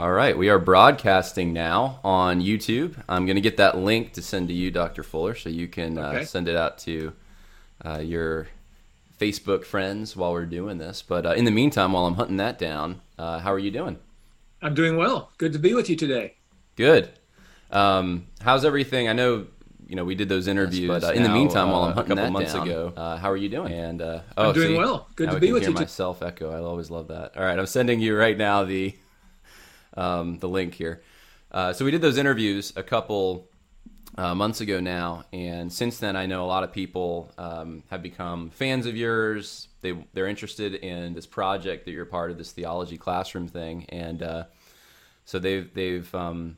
All 0.00 0.12
right, 0.12 0.34
we 0.34 0.48
are 0.48 0.58
broadcasting 0.58 1.52
now 1.52 2.00
on 2.02 2.40
YouTube. 2.40 2.94
I'm 3.06 3.26
going 3.26 3.34
to 3.34 3.42
get 3.42 3.58
that 3.58 3.76
link 3.76 4.14
to 4.14 4.22
send 4.22 4.48
to 4.48 4.54
you, 4.54 4.70
Dr. 4.70 5.02
Fuller, 5.02 5.34
so 5.34 5.50
you 5.50 5.68
can 5.68 5.98
uh, 5.98 6.24
send 6.24 6.48
it 6.48 6.56
out 6.56 6.78
to 6.78 7.12
uh, 7.84 7.98
your 7.98 8.48
Facebook 9.20 9.62
friends 9.62 10.16
while 10.16 10.32
we're 10.32 10.46
doing 10.46 10.78
this. 10.78 11.02
But 11.02 11.26
uh, 11.26 11.32
in 11.32 11.44
the 11.44 11.50
meantime, 11.50 11.92
while 11.92 12.06
I'm 12.06 12.14
hunting 12.14 12.38
that 12.38 12.58
down, 12.58 13.02
uh, 13.18 13.40
how 13.40 13.52
are 13.52 13.58
you 13.58 13.70
doing? 13.70 13.98
I'm 14.62 14.72
doing 14.72 14.96
well. 14.96 15.32
Good 15.36 15.52
to 15.52 15.58
be 15.58 15.74
with 15.74 15.90
you 15.90 15.96
today. 15.96 16.36
Good. 16.76 17.10
Um, 17.70 18.26
how's 18.40 18.64
everything? 18.64 19.06
I 19.06 19.12
know 19.12 19.48
you 19.86 19.96
know 19.96 20.04
we 20.06 20.14
did 20.14 20.30
those 20.30 20.48
interviews, 20.48 20.88
but 20.88 21.04
uh, 21.04 21.12
in 21.12 21.22
the 21.22 21.28
now, 21.28 21.34
meantime, 21.34 21.72
while 21.72 21.82
uh, 21.82 21.88
I'm 21.88 21.92
hunting 21.92 22.12
a 22.12 22.16
couple 22.16 22.30
months 22.30 22.54
down, 22.54 22.66
ago. 22.66 22.94
uh, 22.96 23.18
how 23.18 23.30
are 23.30 23.36
you 23.36 23.50
doing? 23.50 23.70
And 23.74 24.00
uh, 24.00 24.20
I'm 24.34 24.46
oh, 24.46 24.52
doing 24.54 24.68
see, 24.68 24.78
well. 24.78 25.10
Good 25.14 25.30
to 25.30 25.38
be 25.38 25.52
with 25.52 25.64
you. 25.64 25.72
myself 25.72 26.22
echo. 26.22 26.50
I 26.50 26.64
always 26.64 26.90
love 26.90 27.08
that. 27.08 27.36
All 27.36 27.44
right, 27.44 27.58
I'm 27.58 27.66
sending 27.66 28.00
you 28.00 28.16
right 28.16 28.38
now 28.38 28.64
the 28.64 28.94
um, 29.96 30.38
the 30.38 30.48
link 30.48 30.74
here. 30.74 31.02
Uh, 31.50 31.72
so 31.72 31.84
we 31.84 31.90
did 31.90 32.00
those 32.00 32.18
interviews 32.18 32.72
a 32.76 32.82
couple 32.82 33.48
uh, 34.16 34.34
months 34.34 34.60
ago 34.60 34.80
now, 34.80 35.24
and 35.32 35.72
since 35.72 35.98
then, 35.98 36.16
I 36.16 36.26
know 36.26 36.44
a 36.44 36.46
lot 36.46 36.64
of 36.64 36.72
people 36.72 37.32
um, 37.38 37.82
have 37.90 38.02
become 38.02 38.50
fans 38.50 38.86
of 38.86 38.96
yours. 38.96 39.68
They 39.82 39.94
they're 40.12 40.26
interested 40.26 40.74
in 40.74 41.14
this 41.14 41.26
project 41.26 41.84
that 41.84 41.92
you're 41.92 42.04
part 42.04 42.30
of, 42.30 42.38
this 42.38 42.52
theology 42.52 42.98
classroom 42.98 43.48
thing, 43.48 43.86
and 43.88 44.22
uh, 44.22 44.44
so 45.24 45.38
they've 45.38 45.72
they've 45.74 46.12
um, 46.14 46.56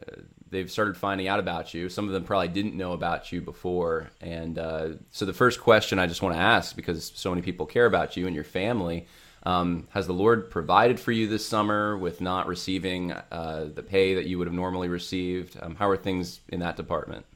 uh, 0.00 0.22
they've 0.50 0.70
started 0.70 0.96
finding 0.96 1.28
out 1.28 1.40
about 1.40 1.74
you. 1.74 1.88
Some 1.88 2.06
of 2.06 2.12
them 2.12 2.24
probably 2.24 2.48
didn't 2.48 2.74
know 2.74 2.92
about 2.92 3.32
you 3.32 3.40
before, 3.40 4.10
and 4.20 4.58
uh, 4.58 4.88
so 5.10 5.24
the 5.24 5.32
first 5.32 5.60
question 5.60 5.98
I 5.98 6.06
just 6.06 6.22
want 6.22 6.34
to 6.34 6.40
ask, 6.40 6.74
because 6.74 7.12
so 7.14 7.30
many 7.30 7.42
people 7.42 7.66
care 7.66 7.86
about 7.86 8.16
you 8.16 8.26
and 8.26 8.34
your 8.34 8.44
family, 8.44 9.06
um, 9.46 9.86
has 9.90 10.06
the 10.06 10.14
Lord 10.14 10.50
provided 10.50 10.98
for 10.98 11.12
you 11.12 11.26
this 11.26 11.46
summer 11.46 11.98
with 11.98 12.20
not 12.20 12.46
receiving 12.46 13.12
uh, 13.12 13.68
the 13.74 13.82
pay 13.82 14.14
that 14.14 14.26
you 14.26 14.38
would 14.38 14.46
have 14.46 14.54
normally 14.54 14.88
received? 14.88 15.56
Um, 15.60 15.74
how 15.74 15.88
are 15.88 15.96
things 15.96 16.40
in 16.48 16.60
that 16.60 16.76
department? 16.76 17.26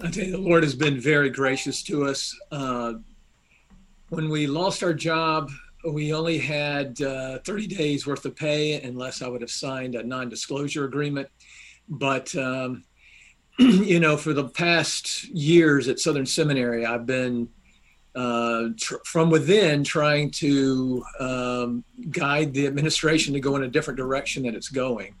I 0.00 0.10
tell 0.10 0.24
you, 0.24 0.32
the 0.32 0.38
Lord 0.38 0.62
has 0.64 0.74
been 0.74 1.00
very 1.00 1.30
gracious 1.30 1.82
to 1.84 2.06
us. 2.06 2.36
Uh, 2.50 2.94
when 4.10 4.28
we 4.28 4.46
lost 4.46 4.82
our 4.82 4.92
job, 4.92 5.50
we 5.88 6.12
only 6.12 6.38
had 6.38 7.00
uh, 7.00 7.38
30 7.38 7.66
days 7.68 8.06
worth 8.06 8.24
of 8.24 8.36
pay, 8.36 8.80
unless 8.82 9.22
I 9.22 9.28
would 9.28 9.40
have 9.40 9.50
signed 9.50 9.94
a 9.94 10.02
non 10.02 10.28
disclosure 10.28 10.84
agreement. 10.84 11.28
But, 11.88 12.34
um, 12.36 12.84
you 13.58 14.00
know, 14.00 14.16
for 14.16 14.32
the 14.32 14.48
past 14.48 15.24
years 15.28 15.88
at 15.88 16.00
Southern 16.00 16.26
Seminary, 16.26 16.84
I've 16.84 17.06
been 17.06 17.48
uh, 18.14 18.68
tr- 18.78 18.96
from 19.04 19.30
within 19.30 19.82
trying 19.84 20.30
to 20.30 21.04
um, 21.20 21.84
guide 22.10 22.54
the 22.54 22.66
administration 22.66 23.34
to 23.34 23.40
go 23.40 23.56
in 23.56 23.64
a 23.64 23.68
different 23.68 23.96
direction 23.96 24.42
that 24.44 24.54
it's 24.54 24.68
going 24.68 25.14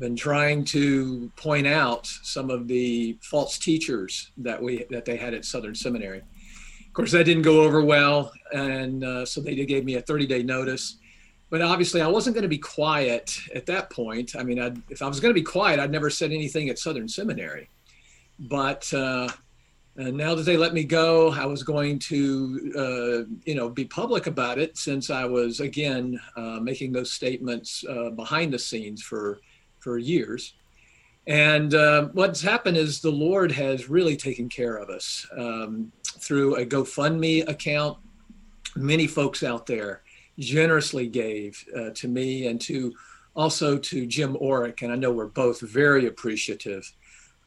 been 0.00 0.16
trying 0.16 0.64
to 0.64 1.30
point 1.36 1.66
out 1.66 2.06
some 2.06 2.50
of 2.50 2.66
the 2.66 3.16
false 3.22 3.58
teachers 3.58 4.32
that 4.38 4.60
we 4.60 4.84
that 4.90 5.04
they 5.04 5.16
had 5.16 5.34
at 5.34 5.44
Southern 5.44 5.74
Seminary. 5.74 6.18
Of 6.18 6.94
course, 6.94 7.12
that 7.12 7.24
didn't 7.24 7.42
go 7.42 7.60
over 7.60 7.84
well, 7.84 8.32
and 8.52 9.04
uh, 9.04 9.24
so 9.24 9.40
they 9.40 9.54
gave 9.64 9.84
me 9.84 9.94
a 9.94 10.02
30-day 10.02 10.42
notice. 10.42 10.96
But 11.50 11.62
obviously, 11.62 12.00
I 12.00 12.08
wasn't 12.08 12.34
going 12.34 12.42
to 12.42 12.48
be 12.48 12.58
quiet 12.58 13.38
at 13.54 13.66
that 13.66 13.90
point. 13.90 14.34
I 14.36 14.42
mean, 14.42 14.58
I'd, 14.58 14.80
if 14.88 15.02
I 15.02 15.06
was 15.06 15.20
going 15.20 15.30
to 15.30 15.38
be 15.38 15.44
quiet, 15.44 15.78
I'd 15.78 15.92
never 15.92 16.10
said 16.10 16.32
anything 16.32 16.68
at 16.68 16.78
Southern 16.78 17.06
Seminary. 17.06 17.68
But 18.38 18.92
uh, 18.94 19.28
and 19.96 20.16
now 20.16 20.34
that 20.34 20.44
they 20.44 20.56
let 20.56 20.72
me 20.72 20.84
go, 20.84 21.32
I 21.32 21.46
was 21.46 21.62
going 21.62 21.98
to, 22.00 22.72
uh, 22.76 23.34
you 23.44 23.54
know, 23.54 23.68
be 23.68 23.84
public 23.84 24.26
about 24.26 24.58
it 24.58 24.78
since 24.78 25.10
I 25.10 25.24
was 25.24 25.60
again 25.60 26.18
uh, 26.36 26.60
making 26.60 26.92
those 26.92 27.12
statements 27.12 27.84
uh, 27.88 28.10
behind 28.10 28.52
the 28.52 28.58
scenes 28.58 29.02
for 29.02 29.40
for 29.80 29.98
years. 29.98 30.54
And 31.26 31.74
uh, 31.74 32.08
what's 32.12 32.40
happened 32.40 32.76
is 32.76 33.00
the 33.00 33.10
Lord 33.10 33.52
has 33.52 33.88
really 33.88 34.16
taken 34.16 34.48
care 34.48 34.76
of 34.76 34.88
us 34.90 35.26
um, 35.36 35.92
through 36.18 36.56
a 36.56 36.66
GoFundMe 36.66 37.48
account. 37.48 37.98
Many 38.76 39.06
folks 39.06 39.42
out 39.42 39.66
there 39.66 40.02
generously 40.38 41.08
gave 41.08 41.62
uh, 41.76 41.90
to 41.94 42.08
me 42.08 42.46
and 42.46 42.60
to 42.62 42.92
also 43.36 43.78
to 43.78 44.06
Jim 44.06 44.36
Orrick, 44.36 44.82
and 44.82 44.92
I 44.92 44.96
know 44.96 45.12
we're 45.12 45.26
both 45.26 45.60
very 45.60 46.06
appreciative 46.06 46.90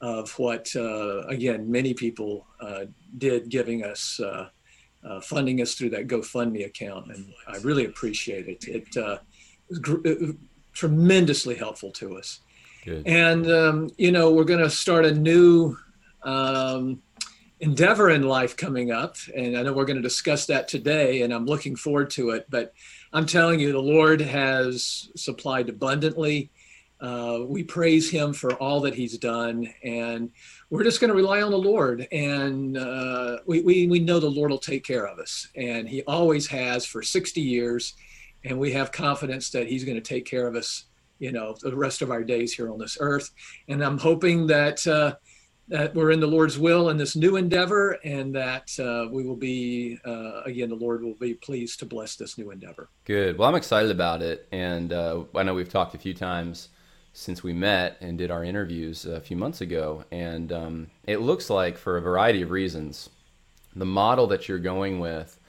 of 0.04 0.38
what, 0.38 0.66
uh, 0.76 1.22
again, 1.36 1.72
many 1.72 1.94
people 1.94 2.32
uh, 2.60 2.84
did 3.18 3.42
giving 3.48 3.80
us, 3.92 4.20
uh, 4.20 4.50
uh, 5.08 5.20
funding 5.22 5.62
us 5.62 5.76
through 5.76 5.92
that 5.92 6.08
GoFundMe 6.08 6.66
account, 6.66 7.04
and 7.14 7.24
I 7.48 7.58
really 7.70 7.86
appreciate 7.86 8.46
it. 8.54 8.62
It 8.68 8.98
uh, 8.98 9.18
was 9.70 9.80
gr- 9.80 10.06
tremendously 10.74 11.56
helpful 11.56 11.92
to 11.92 12.18
us. 12.18 12.42
Good. 12.84 13.08
And, 13.08 13.50
um, 13.50 13.90
you 13.98 14.12
know, 14.12 14.34
we're 14.34 14.44
going 14.54 14.60
to 14.60 14.70
start 14.70 15.06
a 15.06 15.14
new 15.14 15.78
um, 16.24 17.02
endeavor 17.62 18.10
in 18.10 18.24
life 18.24 18.58
coming 18.58 18.92
up. 18.92 19.16
And 19.34 19.58
I 19.58 19.64
know 19.64 19.72
we're 19.72 19.86
going 19.86 20.02
to 20.04 20.10
discuss 20.14 20.46
that 20.48 20.68
today, 20.68 21.22
and 21.22 21.34
I'm 21.34 21.46
looking 21.46 21.78
forward 21.78 22.10
to 22.12 22.32
it. 22.32 22.46
But 22.50 22.74
I'm 23.14 23.26
telling 23.26 23.60
you, 23.62 23.72
the 23.72 23.80
Lord 23.80 24.20
has 24.20 25.10
supplied 25.16 25.70
abundantly. 25.70 26.52
Uh, 27.04 27.40
we 27.46 27.64
praise 27.64 28.10
Him 28.10 28.32
for 28.32 28.54
all 28.54 28.80
that 28.82 28.96
He's 28.96 29.18
done. 29.18 29.72
And 29.84 30.32
we're 30.70 30.86
just 30.86 31.02
going 31.02 31.10
to 31.10 31.16
rely 31.16 31.42
on 31.42 31.52
the 31.52 31.58
Lord. 31.58 32.08
And 32.14 32.78
uh, 32.78 33.40
we, 33.46 33.62
we, 33.62 33.88
we 33.88 34.00
know 34.00 34.20
the 34.20 34.30
Lord 34.30 34.50
will 34.50 34.58
take 34.58 34.86
care 34.86 35.06
of 35.06 35.20
us. 35.20 35.50
And 35.56 35.88
He 35.88 36.02
always 36.04 36.48
has 36.48 36.86
for 36.86 37.04
60 37.04 37.42
years. 37.42 37.94
And 38.46 38.58
we 38.58 38.72
have 38.72 38.94
confidence 38.94 39.50
that 39.50 39.68
He's 39.68 39.84
going 39.84 39.98
to 39.98 40.02
take 40.02 40.26
care 40.26 40.48
of 40.48 40.56
us 40.56 40.86
you 41.20 41.32
know 41.32 41.56
the 41.62 41.76
rest 41.76 42.02
of 42.02 42.12
our 42.12 42.24
days 42.24 42.54
here 42.54 42.72
on 42.72 42.78
this 42.80 42.98
earth 43.00 43.30
and 43.70 43.84
i'm 43.84 43.98
hoping 43.98 44.48
that 44.48 44.86
uh, 44.88 45.14
that 45.70 45.96
we're 45.96 46.12
in 46.12 46.20
the 46.20 46.28
lord's 46.28 46.60
will 46.60 46.90
in 46.90 46.98
this 46.98 47.16
new 47.16 47.38
endeavor 47.38 47.98
and 48.04 48.36
that 48.36 48.68
uh, 48.80 49.08
we 49.10 49.24
will 49.24 49.36
be 49.36 49.98
uh, 50.06 50.42
again 50.42 50.70
the 50.70 50.76
lord 50.76 51.02
will 51.02 51.16
be 51.16 51.34
pleased 51.36 51.80
to 51.80 51.86
bless 51.86 52.16
this 52.16 52.38
new 52.38 52.52
endeavor 52.52 52.90
Good. 53.06 53.38
Well, 53.38 53.50
I'm 53.50 53.56
excited 53.56 53.92
about 53.92 54.22
it, 54.22 54.48
and 54.52 54.94
uh, 54.94 55.24
I 55.36 55.44
know 55.44 55.54
we've 55.54 55.70
talked 55.70 55.94
a 55.94 55.98
few 55.98 56.14
times 56.14 56.70
since 57.14 57.44
we 57.44 57.54
met 57.54 57.98
and 58.02 58.18
did 58.18 58.32
our 58.32 58.44
interviews 58.44 59.06
a 59.06 59.22
few 59.22 59.38
months 59.38 59.62
ago, 59.62 60.04
and 60.12 60.52
um, 60.52 60.88
it 61.06 61.18
looks 61.18 61.50
like 61.50 61.78
for 61.78 61.98
a 61.98 62.02
variety 62.02 62.42
of 62.42 62.50
reasons, 62.50 63.10
the 63.76 63.86
model 63.86 64.28
that 64.28 64.50
you're 64.50 64.60
going 64.60 65.00
with 65.00 65.40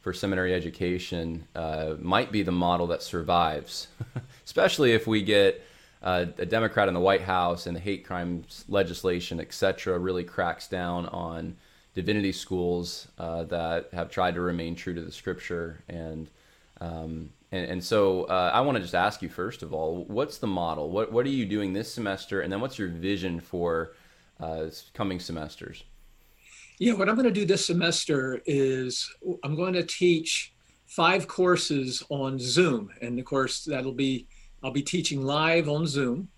for 0.00 0.12
seminary 0.12 0.52
education 0.52 1.46
uh, 1.54 1.94
might 2.00 2.32
be 2.32 2.42
the 2.42 2.52
model 2.52 2.88
that 2.88 3.02
survives, 3.02 3.86
especially 4.44 4.92
if 4.92 5.06
we 5.06 5.22
get 5.22 5.64
uh, 6.02 6.26
a 6.38 6.46
Democrat 6.46 6.88
in 6.88 6.94
the 6.94 7.00
White 7.00 7.20
House 7.22 7.68
and 7.68 7.76
the 7.76 7.80
hate 7.80 8.04
crimes 8.04 8.64
legislation, 8.68 9.38
et 9.38 9.54
cetera, 9.54 9.96
really 9.96 10.24
cracks 10.24 10.66
down 10.66 11.06
on 11.06 11.56
divinity 11.94 12.32
schools 12.32 13.06
uh, 13.18 13.44
that 13.44 13.88
have 13.92 14.10
tried 14.10 14.34
to 14.34 14.40
remain 14.40 14.74
true 14.74 14.94
to 14.94 15.02
the 15.02 15.12
scripture. 15.12 15.84
And, 15.88 16.28
um, 16.80 17.30
and, 17.52 17.66
and 17.66 17.84
so 17.84 18.24
uh, 18.24 18.50
I 18.52 18.60
want 18.60 18.76
to 18.76 18.82
just 18.82 18.94
ask 18.94 19.22
you, 19.22 19.28
first 19.28 19.62
of 19.62 19.72
all, 19.72 20.04
what's 20.06 20.38
the 20.38 20.46
model? 20.46 20.90
What, 20.90 21.12
what 21.12 21.24
are 21.26 21.30
you 21.30 21.46
doing 21.46 21.72
this 21.72 21.92
semester? 21.92 22.40
And 22.40 22.52
then 22.52 22.60
what's 22.60 22.78
your 22.78 22.88
vision 22.88 23.38
for 23.38 23.92
uh, 24.40 24.66
coming 24.94 25.20
semesters? 25.20 25.84
yeah 26.82 26.94
what 26.94 27.08
i'm 27.08 27.14
going 27.14 27.24
to 27.24 27.30
do 27.30 27.44
this 27.44 27.64
semester 27.64 28.40
is 28.44 29.08
i'm 29.44 29.54
going 29.54 29.72
to 29.72 29.84
teach 29.84 30.52
five 30.86 31.28
courses 31.28 32.02
on 32.08 32.38
zoom 32.40 32.90
and 33.00 33.18
of 33.18 33.24
course 33.24 33.64
that'll 33.64 33.92
be 33.92 34.26
i'll 34.64 34.72
be 34.72 34.82
teaching 34.82 35.22
live 35.22 35.68
on 35.68 35.86
zoom 35.86 36.28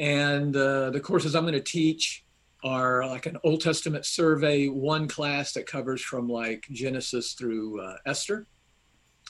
and 0.00 0.56
uh, 0.56 0.90
the 0.90 1.00
courses 1.00 1.36
i'm 1.36 1.44
going 1.44 1.54
to 1.54 1.60
teach 1.60 2.24
are 2.64 3.06
like 3.06 3.26
an 3.26 3.36
Old 3.44 3.60
Testament 3.60 4.04
survey, 4.04 4.66
one 4.66 5.06
class 5.06 5.52
that 5.52 5.66
covers 5.66 6.02
from 6.02 6.26
like 6.26 6.66
Genesis 6.72 7.34
through 7.34 7.80
uh, 7.80 7.96
Esther. 8.06 8.46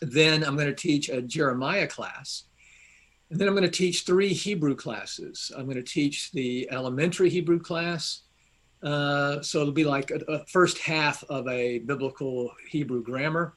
Then 0.03 0.45
I'm 0.45 0.57
going 0.57 0.69
to 0.69 0.75
teach 0.75 1.09
a 1.09 1.23
Jeremiah 1.23 1.87
class. 1.87 2.45
And 3.31 3.41
then 3.41 3.49
I'm 3.49 3.55
going 3.55 3.65
to 3.65 3.71
teach 3.71 4.03
three 4.03 4.33
Hebrew 4.33 4.77
classes. 4.77 5.51
I'm 5.57 5.65
going 5.65 5.77
to 5.77 5.83
teach 5.83 6.31
the 6.33 6.69
elementary 6.71 7.29
Hebrew 7.29 7.59
class. 7.59 8.23
Uh, 8.83 9.41
so 9.43 9.61
it'll 9.61 9.73
be 9.73 9.85
like 9.85 10.11
a, 10.11 10.21
a 10.29 10.47
first 10.47 10.79
half 10.79 11.25
of 11.25 11.49
a 11.49 11.81
biblical 11.81 12.53
Hebrew 12.69 13.03
grammar. 13.03 13.57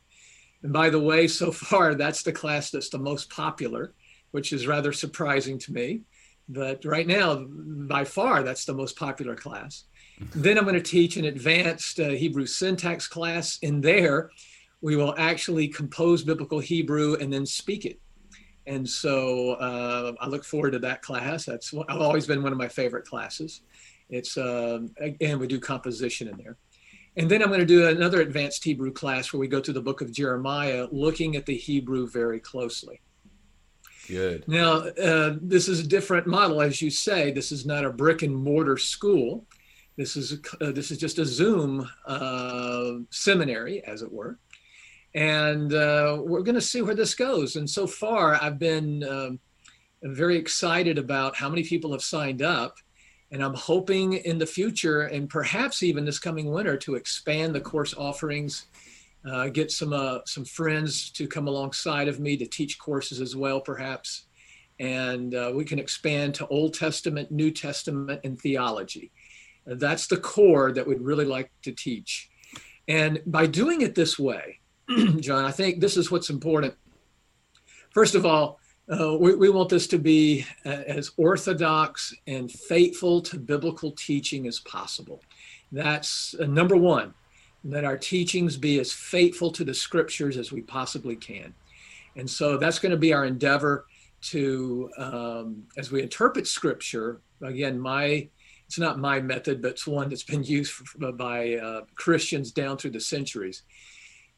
And 0.64 0.74
by 0.74 0.90
the 0.90 1.00
way, 1.00 1.28
so 1.28 1.52
far, 1.52 1.94
that's 1.96 2.24
the 2.24 2.32
class 2.32 2.72
that's 2.72 2.90
the 2.90 2.98
most 2.98 3.30
popular, 3.30 3.94
which 4.32 4.54
is 4.54 4.68
rather 4.68 4.92
surprising 4.92 5.60
to 5.60 5.74
me. 5.74 6.02
But 6.48 6.84
right 6.84 7.06
now, 7.06 7.46
by 7.48 8.06
far, 8.06 8.42
that's 8.42 8.66
the 8.66 8.74
most 8.74 8.98
popular 8.98 9.36
class. 9.36 9.84
then 10.36 10.58
I'm 10.58 10.64
going 10.64 10.76
to 10.76 10.82
teach 10.82 11.16
an 11.18 11.26
advanced 11.26 12.00
uh, 12.00 12.10
Hebrew 12.10 12.48
syntax 12.48 13.08
class. 13.08 13.60
In 13.62 13.82
there, 13.82 14.32
we 14.82 14.96
will 14.96 15.14
actually 15.18 15.68
compose 15.68 16.24
biblical 16.24 16.60
Hebrew 16.60 17.16
and 17.16 17.32
then 17.32 17.46
speak 17.46 17.86
it. 17.86 18.00
And 18.66 18.88
so 18.88 19.54
uh, 19.54 20.14
I 20.20 20.28
look 20.28 20.44
forward 20.44 20.72
to 20.72 20.80
that 20.80 21.02
class. 21.02 21.46
That's 21.46 21.74
I've 21.90 22.02
always 22.02 22.28
been 22.28 22.44
one 22.44 22.52
of 22.52 22.58
my 22.58 22.68
favorite 22.68 23.06
classes. 23.06 23.62
It's 24.10 24.38
uh, 24.38 24.80
again 25.00 25.40
we 25.40 25.48
do 25.48 25.60
composition 25.60 26.28
in 26.28 26.38
there. 26.38 26.58
And 27.18 27.30
then 27.30 27.42
I'm 27.42 27.50
going 27.50 27.60
to 27.60 27.66
do 27.66 27.88
another 27.88 28.22
advanced 28.22 28.64
Hebrew 28.64 28.92
class 28.92 29.34
where 29.34 29.40
we 29.40 29.48
go 29.48 29.60
through 29.60 29.74
the 29.74 29.82
book 29.82 30.02
of 30.02 30.12
Jeremiah, 30.12 30.88
looking 30.92 31.36
at 31.36 31.46
the 31.46 31.56
Hebrew 31.56 32.08
very 32.08 32.40
closely. 32.40 33.02
Good. 34.08 34.48
Now, 34.48 34.74
uh, 34.74 35.36
this 35.42 35.68
is 35.68 35.82
a 35.82 35.88
different 35.88 36.28
model, 36.28 36.62
as 36.62 36.82
you 36.82 36.90
say. 36.90 37.32
This 37.32 37.52
is 37.52 37.66
not 37.66 37.86
a 37.86 37.92
brick 37.92 38.22
and 38.22 38.36
mortar 38.36 38.78
school. 38.78 39.46
This 39.98 40.16
is 40.16 40.40
uh, 40.62 40.72
this 40.72 40.92
is 40.92 40.98
just 40.98 41.20
a 41.20 41.26
Zoom 41.26 41.88
uh, 42.06 42.92
seminary, 43.10 43.84
as 43.84 44.02
it 44.02 44.12
were, 44.12 44.40
and 45.16 45.74
uh, 45.74 46.22
we're 46.24 46.44
going 46.44 46.56
to 46.56 46.62
see 46.62 46.82
where 46.82 46.96
this 46.96 47.16
goes. 47.16 47.56
And 47.56 47.70
so 47.70 47.88
far, 47.88 48.36
I've 48.42 48.60
been 48.60 49.04
um, 49.04 49.40
very 50.04 50.38
excited 50.38 50.98
about 50.98 51.36
how 51.36 51.50
many 51.50 51.64
people 51.64 51.92
have 51.92 52.04
signed 52.04 52.42
up, 52.42 52.78
and 53.32 53.44
I'm 53.44 53.54
hoping 53.54 54.14
in 54.14 54.38
the 54.38 54.46
future, 54.46 55.04
and 55.04 55.30
perhaps 55.30 55.84
even 55.84 56.06
this 56.06 56.20
coming 56.20 56.52
winter, 56.52 56.78
to 56.78 56.96
expand 56.96 57.54
the 57.54 57.62
course 57.62 57.94
offerings 57.94 58.68
uh, 59.26 59.50
get 59.50 59.72
some 59.72 59.94
uh, 59.94 60.20
some 60.26 60.46
friends 60.46 61.10
to 61.12 61.28
come 61.28 61.48
alongside 61.48 62.08
of 62.08 62.20
me 62.20 62.38
to 62.38 62.46
teach 62.46 62.80
courses 62.80 63.20
as 63.20 63.36
well, 63.36 63.60
perhaps, 63.60 64.26
and 64.80 65.36
uh, 65.36 65.52
we 65.54 65.66
can 65.66 65.80
expand 65.80 66.34
to 66.36 66.48
Old 66.48 66.74
Testament, 66.74 67.30
New 67.32 67.52
Testament, 67.52 68.22
and 68.24 68.40
theology. 68.40 69.12
That's 69.66 70.08
the 70.08 70.18
core 70.18 70.72
that 70.72 70.88
we'd 70.88 71.02
really 71.02 71.26
like 71.26 71.52
to 71.64 71.72
teach. 71.72 72.30
And 72.88 73.22
by 73.26 73.46
doing 73.46 73.82
it 73.82 73.94
this 73.94 74.18
way, 74.18 74.59
John, 75.20 75.46
I 75.46 75.52
think 75.52 75.80
this 75.80 75.98
is 75.98 76.10
what's 76.10 76.30
important. 76.30 76.74
First 77.92 78.16
of 78.16 78.26
all, 78.26 78.60
uh, 78.90 79.16
we, 79.20 79.36
we, 79.36 79.50
want 79.50 79.70
this 79.70 79.86
to 79.88 80.00
be 80.00 80.46
uh, 80.66 80.70
as 80.70 81.12
orthodox 81.18 82.14
and 82.26 82.52
faithful 82.52 83.22
to 83.22 83.38
biblical 83.38 83.92
teaching 83.92 84.48
as 84.48 84.60
possible. 84.62 85.22
That's 85.72 86.34
uh, 86.40 86.46
number 86.46 86.76
one 86.76 87.14
that 87.66 87.84
our 87.84 87.98
teachings 87.98 88.58
be 88.58 88.80
as 88.80 88.92
faithful 88.92 89.52
to 89.52 89.64
the 89.64 89.74
scriptures 89.74 90.38
as 90.38 90.52
we 90.52 90.62
possibly 90.62 91.16
can. 91.16 91.54
And 92.16 92.28
so 92.28 92.58
that's 92.58 92.80
going 92.80 92.92
to 92.92 92.98
be 92.98 93.14
our 93.14 93.26
endeavor 93.26 93.86
to, 94.22 94.90
um, 94.98 95.64
as 95.78 95.92
we 95.92 96.02
interpret 96.02 96.48
scripture, 96.48 97.22
again, 97.44 97.80
my, 97.80 98.28
it's 98.66 98.80
not 98.80 98.98
my 98.98 99.20
method, 99.20 99.62
but 99.62 99.72
it's 99.72 99.86
one 99.86 100.10
that's 100.10 100.24
been 100.24 100.44
used 100.44 100.72
for, 100.72 101.12
by 101.12 101.56
uh, 101.56 101.82
Christians 101.96 102.52
down 102.52 102.78
through 102.78 102.92
the 102.92 103.00
centuries. 103.00 103.64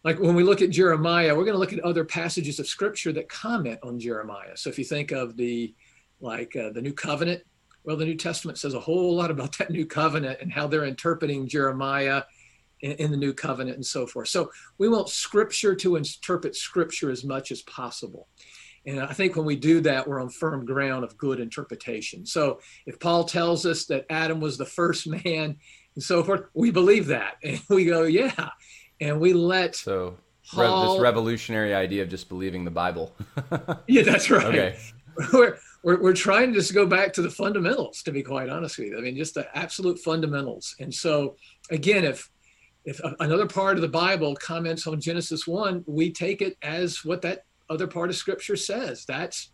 Like 0.04 0.20
when 0.20 0.36
we 0.36 0.44
look 0.44 0.62
at 0.62 0.72
Jeremiah, 0.72 1.36
we're 1.36 1.46
going 1.46 1.54
to 1.54 1.60
look 1.60 1.74
at 1.74 1.80
other 1.80 2.04
passages 2.04 2.60
of 2.60 2.68
scripture 2.68 3.14
that 3.14 3.30
comment 3.30 3.80
on 3.84 4.00
Jeremiah. 4.00 4.58
So 4.58 4.70
if 4.70 4.80
you 4.80 4.86
think 4.86 5.12
of 5.12 5.38
the, 5.38 5.76
like 6.20 6.56
uh, 6.56 6.72
the 6.72 6.82
new 6.82 6.94
covenant, 6.94 7.44
well, 7.84 7.98
the 7.98 8.06
New 8.06 8.16
Testament 8.16 8.58
says 8.58 8.74
a 8.74 8.80
whole 8.80 9.16
lot 9.16 9.32
about 9.32 9.58
that 9.58 9.70
new 9.70 9.86
covenant 9.86 10.40
and 10.42 10.52
how 10.52 10.68
they're 10.68 10.86
interpreting 10.86 11.48
Jeremiah 11.48 12.24
in, 12.82 12.94
in 12.94 13.12
the 13.12 13.18
new 13.18 13.34
covenant 13.34 13.76
and 13.76 13.86
so 13.86 14.08
forth. 14.08 14.30
So 14.30 14.52
we 14.78 14.90
want 14.90 15.10
scripture 15.10 15.76
to 15.76 15.96
interpret 15.96 16.56
scripture 16.56 17.12
as 17.12 17.24
much 17.24 17.52
as 17.52 17.62
possible. 17.64 18.28
And 18.86 19.00
I 19.00 19.14
think 19.14 19.36
when 19.36 19.46
we 19.46 19.56
do 19.56 19.80
that, 19.82 20.08
we're 20.08 20.20
on 20.20 20.30
firm 20.30 20.66
ground 20.66 21.04
of 21.04 21.18
good 21.18 21.40
interpretation. 21.40 22.26
So 22.26 22.60
if 22.88 23.00
Paul 23.00 23.26
tells 23.26 23.66
us 23.66 23.86
that 23.86 24.06
Adam 24.10 24.40
was 24.40 24.58
the 24.58 24.66
first 24.66 25.08
man 25.26 25.58
and 25.96 26.04
so 26.04 26.24
forth, 26.24 26.46
we 26.54 26.72
believe 26.72 27.08
that. 27.08 27.36
And 27.44 27.62
we 27.70 27.86
go, 27.86 28.04
yeah. 28.04 28.50
And 29.02 29.20
we 29.20 29.34
let. 29.34 29.76
So 29.76 30.18
Paul, 30.54 30.94
this 30.94 31.02
revolutionary 31.02 31.74
idea 31.74 32.04
of 32.04 32.10
just 32.10 32.30
believing 32.30 32.64
the 32.64 32.72
Bible. 32.72 33.14
yeah, 33.88 34.04
that's 34.04 34.30
right. 34.30 34.46
Okay. 34.46 34.78
We're, 35.34 35.58
we're, 35.84 36.02
we're 36.02 36.14
trying 36.14 36.54
to 36.54 36.60
just 36.60 36.74
go 36.74 36.86
back 36.86 37.12
to 37.14 37.22
the 37.22 37.30
fundamentals, 37.30 38.02
to 38.04 38.14
be 38.14 38.24
quite 38.24 38.48
honest 38.48 38.78
with 38.78 38.88
you. 38.88 38.98
I 38.98 39.02
mean, 39.02 39.18
just 39.18 39.34
the 39.34 39.46
absolute 39.56 40.00
fundamentals. 40.00 40.74
And 40.80 40.92
so, 40.92 41.36
again, 41.70 42.06
if 42.06 42.32
if 42.86 43.00
another 43.20 43.46
part 43.46 43.76
of 43.76 43.82
the 43.82 43.88
Bible 43.90 44.36
comments 44.36 44.88
on 44.88 45.00
Genesis 45.02 45.46
1, 45.46 45.84
we 45.86 46.12
take 46.12 46.42
it 46.42 46.58
as 46.62 47.04
what 47.06 47.22
that 47.24 47.46
other 47.70 47.88
part 47.88 48.10
of 48.10 48.16
Scripture 48.16 48.56
says. 48.56 49.06
That's, 49.06 49.52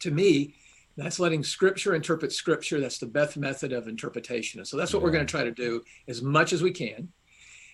to 0.00 0.10
me, 0.10 0.54
that's 0.96 1.18
letting 1.18 1.42
Scripture 1.44 1.94
interpret 1.94 2.32
Scripture. 2.32 2.80
That's 2.80 2.98
the 2.98 3.06
best 3.06 3.36
method 3.36 3.72
of 3.72 3.88
interpretation. 3.88 4.60
And 4.60 4.66
so 4.66 4.76
that's 4.76 4.92
what 4.92 5.00
yeah. 5.00 5.04
we're 5.04 5.12
going 5.12 5.26
to 5.26 5.30
try 5.30 5.44
to 5.44 5.50
do 5.50 5.82
as 6.08 6.22
much 6.22 6.52
as 6.52 6.62
we 6.62 6.72
can. 6.72 7.08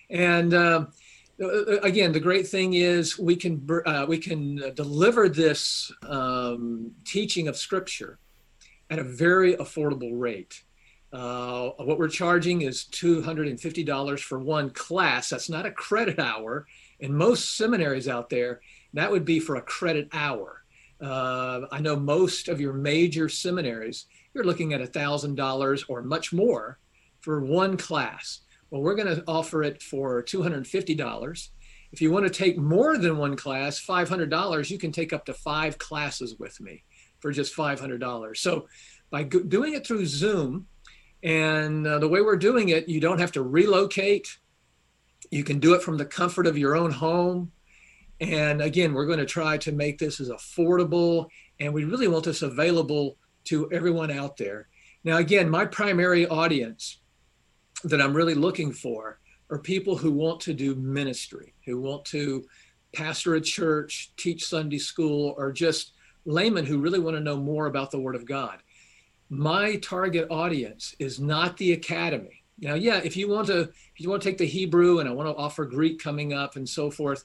And 0.09 0.53
uh, 0.53 0.85
again, 1.83 2.11
the 2.11 2.19
great 2.19 2.47
thing 2.47 2.73
is 2.73 3.17
we 3.17 3.35
can 3.35 3.67
uh, 3.85 4.05
we 4.07 4.17
can 4.17 4.73
deliver 4.75 5.29
this 5.29 5.91
um, 6.03 6.91
teaching 7.05 7.47
of 7.47 7.57
Scripture 7.57 8.19
at 8.89 8.99
a 8.99 9.03
very 9.03 9.55
affordable 9.55 10.11
rate. 10.13 10.63
Uh, 11.11 11.69
what 11.77 11.97
we're 11.97 12.07
charging 12.07 12.61
is 12.61 12.85
$250 12.91 14.19
for 14.19 14.39
one 14.39 14.69
class. 14.69 15.29
That's 15.29 15.49
not 15.49 15.65
a 15.65 15.71
credit 15.71 16.19
hour. 16.19 16.67
In 16.99 17.15
most 17.15 17.57
seminaries 17.57 18.07
out 18.07 18.29
there, 18.29 18.61
that 18.93 19.09
would 19.09 19.25
be 19.25 19.39
for 19.39 19.55
a 19.55 19.61
credit 19.61 20.07
hour. 20.13 20.63
Uh, 21.01 21.61
I 21.71 21.79
know 21.79 21.95
most 21.95 22.47
of 22.47 22.59
your 22.59 22.73
major 22.73 23.29
seminaries, 23.29 24.05
you're 24.33 24.43
looking 24.43 24.73
at 24.73 24.81
$1,000 24.81 25.83
or 25.87 26.01
much 26.03 26.33
more 26.33 26.77
for 27.21 27.39
one 27.43 27.77
class. 27.77 28.41
Well, 28.71 28.81
we're 28.81 28.95
going 28.95 29.15
to 29.15 29.23
offer 29.27 29.63
it 29.63 29.81
for 29.81 30.21
$250. 30.23 31.49
If 31.91 32.01
you 32.01 32.11
want 32.11 32.25
to 32.25 32.31
take 32.31 32.57
more 32.57 32.97
than 32.97 33.17
one 33.17 33.35
class, 33.35 33.83
$500, 33.83 34.69
you 34.69 34.77
can 34.77 34.91
take 34.91 35.11
up 35.11 35.25
to 35.25 35.33
five 35.33 35.77
classes 35.77 36.35
with 36.37 36.59
me 36.61 36.83
for 37.19 37.31
just 37.31 37.55
$500. 37.55 38.37
So 38.37 38.67
by 39.09 39.23
doing 39.23 39.73
it 39.73 39.87
through 39.87 40.05
Zoom, 40.05 40.67
and 41.23 41.85
uh, 41.85 41.99
the 41.99 42.07
way 42.07 42.21
we're 42.21 42.37
doing 42.37 42.69
it, 42.69 42.87
you 42.87 42.99
don't 42.99 43.19
have 43.19 43.31
to 43.33 43.41
relocate. 43.41 44.37
You 45.31 45.43
can 45.43 45.59
do 45.59 45.73
it 45.73 45.81
from 45.81 45.97
the 45.97 46.05
comfort 46.05 46.47
of 46.47 46.57
your 46.57 46.75
own 46.75 46.91
home. 46.91 47.51
And 48.21 48.61
again, 48.61 48.93
we're 48.93 49.05
going 49.05 49.19
to 49.19 49.25
try 49.25 49.57
to 49.57 49.71
make 49.71 49.97
this 49.97 50.19
as 50.19 50.29
affordable, 50.29 51.27
and 51.59 51.73
we 51.73 51.85
really 51.85 52.07
want 52.07 52.25
this 52.25 52.41
available 52.41 53.17
to 53.45 53.71
everyone 53.71 54.11
out 54.11 54.37
there. 54.37 54.67
Now, 55.03 55.17
again, 55.17 55.49
my 55.49 55.65
primary 55.65 56.27
audience 56.27 56.99
that 57.83 58.01
I'm 58.01 58.13
really 58.13 58.35
looking 58.35 58.71
for 58.71 59.19
are 59.49 59.59
people 59.59 59.97
who 59.97 60.11
want 60.11 60.39
to 60.41 60.53
do 60.53 60.75
ministry, 60.75 61.53
who 61.65 61.79
want 61.81 62.05
to 62.05 62.45
pastor 62.93 63.35
a 63.35 63.41
church, 63.41 64.11
teach 64.17 64.45
Sunday 64.45 64.77
school, 64.77 65.33
or 65.37 65.51
just 65.51 65.93
laymen 66.25 66.65
who 66.65 66.79
really 66.79 66.99
want 66.99 67.15
to 67.15 67.23
know 67.23 67.37
more 67.37 67.67
about 67.67 67.91
the 67.91 67.99
Word 67.99 68.15
of 68.15 68.25
God 68.25 68.59
my 69.29 69.75
target 69.77 70.27
audience 70.31 70.95
is 70.99 71.19
not 71.19 71.55
the 71.57 71.73
academy. 71.73 72.43
Now, 72.59 72.73
yeah, 72.73 72.97
if 72.97 73.15
you 73.15 73.29
want 73.29 73.47
to, 73.47 73.61
if 73.61 73.99
you 73.99 74.09
want 74.09 74.21
to 74.21 74.29
take 74.29 74.37
the 74.37 74.45
Hebrew 74.45 74.99
and 74.99 75.07
I 75.07 75.11
want 75.11 75.29
to 75.29 75.35
offer 75.35 75.65
Greek 75.65 76.01
coming 76.01 76.33
up 76.33 76.55
and 76.55 76.67
so 76.67 76.91
forth, 76.91 77.23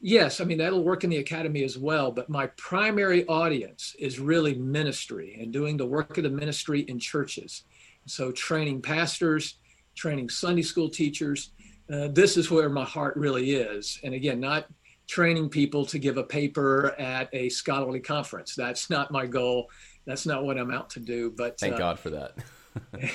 yes, 0.00 0.40
I 0.40 0.44
mean 0.44 0.58
that'll 0.58 0.84
work 0.84 1.04
in 1.04 1.10
the 1.10 1.18
academy 1.18 1.64
as 1.64 1.78
well. 1.78 2.10
But 2.10 2.28
my 2.28 2.48
primary 2.58 3.24
audience 3.26 3.94
is 3.98 4.18
really 4.18 4.54
ministry 4.54 5.38
and 5.40 5.52
doing 5.52 5.76
the 5.76 5.86
work 5.86 6.18
of 6.18 6.24
the 6.24 6.30
ministry 6.30 6.80
in 6.80 6.98
churches. 6.98 7.64
So 8.06 8.32
training 8.32 8.82
pastors, 8.82 9.58
training 9.98 10.30
Sunday 10.30 10.62
school 10.62 10.88
teachers. 10.88 11.50
Uh, 11.92 12.08
this 12.08 12.36
is 12.36 12.50
where 12.50 12.68
my 12.68 12.84
heart 12.84 13.16
really 13.16 13.52
is. 13.52 13.98
And 14.04 14.14
again, 14.14 14.40
not 14.40 14.66
training 15.06 15.48
people 15.48 15.84
to 15.86 15.98
give 15.98 16.18
a 16.18 16.24
paper 16.24 16.94
at 16.98 17.28
a 17.32 17.48
scholarly 17.48 18.00
conference. 18.00 18.54
That's 18.54 18.90
not 18.90 19.10
my 19.10 19.26
goal 19.26 19.68
that's 20.08 20.24
not 20.24 20.42
what 20.42 20.58
I'm 20.58 20.70
out 20.72 20.90
to 20.90 21.00
do. 21.00 21.30
But 21.30 21.60
thank 21.60 21.74
uh, 21.74 21.78
God 21.78 21.98
for 22.00 22.10
that. 22.10 22.32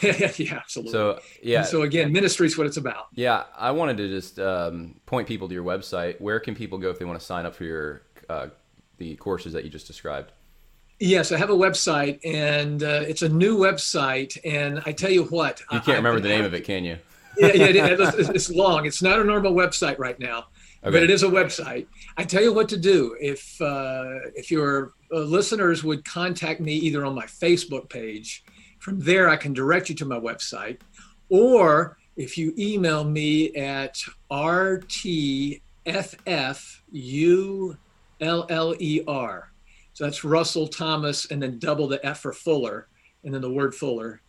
yeah, 0.39 0.55
absolutely. 0.55 0.91
So 0.91 1.19
yeah. 1.41 1.59
And 1.59 1.67
so 1.67 1.81
again, 1.81 2.13
ministry 2.13 2.45
is 2.45 2.57
what 2.57 2.67
it's 2.67 2.77
about. 2.77 3.07
Yeah, 3.15 3.45
I 3.57 3.71
wanted 3.71 3.97
to 3.97 4.07
just 4.07 4.39
um, 4.39 4.99
point 5.05 5.27
people 5.27 5.47
to 5.47 5.53
your 5.53 5.63
website. 5.63 6.21
Where 6.21 6.39
can 6.39 6.53
people 6.53 6.77
go 6.77 6.89
if 6.89 6.99
they 6.99 7.05
want 7.05 7.19
to 7.19 7.25
sign 7.25 7.45
up 7.45 7.55
for 7.55 7.63
your 7.63 8.03
uh, 8.29 8.47
the 8.99 9.15
courses 9.15 9.53
that 9.53 9.63
you 9.63 9.69
just 9.71 9.87
described? 9.87 10.31
Yes, 10.99 11.31
I 11.31 11.37
have 11.37 11.49
a 11.49 11.55
website, 11.55 12.19
and 12.23 12.83
uh, 12.83 13.01
it's 13.05 13.23
a 13.23 13.29
new 13.29 13.57
website. 13.57 14.37
And 14.45 14.81
I 14.85 14.91
tell 14.91 15.11
you 15.11 15.25
what, 15.25 15.59
you 15.71 15.79
can't 15.79 15.89
I, 15.89 15.95
remember 15.95 16.19
the 16.19 16.29
name 16.29 16.45
of 16.45 16.53
it, 16.53 16.63
can 16.63 16.83
you? 16.83 16.97
yeah, 17.37 17.47
yeah, 17.47 17.87
it, 17.87 17.99
it's, 17.99 18.29
it's 18.29 18.49
long. 18.49 18.85
It's 18.85 19.01
not 19.01 19.19
a 19.19 19.23
normal 19.23 19.53
website 19.53 19.97
right 19.97 20.19
now, 20.19 20.45
okay. 20.83 20.91
but 20.91 21.03
it 21.03 21.09
is 21.09 21.23
a 21.23 21.27
website. 21.27 21.87
I 22.15 22.23
tell 22.23 22.43
you 22.43 22.53
what 22.53 22.69
to 22.69 22.77
do 22.77 23.17
if 23.19 23.59
uh, 23.59 24.29
if 24.35 24.51
your 24.51 24.93
uh, 25.11 25.19
listeners 25.19 25.83
would 25.83 26.05
contact 26.05 26.59
me 26.59 26.73
either 26.75 27.03
on 27.05 27.15
my 27.15 27.25
Facebook 27.25 27.89
page. 27.89 28.43
From 28.77 28.99
there, 28.99 29.29
I 29.29 29.37
can 29.37 29.53
direct 29.53 29.89
you 29.89 29.95
to 29.95 30.05
my 30.05 30.19
website, 30.19 30.77
or 31.29 31.97
if 32.15 32.37
you 32.37 32.53
email 32.57 33.03
me 33.03 33.55
at 33.55 33.99
rtffuller, 34.29 35.61
so 39.93 40.03
that's 40.03 40.23
Russell 40.23 40.67
Thomas, 40.67 41.25
and 41.27 41.41
then 41.41 41.59
double 41.59 41.87
the 41.87 42.03
F 42.05 42.19
for 42.21 42.33
Fuller, 42.33 42.87
and 43.23 43.33
then 43.33 43.41
the 43.41 43.51
word 43.51 43.75
Fuller 43.75 44.21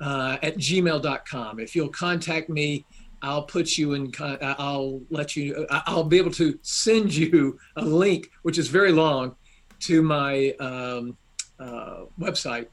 uh, 0.00 0.38
at 0.42 0.56
gmail.com. 0.56 1.60
If 1.60 1.76
you'll 1.76 1.88
contact 1.88 2.48
me, 2.48 2.84
I'll 3.22 3.42
put 3.42 3.76
you 3.76 3.92
in. 3.92 4.12
I'll 4.18 5.02
let 5.10 5.36
you. 5.36 5.66
I'll 5.70 6.04
be 6.04 6.18
able 6.18 6.30
to 6.32 6.58
send 6.62 7.14
you 7.14 7.58
a 7.76 7.84
link, 7.84 8.30
which 8.42 8.58
is 8.58 8.68
very 8.68 8.92
long, 8.92 9.36
to 9.80 10.02
my 10.02 10.54
um, 10.58 11.16
uh, 11.58 12.04
website. 12.18 12.68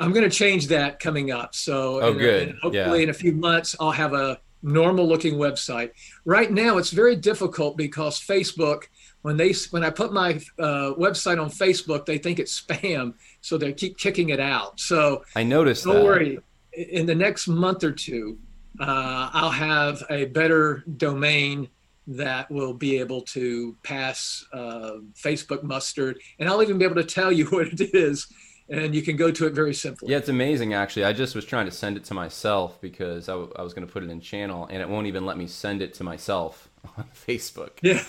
I'm 0.00 0.12
going 0.12 0.28
to 0.28 0.34
change 0.34 0.68
that 0.68 0.98
coming 0.98 1.30
up. 1.30 1.54
So, 1.54 2.00
oh, 2.00 2.14
good. 2.14 2.56
hopefully, 2.62 2.98
yeah. 2.98 3.04
in 3.04 3.10
a 3.10 3.14
few 3.14 3.32
months, 3.32 3.76
I'll 3.78 3.90
have 3.90 4.14
a 4.14 4.40
normal 4.62 5.06
looking 5.06 5.34
website. 5.34 5.90
Right 6.24 6.50
now, 6.50 6.78
it's 6.78 6.90
very 6.90 7.14
difficult 7.14 7.76
because 7.76 8.18
Facebook, 8.18 8.84
when 9.22 9.36
they 9.36 9.54
when 9.70 9.84
I 9.84 9.90
put 9.90 10.12
my 10.12 10.40
uh, 10.58 10.94
website 10.98 11.40
on 11.40 11.50
Facebook, 11.50 12.06
they 12.06 12.18
think 12.18 12.38
it's 12.38 12.60
spam, 12.60 13.14
so 13.40 13.56
they 13.56 13.72
keep 13.72 13.96
kicking 13.98 14.28
it 14.28 14.40
out. 14.40 14.78
So 14.78 15.24
I 15.34 15.42
noticed. 15.44 15.84
Don't 15.84 15.96
that. 15.96 16.04
worry 16.04 16.38
in 16.72 17.06
the 17.06 17.14
next 17.14 17.48
month 17.48 17.84
or 17.84 17.92
two, 17.92 18.38
uh, 18.80 19.30
I'll 19.32 19.50
have 19.50 20.02
a 20.10 20.26
better 20.26 20.84
domain 20.96 21.68
that 22.06 22.50
will 22.50 22.74
be 22.74 22.98
able 22.98 23.22
to 23.22 23.76
pass 23.84 24.44
uh, 24.52 24.96
Facebook 25.14 25.62
mustard, 25.62 26.18
and 26.38 26.48
I'll 26.48 26.62
even 26.62 26.78
be 26.78 26.84
able 26.84 26.96
to 26.96 27.04
tell 27.04 27.30
you 27.30 27.46
what 27.50 27.68
it 27.68 27.94
is, 27.94 28.26
and 28.68 28.94
you 28.94 29.02
can 29.02 29.16
go 29.16 29.30
to 29.30 29.46
it 29.46 29.52
very 29.52 29.74
simply. 29.74 30.10
Yeah, 30.10 30.18
it's 30.18 30.28
amazing 30.28 30.74
actually. 30.74 31.04
I 31.04 31.12
just 31.12 31.34
was 31.34 31.44
trying 31.44 31.66
to 31.66 31.72
send 31.72 31.96
it 31.96 32.04
to 32.04 32.14
myself 32.14 32.80
because 32.80 33.28
I, 33.28 33.32
w- 33.32 33.52
I 33.56 33.62
was 33.62 33.74
going 33.74 33.86
to 33.86 33.92
put 33.92 34.02
it 34.02 34.10
in 34.10 34.20
channel, 34.20 34.66
and 34.66 34.82
it 34.82 34.88
won't 34.88 35.06
even 35.06 35.26
let 35.26 35.36
me 35.36 35.46
send 35.46 35.82
it 35.82 35.94
to 35.94 36.04
myself 36.04 36.68
on 36.96 37.04
Facebook. 37.14 37.72
Yeah. 37.82 38.02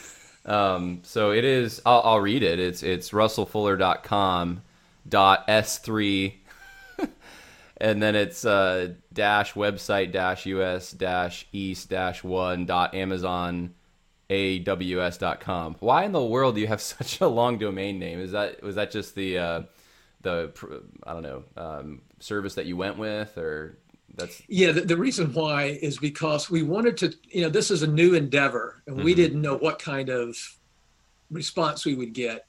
Um, 0.46 1.02
so 1.04 1.32
it 1.32 1.46
is. 1.46 1.82
I'll, 1.86 2.02
I'll 2.04 2.20
read 2.20 2.44
it. 2.44 2.60
It's 2.60 2.84
it's 2.84 3.12
russellfuller.com 3.12 4.62
dot 5.08 5.46
s3 5.48 6.34
and 7.78 8.02
then 8.02 8.16
it's 8.16 8.46
uh, 8.46 8.94
dash 9.12 9.54
website 9.54 10.14
dash 10.14 10.46
us 10.48 10.92
dash 10.92 11.46
east 11.52 11.90
dash 11.90 12.24
one 12.24 12.66
dot 12.66 12.96
amazon 12.96 13.74
com. 14.30 15.76
Why 15.80 16.06
in 16.06 16.12
the 16.12 16.24
world 16.24 16.56
do 16.56 16.62
you 16.62 16.68
have 16.68 16.82
such 16.82 17.22
a 17.22 17.28
long 17.28 17.58
domain 17.58 18.00
name? 18.00 18.20
Is 18.20 18.32
that 18.32 18.64
was 18.64 18.76
that 18.76 18.92
just 18.92 19.16
the 19.16 19.38
uh, 19.38 19.62
the 20.22 20.52
I 21.04 21.14
don't 21.14 21.24
know 21.24 21.44
um, 21.58 22.02
service 22.20 22.56
that 22.56 22.66
you 22.66 22.78
went 22.78 22.98
with, 22.98 23.38
or 23.38 23.78
that's 24.16 24.42
yeah. 24.48 24.72
The, 24.72 24.82
the, 24.82 24.98
reason 24.98 25.34
why 25.34 25.78
is 25.82 25.98
because 25.98 26.50
we 26.50 26.64
wanted 26.64 26.98
to. 26.98 27.14
You 27.30 27.44
know, 27.44 27.50
this 27.50 27.72
is 27.72 27.82
a 27.82 27.88
new 27.88 28.14
endeavor, 28.14 28.84
and 28.88 28.98
mm-hmm. 28.98 29.06
we 29.06 29.16
didn't 29.16 29.42
know 29.42 29.58
what 29.58 29.80
kind 29.80 30.10
of 30.10 30.38
response 31.32 31.86
we 31.86 31.96
would 31.96 32.14
get. 32.14 32.46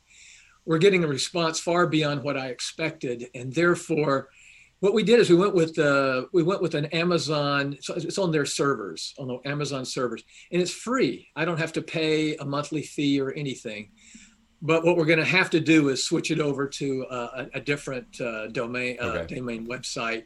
We're 0.67 0.79
getting 0.79 1.05
a 1.05 1.09
response 1.09 1.61
far 1.61 1.87
beyond 1.87 2.23
what 2.23 2.37
I 2.37 2.49
expected, 2.49 3.29
and 3.35 3.53
therefore 3.53 4.29
what 4.85 4.93
we 4.93 5.03
did 5.03 5.19
is 5.19 5.31
we 5.31 5.37
went 5.37 5.55
with 5.55 5.79
uh, 5.79 6.27
we 6.33 6.43
went 6.43 6.61
with 6.61 6.75
an 6.75 6.85
Amazon. 6.87 7.79
So 7.81 7.95
it's 7.95 8.19
on 8.19 8.31
their 8.31 8.45
servers, 8.45 9.15
on 9.19 9.29
the 9.29 9.39
Amazon 9.47 9.87
servers, 9.87 10.23
and 10.53 10.61
it's 10.61 10.71
free. 10.71 11.29
I 11.35 11.47
don't 11.47 11.59
have 11.59 11.73
to 11.73 11.83
pay 11.83 12.37
a 12.37 12.45
monthly 12.45 12.83
fee 12.83 13.19
or 13.19 13.33
anything. 13.33 13.93
But 14.61 14.85
what 14.85 14.99
we're 14.99 15.07
going 15.07 15.19
to 15.19 15.25
have 15.25 15.49
to 15.51 15.61
do 15.61 15.89
is 15.89 16.05
switch 16.05 16.31
it 16.31 16.39
over 16.39 16.67
to 16.67 17.07
uh, 17.07 17.47
a, 17.55 17.59
a, 17.59 17.61
different 17.61 18.21
uh, 18.21 18.49
domain 18.49 18.99
uh, 19.01 19.05
okay. 19.05 19.37
domain 19.37 19.67
website 19.67 20.25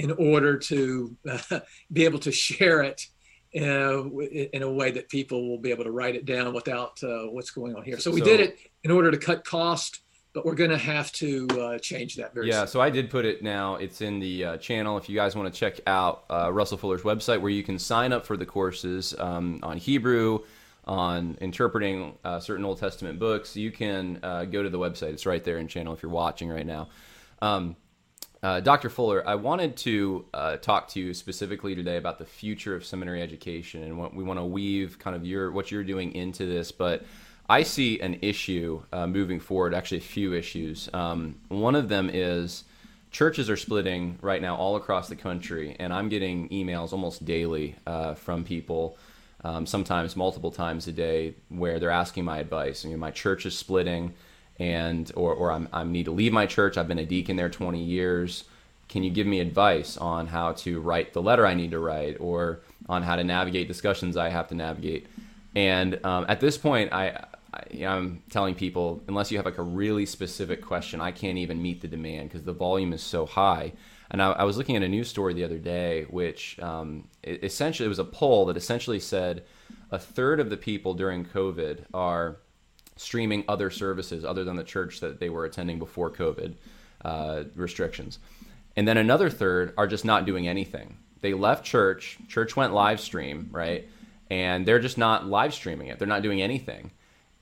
in 0.00 0.10
order 0.12 0.56
to 0.56 1.14
be 1.92 2.04
able 2.04 2.18
to 2.18 2.32
share 2.32 2.82
it 2.82 3.06
uh, 3.54 4.08
in 4.08 4.62
a 4.62 4.70
way 4.70 4.90
that 4.90 5.08
people 5.10 5.48
will 5.48 5.58
be 5.58 5.70
able 5.70 5.84
to 5.84 5.90
write 5.90 6.14
it 6.14 6.24
down 6.24 6.54
without 6.54 7.02
uh, 7.02 7.24
what's 7.24 7.50
going 7.50 7.76
on 7.76 7.82
here. 7.82 7.98
So 7.98 8.10
we 8.10 8.20
so, 8.20 8.24
did 8.24 8.40
it 8.40 8.58
in 8.82 8.90
order 8.90 9.10
to 9.10 9.18
cut 9.18 9.44
cost 9.44 10.00
but 10.32 10.46
we're 10.46 10.54
going 10.54 10.70
to 10.70 10.78
have 10.78 11.10
to 11.10 11.48
uh, 11.60 11.78
change 11.78 12.14
that 12.14 12.32
very 12.32 12.46
yeah 12.46 12.60
soon. 12.60 12.68
so 12.68 12.80
i 12.80 12.88
did 12.88 13.10
put 13.10 13.24
it 13.24 13.42
now 13.42 13.74
it's 13.74 14.00
in 14.00 14.20
the 14.20 14.44
uh, 14.44 14.56
channel 14.58 14.96
if 14.96 15.08
you 15.08 15.16
guys 15.16 15.34
want 15.34 15.52
to 15.52 15.58
check 15.58 15.80
out 15.88 16.22
uh, 16.30 16.48
russell 16.52 16.78
fuller's 16.78 17.02
website 17.02 17.40
where 17.40 17.50
you 17.50 17.64
can 17.64 17.76
sign 17.76 18.12
up 18.12 18.24
for 18.24 18.36
the 18.36 18.46
courses 18.46 19.12
um, 19.18 19.58
on 19.64 19.76
hebrew 19.76 20.38
on 20.84 21.36
interpreting 21.40 22.16
uh, 22.22 22.38
certain 22.38 22.64
old 22.64 22.78
testament 22.78 23.18
books 23.18 23.56
you 23.56 23.72
can 23.72 24.20
uh, 24.22 24.44
go 24.44 24.62
to 24.62 24.70
the 24.70 24.78
website 24.78 25.12
it's 25.12 25.26
right 25.26 25.42
there 25.42 25.58
in 25.58 25.66
channel 25.66 25.92
if 25.92 26.00
you're 26.00 26.12
watching 26.12 26.48
right 26.48 26.66
now 26.66 26.88
um, 27.42 27.74
uh, 28.42 28.60
dr 28.60 28.88
fuller 28.90 29.26
i 29.28 29.34
wanted 29.34 29.76
to 29.76 30.24
talk 30.60 30.88
to 30.88 31.00
you 31.00 31.14
specifically 31.14 31.74
today 31.74 31.96
about 31.96 32.18
the 32.18 32.24
future 32.24 32.74
of 32.74 32.84
seminary 32.84 33.22
education 33.22 33.82
and 33.82 33.98
what 33.98 34.14
we 34.14 34.24
want 34.24 34.38
to 34.38 34.44
weave 34.44 34.98
kind 34.98 35.14
of 35.14 35.24
your 35.24 35.50
what 35.50 35.70
you're 35.70 35.84
doing 35.84 36.14
into 36.14 36.46
this 36.46 36.72
but 36.72 37.04
I 37.50 37.64
see 37.64 37.98
an 37.98 38.20
issue 38.22 38.80
uh, 38.92 39.08
moving 39.08 39.40
forward, 39.40 39.74
actually, 39.74 39.98
a 39.98 40.02
few 40.02 40.34
issues. 40.34 40.88
Um, 40.94 41.34
one 41.48 41.74
of 41.74 41.88
them 41.88 42.08
is 42.08 42.62
churches 43.10 43.50
are 43.50 43.56
splitting 43.56 44.20
right 44.22 44.40
now 44.40 44.54
all 44.54 44.76
across 44.76 45.08
the 45.08 45.16
country, 45.16 45.74
and 45.80 45.92
I'm 45.92 46.08
getting 46.08 46.48
emails 46.50 46.92
almost 46.92 47.24
daily 47.24 47.74
uh, 47.88 48.14
from 48.14 48.44
people, 48.44 48.96
um, 49.42 49.66
sometimes 49.66 50.14
multiple 50.14 50.52
times 50.52 50.86
a 50.86 50.92
day, 50.92 51.34
where 51.48 51.80
they're 51.80 51.90
asking 51.90 52.24
my 52.24 52.38
advice. 52.38 52.84
I 52.84 52.88
mean, 52.88 53.00
my 53.00 53.10
church 53.10 53.44
is 53.46 53.58
splitting, 53.58 54.14
and 54.60 55.10
or, 55.16 55.34
or 55.34 55.50
I'm, 55.50 55.68
I 55.72 55.82
need 55.82 56.04
to 56.04 56.12
leave 56.12 56.32
my 56.32 56.46
church. 56.46 56.76
I've 56.76 56.86
been 56.86 56.98
a 56.98 57.06
deacon 57.06 57.36
there 57.36 57.48
20 57.48 57.82
years. 57.82 58.44
Can 58.88 59.02
you 59.02 59.10
give 59.10 59.26
me 59.26 59.40
advice 59.40 59.96
on 59.96 60.26
how 60.26 60.52
to 60.52 60.80
write 60.80 61.14
the 61.14 61.22
letter 61.22 61.46
I 61.46 61.54
need 61.54 61.70
to 61.70 61.78
write, 61.78 62.20
or 62.20 62.60
on 62.88 63.02
how 63.02 63.16
to 63.16 63.24
navigate 63.24 63.66
discussions 63.66 64.16
I 64.16 64.28
have 64.28 64.48
to 64.48 64.54
navigate? 64.54 65.06
And 65.56 66.04
um, 66.04 66.26
at 66.28 66.40
this 66.40 66.58
point, 66.58 66.92
I 66.92 67.24
I, 67.52 67.62
am 67.78 68.22
telling 68.30 68.54
people 68.54 69.02
unless 69.08 69.30
you 69.30 69.38
have 69.38 69.46
like 69.46 69.58
a 69.58 69.62
really 69.62 70.06
specific 70.06 70.62
question, 70.62 71.00
I 71.00 71.10
can't 71.10 71.38
even 71.38 71.60
meet 71.60 71.80
the 71.80 71.88
demand 71.88 72.28
because 72.28 72.44
the 72.44 72.52
volume 72.52 72.92
is 72.92 73.02
so 73.02 73.26
high. 73.26 73.72
And 74.10 74.20
I, 74.20 74.32
I, 74.32 74.44
was 74.44 74.56
looking 74.56 74.76
at 74.76 74.82
a 74.82 74.88
news 74.88 75.08
story 75.08 75.34
the 75.34 75.44
other 75.44 75.58
day, 75.58 76.04
which 76.10 76.58
um, 76.60 77.08
it, 77.22 77.44
essentially 77.44 77.86
it 77.86 77.88
was 77.88 77.98
a 77.98 78.04
poll 78.04 78.46
that 78.46 78.56
essentially 78.56 79.00
said 79.00 79.44
a 79.90 79.98
third 79.98 80.40
of 80.40 80.50
the 80.50 80.56
people 80.56 80.94
during 80.94 81.24
COVID 81.24 81.84
are 81.94 82.36
streaming 83.00 83.44
other 83.48 83.70
services 83.70 84.24
other 84.24 84.44
than 84.44 84.56
the 84.56 84.64
church 84.64 85.00
that 85.00 85.20
they 85.20 85.28
were 85.28 85.44
attending 85.44 85.78
before 85.78 86.10
COVID 86.10 86.54
uh, 87.04 87.44
restrictions, 87.54 88.18
and 88.76 88.86
then 88.86 88.96
another 88.96 89.30
third 89.30 89.74
are 89.76 89.86
just 89.86 90.04
not 90.04 90.26
doing 90.26 90.46
anything. 90.46 90.96
They 91.20 91.34
left 91.34 91.64
church, 91.64 92.18
church 92.28 92.56
went 92.56 92.72
live 92.72 93.00
stream, 93.00 93.48
right? 93.52 93.86
And 94.30 94.64
they're 94.64 94.78
just 94.78 94.96
not 94.96 95.26
live 95.26 95.52
streaming 95.52 95.88
it. 95.88 95.98
They're 95.98 96.08
not 96.08 96.22
doing 96.22 96.40
anything 96.40 96.92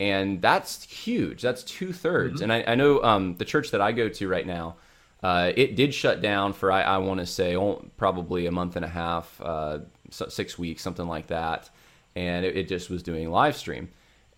and 0.01 0.41
that's 0.41 0.85
huge. 0.85 1.43
That's 1.43 1.63
two 1.63 1.93
thirds. 1.93 2.41
Mm-hmm. 2.41 2.51
And 2.51 2.53
I, 2.53 2.73
I 2.73 2.75
know 2.75 3.03
um, 3.03 3.37
the 3.37 3.45
church 3.45 3.71
that 3.73 3.81
I 3.81 3.93
go 3.93 4.09
to 4.09 4.29
right 4.29 4.47
now, 4.47 4.77
uh, 5.23 5.53
it 5.57 5.75
did 5.75 5.93
shut 5.93 6.23
down 6.23 6.53
for 6.53 6.71
I, 6.71 6.83
I 6.83 6.99
want 6.99 7.21
to 7.21 7.27
say 7.27 7.57
oh, 7.57 7.85
probably 7.97 8.47
a 8.47 8.53
month 8.53 8.77
and 8.77 8.85
a 8.85 8.89
half, 8.89 9.41
uh, 9.43 9.81
six 10.11 10.59
weeks, 10.59 10.83
something 10.83 11.07
like 11.07 11.27
that, 11.29 11.69
and 12.15 12.47
it, 12.47 12.57
it 12.57 12.69
just 12.69 12.89
was 12.89 13.03
doing 13.03 13.31
live 13.31 13.57
stream. 13.57 13.89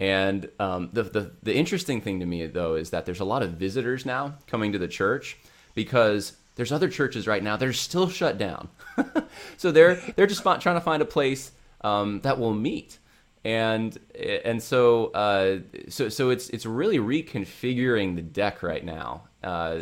And 0.00 0.48
um, 0.58 0.90
the, 0.92 1.02
the 1.04 1.32
the 1.42 1.54
interesting 1.54 2.00
thing 2.00 2.20
to 2.20 2.26
me 2.26 2.46
though 2.46 2.74
is 2.74 2.90
that 2.90 3.04
there's 3.06 3.20
a 3.20 3.24
lot 3.24 3.42
of 3.42 3.52
visitors 3.52 4.06
now 4.06 4.34
coming 4.46 4.72
to 4.72 4.78
the 4.78 4.88
church 4.88 5.36
because 5.74 6.32
there's 6.56 6.72
other 6.72 6.88
churches 6.88 7.26
right 7.26 7.42
now 7.42 7.56
that 7.56 7.68
are 7.68 7.72
still 7.72 8.08
shut 8.08 8.38
down. 8.38 8.68
so 9.56 9.70
they're 9.70 9.96
they're 10.16 10.26
just 10.26 10.42
trying 10.42 10.60
to 10.60 10.80
find 10.80 11.02
a 11.02 11.06
place 11.06 11.52
um, 11.82 12.20
that 12.22 12.38
will 12.38 12.54
meet 12.54 12.98
and 13.44 13.98
and 14.14 14.62
so 14.62 15.06
uh, 15.12 15.58
so 15.88 16.08
so 16.08 16.30
it's 16.30 16.50
it's 16.50 16.66
really 16.66 16.98
reconfiguring 16.98 18.14
the 18.14 18.22
deck 18.22 18.62
right 18.62 18.84
now, 18.84 19.22
uh, 19.42 19.80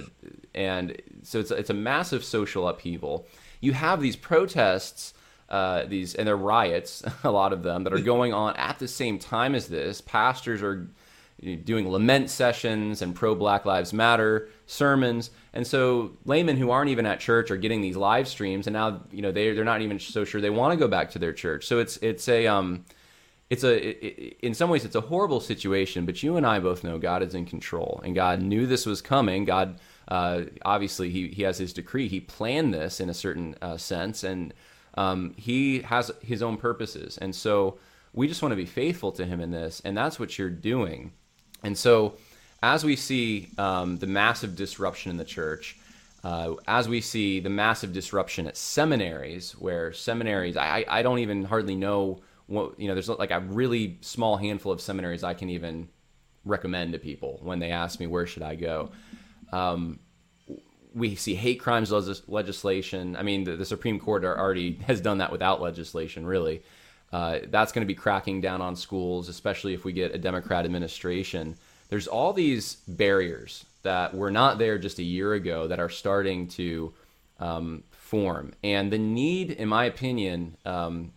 and 0.55 1.01
so 1.23 1.41
it's 1.41 1.51
it's 1.51 1.71
a 1.71 1.75
massive 1.75 2.25
social 2.25 2.69
upheaval. 2.69 3.27
You 3.61 3.73
have 3.73 4.01
these 4.01 4.15
protests, 4.15 5.13
uh, 5.49 5.85
these 5.87 6.15
and 6.15 6.27
they're 6.27 6.37
riots, 6.37 7.03
a 7.25 7.31
lot 7.31 7.53
of 7.53 7.63
them 7.63 7.85
that 7.85 7.93
are 7.93 7.99
going 7.99 8.33
on 8.33 8.57
at 8.57 8.79
the 8.79 8.89
same 8.89 9.19
time 9.19 9.55
as 9.55 9.69
this. 9.69 10.01
Pastors 10.01 10.63
are 10.63 10.89
doing 11.65 11.89
lament 11.89 12.31
sessions 12.31 13.01
and 13.01 13.15
pro 13.15 13.35
Black 13.35 13.65
Lives 13.65 13.93
Matter 13.93 14.49
sermons, 14.67 15.31
and 15.53 15.67
so 15.67 16.13
laymen 16.25 16.57
who 16.57 16.71
aren't 16.71 16.91
even 16.91 17.07
at 17.07 17.21
church 17.21 17.51
are 17.51 17.57
getting 17.57 17.81
these 17.81 17.97
live 17.97 18.29
streams, 18.29 18.67
and 18.67 18.75
now 18.75 19.03
you 19.11 19.23
know 19.23 19.33
they 19.33 19.53
they're 19.53 19.65
not 19.65 19.83
even 19.83 19.99
so 19.99 20.25
sure 20.25 20.41
they 20.41 20.51
want 20.51 20.73
to 20.73 20.77
go 20.77 20.89
back 20.89 21.11
to 21.13 21.19
their 21.19 21.33
church. 21.33 21.67
So 21.67 21.79
it's 21.79 21.97
it's 21.99 22.29
a 22.29 22.47
um, 22.47 22.85
it's 23.51 23.65
a 23.65 24.07
it, 24.07 24.39
in 24.43 24.55
some 24.55 24.69
ways 24.69 24.85
it's 24.85 24.95
a 24.95 25.01
horrible 25.01 25.41
situation 25.41 26.05
but 26.05 26.23
you 26.23 26.37
and 26.37 26.47
i 26.47 26.59
both 26.59 26.85
know 26.85 26.99
god 26.99 27.23
is 27.23 27.35
in 27.35 27.47
control 27.47 28.01
and 28.05 28.15
god 28.15 28.43
knew 28.43 28.67
this 28.67 28.85
was 28.85 29.01
coming 29.01 29.45
god 29.45 29.81
uh, 30.09 30.45
obviously 30.65 31.11
he, 31.11 31.29
he 31.29 31.43
has 31.43 31.59
his 31.59 31.73
decree 31.73 32.09
he 32.09 32.19
planned 32.19 32.73
this 32.73 32.99
in 32.99 33.11
a 33.11 33.15
certain 33.15 33.55
uh, 33.61 33.77
sense 33.77 34.25
and 34.25 34.55
um, 34.99 35.33
he 35.37 35.81
has 35.83 36.11
his 36.23 36.43
own 36.43 36.57
purposes. 36.57 37.19
And 37.19 37.35
so 37.35 37.79
we 38.13 38.27
just 38.27 38.43
want 38.43 38.51
to 38.53 38.57
be 38.57 38.67
faithful 38.67 39.13
to 39.13 39.25
him 39.25 39.41
in 39.41 39.53
this 39.53 39.81
and 39.85 39.97
that's 39.97 40.19
what 40.19 40.37
you're 40.37 40.51
doing. 40.51 41.13
And 41.63 41.79
so 41.79 42.17
as 42.65 42.85
we 42.85 42.97
see 42.97 43.49
um, 43.59 43.99
the 43.99 44.09
massive 44.09 44.57
disruption 44.57 45.11
in 45.13 45.17
the 45.17 45.25
church 45.25 45.79
uh, 46.25 46.55
as 46.67 46.89
we 46.89 47.01
see 47.01 47.39
the 47.39 47.49
massive 47.49 47.93
disruption 47.93 48.49
at 48.49 48.57
seminaries 48.57 49.53
where 49.53 49.93
seminaries 49.93 50.57
I, 50.57 50.85
I 50.89 51.03
don't 51.03 51.21
even 51.21 51.45
hardly 51.45 51.77
know 51.77 52.19
what 52.47 52.81
you 52.81 52.89
know 52.89 52.95
there's 52.95 53.09
like 53.09 53.31
a 53.31 53.39
really 53.39 53.99
small 54.01 54.37
handful 54.37 54.73
of 54.73 54.81
seminaries 54.81 55.23
i 55.23 55.35
can 55.35 55.49
even 55.51 55.89
recommend 56.45 56.93
to 56.95 56.99
people 56.99 57.39
when 57.43 57.61
they 57.61 57.71
ask 57.71 58.01
me 58.01 58.09
where 58.09 58.27
should 58.27 58.43
i 58.43 58.57
go? 58.57 58.91
Um, 59.53 60.01
we 60.99 61.15
see 61.15 61.35
hate 61.35 61.61
crimes 61.61 61.91
legislation. 62.29 63.17
I 63.17 63.23
mean 63.23 63.45
the, 63.45 63.57
the, 63.57 63.65
supreme 63.65 63.99
court 63.99 64.25
already 64.25 64.79
has 64.87 65.01
done 65.01 65.19
that 65.19 65.33
without 65.33 65.61
legislation 65.61 66.27
really. 66.27 66.63
Uh, 67.11 67.39
that's 67.49 67.73
going 67.73 67.83
to 67.83 67.87
be 67.87 67.95
cracking 67.95 68.41
down 68.41 68.61
on 68.61 68.77
schools 68.77 69.29
especially 69.29 69.73
if 69.73 69.85
we 69.85 69.93
get 69.93 70.15
a 70.15 70.19
democrat 70.19 70.65
administration. 70.65 71.57
There's 71.89 72.07
all 72.07 72.33
these 72.33 72.77
barriers 72.87 73.65
that 73.83 74.15
were 74.15 74.31
not 74.31 74.59
there 74.59 74.79
just 74.79 74.99
a 74.99 75.03
year 75.03 75.33
ago 75.33 75.69
that 75.69 75.81
are 75.81 75.89
starting 75.89 76.49
to 76.49 76.93
um, 77.41 77.85
form. 77.93 78.53
And 78.63 78.93
the 78.93 78.99
need 78.99 79.53
in 79.53 79.69
my 79.69 79.85
opinion 79.85 80.57
um, 80.65 81.13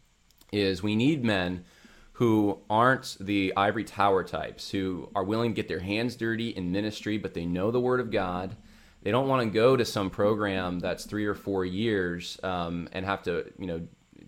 is 0.51 0.83
we 0.83 0.95
need 0.95 1.23
men 1.23 1.65
who 2.13 2.59
aren't 2.69 3.17
the 3.19 3.51
ivory 3.57 3.83
tower 3.83 4.23
types, 4.23 4.69
who 4.69 5.09
are 5.15 5.23
willing 5.23 5.51
to 5.51 5.55
get 5.55 5.67
their 5.67 5.79
hands 5.79 6.15
dirty 6.15 6.49
in 6.49 6.71
ministry, 6.71 7.17
but 7.17 7.33
they 7.33 7.45
know 7.45 7.71
the 7.71 7.79
Word 7.79 7.99
of 7.99 8.11
God. 8.11 8.55
They 9.03 9.11
don't 9.11 9.27
want 9.27 9.43
to 9.43 9.49
go 9.49 9.75
to 9.75 9.83
some 9.83 10.09
program 10.09 10.79
that's 10.79 11.05
three 11.05 11.25
or 11.25 11.33
four 11.33 11.65
years 11.65 12.39
um, 12.43 12.87
and 12.91 13.05
have 13.05 13.23
to, 13.23 13.51
you 13.57 13.65
know, 13.65 13.81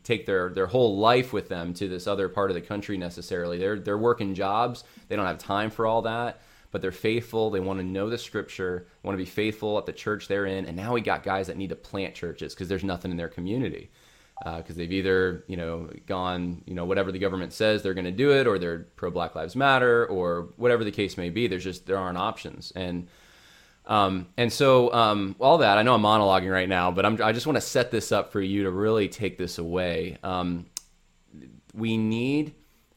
take 0.04 0.26
their 0.26 0.50
their 0.50 0.68
whole 0.68 0.98
life 0.98 1.34
with 1.34 1.50
them 1.50 1.74
to 1.74 1.88
this 1.88 2.08
other 2.08 2.30
part 2.30 2.50
of 2.50 2.56
the 2.56 2.62
country 2.62 2.98
necessarily. 2.98 3.58
They're 3.58 3.80
they're 3.80 3.98
working 3.98 4.34
jobs. 4.34 4.84
They 5.08 5.16
don't 5.16 5.26
have 5.26 5.38
time 5.38 5.70
for 5.70 5.86
all 5.86 6.02
that, 6.04 6.42
but 6.72 6.82
they're 6.82 6.92
faithful. 6.92 7.50
They 7.50 7.60
want 7.60 7.80
to 7.80 7.86
know 7.86 8.10
the 8.10 8.18
Scripture. 8.18 8.88
Want 9.04 9.14
to 9.14 9.24
be 9.24 9.30
faithful 9.30 9.78
at 9.78 9.86
the 9.86 9.94
church 9.94 10.28
they're 10.28 10.46
in. 10.46 10.66
And 10.66 10.76
now 10.76 10.94
we 10.94 11.02
got 11.02 11.24
guys 11.24 11.48
that 11.48 11.58
need 11.58 11.70
to 11.70 11.76
plant 11.76 12.16
churches 12.16 12.54
because 12.54 12.68
there's 12.68 12.84
nothing 12.84 13.12
in 13.12 13.18
their 13.18 13.30
community 13.30 13.92
because 14.44 14.72
uh, 14.72 14.80
they've 14.80 14.92
either 14.92 15.44
you 15.48 15.56
know 15.56 15.90
gone 16.08 16.64
you 16.66 16.74
know 16.74 16.86
whatever 16.86 17.12
the 17.12 17.20
government 17.20 17.54
says 17.54 17.82
they're 17.82 17.94
going 17.94 18.04
to 18.06 18.12
do 18.12 18.32
it 18.32 18.48
or 18.48 18.60
they're 18.60 18.88
pro 18.96 19.12
Black 19.12 19.36
Lives 19.36 19.56
Matter 19.56 20.06
or 20.08 20.50
whatever 20.58 20.84
the 20.84 20.92
case 20.92 21.16
may 21.18 21.30
be. 21.30 21.48
There's 21.48 21.64
just 21.64 21.86
there 21.86 21.98
aren't 21.98 22.18
options 22.18 22.72
and. 22.76 23.08
Um, 23.86 24.28
and 24.38 24.52
so 24.52 24.94
um, 24.94 25.36
all 25.40 25.58
that 25.58 25.78
I 25.78 25.84
know 25.84 25.94
I'm 25.94 26.02
monologuing 26.02 26.52
right 26.52 26.70
now, 26.70 26.92
but 26.92 27.06
I'm, 27.06 27.22
i 27.22 27.32
just 27.34 27.46
want 27.46 27.58
to 27.58 27.62
set 27.62 27.92
this 27.92 28.12
up 28.12 28.32
for 28.32 28.42
you 28.42 28.64
to 28.64 28.72
really 28.72 29.10
take 29.10 29.38
this 29.38 29.58
away. 29.58 30.18
Um, 30.24 30.66
we 31.74 31.98
need 31.98 32.54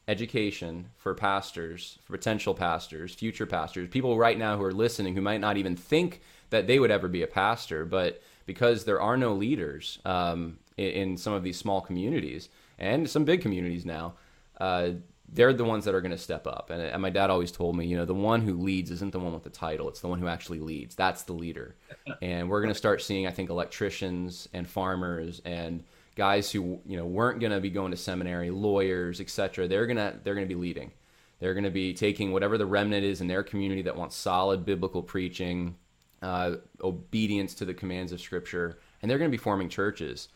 education 0.09 0.91
for 0.97 1.15
pastors, 1.15 1.99
for 2.05 2.13
potential 2.13 2.55
pastors, 2.55 3.15
future 3.15 3.47
pastors, 3.47 3.89
people 3.89 4.17
right 4.17 4.39
now 4.39 4.57
who 4.57 4.63
are 4.63 4.73
listening 4.73 5.15
who 5.15 5.21
might 5.21 5.41
not 5.41 5.57
even 5.57 5.75
think 5.75 6.21
that 6.51 6.67
they 6.67 6.79
would 6.79 6.93
ever 6.93 7.09
be 7.09 7.23
a 7.23 7.27
pastor, 7.27 7.85
but 7.85 8.23
because 8.45 8.85
there 8.85 9.01
are 9.01 9.17
no 9.17 9.33
leaders, 9.33 9.99
um, 10.05 10.59
in, 10.77 10.91
in 10.91 11.17
some 11.17 11.33
of 11.33 11.43
these 11.43 11.57
small 11.57 11.81
communities 11.81 12.49
and 12.79 13.09
some 13.09 13.25
big 13.25 13.43
communities 13.43 13.85
now, 13.85 14.15
uh, 14.61 14.91
they're 15.29 15.53
the 15.53 15.65
ones 15.65 15.85
that 15.85 15.95
are 15.95 16.01
going 16.01 16.13
to 16.13 16.19
step 16.19 16.47
up. 16.47 16.71
And, 16.71 16.81
and, 16.81 17.03
my 17.03 17.11
dad 17.11 17.31
always 17.31 17.51
told 17.51 17.77
me, 17.77 17.87
you 17.87 17.97
know, 17.97 18.05
the 18.05 18.15
one 18.15 18.43
who 18.43 18.55
leads 18.55 18.91
isn't 18.91 19.13
the 19.13 19.19
one 19.19 19.33
with 19.33 19.45
the 19.45 19.51
title; 19.51 19.89
it's 19.89 20.01
the 20.01 20.09
one 20.09 20.19
who 20.19 20.29
actually 20.29 20.61
leads. 20.61 20.95
That's 20.95 21.23
the 21.23 21.33
leader. 21.33 21.75
and 22.23 22.49
we're 22.49 22.61
going 22.61 22.73
to 22.73 22.79
start 22.79 23.03
seeing, 23.03 23.27
I 23.27 23.31
think, 23.31 23.51
electricians 23.51 24.49
and 24.53 24.69
farmers 24.69 25.43
and 25.45 25.85
guys 26.15 26.51
who 26.51 26.81
you 26.87 26.97
know 26.97 27.05
weren't 27.05 27.41
going 27.41 27.53
to 27.53 27.61
be 27.61 27.71
going 27.71 27.91
to 27.91 27.97
seminary, 27.97 28.51
lawyers, 28.51 29.21
etc. 29.21 29.69
They're 29.69 29.87
gonna 29.87 30.19
they're 30.23 30.35
going 30.35 30.49
to 30.49 30.55
be 30.55 30.61
leading. 30.61 30.93
They're 31.39 31.55
going 31.55 31.65
to 31.65 31.71
be 31.71 31.93
taking 31.93 32.33
whatever 32.33 32.57
the 32.57 32.67
remnant 32.67 33.05
is 33.05 33.21
in 33.21 33.27
their 33.27 33.43
community 33.43 33.83
that 33.83 33.97
wants 33.97 34.17
solid 34.17 34.65
biblical 34.65 35.03
preaching, 35.03 35.77
uh, 36.23 36.57
obedience 36.83 37.53
to 37.57 37.67
the 37.67 37.75
commands 37.75 38.11
of 38.13 38.23
Scripture, 38.23 38.79
and 39.03 39.11
they're 39.11 39.19
going 39.19 39.31
to 39.31 39.37
be 39.37 39.43
forming 39.43 39.69
churches 39.69 40.29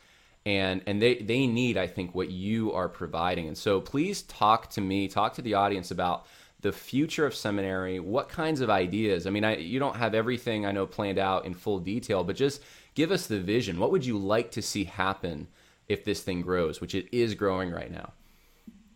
and 0.47 0.83
and 0.87 1.01
they 1.01 1.17
they 1.17 1.47
need 1.47 1.77
i 1.77 1.87
think 1.87 2.15
what 2.15 2.31
you 2.31 2.73
are 2.73 2.89
providing. 2.89 3.49
And 3.49 3.57
so 3.57 3.81
please 3.81 4.23
talk 4.23 4.71
to 4.71 4.81
me 4.81 5.09
talk 5.09 5.35
to 5.35 5.43
the 5.43 5.55
audience 5.55 5.91
about 5.91 6.27
the 6.61 6.73
future 6.73 7.27
of 7.27 7.35
seminary 7.35 8.01
what 8.01 8.29
kinds 8.29 8.61
of 8.61 8.71
ideas. 8.71 9.27
I 9.27 9.31
mean 9.31 9.45
I, 9.45 9.57
you 9.57 9.79
don't 9.79 9.97
have 9.97 10.15
everything 10.15 10.67
i 10.67 10.73
know 10.73 10.87
planned 10.87 11.19
out 11.19 11.45
in 11.45 11.55
full 11.55 11.79
detail 11.79 12.25
but 12.25 12.37
just 12.37 12.63
give 12.95 13.11
us 13.11 13.27
the 13.27 13.41
vision. 13.41 13.79
What 13.79 13.93
would 13.93 14.05
you 14.05 14.19
like 14.19 14.51
to 14.53 14.63
see 14.63 14.85
happen 14.85 15.47
if 15.89 16.05
this 16.05 16.23
thing 16.23 16.43
grows 16.43 16.81
which 16.81 16.95
it 16.95 17.09
is 17.13 17.35
growing 17.35 17.71
right 17.71 17.91
now? 17.91 18.13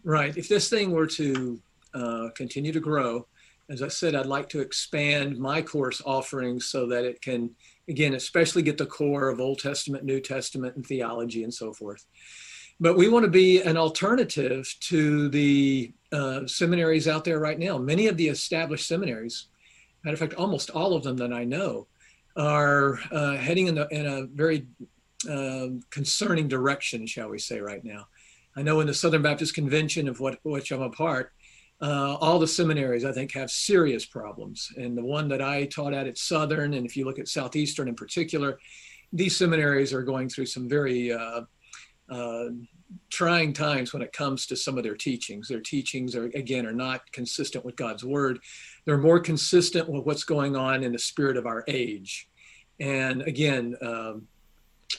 Right. 0.03 0.37
If 0.37 0.49
this 0.49 0.69
thing 0.69 0.91
were 0.93 1.07
to 1.07 1.59
uh, 1.95 2.29
continue 2.35 2.73
to 2.73 2.81
grow 2.81 3.27
as 3.71 3.83
i 3.83 3.89
said 3.89 4.15
i'd 4.15 4.27
like 4.27 4.49
to 4.49 4.61
expand 4.61 5.39
my 5.39 5.63
course 5.63 6.03
offerings 6.05 6.67
so 6.67 6.87
that 6.87 7.05
it 7.05 7.21
can 7.23 7.51
again, 7.89 8.15
especially 8.15 8.63
get 8.63 8.79
the 8.79 8.87
core 8.87 9.29
of 9.29 9.41
Old 9.41 9.59
Testament, 9.59 10.05
New 10.05 10.21
Testament, 10.21 10.77
and 10.77 10.87
theology 10.87 11.45
and 11.45 11.53
so 11.53 11.73
forth. 11.73 12.07
But 12.81 12.97
we 12.97 13.09
want 13.09 13.25
to 13.25 13.31
be 13.31 13.63
an 13.63 13.77
alternative 13.77 14.75
to 14.81 15.29
the 15.29 15.93
uh, 16.13 16.47
seminaries 16.47 17.07
out 17.07 17.25
there 17.25 17.39
right 17.39 17.59
now. 17.59 17.79
Many 17.79 18.09
of 18.09 18.17
the 18.17 18.29
established 18.29 18.89
seminaries, 18.89 19.47
matter 20.05 20.15
of 20.15 20.21
fact, 20.21 20.35
almost 20.35 20.71
all 20.71 20.95
of 20.95 21.03
them 21.03 21.17
that 21.19 21.33
I 21.33 21.45
know, 21.45 21.87
are 22.37 22.99
uh, 23.13 23.37
heading 23.37 23.69
in, 23.69 23.77
the, 23.77 23.87
in, 23.89 24.07
a 24.07 24.27
very 24.27 24.67
uh, 25.31 25.69
concerning 25.91 26.49
direction, 26.49 27.07
shall 27.07 27.29
we 27.29 27.39
say, 27.39 27.61
right 27.61 27.85
now. 27.85 28.09
I 28.57 28.63
know 28.63 28.81
in 28.81 28.89
the 28.89 28.95
Southern 28.95 29.23
Baptist 29.23 29.55
Convention, 29.55 30.09
of 30.09 30.19
what, 30.19 30.39
which 30.43 30.73
I'm 30.73 30.83
a 30.83 30.91
part, 30.91 31.33
uh, 31.85 32.17
all 32.19 32.39
the 32.39 32.49
seminaries, 32.49 33.05
I 33.05 33.13
think, 33.13 33.33
have 33.33 33.51
serious 33.51 34.07
problems. 34.07 34.73
And 34.79 34.97
the 34.97 35.05
one 35.05 35.29
that 35.29 35.43
I 35.43 35.67
taught 35.67 35.93
at 35.93 36.07
at 36.07 36.17
Southern, 36.17 36.73
and 36.73 36.87
if 36.87 36.97
you 36.97 37.05
look 37.05 37.19
at 37.19 37.29
Southeastern 37.29 37.89
in 37.89 37.95
particular, 37.95 38.59
these 39.13 39.37
seminaries 39.37 39.93
are 39.93 40.03
going 40.03 40.31
through 40.31 40.47
some 40.47 40.67
very 40.67 41.13
uh, 41.13 41.43
uh, 42.09 42.45
trying 43.11 43.53
times 43.53 43.93
when 43.93 44.01
it 44.01 44.15
comes 44.15 44.47
to 44.47 44.57
some 44.57 44.79
of 44.79 44.83
their 44.83 44.97
teachings. 44.97 45.47
Their 45.47 45.61
teachings 45.61 46.17
are, 46.17 46.25
again, 46.35 46.65
are 46.65 46.73
not 46.73 47.13
consistent 47.13 47.67
with 47.67 47.77
God's 47.77 48.03
word. 48.03 48.39
They're 48.87 48.97
more 48.97 49.21
consistent 49.21 49.87
with 49.87 50.07
what's 50.07 50.25
going 50.25 50.57
on 50.57 50.85
in 50.85 50.93
the 50.93 50.99
spirit 50.99 51.37
of 51.37 51.45
our 51.45 51.65
age. 51.69 52.31
And 52.81 53.21
again, 53.23 53.77
um, 53.83 54.27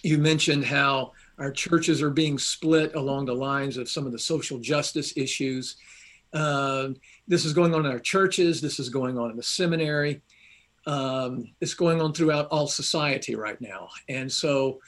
you 0.04 0.20
mentioned 0.20 0.66
how 0.66 1.14
our 1.40 1.52
churches 1.52 2.04
are 2.04 2.12
being 2.12 2.38
split 2.38 2.94
along 2.94 3.26
the 3.26 3.34
lines 3.34 3.78
of 3.78 3.90
some 3.90 4.06
of 4.06 4.12
the 4.12 4.20
social 4.20 4.60
justice 4.60 5.18
issues 5.18 5.78
um, 6.36 6.98
this 7.28 7.46
is 7.46 7.54
going 7.54 7.74
on 7.74 7.86
in 7.86 7.92
our 7.92 8.00
churches. 8.00 8.62
This 8.62 8.78
is 8.78 8.90
going 8.90 9.18
on 9.18 9.32
in 9.32 9.38
the 9.38 9.44
seminary. 9.44 10.22
Um, 10.86 11.56
it's 11.62 11.74
going 11.74 12.02
on 12.02 12.14
throughout 12.14 12.48
all 12.48 12.68
society 12.68 13.36
right 13.36 13.60
now. 13.60 13.90
And 14.10 14.32
so, 14.32 14.80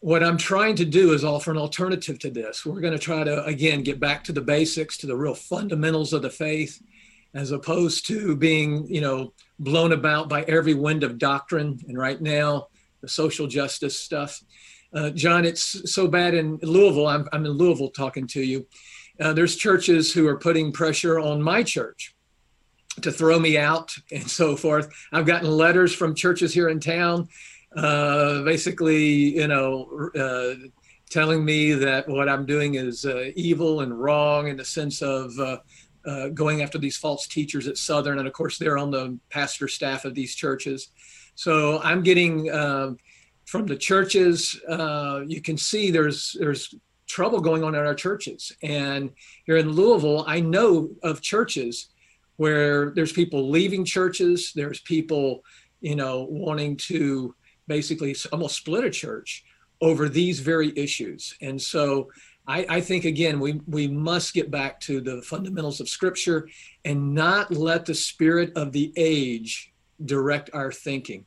what 0.00 0.22
I'm 0.22 0.36
trying 0.36 0.76
to 0.76 0.84
do 0.84 1.12
is 1.12 1.24
offer 1.24 1.50
an 1.50 1.56
alternative 1.56 2.20
to 2.20 2.30
this. 2.30 2.64
We're 2.64 2.80
going 2.80 2.92
to 2.92 3.00
try 3.00 3.24
to, 3.24 3.44
again, 3.44 3.82
get 3.82 3.98
back 3.98 4.22
to 4.24 4.32
the 4.32 4.40
basics, 4.40 4.96
to 4.98 5.08
the 5.08 5.16
real 5.16 5.34
fundamentals 5.34 6.12
of 6.12 6.22
the 6.22 6.30
faith, 6.30 6.80
as 7.34 7.50
opposed 7.50 8.06
to 8.06 8.36
being, 8.36 8.86
you 8.86 9.00
know, 9.00 9.32
blown 9.58 9.90
about 9.90 10.28
by 10.28 10.42
every 10.42 10.74
wind 10.74 11.02
of 11.02 11.18
doctrine. 11.18 11.80
And 11.88 11.98
right 11.98 12.20
now, 12.20 12.68
the 13.00 13.08
social 13.08 13.48
justice 13.48 13.98
stuff. 13.98 14.40
Uh, 14.92 15.10
John, 15.10 15.44
it's 15.44 15.92
so 15.92 16.06
bad 16.06 16.34
in 16.34 16.58
Louisville. 16.62 17.08
I'm, 17.08 17.26
I'm 17.32 17.44
in 17.44 17.52
Louisville 17.52 17.90
talking 17.90 18.28
to 18.28 18.40
you 18.40 18.66
uh, 19.20 19.32
there's 19.32 19.56
churches 19.56 20.12
who 20.12 20.26
are 20.26 20.38
putting 20.38 20.72
pressure 20.72 21.18
on 21.18 21.42
my 21.42 21.62
church 21.62 22.14
to 23.02 23.12
throw 23.12 23.38
me 23.38 23.58
out 23.58 23.94
and 24.12 24.28
so 24.28 24.56
forth. 24.56 24.92
I've 25.12 25.26
gotten 25.26 25.50
letters 25.50 25.94
from 25.94 26.14
churches 26.14 26.52
here 26.52 26.68
in 26.68 26.80
town, 26.80 27.28
uh, 27.76 28.42
basically, 28.42 29.36
you 29.36 29.48
know, 29.48 30.10
uh, 30.14 30.66
telling 31.10 31.44
me 31.44 31.72
that 31.72 32.06
what 32.08 32.28
I'm 32.28 32.44
doing 32.44 32.74
is 32.74 33.04
uh, 33.04 33.30
evil 33.34 33.80
and 33.80 33.98
wrong 33.98 34.48
in 34.48 34.56
the 34.56 34.64
sense 34.64 35.00
of 35.00 35.38
uh, 35.38 35.58
uh, 36.04 36.28
going 36.28 36.62
after 36.62 36.78
these 36.78 36.96
false 36.96 37.26
teachers 37.26 37.66
at 37.66 37.78
Southern. 37.78 38.18
And 38.18 38.28
of 38.28 38.34
course, 38.34 38.58
they're 38.58 38.78
on 38.78 38.90
the 38.90 39.18
pastor 39.30 39.68
staff 39.68 40.04
of 40.04 40.14
these 40.14 40.34
churches. 40.34 40.88
So 41.34 41.80
I'm 41.80 42.02
getting 42.02 42.50
um, 42.52 42.98
from 43.46 43.64
the 43.66 43.76
churches, 43.76 44.60
you 45.26 45.40
can 45.42 45.56
see 45.56 45.90
there's 45.90 46.36
there's 46.38 46.74
trouble 47.08 47.40
going 47.40 47.64
on 47.64 47.74
in 47.74 47.84
our 47.84 47.94
churches. 47.94 48.52
And 48.62 49.10
here 49.44 49.56
in 49.56 49.70
Louisville, 49.70 50.24
I 50.26 50.40
know 50.40 50.90
of 51.02 51.20
churches 51.20 51.88
where 52.36 52.90
there's 52.90 53.12
people 53.12 53.50
leaving 53.50 53.84
churches, 53.84 54.52
there's 54.54 54.80
people, 54.80 55.42
you 55.80 55.96
know, 55.96 56.26
wanting 56.30 56.76
to 56.76 57.34
basically 57.66 58.14
almost 58.32 58.56
split 58.56 58.84
a 58.84 58.90
church 58.90 59.44
over 59.80 60.08
these 60.08 60.40
very 60.40 60.72
issues. 60.76 61.36
And 61.40 61.60
so 61.60 62.10
I, 62.46 62.64
I 62.68 62.80
think 62.80 63.04
again 63.04 63.38
we 63.40 63.60
we 63.66 63.86
must 63.86 64.34
get 64.34 64.50
back 64.50 64.80
to 64.80 65.00
the 65.00 65.20
fundamentals 65.22 65.80
of 65.80 65.88
Scripture 65.88 66.48
and 66.84 67.14
not 67.14 67.52
let 67.52 67.84
the 67.84 67.94
spirit 67.94 68.52
of 68.56 68.72
the 68.72 68.92
age 68.96 69.72
direct 70.04 70.50
our 70.54 70.72
thinking. 70.72 71.26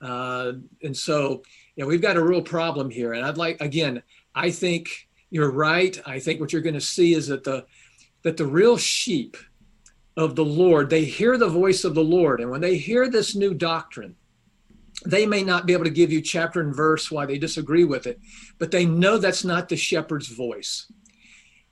Uh, 0.00 0.52
and 0.82 0.96
so, 0.96 1.42
you 1.74 1.82
know, 1.82 1.86
we've 1.86 2.02
got 2.02 2.16
a 2.16 2.22
real 2.22 2.42
problem 2.42 2.90
here. 2.90 3.14
And 3.14 3.24
I'd 3.24 3.38
like 3.38 3.60
again, 3.60 4.02
I 4.34 4.50
think 4.50 5.07
you're 5.30 5.50
right. 5.50 6.00
I 6.06 6.18
think 6.18 6.40
what 6.40 6.52
you're 6.52 6.62
going 6.62 6.74
to 6.74 6.80
see 6.80 7.14
is 7.14 7.28
that 7.28 7.44
the 7.44 7.66
that 8.22 8.36
the 8.36 8.46
real 8.46 8.76
sheep 8.76 9.36
of 10.16 10.34
the 10.34 10.44
Lord, 10.44 10.90
they 10.90 11.04
hear 11.04 11.38
the 11.38 11.48
voice 11.48 11.84
of 11.84 11.94
the 11.94 12.02
Lord, 12.02 12.40
and 12.40 12.50
when 12.50 12.60
they 12.60 12.76
hear 12.76 13.08
this 13.08 13.36
new 13.36 13.54
doctrine, 13.54 14.16
they 15.06 15.24
may 15.26 15.44
not 15.44 15.66
be 15.66 15.72
able 15.72 15.84
to 15.84 15.90
give 15.90 16.10
you 16.10 16.20
chapter 16.20 16.60
and 16.60 16.74
verse 16.74 17.10
why 17.10 17.24
they 17.24 17.38
disagree 17.38 17.84
with 17.84 18.06
it, 18.06 18.18
but 18.58 18.72
they 18.72 18.84
know 18.84 19.18
that's 19.18 19.44
not 19.44 19.68
the 19.68 19.76
shepherd's 19.76 20.28
voice. 20.28 20.90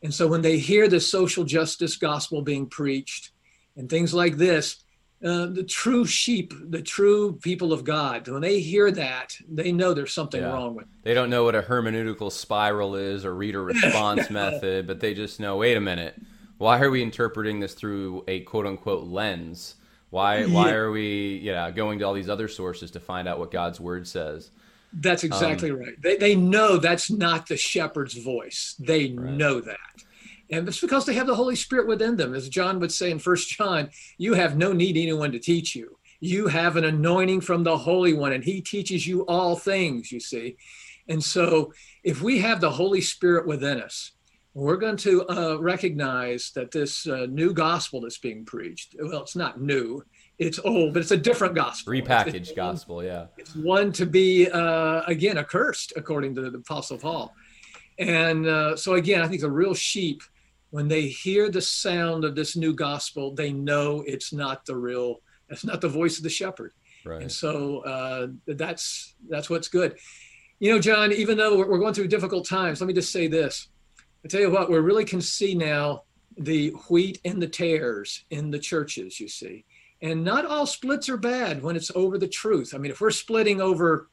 And 0.02 0.14
so 0.14 0.28
when 0.28 0.42
they 0.42 0.58
hear 0.58 0.86
the 0.86 1.00
social 1.00 1.42
justice 1.42 1.96
gospel 1.96 2.42
being 2.42 2.68
preached 2.68 3.32
and 3.76 3.90
things 3.90 4.14
like 4.14 4.36
this, 4.36 4.84
uh, 5.26 5.46
the 5.46 5.64
true 5.64 6.06
sheep, 6.06 6.54
the 6.70 6.80
true 6.80 7.32
people 7.42 7.72
of 7.72 7.82
God, 7.82 8.28
when 8.28 8.42
they 8.42 8.60
hear 8.60 8.92
that, 8.92 9.36
they 9.48 9.72
know 9.72 9.92
there's 9.92 10.12
something 10.12 10.40
yeah. 10.40 10.52
wrong 10.52 10.76
with 10.76 10.84
it. 10.84 10.90
They 11.02 11.14
don't 11.14 11.30
know 11.30 11.42
what 11.42 11.56
a 11.56 11.62
hermeneutical 11.62 12.30
spiral 12.30 12.94
is 12.94 13.24
or 13.24 13.34
reader 13.34 13.64
response 13.64 14.30
method, 14.30 14.86
but 14.86 15.00
they 15.00 15.14
just 15.14 15.40
know, 15.40 15.56
wait 15.56 15.76
a 15.76 15.80
minute, 15.80 16.14
why 16.58 16.80
are 16.80 16.90
we 16.90 17.02
interpreting 17.02 17.58
this 17.58 17.74
through 17.74 18.24
a 18.28 18.40
quote 18.40 18.66
unquote 18.66 19.08
lens? 19.08 19.74
Why 20.10 20.38
yeah. 20.38 20.54
why 20.54 20.72
are 20.72 20.90
we 20.90 21.40
yeah 21.42 21.70
going 21.70 21.98
to 21.98 22.04
all 22.04 22.14
these 22.14 22.28
other 22.28 22.46
sources 22.48 22.92
to 22.92 23.00
find 23.00 23.26
out 23.26 23.38
what 23.38 23.50
God's 23.50 23.80
word 23.80 24.06
says? 24.06 24.50
That's 24.92 25.24
exactly 25.24 25.70
um, 25.70 25.80
right. 25.80 26.00
They 26.00 26.16
they 26.16 26.34
know 26.36 26.76
that's 26.76 27.10
not 27.10 27.48
the 27.48 27.56
shepherd's 27.56 28.14
voice. 28.14 28.76
They 28.78 29.12
right. 29.12 29.32
know 29.32 29.60
that. 29.60 30.04
And 30.50 30.68
it's 30.68 30.80
because 30.80 31.06
they 31.06 31.14
have 31.14 31.26
the 31.26 31.34
Holy 31.34 31.56
Spirit 31.56 31.88
within 31.88 32.16
them. 32.16 32.34
As 32.34 32.48
John 32.48 32.78
would 32.80 32.92
say 32.92 33.10
in 33.10 33.18
First 33.18 33.48
John, 33.48 33.90
you 34.18 34.34
have 34.34 34.56
no 34.56 34.72
need 34.72 34.96
anyone 34.96 35.32
to 35.32 35.38
teach 35.38 35.74
you. 35.74 35.98
You 36.20 36.46
have 36.46 36.76
an 36.76 36.84
anointing 36.84 37.42
from 37.42 37.64
the 37.64 37.76
Holy 37.76 38.12
One, 38.12 38.32
and 38.32 38.44
He 38.44 38.60
teaches 38.60 39.06
you 39.06 39.22
all 39.26 39.56
things, 39.56 40.10
you 40.10 40.20
see. 40.20 40.56
And 41.08 41.22
so 41.22 41.72
if 42.02 42.22
we 42.22 42.38
have 42.40 42.60
the 42.60 42.70
Holy 42.70 43.00
Spirit 43.00 43.46
within 43.46 43.80
us, 43.80 44.12
we're 44.54 44.76
going 44.76 44.96
to 44.96 45.28
uh, 45.28 45.56
recognize 45.60 46.50
that 46.54 46.70
this 46.70 47.06
uh, 47.06 47.26
new 47.28 47.52
gospel 47.52 48.00
that's 48.00 48.16
being 48.16 48.44
preached, 48.46 48.96
well, 48.98 49.20
it's 49.20 49.36
not 49.36 49.60
new, 49.60 50.02
it's 50.38 50.58
old, 50.64 50.94
but 50.94 51.00
it's 51.02 51.10
a 51.10 51.16
different 51.16 51.54
gospel. 51.54 51.92
Repackaged 51.92 52.28
it's, 52.28 52.48
it's 52.48 52.52
gospel, 52.52 53.04
yeah. 53.04 53.26
It's 53.36 53.54
one 53.54 53.92
to 53.92 54.06
be, 54.06 54.48
uh, 54.48 55.02
again, 55.06 55.36
accursed, 55.36 55.92
according 55.94 56.34
to 56.36 56.50
the 56.50 56.58
Apostle 56.58 56.96
Paul. 56.96 57.34
And 57.98 58.46
uh, 58.46 58.76
so, 58.76 58.94
again, 58.94 59.20
I 59.20 59.28
think 59.28 59.42
the 59.42 59.50
real 59.50 59.74
sheep, 59.74 60.22
when 60.70 60.88
they 60.88 61.08
hear 61.08 61.50
the 61.50 61.60
sound 61.60 62.24
of 62.24 62.34
this 62.34 62.56
new 62.56 62.74
gospel, 62.74 63.34
they 63.34 63.52
know 63.52 64.02
it's 64.06 64.32
not 64.32 64.64
the 64.66 64.76
real, 64.76 65.20
it's 65.48 65.64
not 65.64 65.80
the 65.80 65.88
voice 65.88 66.16
of 66.18 66.22
the 66.22 66.30
shepherd. 66.30 66.72
Right. 67.04 67.22
And 67.22 67.30
so 67.30 67.78
uh, 67.80 68.28
that's 68.46 69.14
that's 69.28 69.48
what's 69.48 69.68
good. 69.68 69.96
You 70.58 70.72
know, 70.72 70.80
John, 70.80 71.12
even 71.12 71.36
though 71.36 71.56
we're 71.58 71.78
going 71.78 71.94
through 71.94 72.08
difficult 72.08 72.48
times, 72.48 72.80
let 72.80 72.86
me 72.86 72.94
just 72.94 73.12
say 73.12 73.28
this 73.28 73.68
I 74.24 74.28
tell 74.28 74.40
you 74.40 74.50
what, 74.50 74.68
we 74.68 74.76
really 74.78 75.04
can 75.04 75.20
see 75.20 75.54
now 75.54 76.02
the 76.36 76.70
wheat 76.90 77.20
and 77.24 77.40
the 77.40 77.46
tares 77.46 78.24
in 78.30 78.50
the 78.50 78.58
churches, 78.58 79.20
you 79.20 79.28
see. 79.28 79.64
And 80.02 80.24
not 80.24 80.44
all 80.44 80.66
splits 80.66 81.08
are 81.08 81.16
bad 81.16 81.62
when 81.62 81.76
it's 81.76 81.92
over 81.94 82.18
the 82.18 82.28
truth. 82.28 82.74
I 82.74 82.78
mean, 82.78 82.90
if 82.90 83.00
we're 83.00 83.10
splitting 83.12 83.60
over 83.60 84.08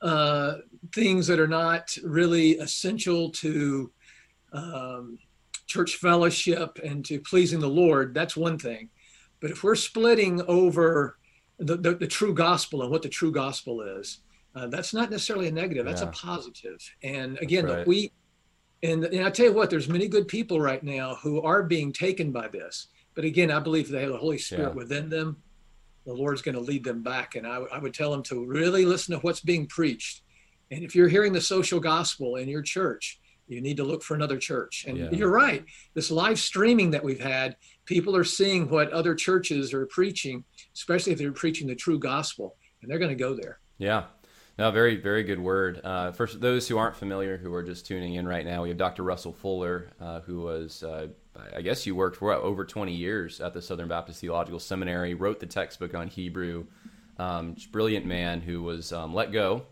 uh, 0.00 0.54
things 0.94 1.26
that 1.26 1.38
are 1.38 1.46
not 1.46 1.96
really 2.02 2.52
essential 2.58 3.30
to 3.32 3.92
um, 4.52 5.18
church 5.66 5.96
fellowship 5.96 6.78
and 6.84 7.04
to 7.04 7.20
pleasing 7.20 7.60
the 7.60 7.68
Lord, 7.68 8.14
that's 8.14 8.36
one 8.36 8.58
thing. 8.58 8.90
But 9.40 9.50
if 9.50 9.62
we're 9.62 9.74
splitting 9.74 10.42
over 10.42 11.18
the, 11.58 11.76
the, 11.76 11.94
the 11.94 12.06
true 12.06 12.34
gospel 12.34 12.82
and 12.82 12.90
what 12.90 13.02
the 13.02 13.08
true 13.08 13.32
gospel 13.32 13.82
is, 13.82 14.20
uh, 14.54 14.68
that's 14.68 14.94
not 14.94 15.10
necessarily 15.10 15.48
a 15.48 15.52
negative. 15.52 15.84
That's 15.84 16.02
yeah. 16.02 16.08
a 16.08 16.12
positive. 16.12 16.78
And 17.02 17.38
again, 17.38 17.66
right. 17.66 17.86
wheat 17.86 18.12
and, 18.82 19.04
and 19.04 19.24
I 19.24 19.30
tell 19.30 19.46
you 19.46 19.52
what, 19.52 19.70
there's 19.70 19.88
many 19.88 20.08
good 20.08 20.28
people 20.28 20.60
right 20.60 20.82
now 20.82 21.16
who 21.16 21.40
are 21.42 21.62
being 21.62 21.92
taken 21.92 22.30
by 22.30 22.48
this. 22.48 22.88
But 23.14 23.24
again, 23.24 23.50
I 23.50 23.58
believe 23.58 23.88
they 23.88 24.02
have 24.02 24.12
the 24.12 24.18
Holy 24.18 24.38
Spirit 24.38 24.68
yeah. 24.68 24.74
within 24.74 25.08
them. 25.08 25.38
The 26.04 26.12
Lord's 26.12 26.42
going 26.42 26.54
to 26.54 26.60
lead 26.60 26.84
them 26.84 27.02
back. 27.02 27.34
And 27.34 27.46
I, 27.46 27.56
I 27.72 27.78
would 27.78 27.94
tell 27.94 28.10
them 28.10 28.22
to 28.24 28.44
really 28.44 28.84
listen 28.84 29.14
to 29.14 29.20
what's 29.20 29.40
being 29.40 29.66
preached. 29.66 30.22
And 30.70 30.84
if 30.84 30.94
you're 30.94 31.08
hearing 31.08 31.32
the 31.32 31.40
social 31.40 31.80
gospel 31.80 32.36
in 32.36 32.48
your 32.48 32.62
church, 32.62 33.18
you 33.48 33.60
need 33.60 33.76
to 33.76 33.84
look 33.84 34.02
for 34.02 34.14
another 34.14 34.38
church. 34.38 34.84
And 34.88 34.98
yeah. 34.98 35.10
you're 35.10 35.30
right. 35.30 35.64
This 35.94 36.10
live 36.10 36.38
streaming 36.38 36.90
that 36.90 37.04
we've 37.04 37.20
had, 37.20 37.56
people 37.84 38.16
are 38.16 38.24
seeing 38.24 38.68
what 38.68 38.90
other 38.92 39.14
churches 39.14 39.72
are 39.72 39.86
preaching, 39.86 40.44
especially 40.74 41.12
if 41.12 41.18
they're 41.18 41.32
preaching 41.32 41.66
the 41.66 41.74
true 41.74 41.98
gospel, 41.98 42.56
and 42.82 42.90
they're 42.90 42.98
going 42.98 43.10
to 43.10 43.14
go 43.14 43.34
there. 43.34 43.60
Yeah. 43.78 44.04
No, 44.58 44.70
very, 44.70 44.96
very 44.96 45.22
good 45.22 45.38
word. 45.38 45.82
Uh, 45.84 46.12
for 46.12 46.26
those 46.26 46.66
who 46.66 46.78
aren't 46.78 46.96
familiar, 46.96 47.36
who 47.36 47.52
are 47.52 47.62
just 47.62 47.86
tuning 47.86 48.14
in 48.14 48.26
right 48.26 48.44
now, 48.44 48.62
we 48.62 48.70
have 48.70 48.78
Dr. 48.78 49.02
Russell 49.02 49.34
Fuller, 49.34 49.90
uh, 50.00 50.20
who 50.20 50.40
was, 50.40 50.82
uh, 50.82 51.08
I 51.54 51.60
guess 51.60 51.84
you 51.84 51.94
worked 51.94 52.16
for 52.16 52.32
over 52.32 52.64
20 52.64 52.92
years 52.92 53.40
at 53.42 53.52
the 53.52 53.60
Southern 53.60 53.88
Baptist 53.88 54.20
Theological 54.20 54.58
Seminary, 54.58 55.12
wrote 55.12 55.40
the 55.40 55.46
textbook 55.46 55.94
on 55.94 56.08
Hebrew. 56.08 56.64
Um, 57.18 57.56
brilliant 57.70 58.06
man 58.06 58.40
who 58.40 58.62
was 58.62 58.94
um, 58.94 59.12
let 59.12 59.30
go 59.30 59.66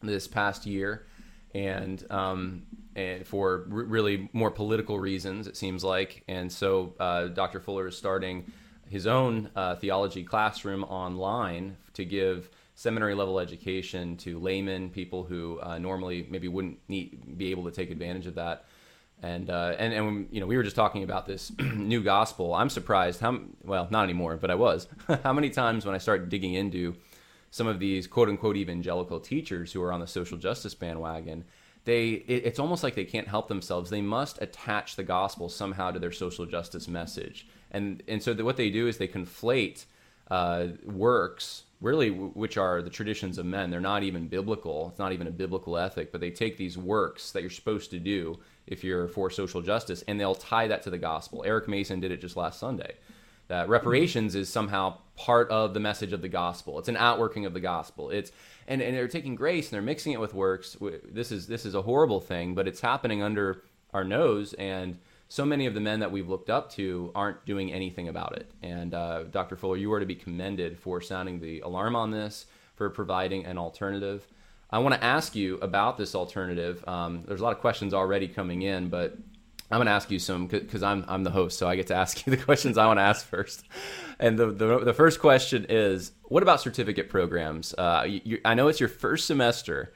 this 0.00 0.28
past 0.28 0.64
year, 0.64 1.06
and, 1.52 2.04
um, 2.10 2.62
and 2.78 2.79
for 3.24 3.66
r- 3.70 3.84
really 3.84 4.28
more 4.32 4.50
political 4.50 4.98
reasons, 4.98 5.46
it 5.46 5.56
seems 5.56 5.84
like. 5.84 6.22
And 6.28 6.50
so 6.50 6.94
uh, 6.98 7.28
Dr. 7.28 7.60
Fuller 7.60 7.88
is 7.88 7.96
starting 7.96 8.50
his 8.88 9.06
own 9.06 9.50
uh, 9.54 9.76
theology 9.76 10.24
classroom 10.24 10.84
online 10.84 11.76
to 11.94 12.04
give 12.04 12.50
seminary 12.74 13.14
level 13.14 13.38
education 13.38 14.16
to 14.16 14.38
laymen, 14.38 14.90
people 14.90 15.22
who 15.22 15.60
uh, 15.62 15.78
normally 15.78 16.26
maybe 16.30 16.48
wouldn't 16.48 16.78
need, 16.88 17.36
be 17.36 17.50
able 17.50 17.64
to 17.64 17.70
take 17.70 17.90
advantage 17.90 18.26
of 18.26 18.34
that. 18.36 18.64
And, 19.22 19.50
uh, 19.50 19.74
and 19.78 19.92
and 19.92 20.28
you 20.30 20.40
know 20.40 20.46
we 20.46 20.56
were 20.56 20.62
just 20.62 20.76
talking 20.76 21.02
about 21.02 21.26
this 21.26 21.52
new 21.74 22.02
gospel. 22.02 22.54
I'm 22.54 22.70
surprised 22.70 23.20
how 23.20 23.38
well 23.62 23.86
not 23.90 24.04
anymore, 24.04 24.38
but 24.38 24.50
I 24.50 24.54
was 24.54 24.88
how 25.22 25.34
many 25.34 25.50
times 25.50 25.84
when 25.84 25.94
I 25.94 25.98
start 25.98 26.30
digging 26.30 26.54
into 26.54 26.96
some 27.50 27.66
of 27.66 27.78
these 27.80 28.06
quote 28.06 28.30
unquote 28.30 28.56
evangelical 28.56 29.20
teachers 29.20 29.72
who 29.72 29.82
are 29.82 29.92
on 29.92 30.00
the 30.00 30.06
social 30.06 30.38
justice 30.38 30.74
bandwagon, 30.74 31.44
they 31.84 32.10
it, 32.10 32.44
it's 32.44 32.58
almost 32.58 32.82
like 32.82 32.94
they 32.94 33.04
can't 33.04 33.28
help 33.28 33.48
themselves. 33.48 33.90
They 33.90 34.02
must 34.02 34.40
attach 34.42 34.96
the 34.96 35.02
gospel 35.02 35.48
somehow 35.48 35.90
to 35.90 35.98
their 35.98 36.12
social 36.12 36.46
justice 36.46 36.88
message, 36.88 37.46
and 37.70 38.02
and 38.08 38.22
so 38.22 38.34
the, 38.34 38.44
what 38.44 38.56
they 38.56 38.70
do 38.70 38.86
is 38.86 38.98
they 38.98 39.08
conflate 39.08 39.84
uh, 40.30 40.68
works 40.84 41.64
really 41.80 42.10
which 42.10 42.56
are 42.58 42.82
the 42.82 42.90
traditions 42.90 43.38
of 43.38 43.46
men. 43.46 43.70
They're 43.70 43.80
not 43.80 44.02
even 44.02 44.28
biblical. 44.28 44.88
It's 44.90 44.98
not 44.98 45.12
even 45.12 45.26
a 45.26 45.30
biblical 45.30 45.78
ethic 45.78 46.12
but 46.12 46.20
they 46.20 46.30
take 46.30 46.56
these 46.56 46.76
works 46.76 47.32
that 47.32 47.40
you're 47.40 47.50
supposed 47.50 47.90
to 47.90 47.98
do 47.98 48.38
if 48.66 48.84
you're 48.84 49.08
for 49.08 49.30
social 49.30 49.62
justice 49.62 50.04
and 50.06 50.20
they'll 50.20 50.34
tie 50.34 50.68
that 50.68 50.82
to 50.82 50.90
the 50.90 50.98
gospel. 50.98 51.42
Eric 51.46 51.68
mason 51.68 52.00
did 52.00 52.12
it 52.12 52.20
just 52.20 52.36
last 52.36 52.60
sunday. 52.60 52.94
That 53.48 53.68
reparations 53.68 54.36
is 54.36 54.48
somehow 54.48 54.98
part 55.16 55.50
of 55.50 55.74
the 55.74 55.80
message 55.80 56.12
of 56.12 56.22
the 56.22 56.28
gospel. 56.28 56.78
It's 56.78 56.88
an 56.88 56.96
outworking 56.96 57.46
of 57.46 57.52
the 57.52 57.58
gospel. 57.60 58.10
It's 58.10 58.30
and, 58.70 58.80
and 58.80 58.96
they're 58.96 59.08
taking 59.08 59.34
grace 59.34 59.66
and 59.66 59.72
they're 59.72 59.82
mixing 59.82 60.12
it 60.12 60.20
with 60.20 60.32
works 60.32 60.76
this 61.04 61.30
is 61.30 61.46
this 61.46 61.66
is 61.66 61.74
a 61.74 61.82
horrible 61.82 62.20
thing 62.20 62.54
but 62.54 62.66
it's 62.66 62.80
happening 62.80 63.22
under 63.22 63.62
our 63.92 64.04
nose 64.04 64.54
and 64.54 64.96
so 65.30 65.44
many 65.44 65.66
of 65.66 65.74
the 65.74 65.80
men 65.80 66.00
that 66.00 66.10
we've 66.10 66.28
looked 66.28 66.50
up 66.50 66.72
to 66.72 67.12
aren't 67.14 67.46
doing 67.46 67.72
anything 67.72 68.08
about 68.08 68.36
it. 68.36 68.50
And 68.62 68.92
uh, 68.92 69.22
Dr. 69.30 69.54
Fuller, 69.54 69.76
you 69.76 69.92
are 69.92 70.00
to 70.00 70.06
be 70.06 70.16
commended 70.16 70.76
for 70.76 71.00
sounding 71.00 71.38
the 71.38 71.60
alarm 71.60 71.94
on 71.94 72.10
this, 72.10 72.46
for 72.74 72.90
providing 72.90 73.46
an 73.46 73.56
alternative. 73.56 74.26
I 74.70 74.80
want 74.80 74.96
to 74.96 75.04
ask 75.04 75.36
you 75.36 75.56
about 75.58 75.96
this 75.96 76.16
alternative. 76.16 76.82
Um, 76.88 77.22
there's 77.28 77.40
a 77.40 77.44
lot 77.44 77.52
of 77.52 77.60
questions 77.60 77.94
already 77.94 78.26
coming 78.26 78.62
in, 78.62 78.88
but 78.88 79.16
I'm 79.70 79.78
going 79.78 79.86
to 79.86 79.92
ask 79.92 80.10
you 80.10 80.18
some 80.18 80.46
because 80.46 80.82
I'm 80.82 81.04
I'm 81.06 81.22
the 81.22 81.30
host, 81.30 81.58
so 81.58 81.68
I 81.68 81.76
get 81.76 81.86
to 81.88 81.94
ask 81.94 82.26
you 82.26 82.30
the 82.30 82.42
questions 82.42 82.76
I 82.76 82.86
want 82.86 82.98
to 82.98 83.02
ask 83.02 83.26
first. 83.26 83.64
And 84.18 84.38
the 84.38 84.46
the, 84.46 84.78
the 84.80 84.94
first 84.94 85.20
question 85.20 85.66
is, 85.68 86.12
what 86.24 86.42
about 86.42 86.60
certificate 86.60 87.08
programs? 87.08 87.74
Uh, 87.74 88.04
you, 88.06 88.40
I 88.44 88.54
know 88.54 88.68
it's 88.68 88.80
your 88.80 88.88
first 88.88 89.26
semester, 89.26 89.92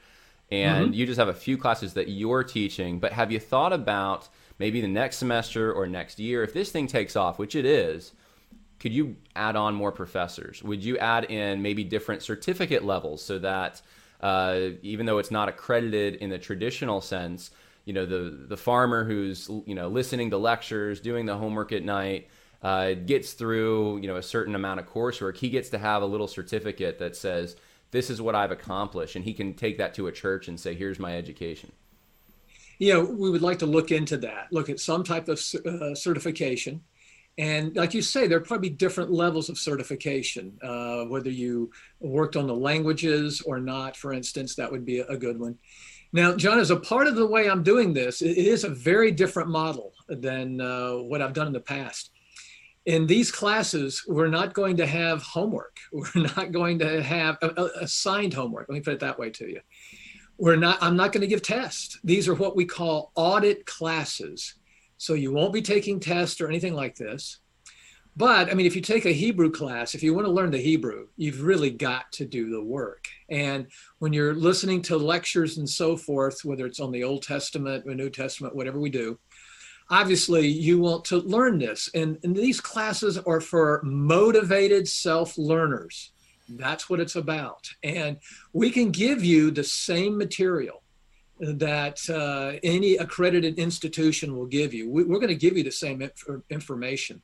and 0.49 0.87
mm-hmm. 0.87 0.93
you 0.93 1.05
just 1.05 1.19
have 1.19 1.27
a 1.27 1.33
few 1.33 1.57
classes 1.57 1.93
that 1.93 2.07
you're 2.07 2.43
teaching, 2.43 2.99
but 2.99 3.11
have 3.11 3.31
you 3.31 3.39
thought 3.39 3.73
about 3.73 4.29
maybe 4.59 4.81
the 4.81 4.87
next 4.87 5.17
semester 5.17 5.73
or 5.73 5.87
next 5.87 6.19
year, 6.19 6.43
if 6.43 6.53
this 6.53 6.71
thing 6.71 6.87
takes 6.87 7.15
off, 7.15 7.37
which 7.37 7.55
it 7.55 7.65
is, 7.65 8.13
could 8.79 8.93
you 8.93 9.15
add 9.35 9.55
on 9.55 9.75
more 9.75 9.91
professors? 9.91 10.63
Would 10.63 10.83
you 10.83 10.97
add 10.97 11.25
in 11.25 11.61
maybe 11.61 11.83
different 11.83 12.21
certificate 12.21 12.83
levels 12.83 13.21
so 13.23 13.39
that 13.39 13.81
uh, 14.21 14.69
even 14.81 15.05
though 15.05 15.17
it's 15.17 15.31
not 15.31 15.49
accredited 15.49 16.15
in 16.15 16.29
the 16.29 16.37
traditional 16.37 17.01
sense, 17.01 17.51
you 17.85 17.93
know 17.93 18.05
the 18.05 18.45
the 18.47 18.57
farmer 18.57 19.03
who's 19.05 19.49
you 19.65 19.75
know 19.75 19.87
listening 19.87 20.29
to 20.31 20.37
lectures, 20.37 20.99
doing 20.99 21.25
the 21.25 21.37
homework 21.37 21.71
at 21.71 21.83
night, 21.83 22.29
uh, 22.61 22.93
gets 22.93 23.33
through 23.33 23.97
you 23.99 24.07
know 24.07 24.17
a 24.17 24.23
certain 24.23 24.55
amount 24.55 24.79
of 24.79 24.87
coursework, 24.87 25.37
he 25.37 25.49
gets 25.49 25.69
to 25.69 25.77
have 25.77 26.01
a 26.01 26.05
little 26.05 26.27
certificate 26.27 26.99
that 26.99 27.15
says 27.15 27.55
this 27.91 28.09
is 28.09 28.21
what 28.21 28.35
I've 28.35 28.51
accomplished, 28.51 29.15
and 29.15 29.23
he 29.23 29.33
can 29.33 29.53
take 29.53 29.77
that 29.77 29.93
to 29.95 30.07
a 30.07 30.11
church 30.11 30.47
and 30.47 30.59
say, 30.59 30.73
here's 30.73 30.99
my 30.99 31.15
education. 31.15 31.71
you 32.79 32.93
know, 32.93 33.03
we 33.03 33.29
would 33.29 33.41
like 33.41 33.59
to 33.59 33.65
look 33.65 33.91
into 33.91 34.17
that, 34.17 34.47
look 34.51 34.69
at 34.69 34.79
some 34.79 35.03
type 35.03 35.27
of 35.29 35.39
uh, 35.65 35.95
certification. 35.95 36.81
And 37.37 37.75
like 37.75 37.93
you 37.93 38.01
say, 38.01 38.27
there 38.27 38.37
are 38.37 38.41
probably 38.41 38.69
different 38.69 39.11
levels 39.11 39.49
of 39.49 39.57
certification, 39.57 40.57
uh, 40.63 41.03
whether 41.05 41.29
you 41.29 41.71
worked 41.99 42.35
on 42.37 42.47
the 42.47 42.55
languages 42.55 43.41
or 43.41 43.59
not, 43.59 43.97
for 43.97 44.13
instance, 44.13 44.55
that 44.55 44.71
would 44.71 44.85
be 44.85 44.99
a 44.99 45.17
good 45.17 45.39
one. 45.39 45.57
Now, 46.15 46.33
John, 46.33 46.59
as 46.59 46.71
a 46.71 46.77
part 46.77 47.07
of 47.07 47.17
the 47.17 47.27
way 47.27 47.49
I'm 47.49 47.61
doing 47.61 47.93
this, 47.93 48.21
it 48.21 48.37
is 48.37 48.63
a 48.63 48.69
very 48.69 49.11
different 49.11 49.49
model 49.49 49.91
than 50.07 50.61
uh, 50.61 50.93
what 50.93 51.21
I've 51.21 51.33
done 51.33 51.47
in 51.47 51.51
the 51.51 51.59
past. 51.59 52.11
In 52.85 53.05
these 53.05 53.33
classes, 53.33 54.01
we're 54.07 54.29
not 54.29 54.53
going 54.53 54.77
to 54.77 54.85
have 54.85 55.21
homework. 55.21 55.75
We're 55.91 56.23
not 56.37 56.53
going 56.53 56.79
to 56.79 57.03
have 57.03 57.37
assigned 57.81 58.33
homework. 58.33 58.69
Let 58.69 58.75
me 58.75 58.79
put 58.79 58.93
it 58.93 59.01
that 59.01 59.19
way 59.19 59.29
to 59.31 59.45
you. 59.45 59.59
We're 60.37 60.55
not. 60.55 60.77
I'm 60.81 60.95
not 60.95 61.11
going 61.11 61.19
to 61.19 61.27
give 61.27 61.41
tests. 61.41 61.99
These 62.01 62.29
are 62.29 62.35
what 62.35 62.55
we 62.55 62.63
call 62.63 63.11
audit 63.15 63.65
classes. 63.65 64.55
So 64.97 65.15
you 65.15 65.33
won't 65.33 65.51
be 65.51 65.61
taking 65.61 65.99
tests 65.99 66.39
or 66.39 66.47
anything 66.47 66.75
like 66.75 66.95
this. 66.95 67.39
But 68.15 68.49
I 68.49 68.53
mean, 68.53 68.67
if 68.67 68.75
you 68.77 68.81
take 68.81 69.05
a 69.05 69.11
Hebrew 69.11 69.51
class, 69.51 69.95
if 69.95 70.01
you 70.01 70.13
want 70.13 70.27
to 70.27 70.31
learn 70.31 70.51
the 70.51 70.59
Hebrew, 70.59 71.07
you've 71.17 71.41
really 71.41 71.71
got 71.71 72.09
to 72.13 72.25
do 72.25 72.49
the 72.51 72.63
work. 72.63 73.09
And 73.29 73.67
when 73.99 74.13
you're 74.13 74.35
listening 74.35 74.81
to 74.83 74.97
lectures 74.97 75.57
and 75.57 75.69
so 75.69 75.97
forth, 75.97 76.43
whether 76.43 76.65
it's 76.65 76.79
on 76.79 76.91
the 76.91 77.03
Old 77.03 77.23
Testament 77.23 77.85
or 77.87 77.95
New 77.95 78.09
Testament, 78.09 78.55
whatever 78.55 78.79
we 78.79 78.89
do, 78.89 79.17
obviously 79.89 80.47
you 80.47 80.79
want 80.79 81.05
to 81.05 81.17
learn 81.17 81.59
this. 81.59 81.89
And, 81.93 82.17
and 82.23 82.35
these 82.35 82.61
classes 82.61 83.17
are 83.17 83.41
for 83.41 83.81
motivated 83.83 84.87
self 84.87 85.37
learners. 85.37 86.11
That's 86.47 86.89
what 86.89 86.99
it's 86.99 87.15
about. 87.15 87.67
And 87.83 88.17
we 88.53 88.69
can 88.69 88.91
give 88.91 89.23
you 89.23 89.49
the 89.49 89.63
same 89.63 90.17
material 90.17 90.83
that 91.39 92.07
uh, 92.09 92.59
any 92.63 92.95
accredited 92.95 93.57
institution 93.57 94.37
will 94.37 94.45
give 94.45 94.73
you. 94.73 94.89
We, 94.89 95.03
are 95.03 95.19
going 95.19 95.27
to 95.27 95.35
give 95.35 95.57
you 95.57 95.63
the 95.63 95.71
same 95.71 96.01
inf- 96.01 96.41
information. 96.49 97.21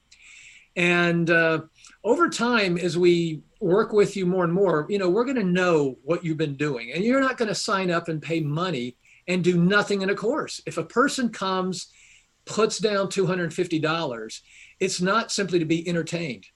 And 0.75 1.29
uh, 1.29 1.61
over 2.03 2.29
time, 2.29 2.77
as 2.77 2.97
we 2.97 3.41
work 3.61 3.93
with 3.93 4.15
you 4.15 4.25
more 4.25 4.43
and 4.43 4.53
more, 4.53 4.85
you 4.89 4.97
know, 4.97 5.09
we're 5.09 5.23
going 5.23 5.37
to 5.37 5.43
know 5.43 5.97
what 6.03 6.25
you've 6.25 6.37
been 6.37 6.57
doing. 6.57 6.91
And 6.91 7.03
you're 7.03 7.21
not 7.21 7.37
going 7.37 7.49
to 7.49 7.55
sign 7.55 7.91
up 7.91 8.07
and 8.07 8.21
pay 8.21 8.39
money 8.39 8.97
and 9.27 9.43
do 9.43 9.57
nothing 9.57 10.01
in 10.01 10.09
a 10.09 10.15
course. 10.15 10.61
If 10.65 10.77
a 10.77 10.83
person 10.83 11.29
comes, 11.29 11.87
puts 12.45 12.79
down 12.79 13.07
$250, 13.07 14.41
it's 14.79 15.01
not 15.01 15.31
simply 15.31 15.59
to 15.59 15.65
be 15.65 15.87
entertained. 15.87 16.47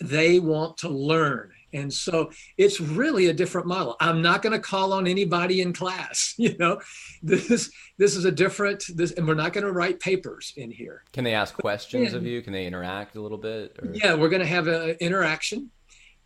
They 0.00 0.40
want 0.40 0.78
to 0.78 0.88
learn 0.88 1.52
and 1.72 1.92
so 1.92 2.30
it's 2.58 2.80
really 2.80 3.28
a 3.28 3.32
different 3.32 3.66
model. 3.66 3.96
I'm 4.00 4.20
not 4.20 4.42
going 4.42 4.52
to 4.52 4.58
call 4.58 4.92
on 4.92 5.06
anybody 5.06 5.60
in 5.60 5.72
class. 5.72 6.34
You 6.42 6.56
know, 6.58 6.80
this 7.22 7.70
this 7.98 8.16
is 8.16 8.24
a 8.24 8.32
different 8.32 8.82
this, 8.96 9.12
and 9.12 9.28
we're 9.28 9.34
not 9.34 9.52
going 9.52 9.64
to 9.64 9.70
write 9.70 10.00
papers 10.00 10.52
in 10.56 10.72
here. 10.72 11.04
Can 11.12 11.22
they 11.22 11.34
ask 11.34 11.54
questions 11.54 12.14
of 12.14 12.26
you? 12.26 12.42
Can 12.42 12.52
they 12.52 12.66
interact 12.66 13.14
a 13.14 13.20
little 13.20 13.38
bit? 13.38 13.78
Or? 13.80 13.92
Yeah, 13.94 14.14
we're 14.14 14.28
going 14.28 14.40
to 14.40 14.46
have 14.46 14.66
an 14.66 14.96
interaction, 14.98 15.70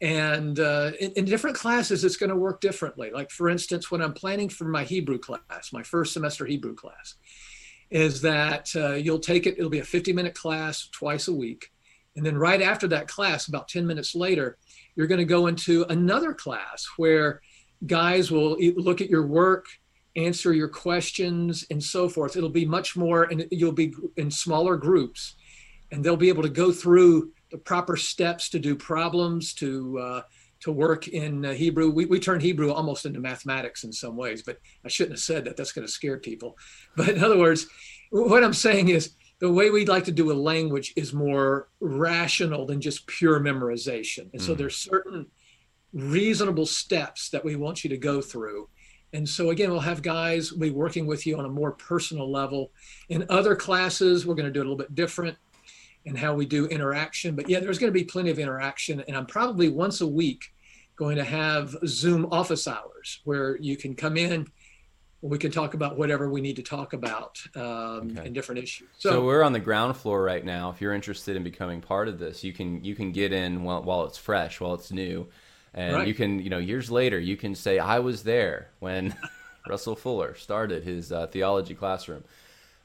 and 0.00 0.60
uh, 0.60 0.92
in, 1.00 1.12
in 1.12 1.24
different 1.24 1.56
classes, 1.56 2.04
it's 2.04 2.16
going 2.16 2.30
to 2.30 2.36
work 2.36 2.60
differently. 2.60 3.10
Like 3.10 3.30
for 3.30 3.48
instance, 3.48 3.90
when 3.90 4.02
I'm 4.02 4.12
planning 4.12 4.48
for 4.48 4.64
my 4.64 4.84
Hebrew 4.84 5.18
class, 5.18 5.72
my 5.72 5.82
first 5.82 6.12
semester 6.12 6.44
Hebrew 6.44 6.74
class, 6.74 7.14
is 7.90 8.20
that 8.22 8.70
uh, 8.76 8.94
you'll 8.94 9.20
take 9.20 9.46
it. 9.46 9.56
It'll 9.58 9.70
be 9.70 9.78
a 9.78 9.84
50 9.84 10.12
minute 10.12 10.34
class 10.34 10.88
twice 10.88 11.28
a 11.28 11.32
week, 11.32 11.70
and 12.16 12.24
then 12.24 12.36
right 12.36 12.62
after 12.62 12.88
that 12.88 13.08
class, 13.08 13.48
about 13.48 13.68
10 13.68 13.86
minutes 13.86 14.14
later 14.14 14.58
you're 14.96 15.06
going 15.06 15.18
to 15.18 15.24
go 15.24 15.46
into 15.46 15.84
another 15.90 16.32
class 16.32 16.88
where 16.96 17.40
guys 17.86 18.30
will 18.30 18.56
look 18.76 19.00
at 19.00 19.10
your 19.10 19.26
work, 19.26 19.66
answer 20.16 20.52
your 20.54 20.68
questions, 20.68 21.66
and 21.70 21.82
so 21.82 22.08
forth. 22.08 22.36
It'll 22.36 22.48
be 22.48 22.64
much 22.64 22.96
more, 22.96 23.24
and 23.24 23.46
you'll 23.50 23.72
be 23.72 23.94
in 24.16 24.30
smaller 24.30 24.76
groups, 24.76 25.36
and 25.92 26.02
they'll 26.02 26.16
be 26.16 26.30
able 26.30 26.42
to 26.42 26.48
go 26.48 26.72
through 26.72 27.30
proper 27.64 27.96
steps 27.96 28.48
to 28.50 28.58
do 28.58 28.76
problems, 28.76 29.54
to 29.54 29.98
uh, 29.98 30.22
to 30.60 30.72
work 30.72 31.08
in 31.08 31.44
uh, 31.44 31.52
Hebrew. 31.52 31.90
We, 31.90 32.06
we 32.06 32.18
turn 32.18 32.40
Hebrew 32.40 32.72
almost 32.72 33.06
into 33.06 33.20
mathematics 33.20 33.84
in 33.84 33.92
some 33.92 34.16
ways, 34.16 34.42
but 34.42 34.58
I 34.84 34.88
shouldn't 34.88 35.14
have 35.14 35.20
said 35.20 35.44
that. 35.44 35.56
That's 35.56 35.72
going 35.72 35.86
to 35.86 35.92
scare 35.92 36.18
people. 36.18 36.56
But 36.96 37.10
in 37.10 37.22
other 37.22 37.38
words, 37.38 37.66
what 38.10 38.42
I'm 38.42 38.54
saying 38.54 38.88
is 38.88 39.14
the 39.38 39.52
way 39.52 39.70
we'd 39.70 39.88
like 39.88 40.04
to 40.04 40.12
do 40.12 40.32
a 40.32 40.34
language 40.34 40.94
is 40.96 41.12
more 41.12 41.68
rational 41.80 42.64
than 42.64 42.80
just 42.80 43.06
pure 43.06 43.38
memorization. 43.38 44.30
And 44.32 44.40
mm. 44.40 44.46
so 44.46 44.54
there's 44.54 44.76
certain 44.76 45.26
reasonable 45.92 46.66
steps 46.66 47.28
that 47.30 47.44
we 47.44 47.56
want 47.56 47.84
you 47.84 47.90
to 47.90 47.98
go 47.98 48.22
through. 48.22 48.68
And 49.12 49.28
so 49.28 49.50
again, 49.50 49.70
we'll 49.70 49.80
have 49.80 50.02
guys 50.02 50.50
be 50.50 50.70
working 50.70 51.06
with 51.06 51.26
you 51.26 51.38
on 51.38 51.44
a 51.44 51.50
more 51.50 51.72
personal 51.72 52.30
level. 52.30 52.72
In 53.08 53.26
other 53.28 53.54
classes, 53.54 54.26
we're 54.26 54.34
going 54.34 54.46
to 54.46 54.52
do 54.52 54.60
it 54.60 54.66
a 54.66 54.68
little 54.68 54.76
bit 54.76 54.94
different 54.94 55.36
in 56.06 56.16
how 56.16 56.34
we 56.34 56.46
do 56.46 56.66
interaction. 56.66 57.36
But 57.36 57.48
yeah, 57.48 57.60
there's 57.60 57.78
going 57.78 57.92
to 57.92 57.98
be 57.98 58.04
plenty 58.04 58.30
of 58.30 58.38
interaction. 58.38 59.04
And 59.06 59.16
I'm 59.16 59.26
probably 59.26 59.68
once 59.68 60.00
a 60.00 60.06
week 60.06 60.52
going 60.96 61.16
to 61.16 61.24
have 61.24 61.76
Zoom 61.86 62.26
office 62.32 62.66
hours 62.66 63.20
where 63.24 63.56
you 63.58 63.76
can 63.76 63.94
come 63.94 64.16
in 64.16 64.46
we 65.22 65.38
can 65.38 65.50
talk 65.50 65.74
about 65.74 65.96
whatever 65.96 66.30
we 66.30 66.40
need 66.40 66.56
to 66.56 66.62
talk 66.62 66.92
about 66.92 67.40
um, 67.54 68.12
okay. 68.12 68.26
in 68.26 68.32
different 68.32 68.62
issues. 68.62 68.88
So, 68.98 69.10
so, 69.10 69.24
we're 69.24 69.42
on 69.42 69.52
the 69.52 69.60
ground 69.60 69.96
floor 69.96 70.22
right 70.22 70.44
now. 70.44 70.70
If 70.70 70.80
you're 70.80 70.94
interested 70.94 71.36
in 71.36 71.42
becoming 71.42 71.80
part 71.80 72.08
of 72.08 72.18
this, 72.18 72.44
you 72.44 72.52
can 72.52 72.84
you 72.84 72.94
can 72.94 73.12
get 73.12 73.32
in 73.32 73.64
while, 73.64 73.82
while 73.82 74.04
it's 74.04 74.18
fresh, 74.18 74.60
while 74.60 74.74
it's 74.74 74.92
new, 74.92 75.26
and 75.74 75.96
right. 75.96 76.08
you 76.08 76.14
can 76.14 76.40
you 76.40 76.50
know 76.50 76.58
years 76.58 76.90
later 76.90 77.18
you 77.18 77.36
can 77.36 77.54
say 77.54 77.78
I 77.78 77.98
was 77.98 78.22
there 78.22 78.70
when 78.78 79.14
Russell 79.68 79.96
Fuller 79.96 80.34
started 80.34 80.84
his 80.84 81.12
uh, 81.12 81.26
theology 81.26 81.74
classroom. 81.74 82.24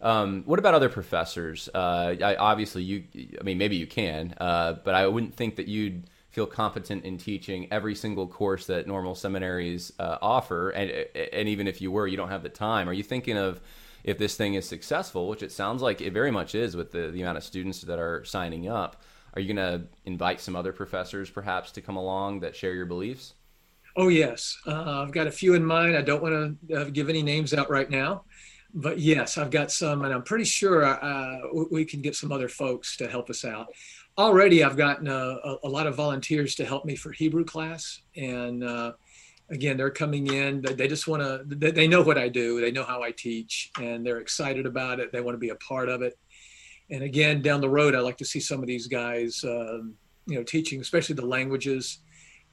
Um, 0.01 0.43
what 0.45 0.59
about 0.59 0.73
other 0.73 0.89
professors? 0.89 1.69
Uh, 1.73 2.15
I, 2.21 2.35
obviously, 2.35 2.83
you. 2.83 3.03
I 3.39 3.43
mean, 3.43 3.57
maybe 3.57 3.75
you 3.75 3.87
can, 3.87 4.33
uh, 4.39 4.73
but 4.83 4.95
I 4.95 5.07
wouldn't 5.07 5.35
think 5.35 5.55
that 5.57 5.67
you'd 5.67 6.09
feel 6.31 6.47
competent 6.47 7.03
in 7.03 7.17
teaching 7.17 7.67
every 7.71 7.93
single 7.93 8.25
course 8.27 8.65
that 8.65 8.87
normal 8.87 9.15
seminaries 9.15 9.91
uh, 9.99 10.17
offer. 10.21 10.69
And 10.71 10.89
and 11.33 11.47
even 11.47 11.67
if 11.67 11.81
you 11.81 11.91
were 11.91 12.07
you 12.07 12.17
don't 12.17 12.29
have 12.29 12.43
the 12.43 12.49
time. 12.49 12.89
Are 12.89 12.93
you 12.93 13.03
thinking 13.03 13.37
of 13.37 13.61
if 14.03 14.17
this 14.17 14.35
thing 14.35 14.55
is 14.55 14.67
successful 14.67 15.27
which 15.27 15.43
it 15.43 15.51
sounds 15.51 15.81
like 15.81 16.01
it 16.01 16.11
very 16.11 16.31
much 16.31 16.55
is 16.55 16.75
with 16.75 16.91
the, 16.91 17.11
the 17.11 17.21
amount 17.21 17.37
of 17.37 17.43
students 17.43 17.81
that 17.81 17.99
are 17.99 18.25
signing 18.25 18.67
up 18.67 19.03
are 19.33 19.41
you 19.41 19.53
going 19.53 19.79
to 19.81 19.87
invite 20.05 20.41
some 20.41 20.55
other 20.55 20.73
professors 20.73 21.29
perhaps 21.29 21.71
to 21.73 21.81
come 21.81 21.95
along 21.95 22.41
that 22.41 22.55
share 22.55 22.73
your 22.73 22.85
beliefs? 22.85 23.33
Oh 23.95 24.07
yes. 24.07 24.57
Uh, 24.65 25.03
i've 25.03 25.11
got 25.11 25.27
a 25.27 25.31
few 25.31 25.53
in 25.53 25.63
mind. 25.65 25.95
I 25.97 26.01
don't 26.01 26.21
want 26.21 26.57
to 26.67 26.75
uh, 26.75 26.83
give 26.85 27.09
any 27.09 27.21
names 27.21 27.53
out 27.53 27.69
right 27.69 27.89
now 27.89 28.23
but 28.73 28.99
yes 28.99 29.37
i've 29.37 29.51
got 29.51 29.71
some 29.71 30.03
and 30.03 30.13
i'm 30.13 30.23
pretty 30.23 30.45
sure 30.45 30.85
uh, 30.85 31.39
we 31.69 31.83
can 31.83 32.01
get 32.01 32.15
some 32.15 32.31
other 32.31 32.47
folks 32.47 32.95
to 32.97 33.07
help 33.07 33.29
us 33.29 33.43
out 33.43 33.67
already 34.17 34.63
I've 34.63 34.77
gotten 34.77 35.07
a, 35.07 35.57
a, 35.63 35.69
lot 35.69 35.87
of 35.87 35.95
volunteers 35.95 36.55
to 36.55 36.65
help 36.65 36.85
me 36.85 36.95
for 36.95 37.11
Hebrew 37.11 37.45
class. 37.45 38.01
And 38.15 38.63
uh, 38.63 38.93
again, 39.49 39.77
they're 39.77 39.89
coming 39.89 40.27
in, 40.27 40.61
they 40.61 40.87
just 40.87 41.07
want 41.07 41.21
to, 41.21 41.43
they, 41.45 41.71
they, 41.71 41.87
know 41.87 42.01
what 42.01 42.17
I 42.17 42.29
do, 42.29 42.61
they 42.61 42.71
know 42.71 42.83
how 42.83 43.01
I 43.01 43.11
teach, 43.11 43.71
and 43.79 44.05
they're 44.05 44.19
excited 44.19 44.65
about 44.65 44.99
it. 44.99 45.11
They 45.11 45.21
want 45.21 45.35
to 45.35 45.39
be 45.39 45.49
a 45.49 45.55
part 45.55 45.89
of 45.89 46.01
it. 46.01 46.17
And 46.89 47.03
again, 47.03 47.41
down 47.41 47.61
the 47.61 47.69
road, 47.69 47.95
I 47.95 47.99
like 47.99 48.17
to 48.17 48.25
see 48.25 48.39
some 48.39 48.59
of 48.61 48.67
these 48.67 48.87
guys, 48.87 49.43
um, 49.45 49.95
you 50.25 50.35
know, 50.35 50.43
teaching, 50.43 50.81
especially 50.81 51.15
the 51.15 51.25
languages 51.25 51.99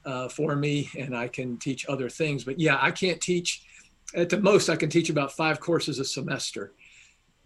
uh, 0.05 0.29
for 0.29 0.55
me, 0.55 0.89
and 0.97 1.15
I 1.15 1.27
can 1.27 1.57
teach 1.57 1.85
other 1.87 2.09
things. 2.09 2.45
But 2.45 2.59
yeah, 2.59 2.77
I 2.79 2.91
can't 2.91 3.19
teach. 3.19 3.63
At 4.15 4.29
the 4.29 4.39
most, 4.39 4.69
I 4.69 4.75
can 4.75 4.89
teach 4.89 5.09
about 5.09 5.31
five 5.33 5.59
courses 5.59 5.99
a 5.99 6.05
semester 6.05 6.73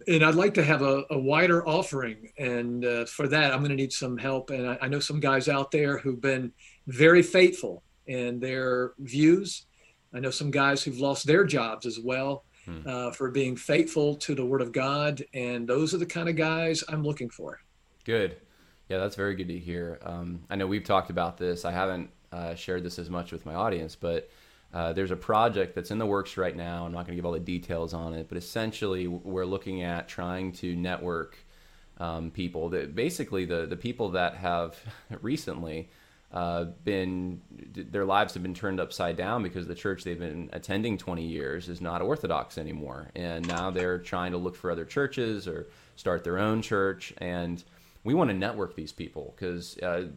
and 0.06 0.24
I'd 0.24 0.34
like 0.34 0.54
to 0.54 0.64
have 0.64 0.82
a, 0.82 1.04
a 1.10 1.18
wider 1.18 1.66
offering. 1.66 2.30
And 2.38 2.84
uh, 2.84 3.04
for 3.06 3.28
that, 3.28 3.52
I'm 3.52 3.60
going 3.60 3.70
to 3.70 3.76
need 3.76 3.92
some 3.92 4.16
help. 4.16 4.50
And 4.50 4.68
I, 4.68 4.78
I, 4.82 4.88
know 4.88 5.00
some 5.00 5.20
guys 5.20 5.48
out 5.48 5.70
there 5.70 5.98
who've 5.98 6.20
been 6.20 6.52
very 6.86 7.22
faithful 7.22 7.82
in 8.06 8.40
their 8.40 8.92
views. 8.98 9.66
I 10.12 10.20
know 10.20 10.30
some 10.30 10.50
guys 10.50 10.82
who've 10.82 10.98
lost 10.98 11.26
their 11.26 11.44
jobs 11.44 11.86
as 11.86 11.98
well 11.98 12.44
hmm. 12.64 12.80
uh, 12.86 13.10
for 13.12 13.30
being 13.30 13.56
faithful 13.56 14.16
to 14.16 14.34
the 14.34 14.44
Word 14.44 14.60
of 14.60 14.72
God. 14.72 15.24
And 15.32 15.66
those 15.66 15.94
are 15.94 15.98
the 15.98 16.06
kind 16.06 16.28
of 16.28 16.36
guys 16.36 16.84
I'm 16.88 17.02
looking 17.02 17.30
for. 17.30 17.60
Good. 18.04 18.36
Yeah, 18.88 18.98
that's 18.98 19.16
very 19.16 19.34
good 19.34 19.48
to 19.48 19.58
hear. 19.58 19.98
Um, 20.02 20.42
I 20.50 20.56
know 20.56 20.66
we've 20.66 20.84
talked 20.84 21.10
about 21.10 21.38
this. 21.38 21.64
I 21.64 21.72
haven't 21.72 22.10
uh, 22.32 22.54
shared 22.54 22.84
this 22.84 22.98
as 22.98 23.08
much 23.08 23.32
with 23.32 23.46
my 23.46 23.54
audience, 23.54 23.96
but 23.96 24.28
uh, 24.74 24.92
there's 24.92 25.12
a 25.12 25.16
project 25.16 25.76
that's 25.76 25.92
in 25.92 25.98
the 25.98 26.06
works 26.06 26.36
right 26.36 26.56
now. 26.56 26.84
I'm 26.84 26.92
not 26.92 27.06
going 27.06 27.12
to 27.12 27.14
give 27.14 27.24
all 27.24 27.32
the 27.32 27.38
details 27.38 27.94
on 27.94 28.12
it, 28.12 28.28
but 28.28 28.36
essentially, 28.36 29.06
we're 29.06 29.46
looking 29.46 29.82
at 29.82 30.08
trying 30.08 30.50
to 30.54 30.74
network 30.74 31.38
um, 31.98 32.32
people. 32.32 32.70
That 32.70 32.96
basically 32.96 33.44
the 33.44 33.66
the 33.66 33.76
people 33.76 34.10
that 34.10 34.34
have 34.34 34.76
recently 35.22 35.88
uh, 36.32 36.64
been 36.82 37.40
their 37.72 38.04
lives 38.04 38.34
have 38.34 38.42
been 38.42 38.54
turned 38.54 38.80
upside 38.80 39.16
down 39.16 39.44
because 39.44 39.68
the 39.68 39.76
church 39.76 40.02
they've 40.02 40.18
been 40.18 40.50
attending 40.52 40.98
20 40.98 41.24
years 41.24 41.68
is 41.68 41.80
not 41.80 42.02
orthodox 42.02 42.58
anymore, 42.58 43.12
and 43.14 43.46
now 43.46 43.70
they're 43.70 44.00
trying 44.00 44.32
to 44.32 44.38
look 44.38 44.56
for 44.56 44.72
other 44.72 44.84
churches 44.84 45.46
or 45.46 45.68
start 45.94 46.24
their 46.24 46.40
own 46.40 46.60
church. 46.60 47.14
And 47.18 47.62
we 48.02 48.12
want 48.12 48.30
to 48.30 48.34
network 48.34 48.74
these 48.74 48.90
people 48.90 49.34
because 49.36 49.78
uh, 49.78 50.08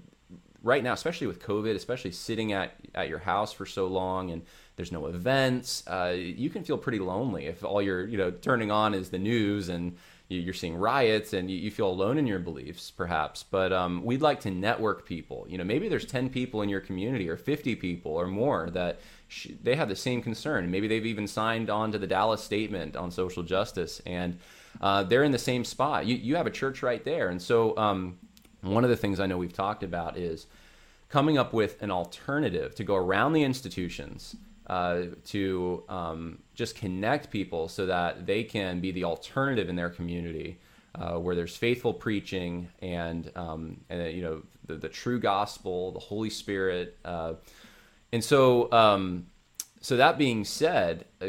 right 0.63 0.83
now, 0.83 0.93
especially 0.93 1.27
with 1.27 1.41
COVID, 1.41 1.75
especially 1.75 2.11
sitting 2.11 2.53
at, 2.53 2.73
at 2.95 3.09
your 3.09 3.19
house 3.19 3.53
for 3.53 3.65
so 3.65 3.87
long 3.87 4.31
and 4.31 4.43
there's 4.75 4.91
no 4.91 5.07
events. 5.07 5.83
Uh, 5.87 6.13
you 6.15 6.49
can 6.49 6.63
feel 6.63 6.77
pretty 6.77 6.99
lonely 6.99 7.47
if 7.47 7.63
all 7.63 7.81
you're 7.81 8.05
you 8.05 8.17
know 8.17 8.31
turning 8.31 8.71
on 8.71 8.93
is 8.93 9.09
the 9.09 9.17
news 9.17 9.69
and 9.69 9.97
you're 10.29 10.53
seeing 10.53 10.75
riots 10.75 11.31
and 11.31 11.49
you 11.49 11.71
feel 11.71 11.87
alone 11.87 12.17
in 12.17 12.27
your 12.27 12.39
beliefs 12.39 12.91
perhaps. 12.91 13.43
But 13.43 13.73
um, 13.73 14.03
we'd 14.03 14.21
like 14.21 14.41
to 14.41 14.51
network 14.51 15.05
people. 15.05 15.45
You 15.49 15.57
know 15.57 15.63
maybe 15.63 15.89
there's 15.89 16.05
10 16.05 16.29
people 16.29 16.61
in 16.61 16.69
your 16.69 16.81
community 16.81 17.27
or 17.27 17.37
50 17.37 17.75
people 17.75 18.11
or 18.11 18.27
more 18.27 18.69
that 18.71 18.99
sh- 19.27 19.49
they 19.63 19.75
have 19.75 19.89
the 19.89 19.95
same 19.95 20.21
concern. 20.21 20.69
Maybe 20.69 20.87
they've 20.87 21.05
even 21.05 21.27
signed 21.27 21.69
on 21.69 21.91
to 21.91 21.97
the 21.97 22.07
dallas 22.07 22.43
statement 22.43 22.95
on 22.95 23.09
social 23.09 23.41
justice 23.41 23.99
and 24.05 24.37
uh, 24.79 25.03
they're 25.03 25.23
in 25.23 25.31
the 25.31 25.39
same 25.39 25.63
spot. 25.63 26.05
You, 26.05 26.15
you 26.15 26.35
have 26.35 26.45
a 26.45 26.51
church 26.51 26.83
right 26.83 27.03
there. 27.03 27.29
And 27.29 27.41
so 27.41 27.75
um, 27.77 28.19
one 28.61 28.83
of 28.83 28.89
the 28.89 28.97
things 28.97 29.19
i 29.19 29.25
know 29.25 29.37
we've 29.37 29.53
talked 29.53 29.83
about 29.83 30.17
is 30.17 30.47
coming 31.09 31.37
up 31.37 31.53
with 31.53 31.81
an 31.81 31.91
alternative 31.91 32.75
to 32.75 32.83
go 32.83 32.95
around 32.95 33.33
the 33.33 33.43
institutions 33.43 34.35
uh, 34.67 35.03
to 35.23 35.83
um, 35.87 36.39
just 36.53 36.75
connect 36.75 37.31
people 37.31 37.69
so 37.69 37.85
that 37.85 38.25
they 38.25 38.43
can 38.43 38.81
be 38.81 38.91
the 38.91 39.05
alternative 39.05 39.69
in 39.69 39.77
their 39.77 39.89
community 39.89 40.59
uh, 40.95 41.13
where 41.13 41.35
there's 41.35 41.55
faithful 41.55 41.93
preaching 41.93 42.67
and, 42.81 43.31
um, 43.35 43.79
and 43.89 44.13
you 44.13 44.21
know 44.21 44.41
the, 44.65 44.75
the, 44.75 44.89
true 44.89 45.19
gospel 45.19 45.91
the 45.91 45.99
holy 45.99 46.29
spirit 46.29 46.97
uh, 47.05 47.33
and 48.11 48.23
so 48.23 48.71
um, 48.73 49.27
so 49.79 49.95
that 49.97 50.17
being 50.17 50.43
said 50.43 51.05
uh, 51.21 51.27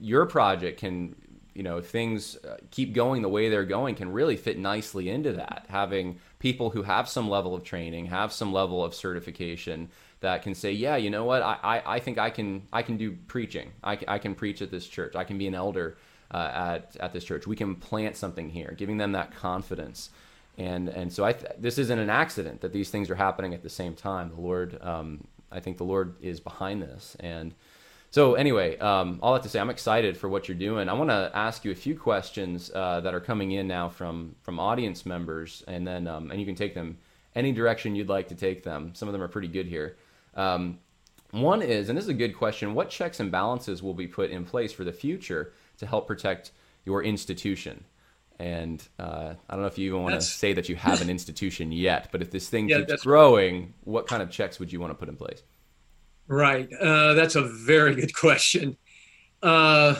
your 0.00 0.26
project 0.26 0.80
can 0.80 1.14
you 1.54 1.62
know 1.62 1.78
if 1.78 1.86
things 1.86 2.36
uh, 2.36 2.56
keep 2.70 2.94
going 2.94 3.22
the 3.22 3.28
way 3.28 3.48
they're 3.48 3.64
going 3.64 3.94
can 3.94 4.10
really 4.10 4.36
fit 4.36 4.58
nicely 4.58 5.08
into 5.08 5.32
that 5.32 5.66
having 5.68 6.18
people 6.40 6.70
who 6.70 6.82
have 6.82 7.08
some 7.08 7.30
level 7.30 7.54
of 7.54 7.62
training 7.62 8.06
have 8.06 8.32
some 8.32 8.52
level 8.52 8.84
of 8.84 8.94
certification 8.94 9.88
that 10.20 10.42
can 10.42 10.54
say, 10.54 10.72
yeah, 10.72 10.96
you 10.96 11.08
know 11.08 11.24
what, 11.24 11.42
I, 11.42 11.58
I, 11.62 11.94
I 11.96 12.00
think 12.00 12.18
I 12.18 12.30
can 12.30 12.66
I 12.72 12.82
can 12.82 12.96
do 12.96 13.16
preaching. 13.28 13.70
I, 13.84 13.96
I 14.08 14.18
can 14.18 14.34
preach 14.34 14.60
at 14.60 14.72
this 14.72 14.88
church. 14.88 15.14
I 15.14 15.22
can 15.24 15.38
be 15.38 15.46
an 15.46 15.54
elder 15.54 15.96
uh, 16.32 16.50
at 16.52 16.96
at 16.98 17.12
this 17.12 17.24
church. 17.24 17.46
We 17.46 17.56
can 17.56 17.76
plant 17.76 18.16
something 18.16 18.50
here, 18.50 18.74
giving 18.76 18.98
them 18.98 19.12
that 19.12 19.34
confidence. 19.34 20.10
And 20.58 20.88
and 20.88 21.12
so 21.12 21.24
I 21.24 21.32
th- 21.32 21.52
this 21.58 21.78
isn't 21.78 21.98
an 21.98 22.10
accident 22.10 22.60
that 22.62 22.72
these 22.72 22.90
things 22.90 23.08
are 23.10 23.14
happening 23.14 23.54
at 23.54 23.62
the 23.62 23.70
same 23.70 23.94
time. 23.94 24.30
The 24.34 24.40
Lord, 24.40 24.78
um, 24.82 25.26
I 25.52 25.60
think 25.60 25.78
the 25.78 25.84
Lord 25.84 26.16
is 26.20 26.40
behind 26.40 26.82
this. 26.82 27.16
And 27.20 27.54
so 28.10 28.34
anyway, 28.34 28.76
um, 28.78 29.20
all 29.22 29.34
that 29.34 29.42
to 29.44 29.48
say, 29.48 29.60
I'm 29.60 29.70
excited 29.70 30.16
for 30.16 30.28
what 30.28 30.48
you're 30.48 30.56
doing. 30.56 30.88
I 30.88 30.94
want 30.94 31.10
to 31.10 31.30
ask 31.32 31.64
you 31.64 31.70
a 31.70 31.76
few 31.76 31.96
questions 31.96 32.70
uh, 32.74 33.00
that 33.00 33.14
are 33.14 33.20
coming 33.20 33.52
in 33.52 33.68
now 33.68 33.88
from 33.88 34.34
from 34.42 34.58
audience 34.58 35.06
members, 35.06 35.62
and 35.68 35.86
then 35.86 36.08
um, 36.08 36.30
and 36.30 36.40
you 36.40 36.46
can 36.46 36.56
take 36.56 36.74
them 36.74 36.98
any 37.34 37.52
direction 37.52 37.94
you'd 37.94 38.08
like 38.08 38.28
to 38.28 38.34
take 38.34 38.64
them. 38.64 38.92
Some 38.94 39.08
of 39.08 39.12
them 39.12 39.22
are 39.22 39.28
pretty 39.28 39.48
good 39.48 39.66
here. 39.66 39.96
Um, 40.34 40.78
one 41.30 41.62
is, 41.62 41.88
and 41.88 41.96
this 41.96 42.04
is 42.04 42.10
a 42.10 42.14
good 42.14 42.36
question, 42.36 42.74
what 42.74 42.90
checks 42.90 43.20
and 43.20 43.30
balances 43.30 43.82
will 43.82 43.94
be 43.94 44.08
put 44.08 44.30
in 44.30 44.44
place 44.44 44.72
for 44.72 44.82
the 44.82 44.92
future 44.92 45.52
to 45.78 45.86
help 45.86 46.08
protect 46.08 46.50
your 46.84 47.04
institution? 47.04 47.84
And 48.40 48.82
uh, 48.98 49.34
I 49.48 49.52
don't 49.52 49.60
know 49.60 49.68
if 49.68 49.78
you 49.78 49.86
even 49.86 50.02
want 50.02 50.14
to 50.14 50.22
say 50.22 50.54
that 50.54 50.68
you 50.68 50.74
have 50.74 51.02
an 51.02 51.10
institution 51.10 51.72
yet, 51.72 52.08
but 52.10 52.22
if 52.22 52.30
this 52.30 52.48
thing 52.48 52.68
yeah, 52.68 52.78
keeps 52.78 53.04
growing, 53.04 53.74
what 53.84 54.08
kind 54.08 54.22
of 54.22 54.30
checks 54.30 54.58
would 54.58 54.72
you 54.72 54.80
want 54.80 54.90
to 54.90 54.94
put 54.94 55.08
in 55.08 55.16
place? 55.16 55.42
Right. 56.30 56.72
Uh, 56.72 57.14
that's 57.14 57.34
a 57.34 57.42
very 57.42 57.96
good 57.96 58.14
question. 58.14 58.76
Uh, 59.42 59.96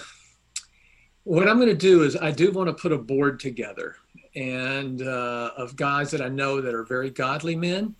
what 1.25 1.49
I'm 1.49 1.57
going 1.57 1.69
to 1.69 1.75
do 1.75 2.05
is 2.05 2.17
I 2.17 2.31
do 2.31 2.53
want 2.53 2.69
to 2.69 2.73
put 2.73 2.93
a 2.93 2.99
board 2.99 3.41
together 3.41 3.97
and 4.37 5.03
uh, 5.03 5.51
of 5.57 5.75
guys 5.75 6.13
that 6.13 6.23
I 6.23 6.29
know 6.29 6.61
that 6.61 6.73
are 6.73 6.85
very 6.85 7.11
godly 7.11 7.57
men 7.57 7.97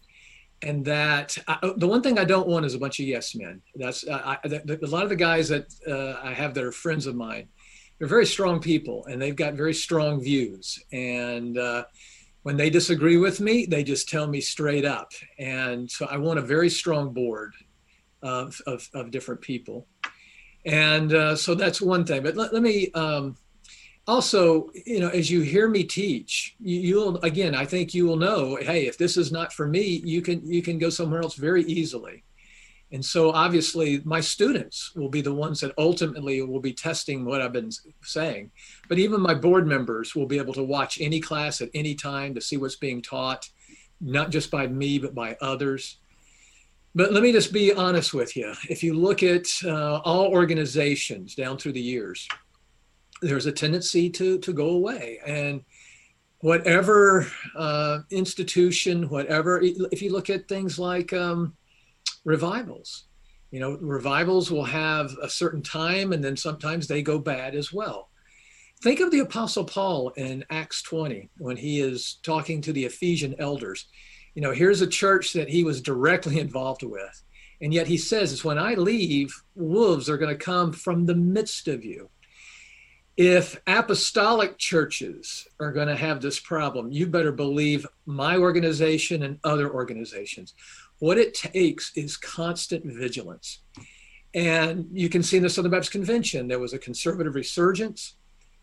and 0.63 0.85
that 0.85 1.37
I, 1.49 1.73
the 1.77 1.89
one 1.89 2.03
thing 2.03 2.21
I 2.21 2.25
don't 2.25 2.47
want 2.47 2.65
is 2.65 2.75
a 2.75 2.79
bunch 2.79 3.01
of 3.01 3.07
yes 3.07 3.35
men. 3.35 3.63
That's 3.75 4.09
I, 4.09 4.39
the, 4.45 4.79
a 4.81 4.87
lot 4.87 5.03
of 5.03 5.09
the 5.09 5.17
guys 5.17 5.49
that 5.49 5.67
uh, 5.89 6.25
I 6.25 6.33
have 6.33 6.55
that 6.55 6.63
are 6.63 6.71
friends 6.71 7.07
of 7.07 7.17
mine. 7.17 7.49
They're 7.99 8.07
very 8.07 8.27
strong 8.27 8.61
people, 8.61 9.07
and 9.07 9.21
they've 9.21 9.35
got 9.35 9.55
very 9.55 9.75
strong 9.75 10.23
views. 10.23 10.79
And 10.93 11.59
uh, 11.59 11.85
when 12.45 12.57
they 12.57 12.71
disagree 12.71 13.17
with 13.17 13.41
me, 13.41 13.67
they 13.67 13.83
just 13.83 14.09
tell 14.09 14.29
me 14.29 14.41
straight 14.41 14.85
up. 14.85 15.11
And 15.39 15.91
so 15.91 16.07
I 16.07 16.17
want 16.17 16.39
a 16.39 16.43
very 16.43 16.71
strong 16.71 17.13
board 17.13 17.55
of 18.23 18.61
of, 18.67 18.89
of 18.95 19.11
different 19.11 19.41
people. 19.41 19.87
And 20.67 21.13
uh, 21.15 21.37
so 21.37 21.55
that's 21.55 21.81
one 21.81 22.05
thing. 22.05 22.23
But 22.23 22.37
let, 22.37 22.53
let 22.53 22.63
me. 22.63 22.91
Um, 22.93 23.37
also, 24.07 24.71
you 24.87 24.99
know, 24.99 25.09
as 25.09 25.31
you 25.31 25.43
hear 25.43 25.69
me 25.69 25.85
teach, 25.85 26.57
you, 26.59 26.97
will 26.97 27.17
again, 27.19 27.55
I 27.55 27.65
think 27.65 27.95
you 27.95 28.07
will 28.07 28.17
know, 28.17 28.57
hey, 28.57 28.87
if 28.87 28.99
this 28.99 29.17
is 29.17 29.31
not 29.31 29.53
for 29.53 29.69
me, 29.69 30.03
you 30.05 30.21
can 30.21 30.45
you 30.45 30.63
can 30.63 30.79
go 30.79 30.91
somewhere 30.91 31.23
else 31.23 31.37
very 31.37 31.63
easily. 31.65 32.25
And 32.93 33.05
so 33.05 33.31
obviously 33.31 34.03
my 34.05 34.21
students 34.21 34.93
will 34.97 35.09
be 35.09 35.21
the 35.21 35.35
ones 35.35 35.61
that 35.61 35.73
ultimately 35.79 36.43
will 36.43 36.61
be 36.61 36.73
testing 36.73 37.25
what 37.25 37.41
I've 37.41 37.53
been 37.53 37.71
saying. 38.03 38.51
But 38.89 38.99
even 38.99 39.21
my 39.21 39.35
board 39.35 39.67
members 39.67 40.17
will 40.17 40.27
be 40.27 40.39
able 40.39 40.55
to 40.55 40.65
watch 40.65 41.01
any 41.01 41.21
class 41.21 41.61
at 41.61 41.71
any 41.73 41.95
time 41.95 42.35
to 42.35 42.41
see 42.41 42.57
what's 42.57 42.77
being 42.77 43.01
taught, 43.01 43.49
not 44.01 44.31
just 44.31 44.51
by 44.51 44.67
me, 44.67 44.99
but 44.99 45.15
by 45.15 45.37
others. 45.41 45.99
But 46.95 47.13
let 47.13 47.23
me 47.23 47.31
just 47.31 47.53
be 47.53 47.73
honest 47.73 48.13
with 48.15 48.37
you. 48.37 48.53
If 48.69 48.83
you 48.83 48.95
look 48.95 49.23
at 49.23 49.47
uh, 49.65 49.99
all 49.99 50.27
organizations 50.27 51.35
down 51.35 51.57
through 51.57 51.73
the 51.73 51.81
years, 51.81 52.27
there's 53.23 53.47
a 53.47 53.53
tendency 53.53 54.11
to 54.11 54.39
to 54.39 54.53
go 54.53 54.71
away. 54.71 55.21
And 55.25 55.63
whatever 56.41 57.27
uh, 57.55 57.99
institution 58.11 59.09
whatever 59.09 59.61
if 59.63 60.01
you 60.01 60.11
look 60.11 60.31
at 60.31 60.49
things 60.49 60.79
like 60.79 61.13
um, 61.13 61.55
revivals 62.25 63.05
you 63.51 63.61
know 63.61 63.77
revivals 63.81 64.51
will 64.51 64.65
have 64.65 65.15
a 65.23 65.29
certain 65.29 65.63
time 65.63 66.13
and 66.13 66.25
then 66.25 66.37
sometimes 66.37 66.87
they 66.87 67.03
go 67.03 67.19
bad 67.19 67.55
as 67.55 67.73
well. 67.73 68.09
Think 68.83 69.01
of 69.01 69.11
the 69.11 69.19
apostle 69.19 69.65
paul 69.65 70.11
in 70.17 70.45
acts 70.51 70.83
20 70.83 71.29
when 71.39 71.57
he 71.57 71.81
is 71.81 72.19
talking 72.23 72.63
to 72.63 72.73
the 72.73 72.87
ephesian 72.87 73.35
elders 73.39 73.87
you 74.35 74.43
know 74.43 74.53
here's 74.53 74.81
a 74.81 74.87
church 74.87 75.33
that 75.33 75.49
he 75.49 75.65
was 75.65 75.81
directly 75.81 76.39
involved 76.47 76.83
with 76.83 77.23
and 77.61 77.75
yet 77.75 77.87
he 77.87 77.97
says 77.97 78.33
is 78.33 78.45
when 78.45 78.59
i 78.59 78.75
leave 78.75 79.35
wolves 79.55 80.09
are 80.09 80.19
going 80.19 80.33
to 80.37 80.45
come 80.45 80.73
from 80.73 81.07
the 81.07 81.15
midst 81.15 81.69
of 81.69 81.85
you 81.85 82.09
if 83.17 83.61
apostolic 83.67 84.57
churches 84.57 85.47
are 85.61 85.73
going 85.73 85.89
to 85.89 85.95
have 85.95 86.23
this 86.23 86.41
problem, 86.41 86.91
you 86.91 87.07
better 87.07 87.33
believe 87.33 87.87
my 88.07 88.39
organization 88.39 89.25
and 89.25 89.39
other 89.45 89.71
organizations. 89.71 90.55
What 91.01 91.19
it 91.19 91.35
takes 91.35 91.93
is 91.97 92.17
constant 92.17 92.83
vigilance. 92.87 93.61
And 94.33 94.87
you 94.91 95.11
can 95.11 95.23
see 95.23 95.37
in 95.37 95.43
the 95.43 95.51
Southern 95.51 95.71
Baptist 95.71 95.93
Convention, 95.93 96.49
there 96.49 96.59
was 96.59 96.73
a 96.73 96.79
conservative 96.79 97.35
resurgence, 97.35 98.17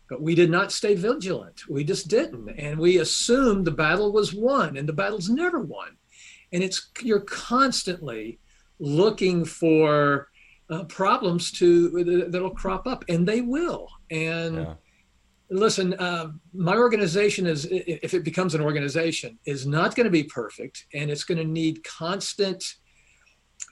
but 0.08 0.22
we 0.22 0.34
did 0.34 0.50
not 0.50 0.72
stay 0.72 0.94
vigilant. 0.94 1.62
We 1.68 1.84
just 1.84 2.08
didn't. 2.08 2.48
And 2.58 2.78
we 2.78 2.98
assumed 2.98 3.66
the 3.66 3.70
battle 3.70 4.12
was 4.12 4.34
won, 4.34 4.76
and 4.76 4.88
the 4.88 4.92
battle's 4.92 5.28
never 5.28 5.60
won. 5.60 5.96
And 6.52 6.62
it's 6.62 6.90
you're 7.02 7.20
constantly 7.20 8.38
looking 8.78 9.44
for 9.44 10.28
uh, 10.70 10.84
problems 10.84 11.52
to 11.52 12.26
that'll 12.30 12.50
crop 12.50 12.86
up, 12.86 13.04
and 13.08 13.26
they 13.26 13.40
will. 13.40 13.88
And 14.10 14.56
yeah. 14.56 14.74
listen, 15.50 15.94
uh, 15.94 16.28
my 16.54 16.76
organization 16.76 17.46
is, 17.46 17.66
if 17.70 18.14
it 18.14 18.24
becomes 18.24 18.54
an 18.54 18.60
organization, 18.62 19.38
is 19.44 19.66
not 19.66 19.94
going 19.94 20.04
to 20.04 20.10
be 20.10 20.24
perfect, 20.24 20.86
and 20.94 21.10
it's 21.10 21.24
going 21.24 21.38
to 21.38 21.44
need 21.44 21.84
constant 21.84 22.64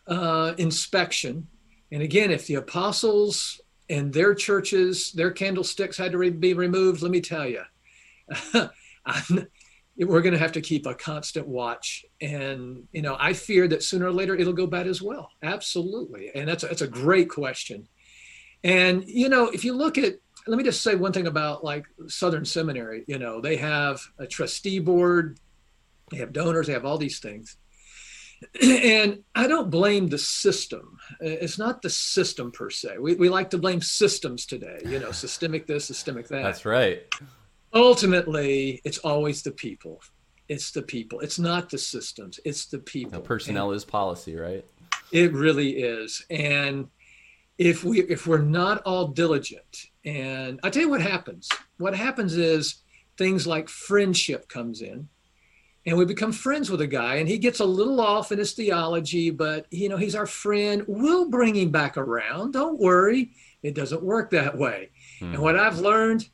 uh, 0.06 0.54
inspection. 0.58 1.46
And 1.92 2.02
again, 2.02 2.30
if 2.30 2.46
the 2.46 2.54
apostles 2.56 3.60
and 3.88 4.12
their 4.12 4.34
churches, 4.34 5.12
their 5.12 5.30
candlesticks 5.30 5.96
had 5.96 6.12
to 6.12 6.30
be 6.30 6.54
removed, 6.54 7.02
let 7.02 7.10
me 7.10 7.20
tell 7.20 7.46
you, 7.46 7.62
we're 9.98 10.22
going 10.22 10.32
to 10.32 10.38
have 10.38 10.52
to 10.52 10.60
keep 10.60 10.86
a 10.86 10.94
constant 10.94 11.46
watch. 11.46 12.04
And, 12.20 12.88
you 12.92 13.02
know, 13.02 13.16
I 13.18 13.32
fear 13.32 13.68
that 13.68 13.82
sooner 13.82 14.06
or 14.06 14.12
later 14.12 14.34
it'll 14.34 14.52
go 14.52 14.66
bad 14.66 14.86
as 14.86 15.00
well. 15.00 15.30
Absolutely. 15.42 16.30
And 16.34 16.48
that's 16.48 16.64
a, 16.64 16.66
that's 16.66 16.82
a 16.82 16.88
great 16.88 17.30
question. 17.30 17.88
And, 18.64 19.04
you 19.06 19.28
know, 19.28 19.48
if 19.48 19.64
you 19.64 19.72
look 19.74 19.98
at 19.98 20.14
let 20.46 20.58
me 20.58 20.64
just 20.64 20.82
say 20.82 20.94
one 20.94 21.12
thing 21.12 21.26
about 21.26 21.64
like 21.64 21.86
Southern 22.06 22.44
Seminary. 22.44 23.04
You 23.06 23.18
know, 23.18 23.40
they 23.40 23.56
have 23.56 24.00
a 24.18 24.26
trustee 24.26 24.78
board, 24.78 25.40
they 26.10 26.18
have 26.18 26.32
donors, 26.32 26.68
they 26.68 26.72
have 26.72 26.84
all 26.84 26.98
these 26.98 27.18
things. 27.18 27.56
And 28.62 29.22
I 29.34 29.46
don't 29.46 29.70
blame 29.70 30.08
the 30.08 30.18
system. 30.18 30.98
It's 31.20 31.58
not 31.58 31.82
the 31.82 31.90
system 31.90 32.52
per 32.52 32.70
se. 32.70 32.98
We, 32.98 33.14
we 33.14 33.28
like 33.28 33.50
to 33.50 33.58
blame 33.58 33.80
systems 33.80 34.46
today, 34.46 34.78
you 34.84 34.98
know, 34.98 35.10
systemic 35.12 35.66
this, 35.66 35.86
systemic 35.86 36.28
that. 36.28 36.42
That's 36.42 36.64
right. 36.64 37.02
Ultimately, 37.72 38.80
it's 38.84 38.98
always 38.98 39.42
the 39.42 39.52
people. 39.52 40.02
It's 40.48 40.70
the 40.70 40.82
people. 40.82 41.20
It's 41.20 41.38
not 41.38 41.70
the 41.70 41.78
systems. 41.78 42.38
It's 42.44 42.66
the 42.66 42.78
people. 42.78 43.12
Now, 43.12 43.20
personnel 43.20 43.70
and 43.70 43.76
is 43.76 43.84
policy, 43.84 44.36
right? 44.36 44.64
It 45.12 45.32
really 45.32 45.78
is. 45.78 46.24
And 46.30 46.88
if 47.58 47.84
we 47.84 48.02
if 48.02 48.26
we're 48.26 48.38
not 48.38 48.82
all 48.84 49.08
diligent 49.08 49.86
and 50.04 50.60
i 50.62 50.70
tell 50.70 50.82
you 50.82 50.90
what 50.90 51.00
happens 51.00 51.48
what 51.78 51.94
happens 51.94 52.36
is 52.36 52.82
things 53.16 53.46
like 53.46 53.68
friendship 53.68 54.48
comes 54.48 54.82
in 54.82 55.08
and 55.86 55.96
we 55.96 56.04
become 56.04 56.32
friends 56.32 56.68
with 56.68 56.80
a 56.80 56.86
guy 56.86 57.16
and 57.16 57.28
he 57.28 57.38
gets 57.38 57.60
a 57.60 57.64
little 57.64 58.00
off 58.00 58.32
in 58.32 58.38
his 58.38 58.52
theology 58.52 59.30
but 59.30 59.66
you 59.70 59.88
know 59.88 59.96
he's 59.96 60.16
our 60.16 60.26
friend. 60.26 60.84
We'll 60.86 61.30
bring 61.30 61.54
him 61.54 61.70
back 61.70 61.96
around. 61.96 62.52
Don't 62.52 62.78
worry. 62.78 63.30
It 63.62 63.74
doesn't 63.74 64.02
work 64.02 64.30
that 64.30 64.58
way. 64.58 64.90
Hmm. 65.20 65.34
and 65.34 65.42
what 65.42 65.56
i've 65.56 65.78
learned 65.78 66.28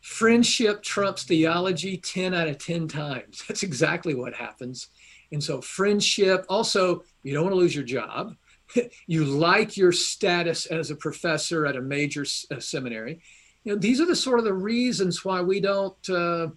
friendship 0.00 0.82
trumps 0.82 1.24
theology 1.24 1.96
10 1.96 2.34
out 2.34 2.48
of 2.48 2.58
10 2.58 2.88
times. 2.88 3.44
That's 3.48 3.62
exactly 3.62 4.14
what 4.14 4.34
happens. 4.34 4.88
And 5.30 5.42
so 5.42 5.60
friendship 5.60 6.46
also 6.48 7.02
you 7.22 7.34
don't 7.34 7.44
want 7.44 7.54
to 7.54 7.60
lose 7.60 7.74
your 7.74 7.84
job. 7.84 8.36
You 9.06 9.26
like 9.26 9.76
your 9.76 9.92
status 9.92 10.64
as 10.64 10.90
a 10.90 10.96
professor 10.96 11.66
at 11.66 11.76
a 11.76 11.82
major 11.82 12.24
uh, 12.50 12.58
seminary. 12.58 13.20
You 13.64 13.74
know 13.74 13.78
these 13.78 14.00
are 14.00 14.06
the 14.06 14.16
sort 14.16 14.38
of 14.38 14.46
the 14.46 14.54
reasons 14.54 15.22
why 15.26 15.42
we 15.42 15.60
don't 15.60 16.08
uh, 16.08 16.48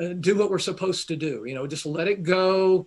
uh, 0.00 0.14
do 0.20 0.36
what 0.36 0.50
we're 0.50 0.58
supposed 0.58 1.08
to 1.08 1.16
do. 1.16 1.44
You 1.46 1.54
know, 1.54 1.66
just 1.66 1.86
let 1.86 2.08
it 2.08 2.22
go. 2.22 2.86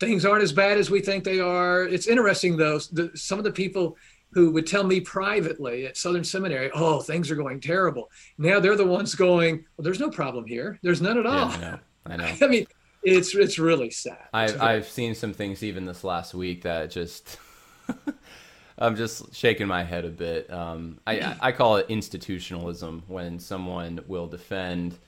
Things 0.00 0.24
aren't 0.24 0.42
as 0.42 0.52
bad 0.52 0.78
as 0.78 0.90
we 0.90 1.00
think 1.00 1.24
they 1.24 1.40
are. 1.40 1.84
It's 1.84 2.06
interesting 2.06 2.56
though. 2.56 2.78
The, 2.92 3.10
some 3.14 3.38
of 3.38 3.44
the 3.44 3.52
people 3.52 3.96
who 4.32 4.50
would 4.50 4.66
tell 4.66 4.84
me 4.84 5.00
privately 5.00 5.86
at 5.86 5.96
Southern 5.96 6.24
Seminary, 6.24 6.70
"Oh, 6.74 7.00
things 7.00 7.30
are 7.30 7.36
going 7.36 7.60
terrible." 7.60 8.10
Now 8.38 8.60
they're 8.60 8.76
the 8.76 8.86
ones 8.86 9.14
going, 9.14 9.64
"Well, 9.76 9.84
there's 9.84 10.00
no 10.00 10.10
problem 10.10 10.46
here. 10.46 10.78
There's 10.82 11.00
none 11.00 11.18
at 11.18 11.26
all." 11.26 11.50
Yeah, 11.50 11.78
I 12.04 12.16
know. 12.16 12.24
I 12.24 12.32
know. 12.40 12.46
I 12.46 12.48
mean, 12.48 12.66
it's 13.02 13.34
it's 13.34 13.58
really 13.58 13.90
sad. 13.90 14.28
I've 14.32 14.60
I've 14.60 14.88
seen 14.88 15.14
some 15.14 15.32
things 15.32 15.62
even 15.62 15.84
this 15.86 16.04
last 16.04 16.34
week 16.34 16.62
that 16.62 16.90
just. 16.90 17.38
I'm 18.78 18.94
just 18.94 19.34
shaking 19.34 19.66
my 19.66 19.84
head 19.84 20.04
a 20.04 20.10
bit. 20.10 20.52
Um, 20.52 21.00
I, 21.06 21.34
I 21.40 21.52
call 21.52 21.76
it 21.76 21.86
institutionalism 21.88 23.04
when 23.06 23.38
someone 23.38 24.00
will 24.06 24.26
defend 24.26 24.98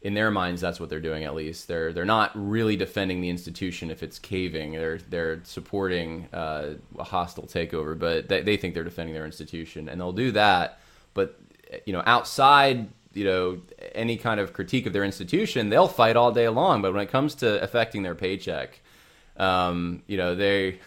in 0.00 0.14
their 0.14 0.30
minds 0.30 0.60
that's 0.60 0.78
what 0.78 0.88
they're 0.88 1.00
doing 1.00 1.24
at 1.24 1.34
least. 1.34 1.68
They're 1.68 1.92
they're 1.92 2.04
not 2.04 2.30
really 2.34 2.76
defending 2.76 3.20
the 3.20 3.30
institution 3.30 3.90
if 3.90 4.02
it's 4.02 4.18
caving. 4.18 4.72
They're 4.72 4.98
they're 4.98 5.40
supporting 5.44 6.28
uh, 6.32 6.74
a 6.98 7.04
hostile 7.04 7.44
takeover 7.44 7.98
but 7.98 8.28
they, 8.28 8.42
they 8.42 8.56
think 8.56 8.74
they're 8.74 8.84
defending 8.84 9.14
their 9.14 9.26
institution 9.26 9.88
and 9.88 10.00
they'll 10.00 10.12
do 10.12 10.32
that. 10.32 10.80
But 11.14 11.38
you 11.84 11.92
know 11.92 12.02
outside 12.06 12.88
you 13.12 13.24
know 13.24 13.60
any 13.94 14.16
kind 14.16 14.38
of 14.38 14.52
critique 14.52 14.86
of 14.86 14.92
their 14.92 15.04
institution 15.04 15.68
they'll 15.68 15.88
fight 15.88 16.16
all 16.16 16.32
day 16.32 16.48
long. 16.48 16.80
But 16.80 16.92
when 16.92 17.02
it 17.02 17.10
comes 17.10 17.34
to 17.36 17.60
affecting 17.62 18.02
their 18.02 18.14
paycheck 18.14 18.80
um, 19.36 20.02
you 20.06 20.16
know 20.16 20.34
they 20.34 20.78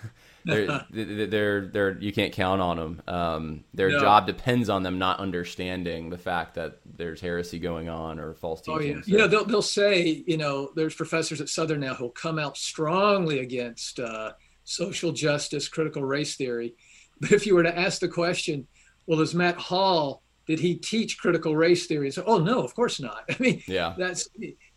they're, 0.45 0.85
they're, 0.91 1.67
they're, 1.67 1.97
you 1.99 2.11
can't 2.11 2.33
count 2.33 2.61
on 2.61 2.77
them. 2.77 3.01
Um, 3.07 3.63
their 3.73 3.89
no. 3.89 3.99
job 3.99 4.25
depends 4.25 4.69
on 4.69 4.83
them 4.83 4.99
not 4.99 5.19
understanding 5.19 6.09
the 6.09 6.17
fact 6.17 6.55
that 6.55 6.79
there's 6.85 7.21
heresy 7.21 7.59
going 7.59 7.89
on 7.89 8.19
or 8.19 8.33
false 8.33 8.61
teaching. 8.61 8.75
Oh, 8.75 8.79
yeah. 8.79 9.01
So. 9.01 9.01
You 9.05 9.17
know, 9.17 9.27
they'll, 9.27 9.45
they'll 9.45 9.61
say, 9.61 10.23
you 10.25 10.37
know, 10.37 10.71
there's 10.75 10.95
professors 10.95 11.41
at 11.41 11.49
Southern 11.49 11.79
now 11.79 11.93
who'll 11.93 12.09
come 12.09 12.39
out 12.39 12.57
strongly 12.57 13.39
against 13.39 13.99
uh, 13.99 14.33
social 14.63 15.11
justice, 15.11 15.67
critical 15.67 16.03
race 16.03 16.35
theory. 16.35 16.75
But 17.21 17.33
if 17.33 17.45
you 17.45 17.53
were 17.53 17.61
to 17.61 17.77
ask 17.77 17.99
the 17.99 18.07
question, 18.07 18.65
well, 19.05 19.19
is 19.19 19.35
Matt 19.35 19.55
Hall 19.55 20.23
did 20.47 20.59
he 20.59 20.75
teach 20.75 21.17
critical 21.17 21.55
race 21.55 21.87
theory? 21.87 22.11
So, 22.11 22.23
oh 22.25 22.37
no, 22.37 22.61
of 22.61 22.73
course 22.75 22.99
not. 22.99 23.23
I 23.29 23.35
mean, 23.39 23.61
yeah, 23.67 23.93
that's 23.97 24.27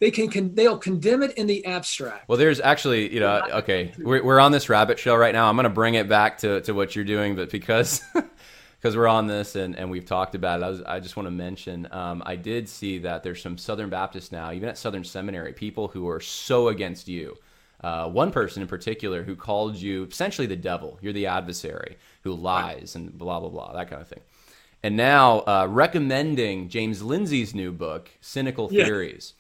they 0.04 0.10
can, 0.10 0.28
can 0.28 0.54
they'll 0.54 0.76
condemn 0.76 1.22
it 1.22 1.32
in 1.38 1.46
the 1.46 1.64
abstract. 1.64 2.28
Well, 2.28 2.36
there's 2.36 2.60
actually, 2.60 3.10
you 3.10 3.20
know, 3.20 3.42
okay, 3.52 3.90
we're, 3.96 4.22
we're 4.22 4.38
on 4.38 4.52
this 4.52 4.68
rabbit 4.68 4.98
trail 4.98 5.16
right 5.16 5.32
now. 5.32 5.48
I'm 5.48 5.56
going 5.56 5.64
to 5.64 5.70
bring 5.70 5.94
it 5.94 6.10
back 6.10 6.36
to, 6.38 6.60
to 6.60 6.74
what 6.74 6.94
you're 6.94 7.06
doing, 7.06 7.36
but 7.36 7.48
because 7.48 8.02
because 8.78 8.98
we're 8.98 9.08
on 9.08 9.28
this 9.28 9.56
and, 9.56 9.74
and 9.76 9.90
we've 9.90 10.04
talked 10.04 10.34
about 10.34 10.60
it, 10.60 10.64
I, 10.64 10.68
was, 10.68 10.82
I 10.82 11.00
just 11.00 11.16
want 11.16 11.26
to 11.26 11.30
mention 11.30 11.88
um, 11.90 12.22
I 12.26 12.36
did 12.36 12.68
see 12.68 12.98
that 12.98 13.22
there's 13.22 13.40
some 13.40 13.56
Southern 13.56 13.88
Baptists 13.88 14.30
now, 14.30 14.52
even 14.52 14.68
at 14.68 14.76
Southern 14.76 15.04
Seminary, 15.04 15.54
people 15.54 15.88
who 15.88 16.06
are 16.10 16.20
so 16.20 16.68
against 16.68 17.08
you. 17.08 17.38
Uh, 17.80 18.06
one 18.06 18.30
person 18.30 18.60
in 18.60 18.68
particular 18.68 19.22
who 19.22 19.34
called 19.34 19.74
you 19.74 20.04
essentially 20.04 20.46
the 20.46 20.54
devil. 20.54 20.98
You're 21.00 21.14
the 21.14 21.28
adversary 21.28 21.96
who 22.24 22.34
lies 22.34 22.94
and 22.94 23.16
blah 23.16 23.40
blah 23.40 23.48
blah 23.48 23.72
that 23.72 23.88
kind 23.88 24.02
of 24.02 24.08
thing 24.08 24.20
and 24.84 24.98
now 24.98 25.38
uh, 25.46 25.66
recommending 25.70 26.68
James 26.68 27.02
Lindsay's 27.02 27.54
new 27.54 27.72
book, 27.72 28.10
Cynical 28.20 28.68
yeah. 28.70 28.84
Theories. 28.84 29.32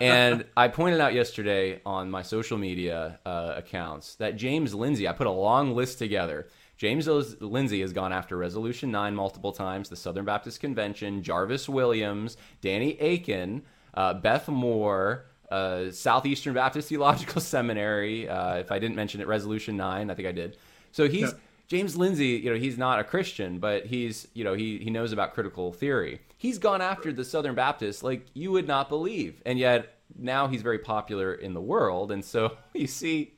And 0.00 0.44
I 0.56 0.68
pointed 0.68 1.00
out 1.00 1.14
yesterday 1.14 1.80
on 1.86 2.10
my 2.10 2.22
social 2.22 2.58
media 2.58 3.18
uh, 3.24 3.54
accounts 3.56 4.16
that 4.16 4.36
James 4.36 4.74
Lindsay, 4.74 5.08
I 5.08 5.12
put 5.12 5.26
a 5.26 5.30
long 5.32 5.74
list 5.74 5.98
together. 5.98 6.48
James 6.76 7.08
Lindsay 7.08 7.80
has 7.80 7.92
gone 7.92 8.12
after 8.12 8.36
Resolution 8.36 8.90
9 8.90 9.14
multiple 9.14 9.52
times, 9.52 9.88
the 9.88 9.96
Southern 9.96 10.26
Baptist 10.26 10.60
Convention, 10.60 11.22
Jarvis 11.22 11.68
Williams, 11.68 12.36
Danny 12.60 12.98
Akin, 12.98 13.62
uh, 13.94 14.12
Beth 14.14 14.46
Moore, 14.48 15.24
uh, 15.50 15.90
Southeastern 15.90 16.52
Baptist 16.52 16.88
Theological 16.88 17.40
Seminary. 17.40 18.28
Uh, 18.28 18.56
if 18.56 18.70
I 18.70 18.78
didn't 18.78 18.96
mention 18.96 19.20
it, 19.20 19.26
Resolution 19.26 19.76
9, 19.76 20.10
I 20.10 20.14
think 20.14 20.28
I 20.28 20.32
did. 20.32 20.58
So 20.92 21.08
he's 21.08 21.34
James 21.68 21.96
Lindsay, 21.96 22.28
you 22.28 22.50
know, 22.50 22.56
he's 22.56 22.78
not 22.78 23.00
a 23.00 23.04
Christian, 23.04 23.58
but 23.58 23.86
he's, 23.86 24.28
you 24.34 24.44
know, 24.44 24.54
he, 24.54 24.78
he 24.78 24.90
knows 24.90 25.12
about 25.12 25.34
critical 25.34 25.72
theory. 25.72 26.20
He's 26.36 26.58
gone 26.58 26.82
after 26.82 27.12
the 27.12 27.24
Southern 27.24 27.54
Baptists 27.54 28.02
like 28.02 28.26
you 28.34 28.52
would 28.52 28.66
not 28.66 28.88
believe. 28.88 29.42
And 29.46 29.58
yet 29.58 29.94
now 30.18 30.48
he's 30.48 30.62
very 30.62 30.78
popular 30.78 31.34
in 31.34 31.54
the 31.54 31.60
world. 31.60 32.12
And 32.12 32.24
so 32.24 32.56
you 32.74 32.86
see 32.86 33.34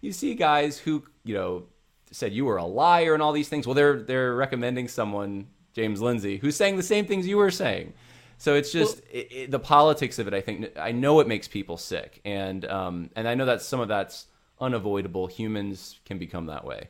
you 0.00 0.12
see 0.12 0.34
guys 0.34 0.78
who, 0.78 1.04
you 1.24 1.34
know, 1.34 1.64
said 2.12 2.32
you 2.32 2.44
were 2.44 2.56
a 2.56 2.64
liar 2.64 3.14
and 3.14 3.22
all 3.22 3.32
these 3.32 3.48
things. 3.48 3.66
Well, 3.66 3.74
they're 3.74 4.02
they're 4.02 4.34
recommending 4.34 4.88
someone, 4.88 5.48
James 5.72 6.00
Lindsay, 6.00 6.38
who's 6.38 6.56
saying 6.56 6.76
the 6.76 6.82
same 6.82 7.06
things 7.06 7.26
you 7.26 7.36
were 7.36 7.50
saying. 7.50 7.92
So 8.38 8.54
it's 8.54 8.70
just 8.70 8.96
well, 8.96 9.04
it, 9.12 9.32
it, 9.32 9.50
the 9.50 9.58
politics 9.58 10.18
of 10.18 10.28
it. 10.28 10.34
I 10.34 10.40
think 10.40 10.70
I 10.78 10.92
know 10.92 11.20
it 11.20 11.26
makes 11.28 11.48
people 11.48 11.76
sick, 11.76 12.20
and 12.24 12.64
um, 12.66 13.10
and 13.16 13.26
I 13.26 13.34
know 13.34 13.46
that 13.46 13.62
some 13.62 13.80
of 13.80 13.88
that's 13.88 14.26
unavoidable. 14.60 15.26
Humans 15.26 16.00
can 16.04 16.18
become 16.18 16.46
that 16.46 16.64
way. 16.64 16.88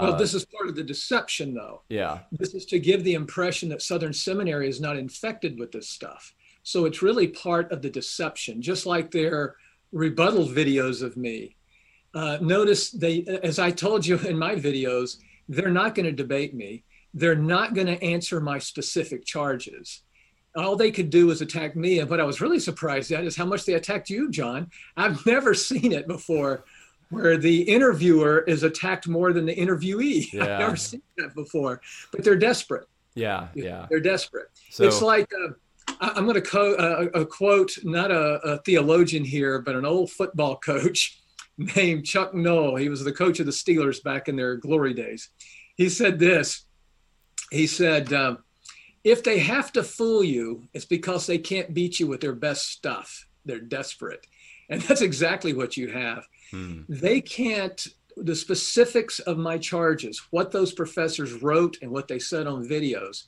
Well, 0.00 0.14
uh, 0.14 0.16
this 0.16 0.34
is 0.34 0.44
part 0.44 0.68
of 0.68 0.74
the 0.74 0.82
deception, 0.82 1.54
though. 1.54 1.82
Yeah. 1.88 2.20
This 2.32 2.54
is 2.54 2.66
to 2.66 2.78
give 2.78 3.04
the 3.04 3.14
impression 3.14 3.68
that 3.68 3.82
Southern 3.82 4.12
Seminary 4.12 4.68
is 4.68 4.80
not 4.80 4.96
infected 4.96 5.58
with 5.58 5.70
this 5.72 5.88
stuff. 5.88 6.34
So 6.64 6.86
it's 6.86 7.02
really 7.02 7.28
part 7.28 7.70
of 7.70 7.82
the 7.82 7.90
deception, 7.90 8.60
just 8.60 8.86
like 8.86 9.10
their 9.10 9.56
rebuttal 9.92 10.46
videos 10.48 11.02
of 11.02 11.16
me. 11.16 11.56
Uh, 12.14 12.38
notice 12.40 12.90
they, 12.90 13.24
as 13.42 13.58
I 13.58 13.70
told 13.70 14.06
you 14.06 14.18
in 14.18 14.38
my 14.38 14.54
videos, 14.56 15.18
they're 15.48 15.70
not 15.70 15.94
going 15.94 16.06
to 16.06 16.12
debate 16.12 16.54
me. 16.54 16.84
They're 17.12 17.36
not 17.36 17.74
going 17.74 17.86
to 17.86 18.02
answer 18.02 18.40
my 18.40 18.58
specific 18.58 19.24
charges. 19.24 20.02
All 20.56 20.76
they 20.76 20.90
could 20.90 21.10
do 21.10 21.26
was 21.26 21.40
attack 21.40 21.76
me. 21.76 21.98
And 21.98 22.08
what 22.08 22.20
I 22.20 22.24
was 22.24 22.40
really 22.40 22.60
surprised 22.60 23.12
at 23.12 23.24
is 23.24 23.36
how 23.36 23.44
much 23.44 23.64
they 23.64 23.74
attacked 23.74 24.10
you, 24.10 24.30
John. 24.30 24.70
I've 24.96 25.24
never 25.34 25.54
seen 25.54 25.92
it 25.92 26.08
before 26.08 26.64
where 27.14 27.36
the 27.36 27.62
interviewer 27.62 28.40
is 28.40 28.62
attacked 28.62 29.08
more 29.08 29.32
than 29.32 29.46
the 29.46 29.54
interviewee. 29.54 30.24
Yeah. 30.34 30.42
I've 30.42 30.58
never 30.58 30.76
seen 30.76 31.02
that 31.18 31.34
before, 31.34 31.80
but 32.10 32.24
they're 32.24 32.36
desperate. 32.36 32.88
Yeah, 33.14 33.48
yeah. 33.54 33.86
They're 33.88 34.00
desperate. 34.00 34.48
So, 34.70 34.84
it's 34.84 35.00
like 35.00 35.30
uh, 35.32 35.52
I'm 36.00 36.24
going 36.24 36.34
to 36.34 36.42
co- 36.42 36.74
uh, 36.74 37.20
a 37.20 37.24
quote, 37.24 37.72
not 37.84 38.10
a, 38.10 38.34
a, 38.40 38.58
theologian 38.58 39.24
here, 39.24 39.60
but 39.60 39.76
an 39.76 39.84
old 39.84 40.10
football 40.10 40.56
coach 40.56 41.20
named 41.76 42.04
Chuck 42.04 42.34
Noll. 42.34 42.76
He 42.76 42.88
was 42.88 43.04
the 43.04 43.12
coach 43.12 43.40
of 43.40 43.46
the 43.46 43.52
Steelers 43.52 44.02
back 44.02 44.28
in 44.28 44.36
their 44.36 44.56
glory 44.56 44.94
days. 44.94 45.30
He 45.76 45.88
said 45.88 46.18
this. 46.18 46.64
He 47.50 47.66
said, 47.66 48.12
uh, 48.12 48.36
"If 49.04 49.22
they 49.22 49.38
have 49.38 49.72
to 49.72 49.82
fool 49.82 50.24
you, 50.24 50.68
it's 50.72 50.84
because 50.84 51.26
they 51.26 51.38
can't 51.38 51.74
beat 51.74 52.00
you 52.00 52.06
with 52.06 52.20
their 52.20 52.34
best 52.34 52.70
stuff. 52.70 53.26
They're 53.44 53.60
desperate." 53.60 54.26
And 54.68 54.80
that's 54.82 55.02
exactly 55.02 55.52
what 55.52 55.76
you 55.76 55.88
have. 55.88 56.26
Hmm. 56.50 56.82
They 56.88 57.20
can't, 57.20 57.86
the 58.16 58.34
specifics 58.34 59.18
of 59.20 59.38
my 59.38 59.58
charges, 59.58 60.22
what 60.30 60.50
those 60.50 60.72
professors 60.72 61.32
wrote 61.42 61.78
and 61.82 61.90
what 61.90 62.08
they 62.08 62.18
said 62.18 62.46
on 62.46 62.66
videos, 62.66 63.24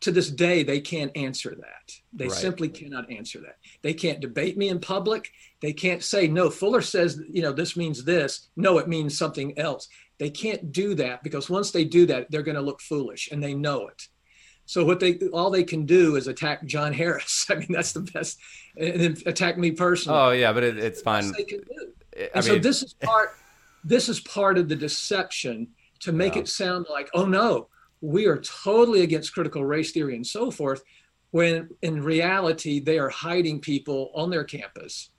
to 0.00 0.12
this 0.12 0.30
day, 0.30 0.62
they 0.62 0.80
can't 0.80 1.16
answer 1.16 1.56
that. 1.58 1.92
They 2.12 2.28
right. 2.28 2.36
simply 2.36 2.68
cannot 2.68 3.10
answer 3.10 3.40
that. 3.40 3.56
They 3.82 3.94
can't 3.94 4.20
debate 4.20 4.56
me 4.56 4.68
in 4.68 4.78
public. 4.78 5.30
They 5.60 5.72
can't 5.72 6.04
say, 6.04 6.28
no, 6.28 6.50
Fuller 6.50 6.82
says, 6.82 7.20
you 7.28 7.42
know, 7.42 7.52
this 7.52 7.76
means 7.76 8.04
this. 8.04 8.48
No, 8.56 8.78
it 8.78 8.88
means 8.88 9.18
something 9.18 9.58
else. 9.58 9.88
They 10.18 10.30
can't 10.30 10.72
do 10.72 10.94
that 10.94 11.22
because 11.22 11.50
once 11.50 11.70
they 11.72 11.84
do 11.84 12.06
that, 12.06 12.30
they're 12.30 12.42
going 12.42 12.56
to 12.56 12.60
look 12.60 12.80
foolish 12.80 13.28
and 13.32 13.42
they 13.42 13.54
know 13.54 13.88
it. 13.88 14.08
So 14.66 14.84
what 14.84 15.00
they 15.00 15.18
all 15.32 15.48
they 15.48 15.64
can 15.64 15.86
do 15.86 16.16
is 16.16 16.26
attack 16.28 16.66
John 16.66 16.92
Harris. 16.92 17.46
I 17.50 17.54
mean, 17.54 17.68
that's 17.70 17.92
the 17.92 18.00
best, 18.00 18.38
and 18.76 19.00
then 19.00 19.16
attack 19.24 19.56
me 19.56 19.70
personally. 19.70 20.18
Oh 20.18 20.30
yeah, 20.32 20.52
but 20.52 20.62
it, 20.62 20.76
it's 20.76 21.00
fine. 21.00 21.32
They. 22.18 22.24
And 22.24 22.30
I 22.34 22.40
mean, 22.40 22.48
so 22.48 22.58
this 22.58 22.82
is 22.82 22.94
part. 22.94 23.30
This 23.84 24.08
is 24.08 24.20
part 24.20 24.58
of 24.58 24.68
the 24.68 24.76
deception 24.76 25.68
to 26.00 26.12
make 26.12 26.34
yeah. 26.34 26.42
it 26.42 26.48
sound 26.48 26.86
like, 26.90 27.08
oh 27.14 27.24
no, 27.24 27.68
we 28.00 28.26
are 28.26 28.38
totally 28.38 29.02
against 29.02 29.32
critical 29.32 29.64
race 29.64 29.92
theory 29.92 30.16
and 30.16 30.26
so 30.26 30.50
forth, 30.50 30.82
when 31.30 31.68
in 31.82 32.02
reality 32.02 32.80
they 32.80 32.98
are 32.98 33.08
hiding 33.08 33.60
people 33.60 34.10
on 34.14 34.30
their 34.30 34.44
campus, 34.44 35.10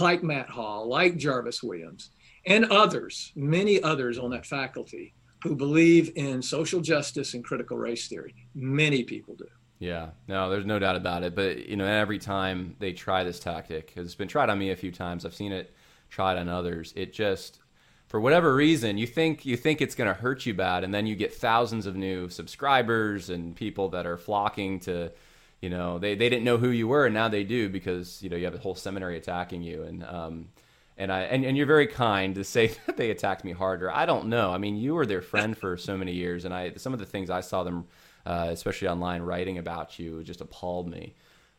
like 0.00 0.22
Matt 0.22 0.50
Hall, 0.50 0.88
like 0.88 1.16
Jarvis 1.16 1.62
Williams, 1.62 2.10
and 2.46 2.66
others, 2.66 3.32
many 3.36 3.82
others 3.82 4.18
on 4.18 4.30
that 4.30 4.46
faculty 4.46 5.14
who 5.42 5.54
believe 5.54 6.12
in 6.16 6.42
social 6.42 6.80
justice 6.80 7.34
and 7.34 7.44
critical 7.44 7.76
race 7.76 8.08
theory. 8.08 8.34
Many 8.54 9.04
people 9.04 9.36
do. 9.36 9.46
Yeah, 9.78 10.10
no, 10.26 10.50
there's 10.50 10.66
no 10.66 10.80
doubt 10.80 10.96
about 10.96 11.22
it. 11.22 11.36
But 11.36 11.68
you 11.68 11.76
know, 11.76 11.86
every 11.86 12.18
time 12.18 12.74
they 12.80 12.92
try 12.92 13.22
this 13.22 13.38
tactic, 13.38 13.92
it's 13.94 14.16
been 14.16 14.28
tried 14.28 14.50
on 14.50 14.58
me 14.58 14.70
a 14.70 14.76
few 14.76 14.90
times, 14.90 15.24
I've 15.24 15.34
seen 15.34 15.52
it 15.52 15.72
tried 16.08 16.38
on 16.38 16.48
others. 16.48 16.92
It 16.96 17.12
just, 17.12 17.58
for 18.06 18.20
whatever 18.20 18.54
reason, 18.54 18.98
you 18.98 19.06
think 19.06 19.44
you 19.44 19.56
think 19.56 19.80
it's 19.80 19.94
going 19.94 20.08
to 20.08 20.20
hurt 20.20 20.46
you 20.46 20.54
bad, 20.54 20.84
and 20.84 20.92
then 20.92 21.06
you 21.06 21.14
get 21.14 21.34
thousands 21.34 21.86
of 21.86 21.96
new 21.96 22.28
subscribers 22.28 23.30
and 23.30 23.54
people 23.54 23.90
that 23.90 24.06
are 24.06 24.16
flocking 24.16 24.80
to, 24.80 25.12
you 25.60 25.70
know, 25.70 25.98
they 25.98 26.14
they 26.14 26.28
didn't 26.28 26.44
know 26.44 26.56
who 26.56 26.70
you 26.70 26.88
were, 26.88 27.06
and 27.06 27.14
now 27.14 27.28
they 27.28 27.44
do 27.44 27.68
because 27.68 28.22
you 28.22 28.30
know 28.30 28.36
you 28.36 28.44
have 28.44 28.54
a 28.54 28.58
whole 28.58 28.74
seminary 28.74 29.16
attacking 29.16 29.62
you, 29.62 29.82
and 29.82 30.04
um, 30.04 30.48
and 30.96 31.12
I 31.12 31.22
and, 31.22 31.44
and 31.44 31.56
you're 31.56 31.66
very 31.66 31.86
kind 31.86 32.34
to 32.34 32.44
say 32.44 32.68
that 32.86 32.96
they 32.96 33.10
attacked 33.10 33.44
me 33.44 33.52
harder. 33.52 33.90
I 33.90 34.06
don't 34.06 34.26
know. 34.26 34.50
I 34.52 34.58
mean, 34.58 34.76
you 34.76 34.94
were 34.94 35.06
their 35.06 35.22
friend 35.22 35.56
for 35.56 35.76
so 35.76 35.96
many 35.96 36.12
years, 36.12 36.44
and 36.44 36.54
I 36.54 36.72
some 36.76 36.92
of 36.92 36.98
the 36.98 37.06
things 37.06 37.30
I 37.30 37.40
saw 37.40 37.62
them 37.62 37.86
uh, 38.28 38.48
especially 38.50 38.88
online, 38.88 39.22
writing 39.22 39.56
about 39.56 39.98
you 39.98 40.22
just 40.22 40.42
appalled 40.42 40.88
me. 40.88 41.14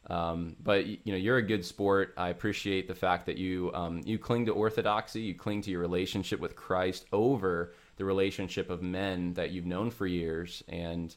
Um, 0.10 0.56
but 0.64 0.88
you 0.88 1.00
know, 1.06 1.16
you're 1.16 1.38
a 1.38 1.44
good 1.44 1.64
sport. 1.64 2.14
I 2.18 2.30
appreciate 2.30 2.88
the 2.88 2.96
fact 2.96 3.26
that 3.28 3.38
you 3.38 3.72
um, 3.74 4.02
you 4.06 4.18
cling 4.18 4.46
to 4.48 4.54
orthodoxy, 4.54 5.22
you 5.22 5.36
cling 5.36 5.62
to 5.64 5.72
your 5.72 5.82
relationship 5.82 6.40
with 6.40 6.56
Christ 6.56 7.06
over 7.14 7.74
the 7.98 8.06
relationship 8.06 8.70
of 8.70 8.82
men 8.82 9.34
that 9.34 9.52
you've 9.52 9.66
known 9.66 9.92
for 9.92 10.08
years. 10.08 10.64
And 10.68 11.16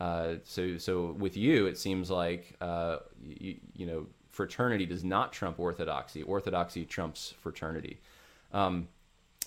uh, 0.00 0.34
so, 0.42 0.76
so 0.76 1.12
with 1.18 1.36
you, 1.36 1.66
it 1.66 1.78
seems 1.78 2.10
like 2.10 2.56
uh, 2.60 2.98
you, 3.22 3.56
you, 3.74 3.86
know 3.86 4.06
fraternity 4.28 4.84
does 4.84 5.04
not 5.04 5.32
trump 5.32 5.58
orthodoxy. 5.58 6.22
Orthodoxy 6.22 6.84
trumps 6.84 7.32
fraternity. 7.40 8.00
Um, 8.52 8.88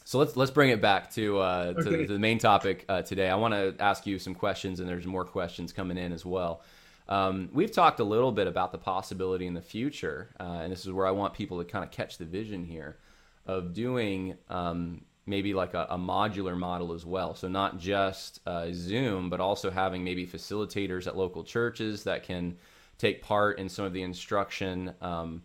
so 0.05 0.17
let's 0.19 0.37
let's 0.37 0.51
bring 0.51 0.69
it 0.69 0.81
back 0.81 1.11
to 1.15 1.39
uh, 1.39 1.73
to, 1.73 1.79
okay. 1.79 2.05
the 2.05 2.17
main 2.17 2.39
topic 2.39 2.85
uh, 2.87 3.01
today. 3.01 3.29
I 3.29 3.35
want 3.35 3.53
to 3.53 3.75
ask 3.79 4.07
you 4.07 4.17
some 4.17 4.33
questions, 4.33 4.79
and 4.79 4.87
there's 4.87 5.05
more 5.05 5.25
questions 5.25 5.73
coming 5.73 5.97
in 5.97 6.13
as 6.13 6.25
well. 6.25 6.61
Um, 7.09 7.49
we've 7.53 7.71
talked 7.71 7.99
a 7.99 8.03
little 8.03 8.31
bit 8.31 8.47
about 8.47 8.71
the 8.71 8.77
possibility 8.77 9.47
in 9.47 9.53
the 9.53 9.61
future, 9.61 10.29
uh, 10.39 10.59
and 10.61 10.71
this 10.71 10.85
is 10.85 10.91
where 10.91 11.07
I 11.07 11.11
want 11.11 11.33
people 11.33 11.57
to 11.59 11.65
kind 11.65 11.83
of 11.83 11.91
catch 11.91 12.17
the 12.17 12.25
vision 12.25 12.65
here 12.65 12.97
of 13.45 13.73
doing 13.73 14.35
um, 14.49 15.01
maybe 15.25 15.53
like 15.53 15.73
a, 15.73 15.87
a, 15.89 15.97
modular 15.97 16.57
model 16.57 16.93
as 16.93 17.05
well. 17.05 17.33
So 17.33 17.47
not 17.47 17.79
just 17.79 18.41
uh, 18.45 18.67
Zoom, 18.71 19.29
but 19.29 19.39
also 19.39 19.69
having 19.69 20.03
maybe 20.03 20.25
facilitators 20.25 21.07
at 21.07 21.17
local 21.17 21.43
churches 21.43 22.03
that 22.03 22.23
can 22.23 22.57
take 22.97 23.21
part 23.21 23.59
in 23.59 23.69
some 23.69 23.85
of 23.85 23.93
the 23.93 24.01
instruction 24.01 24.93
um, 25.01 25.43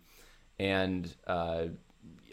and 0.59 1.13
uh, 1.27 1.65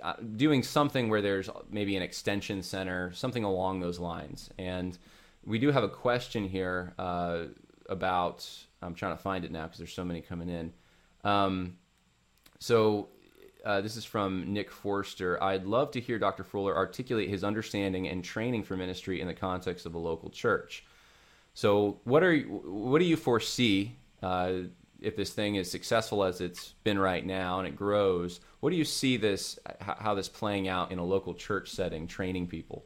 uh, 0.03 0.15
doing 0.37 0.63
something 0.63 1.09
where 1.09 1.23
there's 1.23 1.51
maybe 1.71 1.97
an 1.97 2.03
extension 2.03 2.63
center, 2.63 3.13
something 3.13 3.45
along 3.45 3.81
those 3.81 3.99
lines. 3.99 4.51
And 4.59 4.97
we 5.45 5.59
do 5.59 5.71
have 5.71 5.85
a 5.85 5.89
question 5.89 6.49
here 6.49 6.95
uh, 6.99 7.45
about. 7.89 8.49
I'm 8.83 8.95
trying 8.95 9.17
to 9.17 9.23
find 9.23 9.45
it 9.45 9.51
now 9.51 9.65
because 9.65 9.79
there's 9.79 9.93
so 9.93 10.05
many 10.05 10.21
coming 10.21 10.49
in. 10.49 10.73
Um, 11.25 11.77
so 12.59 13.09
uh, 13.65 13.81
this 13.81 13.97
is 13.97 14.05
from 14.05 14.53
Nick 14.53 14.71
Forster. 14.71 15.43
I'd 15.43 15.65
love 15.65 15.91
to 15.93 16.01
hear 16.01 16.19
Dr. 16.19 16.45
Fuller 16.45 16.77
articulate 16.77 17.29
his 17.29 17.45
understanding 17.45 18.09
and 18.09 18.25
training 18.25 18.63
for 18.63 18.77
ministry 18.77 19.21
in 19.21 19.27
the 19.27 19.35
context 19.35 19.87
of 19.87 19.95
a 19.95 19.99
local 19.99 20.31
church. 20.31 20.85
So, 21.55 22.01
what 22.05 22.23
are 22.23 22.39
what 22.39 23.01
do 23.01 23.05
you 23.05 23.17
foresee 23.17 23.97
uh, 24.23 24.53
if 25.01 25.17
this 25.17 25.31
thing 25.31 25.57
is 25.57 25.71
successful 25.71 26.25
as 26.25 26.41
it's 26.41 26.75
been 26.85 26.99
right 26.99 27.25
now 27.25 27.59
and 27.59 27.69
it 27.69 27.77
grows? 27.77 28.41
What 28.61 28.71
do 28.71 28.77
you 28.77 28.85
see 28.85 29.17
this 29.17 29.59
how 29.81 30.15
this 30.15 30.29
playing 30.29 30.69
out 30.69 30.93
in 30.93 30.99
a 30.99 31.05
local 31.05 31.35
church 31.35 31.71
setting, 31.71 32.07
training 32.07 32.47
people? 32.47 32.85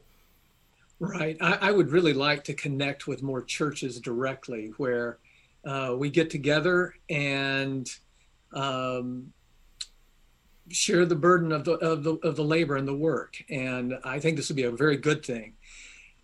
Right. 0.99 1.37
I, 1.41 1.57
I 1.61 1.71
would 1.71 1.91
really 1.91 2.13
like 2.13 2.43
to 2.45 2.53
connect 2.53 3.05
with 3.05 3.21
more 3.21 3.43
churches 3.43 3.99
directly, 3.99 4.73
where 4.77 5.19
uh, 5.65 5.95
we 5.97 6.09
get 6.09 6.29
together 6.29 6.93
and 7.09 7.89
um, 8.53 9.33
share 10.69 11.05
the 11.05 11.15
burden 11.15 11.51
of 11.51 11.63
the, 11.63 11.73
of 11.73 12.03
the 12.03 12.15
of 12.15 12.35
the 12.35 12.43
labor 12.43 12.75
and 12.75 12.87
the 12.87 12.95
work. 12.95 13.35
And 13.49 13.97
I 14.03 14.19
think 14.19 14.37
this 14.37 14.49
would 14.49 14.55
be 14.55 14.63
a 14.63 14.71
very 14.71 14.97
good 14.97 15.25
thing 15.25 15.55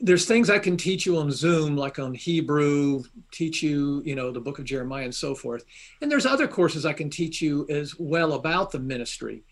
there's 0.01 0.25
things 0.25 0.49
I 0.49 0.59
can 0.59 0.77
teach 0.77 1.05
you 1.05 1.17
on 1.17 1.31
Zoom, 1.31 1.77
like 1.77 1.99
on 1.99 2.13
Hebrew, 2.13 3.03
teach 3.31 3.61
you, 3.61 4.01
you 4.03 4.15
know, 4.15 4.31
the 4.31 4.41
book 4.41 4.57
of 4.57 4.65
Jeremiah 4.65 5.03
and 5.03 5.13
so 5.13 5.35
forth. 5.35 5.63
And 6.01 6.11
there's 6.11 6.25
other 6.25 6.47
courses 6.47 6.85
I 6.85 6.93
can 6.93 7.09
teach 7.09 7.41
you 7.41 7.67
as 7.69 7.97
well 7.99 8.33
about 8.33 8.71
the 8.71 8.79
ministry. 8.79 9.43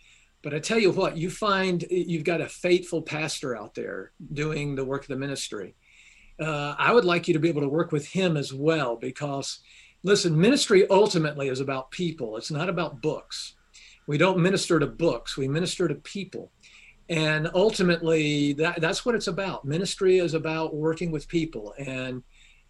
But 0.42 0.54
I 0.54 0.60
tell 0.60 0.80
you 0.80 0.92
what, 0.92 1.18
you 1.18 1.30
find 1.30 1.86
you've 1.90 2.24
got 2.24 2.42
a 2.42 2.48
faithful 2.48 3.02
pastor 3.02 3.56
out 3.56 3.76
there 3.76 4.12
doing 4.34 4.76
the 4.76 4.86
work 4.86 5.04
of 5.04 5.10
the 5.10 5.18
ministry. 5.18 5.76
Uh, 6.40 6.74
I 6.78 6.94
would 6.94 7.06
like 7.06 7.28
you 7.28 7.34
to 7.34 7.40
be 7.40 7.50
able 7.50 7.62
to 7.62 7.70
work 7.70 7.92
with 7.92 8.08
him 8.08 8.38
as 8.38 8.54
well 8.54 8.96
because, 8.96 9.60
listen, 10.04 10.39
ministry 10.39 10.88
ultimately 10.89 11.47
is 11.47 11.60
about 11.60 11.91
people, 11.91 12.38
it's 12.38 12.52
not 12.52 12.70
about 12.70 13.02
books. 13.02 13.56
We 14.08 14.18
don't 14.18 14.39
minister 14.39 14.80
to 14.80 14.88
books, 14.88 15.38
we 15.38 15.47
minister 15.47 15.88
to 15.88 15.95
people. 15.95 16.52
And 17.10 17.50
ultimately 17.56 18.54
that, 18.54 18.82
that's 18.82 19.06
what 19.06 19.16
it's 19.16 19.28
about. 19.28 19.66
Ministry 19.66 20.20
is 20.20 20.36
about 20.36 20.76
working 20.76 21.12
with 21.12 21.28
people 21.28 21.74
and 21.80 22.24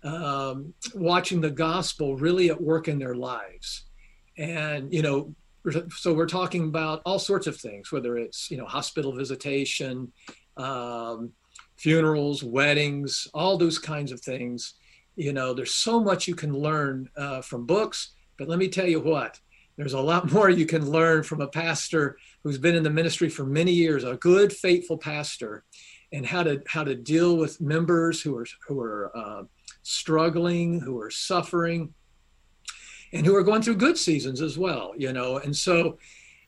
um, 0.04 0.74
watching 0.96 1.42
the 1.42 1.50
gospel 1.50 2.16
really 2.16 2.50
at 2.50 2.62
work 2.62 2.88
in 2.88 3.00
their 3.00 3.16
lives. 3.16 3.86
And 4.38 4.94
you 4.94 5.02
know 5.02 5.36
so 5.90 6.14
we're 6.14 6.26
talking 6.26 6.66
about 6.66 7.02
all 7.06 7.20
sorts 7.20 7.48
of 7.48 7.58
things 7.58 7.92
whether 7.92 8.18
it's 8.18 8.50
you 8.50 8.58
know 8.58 8.66
hospital 8.66 9.14
visitation 9.14 10.12
um, 10.58 11.32
funerals 11.76 12.44
weddings 12.44 13.28
all 13.34 13.58
those 13.58 13.78
kinds 13.78 14.12
of 14.12 14.22
things 14.22 14.76
you 15.20 15.34
know 15.34 15.54
there's 15.54 15.74
so 15.74 16.00
much 16.00 16.28
you 16.28 16.36
can 16.36 16.54
learn 16.54 17.10
uh, 17.18 17.42
from 17.42 17.66
books 17.66 18.12
but 18.38 18.48
let 18.48 18.60
me 18.60 18.68
tell 18.68 18.88
you 18.88 19.00
what 19.00 19.40
there's 19.80 19.94
a 19.94 20.02
lot 20.02 20.32
more 20.34 20.50
you 20.50 20.66
can 20.66 20.92
learn 20.92 21.24
from 21.24 21.40
a 21.40 21.48
pastor 21.48 22.18
who's 22.44 22.58
been 22.58 22.76
in 22.76 22.84
the 22.84 22.90
ministry 22.90 23.30
for 23.30 23.46
many 23.46 23.72
years, 23.72 24.04
a 24.04 24.18
good, 24.18 24.52
faithful 24.52 24.98
pastor, 24.98 25.64
and 26.12 26.26
how 26.26 26.44
to 26.44 26.62
how 26.68 26.84
to 26.84 26.96
deal 26.96 27.38
with 27.38 27.62
members 27.62 28.22
who 28.22 28.36
are 28.36 28.46
who 28.68 28.80
are 28.82 29.18
uh, 29.18 29.44
struggling, 29.82 30.82
who 30.82 31.00
are 31.00 31.10
suffering, 31.10 31.94
and 33.14 33.26
who 33.26 33.36
are 33.36 33.44
going 33.44 33.62
through 33.62 33.78
good 33.78 33.98
seasons 33.98 34.42
as 34.42 34.58
well. 34.58 34.92
You 34.98 35.14
know, 35.14 35.38
and 35.38 35.56
so 35.56 35.98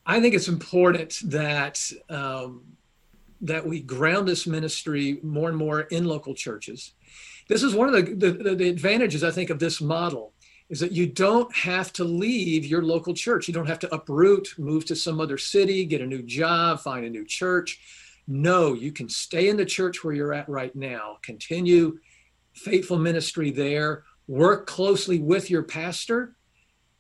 I 0.06 0.20
think 0.20 0.36
it's 0.36 0.50
important 0.50 1.20
that 1.26 1.80
um, 2.10 2.64
that 3.40 3.66
we 3.66 3.80
ground 3.80 4.28
this 4.28 4.46
ministry 4.46 5.20
more 5.24 5.48
and 5.48 5.58
more 5.58 5.82
in 5.82 6.04
local 6.04 6.36
churches. 6.36 6.96
This 7.52 7.64
is 7.64 7.76
one 7.76 7.94
of 7.94 8.06
the, 8.06 8.32
the, 8.32 8.56
the 8.56 8.70
advantages 8.70 9.26
I 9.26 9.32
think 9.32 9.50
of 9.50 9.60
this 9.60 9.82
model 9.82 10.32
is 10.70 10.80
that 10.80 10.94
you 10.94 11.06
don't 11.06 11.54
have 11.54 11.92
to 11.92 12.06
leave 12.06 12.66
your 12.66 12.82
local 12.82 13.14
church. 13.14 13.46
You 13.46 13.54
don't 13.54 13.68
have 13.68 13.80
to 13.80 13.94
uproot, 13.94 14.56
move 14.58 14.86
to 14.86 14.96
some 14.96 15.20
other 15.20 15.38
city, 15.38 15.84
get 15.84 16.00
a 16.00 16.06
new 16.06 16.24
job, 16.24 16.80
find 16.80 17.04
a 17.04 17.10
new 17.10 17.26
church. 17.26 17.82
No, 18.26 18.74
you 18.74 18.94
can 18.94 19.10
stay 19.10 19.50
in 19.50 19.58
the 19.58 19.66
church 19.66 20.02
where 20.02 20.14
you're 20.14 20.32
at 20.32 20.48
right 20.48 20.74
now, 20.78 21.18
continue 21.24 22.00
faithful 22.54 22.98
ministry 22.98 23.52
there, 23.52 24.06
work 24.30 24.66
closely 24.66 25.20
with 25.20 25.50
your 25.50 25.64
pastor, 25.64 26.38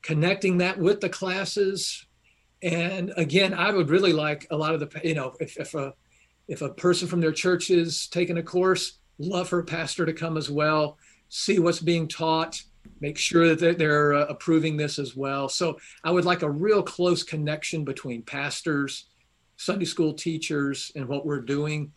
connecting 0.02 0.58
that 0.58 0.78
with 0.78 1.00
the 1.00 1.08
classes. 1.08 2.06
And 2.62 3.14
again, 3.16 3.54
I 3.54 3.72
would 3.72 3.90
really 3.90 4.12
like 4.12 4.48
a 4.52 4.58
lot 4.58 4.74
of 4.74 4.82
the, 4.82 5.02
you 5.02 5.16
know, 5.16 5.34
if, 5.40 5.56
if 5.56 5.76
a 5.76 5.94
if 6.50 6.62
a 6.62 6.74
person 6.74 7.08
from 7.08 7.22
their 7.22 7.32
church 7.32 7.70
is 7.70 8.08
taking 8.08 8.38
a 8.38 8.44
course, 8.44 9.00
love 9.22 9.50
her 9.50 9.64
pastor 9.64 10.06
to 10.06 10.14
come 10.14 10.38
as 10.38 10.50
well, 10.50 10.98
see 11.30 11.60
what's 11.60 11.80
being 11.80 12.08
taught 12.08 12.62
make 13.00 13.18
sure 13.18 13.56
that 13.56 13.78
they're, 13.78 14.14
uh, 14.14 14.26
approving 14.26 14.78
this 14.78 15.00
as 15.00 15.16
well. 15.16 15.50
So 15.50 15.80
I 16.04 16.12
would 16.12 16.26
like 16.26 16.42
a 16.44 16.50
real 16.50 16.84
close 16.84 17.24
connection 17.24 17.84
between 17.84 18.22
pastors, 18.22 19.06
Sunday 19.58 19.86
school 19.86 20.14
teachers, 20.14 20.92
and 20.96 21.08
what 21.08 21.26
we're 21.26 21.42
doing. 21.42 21.92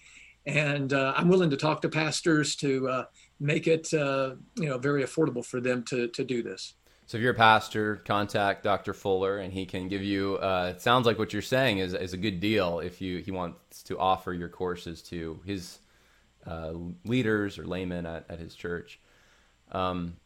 And 0.47 0.93
uh, 0.93 1.15
I'm 1.17 1.29
willing 1.29 1.51
to 1.51 1.57
talk 1.57 1.81
to 1.83 1.89
pastors 1.89 2.57
to 2.57 2.89
uh, 2.89 3.05
make 3.41 3.67
it, 3.67 3.93
uh, 3.95 4.35
you 4.57 4.69
know, 4.69 4.79
very 4.79 5.03
affordable 5.03 5.45
for 5.45 5.61
them 5.61 5.83
to 5.85 6.09
to 6.09 6.23
do 6.23 6.43
this. 6.43 6.75
So 7.07 7.17
if 7.17 7.23
you're 7.23 7.33
a 7.33 7.37
pastor, 7.37 7.97
contact 8.05 8.63
Dr. 8.63 8.93
Fuller, 8.93 9.39
and 9.39 9.53
he 9.53 9.65
can 9.65 9.89
give 9.89 10.03
you. 10.03 10.37
Uh, 10.37 10.73
it 10.75 10.83
sounds 10.83 11.07
like 11.07 11.19
what 11.19 11.33
you're 11.33 11.41
saying 11.41 11.79
is 11.79 11.95
is 11.95 12.13
a 12.13 12.19
good 12.19 12.41
deal 12.41 12.81
if 12.81 13.01
you 13.01 13.19
he 13.19 13.31
wants 13.31 13.83
to 13.85 13.99
offer 13.99 14.35
your 14.35 14.51
courses 14.51 15.01
to 15.05 15.41
his 15.47 15.79
uh, 16.47 16.73
leaders 17.05 17.59
or 17.59 17.67
laymen 17.67 18.07
at, 18.07 18.27
at 18.29 18.39
his 18.39 18.55
church. 18.55 19.01
Um, 19.73 20.17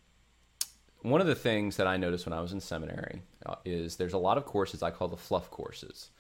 one 1.03 1.21
of 1.21 1.27
the 1.27 1.35
things 1.35 1.77
that 1.77 1.87
I 1.87 1.97
noticed 1.97 2.27
when 2.27 2.33
I 2.33 2.41
was 2.41 2.53
in 2.53 2.61
seminary 2.61 3.23
uh, 3.47 3.57
is 3.65 3.97
there's 3.97 4.15
a 4.15 4.19
lot 4.19 4.37
of 4.37 4.45
courses 4.45 4.83
I 4.83 4.91
call 4.91 5.09
the 5.09 5.17
fluff 5.17 5.51
courses 5.51 6.11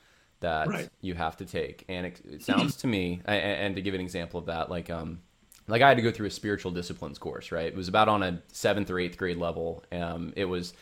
that 0.40 0.68
right. 0.68 0.88
you 1.00 1.14
have 1.14 1.36
to 1.38 1.44
take, 1.44 1.84
and 1.88 2.06
it, 2.06 2.20
it 2.30 2.42
sounds 2.42 2.76
to 2.76 2.86
me, 2.86 3.20
and, 3.24 3.42
and, 3.42 3.76
to 3.76 3.82
give 3.82 3.94
an 3.94 4.00
example 4.00 4.38
of 4.38 4.46
that, 4.46 4.70
like 4.70 4.88
um, 4.88 5.20
like 5.66 5.82
I 5.82 5.88
had 5.88 5.96
to 5.96 6.02
go 6.02 6.12
through 6.12 6.28
a 6.28 6.30
spiritual 6.30 6.70
disciplines 6.70 7.18
course, 7.18 7.50
right? 7.50 7.66
It 7.66 7.76
was 7.76 7.88
about 7.88 8.08
on 8.08 8.22
a 8.22 8.42
seventh 8.52 8.90
or 8.90 8.98
eighth 8.98 9.18
grade 9.18 9.36
level. 9.36 9.84
Um, 9.90 10.32
it 10.36 10.44
was, 10.44 10.74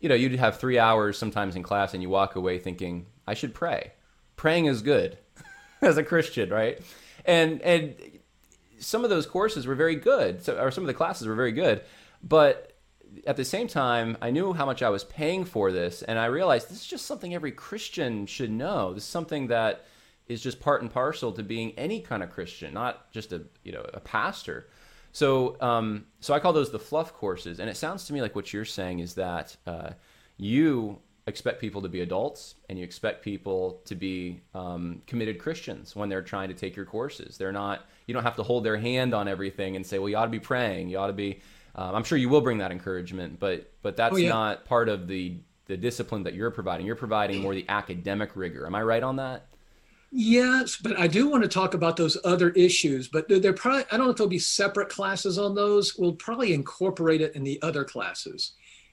you 0.00 0.08
know, 0.08 0.14
you'd 0.14 0.32
have 0.32 0.58
three 0.58 0.78
hours 0.78 1.18
sometimes 1.18 1.56
in 1.56 1.62
class, 1.62 1.92
and 1.92 2.02
you 2.02 2.08
walk 2.08 2.36
away 2.36 2.58
thinking, 2.58 3.06
I 3.26 3.34
should 3.34 3.54
pray. 3.54 3.92
Praying 4.36 4.66
is 4.66 4.80
good 4.82 5.18
as 5.82 5.98
a 5.98 6.02
Christian, 6.02 6.48
right? 6.50 6.80
And 7.24 7.60
and 7.60 7.94
some 8.82 9.04
of 9.04 9.10
those 9.10 9.26
courses 9.26 9.66
were 9.66 9.74
very 9.74 9.96
good, 9.96 10.46
or 10.48 10.70
some 10.70 10.84
of 10.84 10.88
the 10.88 10.94
classes 10.94 11.26
were 11.26 11.34
very 11.34 11.52
good, 11.52 11.82
but 12.22 12.72
at 13.26 13.36
the 13.36 13.44
same 13.44 13.68
time, 13.68 14.16
I 14.20 14.30
knew 14.30 14.52
how 14.52 14.66
much 14.66 14.82
I 14.82 14.88
was 14.90 15.04
paying 15.04 15.44
for 15.44 15.70
this, 15.70 16.02
and 16.02 16.18
I 16.18 16.26
realized 16.26 16.68
this 16.68 16.80
is 16.80 16.86
just 16.86 17.06
something 17.06 17.34
every 17.34 17.52
Christian 17.52 18.26
should 18.26 18.50
know. 18.50 18.94
This 18.94 19.04
is 19.04 19.08
something 19.08 19.48
that 19.48 19.84
is 20.28 20.40
just 20.40 20.60
part 20.60 20.82
and 20.82 20.90
parcel 20.90 21.32
to 21.32 21.42
being 21.42 21.72
any 21.76 22.00
kind 22.00 22.22
of 22.22 22.30
Christian, 22.30 22.72
not 22.74 23.10
just 23.12 23.32
a 23.32 23.42
you 23.64 23.72
know 23.72 23.84
a 23.92 24.00
pastor. 24.00 24.68
So 25.12 25.60
um, 25.60 26.06
so 26.20 26.34
I 26.34 26.40
call 26.40 26.52
those 26.52 26.72
the 26.72 26.78
fluff 26.78 27.12
courses, 27.12 27.60
and 27.60 27.68
it 27.68 27.76
sounds 27.76 28.06
to 28.06 28.12
me 28.12 28.22
like 28.22 28.34
what 28.34 28.52
you're 28.52 28.64
saying 28.64 29.00
is 29.00 29.14
that 29.14 29.56
uh, 29.66 29.90
you 30.36 30.98
expect 31.26 31.60
people 31.60 31.82
to 31.82 31.88
be 31.88 32.00
adults 32.00 32.56
and 32.68 32.76
you 32.76 32.84
expect 32.84 33.22
people 33.22 33.80
to 33.84 33.94
be 33.94 34.40
um, 34.54 35.02
committed 35.06 35.38
Christians 35.38 35.94
when 35.94 36.08
they're 36.08 36.22
trying 36.22 36.48
to 36.48 36.54
take 36.54 36.74
your 36.74 36.84
courses. 36.84 37.38
They're 37.38 37.52
not 37.52 37.86
you 38.06 38.14
don't 38.14 38.22
have 38.22 38.36
to 38.36 38.42
hold 38.42 38.64
their 38.64 38.76
hand 38.76 39.14
on 39.14 39.28
everything 39.28 39.76
and 39.76 39.86
say, 39.86 39.98
well, 39.98 40.08
you 40.08 40.16
ought 40.16 40.24
to 40.24 40.30
be 40.30 40.40
praying, 40.40 40.88
you 40.88 40.98
ought 40.98 41.08
to 41.08 41.12
be. 41.12 41.40
Um, 41.74 41.94
I'm 41.94 42.04
sure 42.04 42.18
you 42.18 42.28
will 42.28 42.42
bring 42.42 42.58
that 42.58 42.70
encouragement, 42.70 43.40
but 43.40 43.72
but 43.82 43.96
that's 43.96 44.14
oh, 44.14 44.18
yeah. 44.18 44.28
not 44.28 44.64
part 44.64 44.88
of 44.88 45.08
the 45.08 45.36
the 45.66 45.76
discipline 45.76 46.22
that 46.24 46.34
you're 46.34 46.50
providing. 46.50 46.84
You're 46.84 46.96
providing 46.96 47.40
more 47.40 47.54
the 47.54 47.64
academic 47.68 48.36
rigor. 48.36 48.66
Am 48.66 48.74
I 48.74 48.82
right 48.82 49.02
on 49.02 49.16
that? 49.16 49.46
Yes, 50.14 50.76
but 50.76 50.98
I 50.98 51.06
do 51.06 51.30
want 51.30 51.42
to 51.42 51.48
talk 51.48 51.72
about 51.72 51.96
those 51.96 52.18
other 52.24 52.50
issues. 52.50 53.08
But 53.08 53.26
they're 53.28 53.54
probably 53.54 53.84
I 53.90 53.96
don't 53.96 54.06
know 54.06 54.10
if 54.10 54.18
there'll 54.18 54.28
be 54.28 54.38
separate 54.38 54.90
classes 54.90 55.38
on 55.38 55.54
those. 55.54 55.96
We'll 55.96 56.12
probably 56.12 56.52
incorporate 56.52 57.22
it 57.22 57.34
in 57.34 57.42
the 57.42 57.60
other 57.62 57.84
classes. 57.84 58.52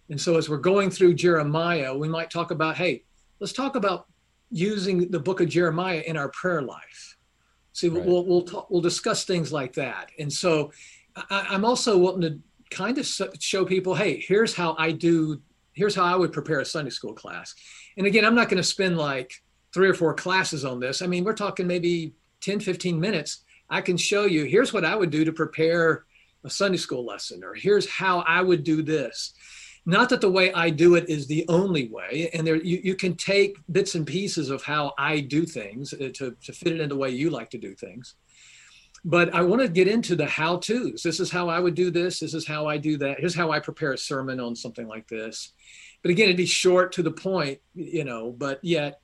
And 0.09 0.19
so 0.19 0.37
as 0.37 0.49
we're 0.49 0.57
going 0.57 0.89
through 0.89 1.15
Jeremiah, 1.15 1.95
we 1.95 2.07
might 2.07 2.31
talk 2.31 2.51
about, 2.51 2.77
hey, 2.77 3.03
let's 3.39 3.53
talk 3.53 3.75
about 3.75 4.07
using 4.49 5.11
the 5.11 5.19
book 5.19 5.41
of 5.41 5.49
Jeremiah 5.49 6.01
in 6.05 6.17
our 6.17 6.29
prayer 6.29 6.61
life. 6.61 7.17
See, 7.73 7.89
right. 7.89 8.05
we'll 8.05 8.25
we'll 8.25 8.43
talk, 8.43 8.69
we'll 8.69 8.81
discuss 8.81 9.23
things 9.23 9.53
like 9.53 9.73
that. 9.73 10.11
And 10.19 10.31
so 10.31 10.71
I, 11.15 11.47
I'm 11.49 11.65
also 11.65 11.97
wanting 11.97 12.21
to 12.21 12.39
kind 12.75 12.97
of 12.97 13.07
show 13.39 13.65
people, 13.65 13.95
hey, 13.95 14.19
here's 14.19 14.53
how 14.53 14.75
I 14.77 14.91
do. 14.91 15.41
Here's 15.73 15.95
how 15.95 16.03
I 16.03 16.15
would 16.15 16.33
prepare 16.33 16.59
a 16.59 16.65
Sunday 16.65 16.91
school 16.91 17.13
class. 17.13 17.55
And 17.97 18.05
again, 18.05 18.25
I'm 18.25 18.35
not 18.35 18.49
going 18.49 18.57
to 18.57 18.63
spend 18.63 18.97
like 18.97 19.31
three 19.73 19.87
or 19.87 19.93
four 19.93 20.13
classes 20.13 20.65
on 20.65 20.79
this. 20.79 21.01
I 21.01 21.07
mean, 21.07 21.23
we're 21.23 21.33
talking 21.33 21.67
maybe 21.67 22.13
10, 22.41 22.59
15 22.59 22.99
minutes. 22.99 23.43
I 23.69 23.81
can 23.81 23.97
show 23.97 24.25
you 24.25 24.45
here's 24.45 24.73
what 24.73 24.83
I 24.83 24.95
would 24.95 25.09
do 25.09 25.23
to 25.25 25.31
prepare 25.31 26.05
a 26.43 26.49
Sunday 26.49 26.77
school 26.77 27.05
lesson, 27.05 27.43
or 27.43 27.53
here's 27.53 27.87
how 27.87 28.19
I 28.19 28.41
would 28.41 28.63
do 28.63 28.81
this. 28.81 29.33
Not 29.89 30.09
that 30.09 30.21
the 30.21 30.29
way 30.29 30.53
I 30.53 30.69
do 30.69 30.93
it 30.93 31.09
is 31.09 31.25
the 31.25 31.43
only 31.49 31.87
way, 31.87 32.29
and 32.35 32.45
there 32.45 32.57
you, 32.57 32.79
you 32.83 32.95
can 32.95 33.15
take 33.15 33.57
bits 33.71 33.95
and 33.95 34.05
pieces 34.05 34.51
of 34.51 34.61
how 34.61 34.93
I 34.99 35.19
do 35.19 35.47
things 35.47 35.93
uh, 35.93 36.09
to, 36.13 36.37
to 36.43 36.53
fit 36.53 36.73
it 36.73 36.79
in 36.79 36.89
the 36.89 36.95
way 36.95 37.09
you 37.09 37.31
like 37.31 37.49
to 37.49 37.57
do 37.57 37.73
things. 37.73 38.13
But 39.03 39.33
I 39.33 39.41
want 39.41 39.63
to 39.63 39.67
get 39.67 39.87
into 39.87 40.15
the 40.15 40.27
how 40.27 40.57
to's. 40.57 41.01
This 41.01 41.19
is 41.19 41.31
how 41.31 41.49
I 41.49 41.59
would 41.59 41.73
do 41.73 41.89
this. 41.89 42.19
This 42.19 42.35
is 42.35 42.45
how 42.45 42.67
I 42.67 42.77
do 42.77 42.97
that. 42.99 43.19
Here's 43.19 43.33
how 43.33 43.49
I 43.49 43.59
prepare 43.59 43.93
a 43.93 43.97
sermon 43.97 44.39
on 44.39 44.55
something 44.55 44.87
like 44.87 45.07
this. 45.07 45.53
But 46.03 46.11
again, 46.11 46.25
it'd 46.25 46.37
be 46.37 46.45
short 46.45 46.91
to 46.91 47.01
the 47.01 47.11
point, 47.11 47.57
you 47.73 48.03
know, 48.03 48.31
but 48.31 48.59
yet 48.61 49.01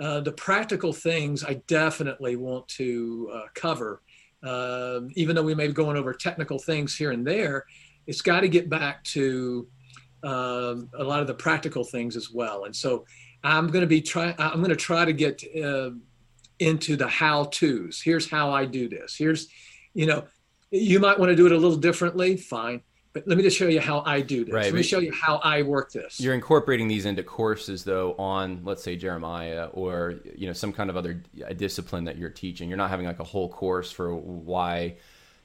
uh, 0.00 0.20
the 0.20 0.32
practical 0.32 0.94
things 0.94 1.44
I 1.44 1.60
definitely 1.66 2.36
want 2.36 2.66
to 2.68 3.30
uh, 3.34 3.46
cover. 3.54 4.00
Uh, 4.42 5.00
even 5.14 5.36
though 5.36 5.42
we 5.42 5.54
may 5.54 5.66
be 5.66 5.74
going 5.74 5.98
over 5.98 6.14
technical 6.14 6.58
things 6.58 6.96
here 6.96 7.10
and 7.10 7.26
there, 7.26 7.66
it's 8.06 8.22
got 8.22 8.40
to 8.40 8.48
get 8.48 8.70
back 8.70 9.04
to 9.04 9.68
um, 10.22 10.88
a 10.98 11.04
lot 11.04 11.20
of 11.20 11.26
the 11.26 11.34
practical 11.34 11.84
things 11.84 12.16
as 12.16 12.30
well. 12.30 12.64
And 12.64 12.74
so 12.74 13.04
I'm 13.44 13.68
going 13.68 13.82
to 13.82 13.86
be 13.86 14.00
trying. 14.00 14.34
I'm 14.38 14.58
going 14.58 14.70
to 14.70 14.76
try 14.76 15.04
to 15.04 15.12
get 15.12 15.42
uh, 15.62 15.90
into 16.58 16.96
the 16.96 17.08
how 17.08 17.44
tos. 17.44 18.00
Here's 18.00 18.28
how 18.28 18.50
I 18.50 18.64
do 18.64 18.88
this. 18.88 19.16
Here's, 19.16 19.48
you 19.94 20.06
know, 20.06 20.24
you 20.70 21.00
might 21.00 21.18
want 21.18 21.30
to 21.30 21.36
do 21.36 21.46
it 21.46 21.52
a 21.52 21.56
little 21.56 21.76
differently. 21.76 22.36
Fine. 22.36 22.82
But 23.12 23.28
let 23.28 23.36
me 23.36 23.42
just 23.42 23.58
show 23.58 23.68
you 23.68 23.80
how 23.80 24.02
I 24.06 24.22
do 24.22 24.44
this. 24.44 24.54
Right, 24.54 24.64
let 24.64 24.74
me 24.74 24.82
show 24.82 24.98
you 24.98 25.12
how 25.12 25.36
I 25.44 25.60
work 25.62 25.92
this. 25.92 26.18
You're 26.18 26.32
incorporating 26.34 26.88
these 26.88 27.04
into 27.04 27.22
courses, 27.22 27.84
though, 27.84 28.14
on 28.14 28.62
let's 28.64 28.82
say 28.82 28.96
Jeremiah 28.96 29.66
or 29.72 30.20
you 30.34 30.46
know 30.46 30.54
some 30.54 30.72
kind 30.72 30.88
of 30.88 30.96
other 30.96 31.22
discipline 31.56 32.04
that 32.04 32.16
you're 32.16 32.30
teaching. 32.30 32.70
You're 32.70 32.78
not 32.78 32.88
having 32.88 33.04
like 33.04 33.18
a 33.18 33.24
whole 33.24 33.50
course 33.50 33.92
for 33.92 34.14
why 34.14 34.96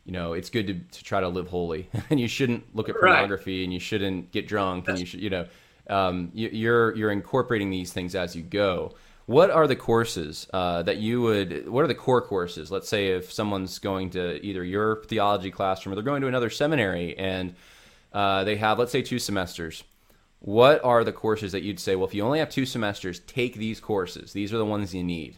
you 0.08 0.14
know 0.14 0.34
it's 0.34 0.50
good 0.50 0.66
to, 0.68 0.74
to 0.74 1.04
try 1.04 1.20
to 1.20 1.28
live 1.28 1.48
holy, 1.48 1.90
and 2.10 2.20
you 2.20 2.28
shouldn't 2.28 2.76
look 2.76 2.90
at 2.90 2.96
pornography, 3.00 3.60
right. 3.60 3.66
and 3.66 3.74
you 3.74 3.80
shouldn't 3.80 4.32
get 4.32 4.48
drunk, 4.48 4.86
That's... 4.86 4.94
and 4.94 5.00
you 5.00 5.06
should 5.06 5.20
you 5.22 5.30
know 5.30 5.46
um, 5.90 6.32
you, 6.34 6.50
you're 6.52 6.96
you're 6.96 7.12
incorporating 7.12 7.70
these 7.70 7.94
things 7.94 8.16
as 8.16 8.36
you 8.36 8.42
go. 8.42 8.96
What 9.28 9.52
are 9.52 9.68
the 9.68 9.76
courses 9.76 10.48
uh, 10.54 10.84
that 10.84 10.98
you 10.98 11.22
would? 11.22 11.68
What 11.68 11.84
are 11.84 11.88
the 11.88 11.96
core 11.96 12.22
courses? 12.22 12.72
Let's 12.72 12.88
say 12.88 13.10
if 13.10 13.32
someone's 13.32 13.78
going 13.78 14.12
to 14.12 14.44
either 14.44 14.64
your 14.64 15.04
theology 15.04 15.52
classroom 15.52 15.92
or 15.92 15.96
they're 15.96 16.04
going 16.04 16.22
to 16.22 16.28
another 16.28 16.50
seminary 16.50 17.18
and 17.18 17.54
uh, 18.14 18.46
they 18.46 18.56
have, 18.56 18.80
let's 18.80 18.92
say, 18.92 19.02
two 19.02 19.20
semesters. 19.20 19.84
What 20.40 20.84
are 20.84 21.04
the 21.04 21.12
courses 21.12 21.52
that 21.52 21.64
you'd 21.64 21.80
say? 21.80 21.96
Well, 21.96 22.08
if 22.08 22.14
you 22.14 22.24
only 22.24 22.40
have 22.40 22.50
two 22.50 22.66
semesters, 22.66 23.20
take 23.20 23.56
these 23.56 23.80
courses. 23.80 24.34
These 24.34 24.54
are 24.54 24.58
the 24.58 24.66
ones 24.66 24.96
you 24.96 25.04
need. 25.04 25.38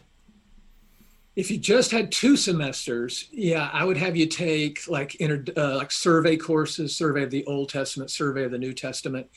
If 1.36 1.50
you 1.50 1.58
just 1.58 1.90
had 1.92 2.10
two 2.10 2.36
semesters, 2.36 3.28
yeah, 3.30 3.70
I 3.72 3.84
would 3.84 3.96
have 3.96 4.16
you 4.16 4.26
take 4.26 4.88
like 4.88 5.14
inter, 5.16 5.44
uh, 5.56 5.76
like 5.76 5.92
survey 5.92 6.36
courses, 6.36 6.94
survey 6.94 7.22
of 7.22 7.30
the 7.30 7.44
Old 7.46 7.68
Testament, 7.68 8.10
survey 8.10 8.44
of 8.44 8.50
the 8.50 8.58
New 8.58 8.72
Testament, 8.72 9.28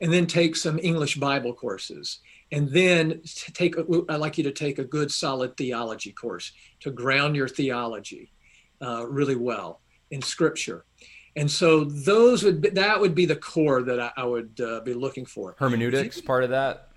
and 0.00 0.12
then 0.12 0.26
take 0.26 0.56
some 0.56 0.78
English 0.82 1.16
Bible 1.16 1.52
courses. 1.52 2.20
And 2.50 2.68
then 2.68 3.22
take 3.54 3.76
i'd 3.78 4.20
like 4.20 4.36
you 4.36 4.44
to 4.44 4.52
take 4.52 4.78
a 4.78 4.84
good 4.84 5.10
solid 5.10 5.56
theology 5.56 6.12
course 6.12 6.52
to 6.80 6.90
ground 6.90 7.34
your 7.34 7.48
theology 7.48 8.30
uh, 8.82 9.06
really 9.08 9.36
well 9.36 9.80
in 10.10 10.20
scripture. 10.20 10.84
And 11.34 11.50
so 11.50 11.84
those 11.84 12.42
would 12.42 12.60
be, 12.60 12.68
that 12.70 13.00
would 13.00 13.14
be 13.14 13.24
the 13.24 13.36
core 13.36 13.82
that 13.82 13.98
i, 13.98 14.12
I 14.18 14.24
would 14.24 14.60
uh, 14.60 14.80
be 14.80 14.92
looking 14.92 15.24
for. 15.24 15.56
Hermeneutics 15.58 16.20
part 16.20 16.44
of 16.44 16.50
that 16.50 16.91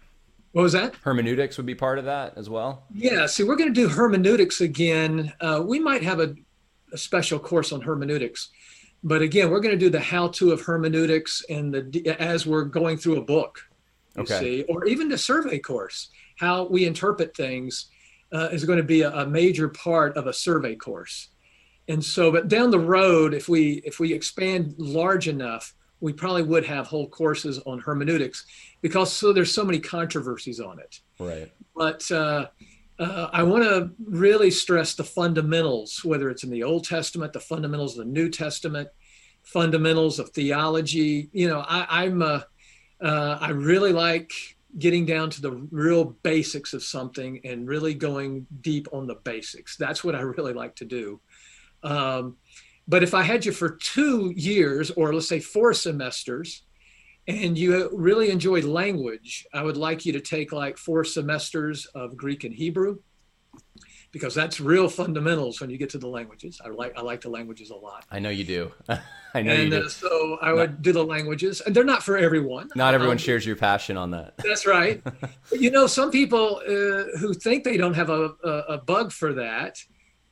what 0.55 0.63
was 0.63 0.73
that? 0.73 0.95
Hermeneutics 1.03 1.57
would 1.57 1.65
be 1.65 1.75
part 1.75 1.99
of 1.99 2.05
that 2.05 2.33
as 2.37 2.49
well. 2.49 2.85
Yeah 2.93 3.25
see 3.25 3.43
we're 3.43 3.57
going 3.57 3.73
to 3.73 3.81
do 3.81 3.89
hermeneutics 3.89 4.61
again. 4.61 5.33
Uh, 5.41 5.61
we 5.65 5.79
might 5.79 6.03
have 6.03 6.19
a, 6.19 6.35
a 6.93 6.97
special 6.97 7.39
course 7.39 7.71
on 7.71 7.81
hermeneutics 7.81 8.49
but 9.03 9.21
again 9.21 9.49
we're 9.49 9.59
going 9.59 9.77
to 9.77 9.85
do 9.85 9.89
the 9.89 9.99
how 9.99 10.27
to 10.29 10.51
of 10.51 10.61
hermeneutics 10.61 11.43
and 11.49 11.73
the 11.73 12.15
as 12.19 12.45
we're 12.45 12.63
going 12.63 12.97
through 12.97 13.17
a 13.17 13.21
book 13.21 13.61
you 14.15 14.23
okay. 14.23 14.39
see, 14.39 14.63
or 14.63 14.85
even 14.85 15.09
the 15.09 15.17
survey 15.17 15.59
course, 15.59 16.09
how 16.37 16.65
we 16.65 16.85
interpret 16.85 17.35
things 17.35 17.87
uh, 18.31 18.49
is 18.51 18.63
going 18.63 18.77
to 18.77 18.83
be 18.83 19.01
a, 19.01 19.11
a, 19.11 19.27
major 19.27 19.67
part 19.69 20.15
of 20.17 20.27
a 20.27 20.33
survey 20.33 20.75
course. 20.75 21.29
And 21.87 22.03
so, 22.03 22.31
but 22.31 22.47
down 22.47 22.71
the 22.71 22.79
road, 22.79 23.33
if 23.33 23.49
we 23.49 23.81
if 23.85 23.99
we 23.99 24.13
expand 24.13 24.73
large 24.77 25.27
enough, 25.27 25.75
we 25.99 26.13
probably 26.13 26.43
would 26.43 26.65
have 26.65 26.87
whole 26.87 27.07
courses 27.07 27.59
on 27.65 27.79
hermeneutics 27.79 28.45
because 28.85 29.11
so 29.11 29.33
there's 29.33 29.51
so 29.51 29.65
many 29.65 29.79
controversies 29.79 30.59
on 30.59 30.77
it. 30.77 30.99
Right. 31.17 31.51
But 31.75 32.03
uh, 32.11 32.49
uh, 32.99 33.29
I 33.33 33.41
want 33.41 33.63
to 33.63 33.89
really 33.97 34.51
stress 34.51 34.93
the 34.93 35.03
fundamentals, 35.03 36.05
whether 36.05 36.29
it's 36.29 36.43
in 36.43 36.51
the 36.51 36.61
Old 36.61 36.83
Testament, 36.83 37.33
the 37.33 37.39
fundamentals 37.39 37.97
of 37.97 38.05
the 38.05 38.11
New 38.11 38.29
Testament, 38.29 38.87
fundamentals 39.41 40.19
of 40.19 40.29
theology. 40.29 41.31
You 41.33 41.49
know, 41.49 41.65
I, 41.67 42.03
I'm 42.03 42.21
a 42.21 42.45
uh, 43.01 43.39
I 43.41 43.49
really 43.49 43.91
like 43.91 44.31
getting 44.77 45.03
down 45.03 45.31
to 45.31 45.41
the 45.41 45.53
real 45.71 46.03
basics 46.21 46.73
of 46.73 46.83
something 46.83 47.41
and 47.43 47.67
really 47.67 47.95
going 47.95 48.45
deep 48.61 48.87
on 48.93 49.07
the 49.07 49.15
basics. 49.15 49.77
That's 49.77 50.03
what 50.03 50.13
I 50.13 50.21
really 50.21 50.53
like 50.53 50.75
to 50.75 50.85
do. 50.85 51.19
Um, 51.81 52.37
but 52.87 53.01
if 53.01 53.15
I 53.15 53.23
had 53.23 53.47
you 53.47 53.51
for 53.51 53.77
two 53.77 54.31
years, 54.35 54.91
or 54.91 55.11
let's 55.11 55.27
say 55.27 55.39
four 55.39 55.73
semesters, 55.73 56.61
and 57.27 57.57
you 57.57 57.89
really 57.91 58.29
enjoyed 58.29 58.63
language, 58.63 59.47
I 59.53 59.63
would 59.63 59.77
like 59.77 60.05
you 60.05 60.13
to 60.13 60.21
take 60.21 60.51
like 60.51 60.77
four 60.77 61.03
semesters 61.03 61.85
of 61.87 62.15
Greek 62.15 62.43
and 62.43 62.53
Hebrew 62.53 62.97
because 64.15 64.33
that's 64.33 64.61
real 64.61 64.87
fundamentals 64.87 65.59
when 65.59 65.69
you 65.69 65.77
get 65.77 65.89
to 65.89 65.97
the 65.97 66.07
languages. 66.07 66.61
I 66.63 66.69
like 66.69 66.97
I 66.97 67.01
like 67.01 67.19
the 67.19 67.29
languages 67.29 67.69
a 67.69 67.75
lot. 67.75 68.05
I 68.09 68.19
know 68.19 68.29
you 68.29 68.45
do. 68.45 68.71
I 68.89 69.41
know 69.41 69.51
and, 69.51 69.63
you 69.63 69.69
do. 69.81 69.85
Uh, 69.85 69.89
so 69.89 70.37
I 70.41 70.53
would 70.53 70.69
not, 70.69 70.81
do 70.81 70.93
the 70.93 71.03
languages, 71.03 71.59
and 71.59 71.75
they're 71.75 71.83
not 71.83 72.01
for 72.01 72.15
everyone. 72.15 72.69
Not 72.75 72.93
everyone 72.93 73.15
um, 73.15 73.17
shares 73.17 73.45
your 73.45 73.57
passion 73.57 73.97
on 73.97 74.11
that. 74.11 74.37
That's 74.37 74.65
right. 74.65 75.01
you 75.51 75.69
know, 75.69 75.85
some 75.85 76.11
people 76.11 76.61
uh, 76.65 77.17
who 77.19 77.33
think 77.33 77.65
they 77.65 77.75
don't 77.75 77.93
have 77.93 78.09
a, 78.09 78.31
a, 78.41 78.49
a 78.49 78.77
bug 78.77 79.11
for 79.11 79.33
that. 79.33 79.83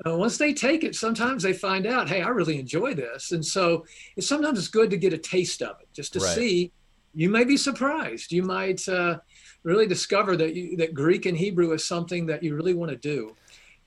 Uh, 0.07 0.15
once 0.15 0.37
they 0.37 0.53
take 0.53 0.85
it, 0.85 0.95
sometimes 0.95 1.43
they 1.43 1.51
find 1.51 1.85
out, 1.85 2.07
hey, 2.07 2.21
I 2.21 2.29
really 2.29 2.59
enjoy 2.59 2.93
this, 2.93 3.33
and 3.33 3.45
so 3.45 3.85
it's 4.15 4.27
sometimes 4.27 4.59
it's 4.59 4.69
good 4.69 4.91
to 4.91 4.97
get 4.97 5.11
a 5.11 5.17
taste 5.17 5.61
of 5.61 5.75
it, 5.81 5.89
just 5.91 6.13
to 6.13 6.19
right. 6.19 6.35
see. 6.35 6.71
You 7.13 7.29
may 7.29 7.43
be 7.43 7.57
surprised. 7.57 8.31
You 8.31 8.43
might 8.43 8.87
uh, 8.87 9.19
really 9.63 9.85
discover 9.85 10.35
that 10.37 10.55
you, 10.55 10.77
that 10.77 10.93
Greek 10.93 11.25
and 11.25 11.37
Hebrew 11.37 11.71
is 11.71 11.85
something 11.85 12.25
that 12.27 12.43
you 12.43 12.55
really 12.55 12.73
want 12.73 12.91
to 12.91 12.97
do. 12.97 13.35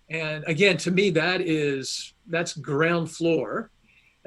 And 0.08 0.44
again, 0.46 0.76
to 0.78 0.90
me, 0.90 1.10
that 1.10 1.40
is 1.40 2.14
that's 2.28 2.52
ground 2.56 3.10
floor 3.10 3.70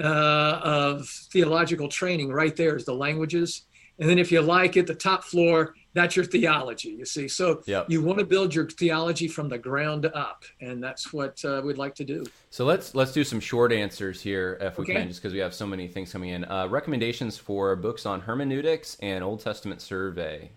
uh, 0.01 0.59
of 0.63 1.07
theological 1.31 1.87
training. 1.87 2.29
Right 2.29 2.55
there 2.55 2.75
is 2.75 2.85
the 2.85 2.93
languages, 2.93 3.65
and 3.99 4.09
then 4.09 4.19
if 4.19 4.31
you 4.31 4.41
like 4.41 4.75
it, 4.75 4.87
the 4.87 4.95
top 4.95 5.23
floor 5.23 5.73
that's 5.93 6.15
your 6.15 6.25
theology. 6.25 6.89
You 6.89 7.05
see, 7.05 7.27
so 7.27 7.61
Yep. 7.65 7.87
you 7.89 8.01
want 8.01 8.19
to 8.19 8.25
build 8.25 8.53
your 8.53 8.67
theology 8.69 9.27
from 9.27 9.49
the 9.49 9.57
ground 9.57 10.05
up, 10.05 10.43
and 10.61 10.83
that's 10.83 11.11
what 11.11 11.43
uh, 11.43 11.61
we'd 11.63 11.77
like 11.77 11.95
to 11.95 12.05
do. 12.05 12.23
So 12.51 12.65
let's 12.65 12.93
let's 12.95 13.11
do 13.11 13.23
some 13.23 13.39
short 13.39 13.71
answers 13.71 14.21
here 14.21 14.57
if 14.61 14.77
we 14.77 14.83
Okay. 14.83 14.93
can, 14.93 15.07
just 15.07 15.21
because 15.21 15.33
we 15.33 15.39
have 15.39 15.53
so 15.53 15.65
many 15.65 15.87
things 15.87 16.11
coming 16.11 16.29
in. 16.29 16.45
Uh, 16.45 16.67
recommendations 16.67 17.37
for 17.37 17.75
books 17.75 18.05
on 18.05 18.21
hermeneutics 18.21 18.97
and 19.01 19.23
Old 19.23 19.39
Testament 19.41 19.81
survey. 19.81 20.51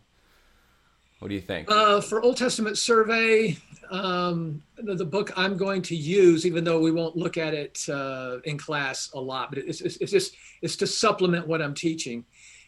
What 1.19 1.29
do 1.29 1.35
you 1.35 1.41
think? 1.41 1.71
Uh, 1.71 2.01
for 2.01 2.21
Old 2.21 2.37
Testament 2.37 2.77
survey, 2.77 3.57
um, 3.93 4.61
the, 4.77 4.97
the 4.97 5.05
book 5.05 5.33
I'm 5.37 5.57
going 5.57 5.81
to 5.83 5.95
use, 5.95 6.45
even 6.45 6.65
though 6.65 6.81
we 6.81 6.91
won't 6.91 7.17
look 7.17 7.37
at 7.39 7.55
it 7.55 7.79
uh, 7.89 8.39
in 8.45 8.59
class 8.59 9.09
a 9.15 9.21
lot, 9.21 9.51
but 9.51 9.59
it's, 9.59 9.81
it's, 9.81 9.97
it's 9.99 10.11
just 10.11 10.35
it's 10.63 10.75
to 10.77 10.87
supplement 10.87 11.47
what 11.47 11.63
I'm 11.63 11.75
teaching, 11.75 12.25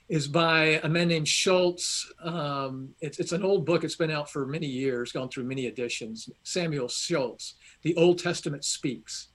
is 0.08 0.28
by 0.28 0.80
a 0.82 0.88
man 0.88 1.08
named 1.08 1.28
Schultz. 1.28 2.10
Um, 2.22 2.90
it's, 3.00 3.18
it's 3.18 3.32
an 3.32 3.42
old 3.42 3.64
book. 3.64 3.84
It's 3.84 3.96
been 3.96 4.10
out 4.10 4.30
for 4.30 4.46
many 4.46 4.66
years, 4.66 5.12
gone 5.12 5.28
through 5.28 5.44
many 5.44 5.66
editions. 5.66 6.28
Samuel 6.42 6.88
Schultz, 6.88 7.54
The 7.82 7.96
Old 7.96 8.18
Testament 8.18 8.64
Speaks, 8.64 9.28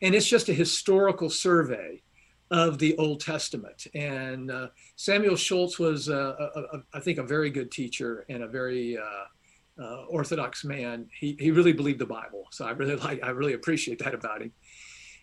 and 0.00 0.14
it's 0.14 0.28
just 0.28 0.48
a 0.48 0.54
historical 0.54 1.28
survey 1.28 2.02
of 2.50 2.78
the 2.78 2.96
Old 2.96 3.20
Testament. 3.20 3.86
And 3.94 4.50
uh, 4.50 4.68
Samuel 4.96 5.36
Schultz 5.36 5.78
was, 5.78 6.08
uh, 6.08 6.34
a, 6.38 6.60
a, 6.60 6.82
I 6.94 7.00
think, 7.00 7.18
a 7.18 7.22
very 7.22 7.50
good 7.50 7.70
teacher 7.70 8.24
and 8.28 8.42
a 8.42 8.48
very 8.48 8.96
uh, 8.96 9.82
uh, 9.82 10.04
orthodox 10.08 10.64
man. 10.64 11.06
He, 11.18 11.36
he 11.38 11.50
really 11.50 11.72
believed 11.72 11.98
the 11.98 12.06
Bible, 12.06 12.46
so 12.50 12.64
I 12.64 12.70
really 12.70 12.96
like, 13.08 13.22
I 13.22 13.30
really 13.30 13.54
appreciate 13.54 13.98
that 14.00 14.14
about 14.14 14.42
him. 14.42 14.52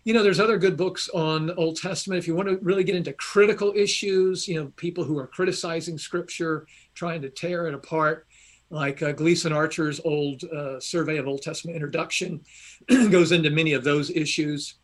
You 0.04 0.14
know, 0.14 0.24
there's 0.24 0.40
other 0.40 0.58
good 0.58 0.78
books 0.78 1.10
on 1.10 1.52
Old 1.52 1.78
Testament. 1.78 2.18
If 2.18 2.28
you 2.28 2.36
want 2.36 2.50
to 2.50 2.58
really 2.58 2.84
get 2.84 2.96
into 2.96 3.14
critical 3.14 3.72
issues, 3.76 4.48
you 4.48 4.56
know, 4.56 4.72
people 4.76 5.04
who 5.04 5.18
are 5.20 5.28
criticizing 5.28 5.98
Scripture, 5.98 6.66
trying 6.96 7.22
to 7.22 7.30
tear 7.30 7.68
it 7.68 7.76
apart, 7.76 8.26
like 8.72 9.04
uh, 9.04 9.12
Gleason 9.12 9.52
Archer's 9.52 10.00
old 10.04 10.44
uh, 10.46 10.80
survey 10.80 11.18
of 11.18 11.28
Old 11.28 11.42
Testament 11.42 11.76
introduction 11.76 12.42
goes 12.88 13.32
into 13.32 13.50
many 13.50 13.74
of 13.74 13.84
those 13.84 14.10
issues. 14.10 14.76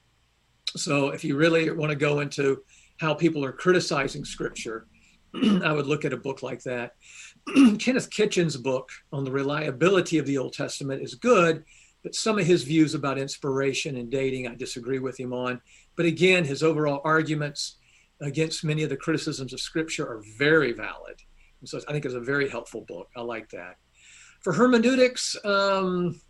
So 0.76 1.10
if 1.10 1.24
you 1.24 1.38
really 1.38 1.72
want 1.72 1.90
to 1.90 1.96
go 1.96 2.20
into 2.20 2.64
how 2.98 3.14
people 3.14 3.44
are 3.46 3.54
criticizing 3.54 4.26
scripture, 4.26 4.88
I 5.64 5.72
would 5.72 5.88
look 5.88 6.04
at 6.04 6.14
a 6.14 6.18
book 6.18 6.44
like 6.44 6.62
that. 6.64 6.96
Kenneth 7.80 8.10
Kitchen's 8.10 8.58
book 8.58 8.90
on 9.14 9.24
the 9.24 9.32
reliability 9.32 10.18
of 10.18 10.26
the 10.26 10.38
Old 10.38 10.54
Testament 10.54 11.02
is 11.02 11.16
good, 11.16 11.64
but 12.08 12.16
some 12.16 12.40
of 12.40 12.48
his 12.48 12.64
views 12.64 12.94
about 12.94 13.18
inspiration 13.18 13.98
and 13.98 14.10
dating, 14.10 14.48
I 14.48 14.56
disagree 14.56 15.00
with 15.00 15.20
him 15.20 15.34
on. 15.34 15.60
But 15.98 16.06
again, 16.06 16.46
his 16.46 16.64
overall 16.64 17.02
arguments 17.04 17.80
against 18.22 18.64
many 18.64 18.84
of 18.84 18.90
the 18.90 18.96
criticisms 18.96 19.52
of 19.52 19.60
scripture 19.60 20.08
are 20.08 20.24
very 20.38 20.72
valid. 20.72 21.22
And 21.60 21.68
so 21.68 21.82
I 21.86 21.92
think 21.92 22.06
it's 22.06 22.14
a 22.14 22.22
very 22.22 22.48
helpful 22.48 22.86
book. 22.88 23.10
I 23.18 23.20
like 23.20 23.50
that. 23.50 23.76
For 24.40 24.54
hermeneutics, 24.54 25.36
um, 25.44 26.22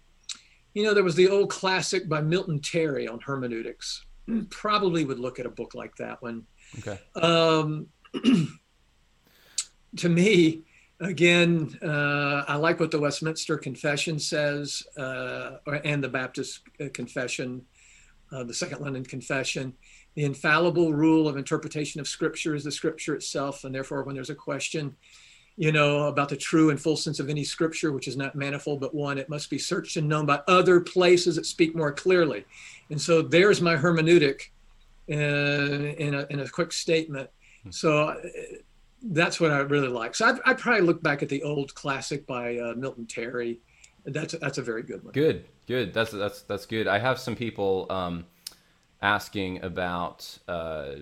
you 0.73 0.83
know, 0.83 0.95
there 0.95 1.03
was 1.03 1.13
the 1.13 1.29
old 1.29 1.51
classic 1.51 2.09
by 2.09 2.21
Milton 2.21 2.59
Terry 2.59 3.07
on 3.07 3.19
hermeneutics. 3.19 4.03
Probably 4.49 5.05
would 5.05 5.19
look 5.19 5.39
at 5.39 5.45
a 5.45 5.51
book 5.51 5.75
like 5.75 5.95
that 5.97 6.19
one. 6.23 6.47
okay. 6.79 6.99
Um, 7.21 7.85
to 9.97 10.09
me, 10.09 10.63
again, 10.99 11.77
uh, 11.83 12.43
I 12.47 12.55
like 12.55 12.79
what 12.79 12.91
the 12.91 12.99
Westminster 12.99 13.57
Confession 13.57 14.19
says, 14.19 14.83
uh, 14.97 15.57
and 15.83 16.03
the 16.03 16.09
Baptist 16.09 16.61
uh, 16.79 16.85
Confession, 16.93 17.65
uh, 18.31 18.43
the 18.43 18.53
Second 18.53 18.81
London 18.81 19.03
Confession. 19.03 19.73
The 20.15 20.23
infallible 20.23 20.93
rule 20.93 21.27
of 21.27 21.37
interpretation 21.37 22.01
of 22.01 22.07
Scripture 22.07 22.55
is 22.55 22.63
the 22.63 22.71
Scripture 22.71 23.15
itself, 23.15 23.63
and 23.63 23.73
therefore, 23.73 24.03
when 24.03 24.15
there's 24.15 24.31
a 24.31 24.35
question, 24.35 24.95
you 25.55 25.71
know, 25.71 26.07
about 26.07 26.29
the 26.29 26.37
true 26.37 26.69
and 26.69 26.79
full 26.79 26.97
sense 26.97 27.19
of 27.19 27.29
any 27.29 27.43
Scripture, 27.43 27.91
which 27.91 28.07
is 28.07 28.17
not 28.17 28.35
manifold 28.35 28.79
but 28.79 28.95
one, 28.95 29.17
it 29.17 29.29
must 29.29 29.49
be 29.49 29.59
searched 29.59 29.97
and 29.97 30.07
known 30.07 30.25
by 30.25 30.41
other 30.47 30.79
places 30.79 31.35
that 31.35 31.45
speak 31.45 31.75
more 31.75 31.91
clearly. 31.91 32.45
And 32.89 32.99
so, 32.99 33.21
there's 33.21 33.61
my 33.61 33.75
hermeneutic 33.75 34.49
uh, 35.09 35.13
in 35.13 36.15
a, 36.15 36.25
in 36.29 36.39
a 36.39 36.49
quick 36.49 36.73
statement. 36.73 37.29
So 37.69 38.09
uh, 38.09 38.15
that's 39.01 39.39
what 39.39 39.51
I 39.51 39.59
really 39.59 39.87
like. 39.87 40.15
So 40.15 40.25
I'd, 40.27 40.39
I'd 40.45 40.57
probably 40.57 40.81
look 40.81 41.01
back 41.03 41.21
at 41.23 41.29
the 41.29 41.43
old 41.43 41.73
classic 41.75 42.25
by 42.25 42.57
uh, 42.57 42.73
Milton 42.75 43.05
Terry. 43.05 43.59
That's 44.05 44.33
a, 44.33 44.37
that's 44.37 44.57
a 44.57 44.61
very 44.61 44.83
good 44.83 45.03
one. 45.03 45.13
Good, 45.13 45.45
good. 45.67 45.93
That's 45.93 46.11
that's 46.11 46.41
that's 46.43 46.65
good. 46.65 46.87
I 46.87 46.97
have 46.99 47.19
some 47.19 47.35
people 47.35 47.87
um, 47.89 48.25
asking 49.01 49.63
about 49.63 50.37
uh, 50.47 50.95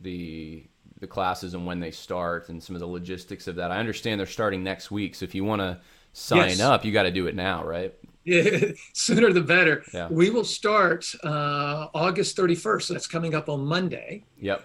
the 0.00 0.64
the 1.00 1.06
classes 1.06 1.54
and 1.54 1.66
when 1.66 1.80
they 1.80 1.90
start 1.90 2.48
and 2.48 2.62
some 2.62 2.76
of 2.76 2.80
the 2.80 2.86
logistics 2.86 3.48
of 3.48 3.56
that. 3.56 3.72
I 3.72 3.78
understand 3.78 4.20
they're 4.20 4.26
starting 4.26 4.62
next 4.62 4.90
week, 4.92 5.16
so 5.16 5.24
if 5.24 5.34
you 5.34 5.44
want 5.44 5.60
to 5.60 5.80
sign 6.12 6.50
Yes. 6.50 6.60
up, 6.60 6.84
you 6.84 6.92
got 6.92 7.02
to 7.04 7.10
do 7.10 7.26
it 7.26 7.34
now, 7.34 7.64
right? 7.64 7.92
Yeah, 8.24 8.70
sooner 8.92 9.32
the 9.32 9.40
better. 9.40 9.82
Yeah. 9.92 10.06
We 10.08 10.30
will 10.30 10.44
start 10.44 11.04
uh, 11.24 11.88
August 11.92 12.36
31st. 12.36 12.82
So 12.82 12.94
that's 12.94 13.08
coming 13.08 13.34
up 13.34 13.48
on 13.48 13.64
Monday. 13.64 14.22
Yep. 14.40 14.62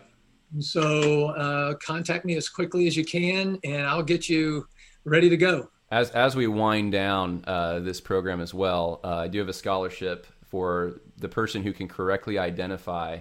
So 0.59 1.27
uh, 1.27 1.73
contact 1.75 2.25
me 2.25 2.35
as 2.35 2.49
quickly 2.49 2.87
as 2.87 2.95
you 2.95 3.05
can, 3.05 3.59
and 3.63 3.85
I'll 3.85 4.03
get 4.03 4.29
you 4.29 4.67
ready 5.03 5.29
to 5.29 5.37
go. 5.37 5.69
As 5.91 6.09
as 6.11 6.35
we 6.35 6.47
wind 6.47 6.91
down 6.91 7.43
uh, 7.47 7.79
this 7.79 8.01
program 8.01 8.41
as 8.41 8.53
well, 8.53 8.99
uh, 9.03 9.15
I 9.17 9.27
do 9.27 9.39
have 9.39 9.49
a 9.49 9.53
scholarship 9.53 10.27
for 10.45 11.01
the 11.17 11.29
person 11.29 11.63
who 11.63 11.73
can 11.73 11.87
correctly 11.87 12.37
identify 12.37 13.19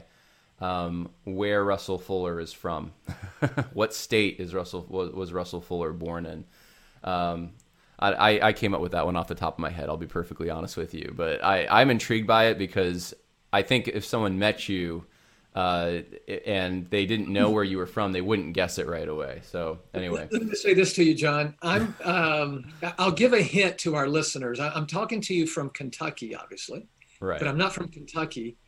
um, 0.61 1.11
where 1.25 1.65
Russell 1.65 1.99
Fuller 1.99 2.41
is 2.41 2.53
from. 2.53 2.93
what 3.73 3.93
state 3.95 4.41
is 4.41 4.55
Russell 4.55 4.87
was, 4.89 5.33
Russell 5.33 5.61
Fuller 5.61 5.93
born 5.93 6.27
in? 6.27 6.45
Um, 7.05 7.51
I, 7.99 8.13
I- 8.13 8.47
I 8.49 8.53
came 8.53 8.75
up 8.75 8.81
with 8.81 8.93
that 8.93 9.05
one 9.07 9.17
off 9.17 9.29
the 9.29 9.35
top 9.35 9.55
of 9.55 9.59
my 9.59 9.71
head. 9.71 9.89
I'll 9.89 9.97
be 9.97 10.07
perfectly 10.07 10.51
honest 10.51 10.77
with 10.77 10.95
you, 10.95 11.13
but 11.17 11.45
I, 11.45 11.67
I'm 11.69 11.91
intrigued 11.91 12.27
by 12.27 12.47
it 12.47 12.59
because 12.59 13.15
I 13.53 13.63
think 13.63 13.89
if 13.89 14.05
someone 14.05 14.39
met 14.39 14.69
you 14.69 15.07
uh, 15.57 16.01
and 16.45 16.89
they 16.91 17.07
didn't 17.07 17.29
know 17.29 17.51
where 17.51 17.65
you 17.65 17.79
were 17.79 17.87
from, 17.87 18.13
they 18.13 18.21
wouldn't 18.21 18.53
guess 18.53 18.79
it 18.79 18.87
right 18.87 19.09
away. 19.09 19.41
So 19.43 19.79
anyway, 19.95 20.29
Let 20.31 20.43
me 20.43 20.55
say 20.55 20.75
this 20.75 20.93
to 20.95 21.03
you, 21.03 21.15
John. 21.15 21.55
I'm. 21.63 21.95
Um, 22.05 22.73
I'll 22.99 23.11
give 23.11 23.33
a 23.33 23.41
hint 23.43 23.79
to 23.79 23.95
our 23.97 24.07
listeners. 24.07 24.61
I'm 24.61 24.87
talking 24.87 25.21
to 25.23 25.35
you 25.35 25.47
from 25.47 25.71
Kentucky, 25.71 26.35
obviously, 26.35 26.87
right. 27.21 27.39
but 27.39 27.49
I'm 27.49 27.57
not 27.57 27.73
from 27.73 27.89
Kentucky. 27.89 28.59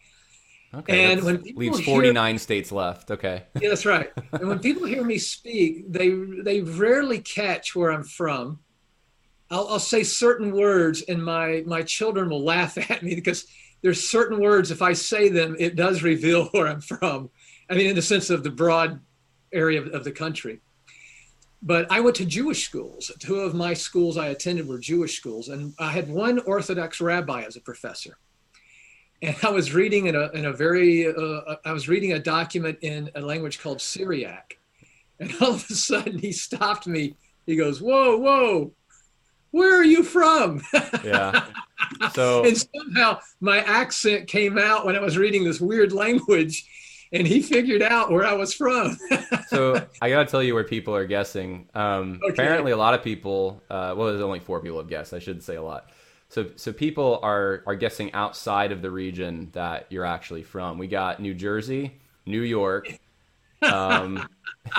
Okay, 0.74 1.12
And 1.12 1.22
when 1.22 1.39
people 1.39 1.61
leaves 1.61 1.78
hear- 1.78 1.95
49 1.95 2.39
states 2.39 2.70
left. 2.72 3.11
Okay. 3.11 3.45
Yeah, 3.61 3.70
that's 3.70 3.86
right. 3.86 4.11
and 4.32 4.49
when 4.49 4.59
people 4.59 4.84
hear 4.86 5.03
me 5.05 5.18
speak, 5.18 5.91
they 5.93 6.11
they 6.11 6.61
rarely 6.62 7.20
catch 7.20 7.74
where 7.76 7.91
I'm 7.93 8.05
from. 8.05 8.61
I'll, 9.51 9.66
I'll 9.68 9.78
say 9.78 10.03
certain 10.03 10.53
words, 10.53 11.03
and 11.03 11.24
my 11.24 11.62
my 11.66 11.82
children 11.82 12.28
will 12.30 12.45
laugh 12.45 12.76
at 12.91 13.03
me 13.03 13.14
because 13.14 13.47
there's 13.83 14.09
certain 14.09 14.41
words. 14.41 14.70
If 14.70 14.83
I 14.83 14.93
say 14.93 15.29
them, 15.29 15.57
it 15.59 15.76
does 15.76 16.03
reveal 16.12 16.47
where 16.47 16.68
I'm 16.68 16.81
from. 16.81 17.31
I 17.70 17.74
mean, 17.74 17.89
in 17.89 17.97
the 17.97 18.03
sense 18.03 18.31
of 18.31 18.43
the 18.43 18.51
broad 18.51 19.01
area 19.53 19.81
of, 19.81 19.89
of 19.89 20.05
the 20.05 20.12
country. 20.12 20.61
But 21.61 21.91
I 21.91 22.01
went 22.01 22.16
to 22.16 22.24
Jewish 22.24 22.64
schools. 22.64 23.11
Two 23.18 23.41
of 23.41 23.55
my 23.55 23.74
schools 23.74 24.16
I 24.16 24.29
attended 24.29 24.68
were 24.68 24.79
Jewish 24.79 25.16
schools, 25.16 25.49
and 25.49 25.74
I 25.79 25.91
had 25.91 26.09
one 26.09 26.39
Orthodox 26.41 27.01
rabbi 27.01 27.43
as 27.43 27.57
a 27.57 27.61
professor 27.61 28.16
and 29.22 29.37
I 29.43 29.51
was 29.51 29.74
reading 29.74 30.07
in 30.07 30.14
a 30.14 30.31
in 30.31 30.47
a 30.47 30.53
very 30.53 31.09
uh, 31.09 31.57
I 31.64 31.72
was 31.72 31.89
reading 31.89 32.12
a 32.12 32.18
document 32.18 32.79
in 32.83 33.11
a 33.14 33.20
language 33.20 33.61
called 33.61 33.81
Syriac, 33.81 34.59
and 35.18 35.33
all 35.41 35.55
of 35.55 35.70
a 35.70 35.74
sudden 35.74 36.18
he 36.18 36.33
stopped 36.33 36.87
me. 36.87 37.14
He 37.47 37.57
goes, 37.57 37.81
"Whoa, 37.81 38.16
whoa, 38.16 38.72
where 39.51 39.79
are 39.79 39.85
you 39.85 40.03
from?" 40.03 40.62
Yeah. 41.05 41.47
So 42.12 42.44
and 42.46 42.57
somehow 42.57 43.18
my 43.40 43.59
accent 43.59 44.28
came 44.28 44.59
out 44.59 44.86
when 44.86 44.96
I 44.96 45.01
was 45.01 45.16
reading 45.18 45.44
this 45.44 45.61
weird 45.61 45.92
language, 45.92 46.64
and 47.12 47.26
he 47.26 47.40
figured 47.42 47.82
out 47.82 48.11
where 48.11 48.26
I 48.26 48.34
was 48.34 48.53
from. 48.55 48.96
so 49.49 49.86
I 50.03 50.11
gotta 50.11 50.30
tell 50.30 50.42
you 50.42 50.55
where 50.55 50.64
people 50.64 50.94
are 50.94 51.07
guessing. 51.07 51.68
Um, 51.74 52.20
Okay. 52.22 52.32
Apparently, 52.32 52.72
a 52.72 52.76
lot 52.76 52.94
of 52.94 53.03
people. 53.03 53.62
Uh, 53.70 53.94
well, 53.96 54.09
there's 54.09 54.20
only 54.20 54.40
four 54.40 54.61
people 54.61 54.78
have 54.78 54.88
guessed. 54.88 55.12
I 55.14 55.18
shouldn't 55.18 55.44
say 55.44 55.57
a 55.57 55.62
lot. 55.62 55.90
So, 56.30 56.51
so 56.57 56.72
people 56.74 57.20
are 57.22 57.62
are 57.66 57.74
guessing 57.74 58.12
outside 58.12 58.70
of 58.72 58.82
the 58.82 58.90
region 58.90 59.49
that 59.53 59.86
you're 59.90 60.05
actually 60.05 60.42
from. 60.42 60.76
We 60.76 60.86
got 60.86 61.20
New 61.20 61.32
Jersey, 61.32 61.94
New 62.26 62.42
York, 62.42 62.99
um, 63.62 64.28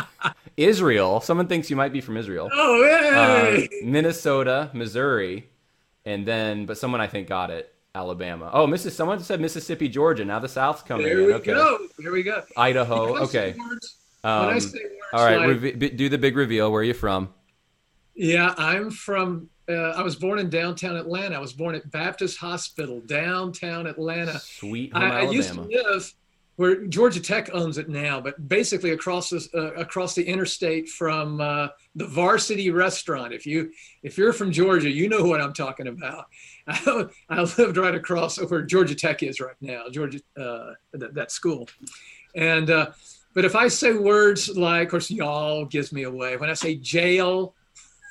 Israel. 0.58 1.22
Someone 1.22 1.48
thinks 1.48 1.70
you 1.72 1.76
might 1.76 1.92
be 1.92 2.02
from 2.02 2.18
Israel. 2.18 2.50
oh, 2.54 2.84
Uh! 2.86 3.66
Minnesota, 3.84 4.70
Missouri, 4.74 5.48
and 6.10 6.26
then, 6.26 6.66
but 6.66 6.78
someone 6.78 7.02
I 7.02 7.08
think 7.08 7.28
got 7.28 7.52
it. 7.52 7.74
Alabama. 7.96 8.50
Oh, 8.54 8.68
Missis. 8.68 8.96
Someone 8.96 9.20
said 9.20 9.42
Mississippi, 9.42 9.90
Georgia. 9.90 10.24
Now 10.24 10.38
the 10.40 10.48
South's 10.48 10.84
coming 10.84 11.06
there 11.08 11.20
in. 11.22 11.26
we 11.28 11.34
Okay. 11.34 11.54
go. 11.54 11.88
There 11.98 12.12
we 12.12 12.22
go. 12.24 12.44
Idaho. 12.56 13.18
Okay. 13.24 13.56
words- 13.58 13.96
when 14.22 14.32
I 14.34 14.54
Um, 14.54 14.60
say 14.60 14.80
words 14.80 14.94
all 15.14 15.26
right. 15.26 15.38
like- 15.40 15.62
reve- 15.80 15.98
do 15.98 16.08
the 16.10 16.18
big 16.18 16.36
reveal. 16.38 16.72
Where 16.72 16.82
are 16.82 16.84
you 16.84 16.94
from? 16.94 17.30
Yeah, 18.16 18.54
I'm 18.58 18.92
from. 18.92 19.50
Uh, 19.68 19.74
I 19.96 20.02
was 20.04 20.16
born 20.16 20.40
in 20.40 20.50
downtown 20.50 20.96
Atlanta. 20.98 21.36
I 21.36 21.40
was 21.40 21.54
born 21.54 21.74
at 21.76 21.90
Baptist 21.92 22.38
Hospital, 22.38 23.02
downtown 23.02 23.88
Atlanta. 23.88 24.40
Sweet 24.40 24.94
home 24.94 25.04
I, 25.04 25.22
I 25.22 25.30
used 25.30 25.54
to 25.54 25.60
Alabama. 25.60 25.84
live 25.94 26.14
where 26.60 26.86
Georgia 26.88 27.22
Tech 27.22 27.50
owns 27.54 27.78
it 27.78 27.88
now, 27.88 28.20
but 28.20 28.50
basically 28.50 28.92
across 28.92 29.30
this, 29.30 29.48
uh, 29.56 29.74
across 29.76 30.14
the 30.14 30.22
interstate 30.22 30.90
from 30.90 31.40
uh, 31.40 31.70
the 31.96 32.06
Varsity 32.06 32.70
Restaurant. 32.70 33.32
If 33.32 33.46
you 33.46 33.72
if 34.04 34.18
you're 34.18 34.34
from 34.34 34.52
Georgia, 34.52 34.90
you 34.90 35.08
know 35.08 35.24
what 35.24 35.40
I'm 35.40 35.54
talking 35.54 35.88
about. 35.88 36.26
I, 36.68 37.06
I 37.30 37.44
lived 37.44 37.78
right 37.78 37.96
across 37.96 38.38
where 38.42 38.64
Georgia 38.64 38.94
Tech 38.94 39.24
is 39.24 39.40
right 39.40 39.56
now, 39.62 39.86
Georgia 39.90 40.20
uh, 40.38 40.74
that, 40.92 41.14
that, 41.14 41.32
school, 41.32 41.70
and 42.36 42.70
uh, 42.70 42.88
but 43.34 43.46
if 43.46 43.56
I 43.56 43.70
say 43.70 43.94
words 43.94 44.50
like, 44.50 44.88
of 44.88 44.92
course, 44.92 45.10
y'all 45.10 45.64
gives 45.64 45.94
me 45.94 46.04
away. 46.04 46.36
When 46.36 46.50
I 46.50 46.56
say 46.56 46.76
jail, 46.76 47.56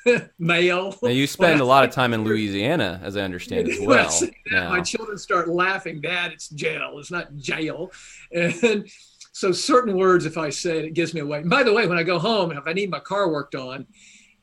male. 0.39 0.95
Now 1.01 1.09
you 1.09 1.27
spend 1.27 1.61
a 1.61 1.65
lot 1.65 1.83
of 1.83 1.91
time 1.91 2.13
in 2.13 2.23
Louisiana, 2.25 2.99
as 3.03 3.17
I 3.17 3.21
understand 3.21 3.69
as 3.69 3.79
well. 3.79 4.11
my 4.51 4.81
children 4.81 5.17
start 5.17 5.49
laughing. 5.49 6.01
Dad, 6.01 6.31
it's 6.31 6.49
jail. 6.49 6.97
It's 6.99 7.11
not 7.11 7.35
jail. 7.35 7.91
And 8.33 8.89
so 9.31 9.51
certain 9.51 9.95
words, 9.95 10.25
if 10.25 10.37
I 10.37 10.49
say 10.49 10.79
it, 10.79 10.85
it 10.85 10.93
gives 10.93 11.13
me 11.13 11.21
away. 11.21 11.39
And 11.39 11.49
by 11.49 11.63
the 11.63 11.73
way, 11.73 11.87
when 11.87 11.97
I 11.97 12.03
go 12.03 12.19
home, 12.19 12.51
if 12.51 12.67
I 12.67 12.73
need 12.73 12.89
my 12.89 12.99
car 12.99 13.29
worked 13.29 13.55
on, 13.55 13.85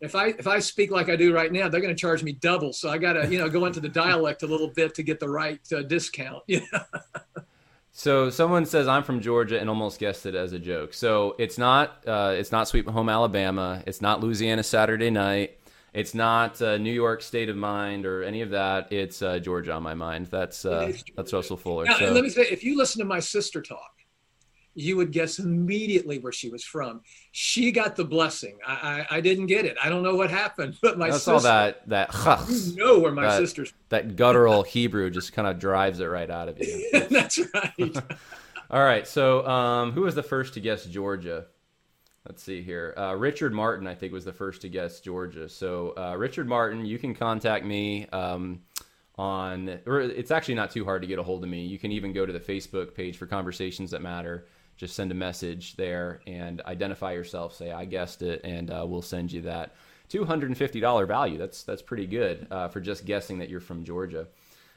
if 0.01 0.15
I 0.15 0.29
if 0.29 0.47
I 0.47 0.59
speak 0.59 0.91
like 0.91 1.09
I 1.09 1.17
do 1.17 1.35
right 1.35 1.51
now, 1.51 1.69
they're 1.69 1.81
going 1.81 1.95
to 1.95 2.01
charge 2.01 2.23
me 2.23 2.33
double. 2.33 2.73
So 2.73 2.91
I 2.91 2.99
got 2.99 3.15
to 3.15 3.27
you 3.29 3.39
know 3.39 3.49
go 3.49 3.65
into 3.67 3.81
the 3.81 3.89
dialect 3.89 4.43
a 4.43 4.47
little 4.47 4.69
bit 4.69 4.95
to 4.95 5.03
get 5.03 5.21
the 5.21 5.29
right 5.29 5.61
uh, 5.73 5.83
discount. 5.83 6.43
Yeah. 6.49 6.61
So 7.99 8.29
someone 8.29 8.67
says 8.67 8.89
I'm 8.89 9.03
from 9.05 9.23
Georgia 9.23 9.59
and 9.59 9.71
almost 9.71 9.99
guessed 9.99 10.27
it 10.27 10.35
as 10.35 10.53
a 10.53 10.59
joke. 10.59 10.93
So 10.93 11.35
it's 11.39 11.57
not 11.57 12.07
uh, 12.07 12.35
it's 12.37 12.53
not 12.53 12.69
Sweet 12.69 12.87
Home 12.87 13.09
Alabama. 13.09 13.83
It's 13.87 14.03
not 14.03 14.21
Louisiana 14.21 14.63
Saturday 14.63 15.09
Night. 15.09 15.59
It's 15.95 16.13
not 16.13 16.61
uh, 16.61 16.77
New 16.77 16.93
York 16.93 17.23
State 17.23 17.49
of 17.49 17.57
Mind 17.57 18.05
or 18.05 18.23
any 18.23 18.43
of 18.43 18.51
that. 18.51 18.93
It's 18.93 19.23
uh, 19.23 19.39
Georgia 19.39 19.73
on 19.73 19.83
my 19.83 19.95
mind. 19.95 20.27
That's 20.27 20.67
uh, 20.67 20.93
that's 21.17 21.33
Russell 21.33 21.57
Fuller. 21.57 21.87
Now, 21.87 21.97
so. 21.97 22.13
let 22.13 22.23
me 22.23 22.29
say, 22.29 22.43
if 22.43 22.63
you 22.63 22.77
listen 22.77 22.99
to 22.99 23.07
my 23.07 23.19
sister 23.19 23.63
talk, 23.63 23.95
you 24.77 24.97
would 24.97 25.11
guess 25.11 25.39
immediately 25.39 26.19
where 26.19 26.33
she 26.33 26.51
was 26.51 26.63
from. 26.63 27.01
She 27.33 27.73
got 27.73 27.97
the 27.97 28.05
blessing. 28.05 28.59
I, 28.65 29.07
I, 29.11 29.17
I 29.17 29.21
didn't 29.21 29.47
get 29.47 29.65
it. 29.65 29.77
I 29.83 29.89
don't 29.89 30.03
know 30.03 30.15
what 30.15 30.31
happened, 30.31 30.77
but 30.83 30.99
my 30.99 31.11
That's 31.11 31.25
sister. 31.25 31.41
saw 31.41 31.45
that 31.49 31.89
that. 31.89 32.47
You 32.49 32.77
know 32.77 32.99
where 32.99 33.13
my 33.13 33.23
that, 33.23 33.39
sister's. 33.39 33.73
That 33.89 34.17
guttural 34.17 34.63
Hebrew 34.63 35.11
just 35.11 35.33
kind 35.33 35.49
of 35.49 35.59
drives 35.59 36.01
it 36.01 36.07
right 36.07 36.31
out 36.31 36.49
of 36.49 36.59
you. 36.59 36.89
That's 37.11 37.41
right. 37.55 37.97
all 38.71 38.85
right. 38.85 39.07
So, 39.07 39.47
um, 39.47 39.93
who 39.93 40.03
was 40.03 40.15
the 40.15 40.23
first 40.23 40.55
to 40.55 40.61
guess 40.61 40.85
Georgia? 40.85 41.47
Let's 42.27 42.43
see 42.43 42.61
here. 42.61 42.93
Uh, 42.99 43.15
Richard 43.15 43.55
Martin, 43.55 43.87
I 43.87 43.95
think, 43.95 44.13
was 44.13 44.25
the 44.25 44.33
first 44.33 44.63
to 44.63 44.69
guess 44.69 45.01
Georgia. 45.01 45.49
So, 45.49 45.95
uh, 45.97 46.17
Richard 46.17 46.49
Martin, 46.49 46.85
you 46.85 46.99
can 46.99 47.15
contact 47.15 47.65
me. 47.65 48.07
Um, 48.09 48.61
on 49.19 49.81
it's 49.87 50.31
actually 50.31 50.55
not 50.55 50.71
too 50.71 50.85
hard 50.85 51.01
to 51.01 51.09
get 51.09 51.19
a 51.19 51.23
hold 51.23 51.43
of 51.43 51.49
me 51.49 51.65
you 51.65 51.79
can 51.79 51.91
even 51.91 52.13
go 52.13 52.27
to 52.27 52.35
the 52.35 52.41
facebook 52.41 52.95
page 52.95 53.17
for 53.17 53.27
conversations 53.27 53.91
that 53.91 54.03
matter 54.03 54.47
just 54.77 54.95
send 54.95 55.11
a 55.11 55.15
message 55.15 55.77
there 55.77 56.21
and 56.27 56.61
identify 56.63 57.13
yourself. 57.13 57.55
Say 57.55 57.71
I 57.71 57.85
guessed 57.85 58.23
it, 58.23 58.41
and 58.45 58.71
uh, 58.71 58.85
we'll 58.87 59.03
send 59.03 59.33
you 59.33 59.43
that 59.43 59.75
two 60.09 60.25
hundred 60.25 60.49
and 60.49 60.59
fifty 60.59 60.81
dollar 60.81 61.07
value. 61.07 61.39
That's 61.39 61.63
that's 61.63 61.83
pretty 61.83 62.07
good 62.07 62.47
uh, 62.51 62.69
for 62.69 62.81
just 62.81 63.05
guessing 63.05 63.39
that 63.39 63.49
you're 63.49 63.61
from 63.61 63.85
Georgia. 63.85 64.29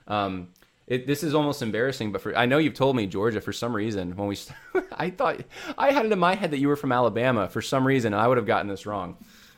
Um, 0.07 0.49
it, 0.87 1.05
this 1.05 1.23
is 1.23 1.35
almost 1.35 1.61
embarrassing, 1.61 2.11
but 2.11 2.21
for 2.21 2.35
I 2.35 2.47
know 2.47 2.57
you've 2.57 2.73
told 2.73 2.95
me 2.95 3.05
Georgia 3.05 3.41
for 3.41 3.53
some 3.53 3.75
reason. 3.75 4.15
When 4.15 4.27
we, 4.27 4.37
I 4.91 5.11
thought 5.11 5.41
I 5.77 5.91
had 5.91 6.05
it 6.05 6.11
in 6.11 6.19
my 6.19 6.35
head 6.35 6.51
that 6.51 6.57
you 6.57 6.67
were 6.67 6.75
from 6.75 6.91
Alabama 6.91 7.47
for 7.47 7.61
some 7.61 7.85
reason. 7.85 8.13
I 8.13 8.27
would 8.27 8.37
have 8.37 8.47
gotten 8.47 8.67
this 8.67 8.85
wrong. 8.85 9.17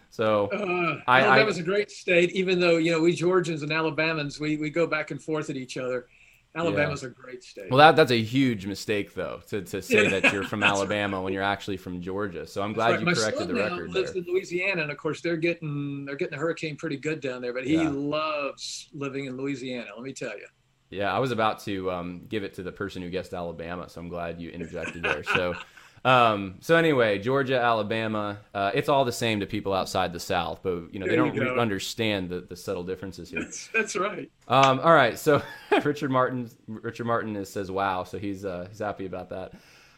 So 0.10 0.50
uh, 0.52 1.02
I, 1.08 1.22
Alabama's 1.22 1.58
I, 1.58 1.62
a 1.62 1.64
great 1.64 1.90
state, 1.90 2.32
even 2.32 2.60
though 2.60 2.78
you 2.78 2.92
know 2.92 3.00
we 3.00 3.14
Georgians 3.14 3.64
and 3.64 3.72
Alabamans 3.72 4.40
we 4.40 4.58
we 4.58 4.70
go 4.70 4.86
back 4.86 5.12
and 5.12 5.22
forth 5.22 5.50
at 5.50 5.56
each 5.56 5.78
other. 5.78 6.08
Alabama's 6.54 7.02
yeah. 7.02 7.10
a 7.10 7.12
great 7.12 7.44
state. 7.44 7.70
Well, 7.70 7.78
that 7.78 7.96
that's 7.96 8.12
a 8.12 8.22
huge 8.22 8.66
mistake, 8.66 9.14
though, 9.14 9.42
to, 9.48 9.62
to 9.62 9.82
say 9.82 10.10
that 10.10 10.34
you're 10.34 10.44
from 10.48 10.64
Alabama 10.64 11.18
right. 11.18 11.24
when 11.24 11.34
you're 11.34 11.44
actually 11.44 11.78
from 11.78 12.02
Georgia. 12.02 12.46
So 12.46 12.62
I'm 12.62 12.74
glad 12.74 12.92
right. 12.92 13.00
you 13.00 13.06
My 13.06 13.14
corrected 13.14 13.48
the 13.48 13.54
record. 13.54 13.92
Lives 13.92 14.12
in 14.12 14.26
Louisiana, 14.28 14.82
and 14.82 14.92
of 14.92 14.98
course 14.98 15.22
they're 15.22 15.38
getting 15.38 16.06
they're 16.06 16.18
getting 16.18 16.34
a 16.34 16.38
hurricane 16.38 16.76
pretty 16.76 16.98
good 16.98 17.22
down 17.22 17.42
there. 17.42 17.54
But 17.54 17.66
he 17.66 17.76
yeah. 17.76 17.90
loves 17.90 18.90
living 18.94 19.26
in 19.26 19.38
Louisiana. 19.38 19.92
Let 19.96 20.04
me 20.04 20.14
tell 20.14 20.38
you. 20.38 20.48
Yeah, 20.90 21.14
I 21.14 21.20
was 21.20 21.32
about 21.32 21.60
to 21.62 21.90
um, 21.90 22.26
give 22.28 22.44
it 22.44 22.54
to 22.56 22.64
the 22.64 22.72
person 22.72 23.02
who 23.02 23.10
guessed 23.10 23.34
Alabama, 23.34 23.88
so 23.88 24.02
I'm 24.02 24.10
glad 24.10 24.42
you 24.42 24.50
interjected 24.50 25.04
there. 25.04 25.24
So. 25.24 25.56
Um, 26.04 26.56
so 26.62 26.76
anyway, 26.76 27.20
Georgia, 27.20 27.60
Alabama, 27.60 28.40
uh, 28.56 28.72
it's 28.74 28.90
all 28.90 29.06
the 29.06 29.12
same 29.12 29.40
to 29.42 29.46
people 29.46 29.72
outside 29.74 30.14
the 30.14 30.20
South, 30.20 30.62
but 30.64 30.92
you 30.92 31.00
know 31.00 31.06
there 31.06 31.10
they 31.10 31.16
don't 31.16 31.38
re- 31.38 31.60
understand 31.60 32.30
the, 32.30 32.42
the 32.42 32.56
subtle 32.56 32.84
differences 32.84 33.30
here. 33.30 33.44
That's, 33.44 33.68
that's 33.68 33.96
right. 33.96 34.32
Um, 34.48 34.80
all 34.80 34.94
right, 34.94 35.18
so 35.20 35.44
Richard 35.84 36.10
Martin, 36.10 36.50
Richard 36.68 37.06
Martin 37.06 37.36
is, 37.36 37.52
says, 37.52 37.70
"Wow," 37.70 38.04
so 38.04 38.18
he's 38.18 38.46
uh, 38.46 38.66
he's 38.70 38.80
happy 38.80 39.06
about 39.06 39.30
that. 39.30 39.54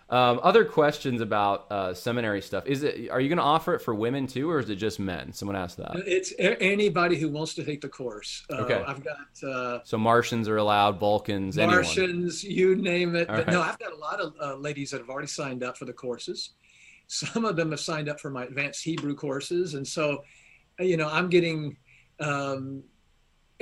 Um, 0.09 0.39
other 0.43 0.65
questions 0.65 1.21
about 1.21 1.71
uh, 1.71 1.93
seminary 1.93 2.41
stuff? 2.41 2.65
Is 2.67 2.83
it 2.83 3.09
are 3.09 3.19
you 3.19 3.29
going 3.29 3.37
to 3.37 3.43
offer 3.43 3.73
it 3.73 3.79
for 3.79 3.95
women 3.95 4.27
too, 4.27 4.49
or 4.49 4.59
is 4.59 4.69
it 4.69 4.75
just 4.75 4.99
men? 4.99 5.31
Someone 5.33 5.55
asked 5.55 5.77
that. 5.77 5.95
It's 6.05 6.33
anybody 6.37 7.17
who 7.17 7.29
wants 7.29 7.53
to 7.55 7.63
take 7.63 7.81
the 7.81 7.89
course. 7.89 8.45
Uh, 8.49 8.57
okay, 8.57 8.83
I've 8.85 9.03
got. 9.03 9.49
Uh, 9.49 9.79
so 9.83 9.97
Martians 9.97 10.47
are 10.47 10.57
allowed, 10.57 10.99
Vulcans, 10.99 11.57
Martians, 11.57 12.43
anyone. 12.43 12.57
you 12.57 12.75
name 12.75 13.15
it. 13.15 13.27
But 13.27 13.47
right. 13.47 13.47
no, 13.47 13.61
I've 13.61 13.79
got 13.79 13.93
a 13.93 13.97
lot 13.97 14.19
of 14.19 14.33
uh, 14.41 14.55
ladies 14.55 14.91
that 14.91 14.99
have 14.99 15.09
already 15.09 15.27
signed 15.27 15.63
up 15.63 15.77
for 15.77 15.85
the 15.85 15.93
courses. 15.93 16.51
Some 17.07 17.45
of 17.45 17.55
them 17.55 17.71
have 17.71 17.79
signed 17.79 18.09
up 18.09 18.19
for 18.19 18.29
my 18.29 18.43
advanced 18.43 18.83
Hebrew 18.83 19.15
courses, 19.15 19.73
and 19.73 19.87
so, 19.87 20.23
you 20.79 20.97
know, 20.97 21.07
I'm 21.09 21.29
getting. 21.29 21.77
Um, 22.19 22.83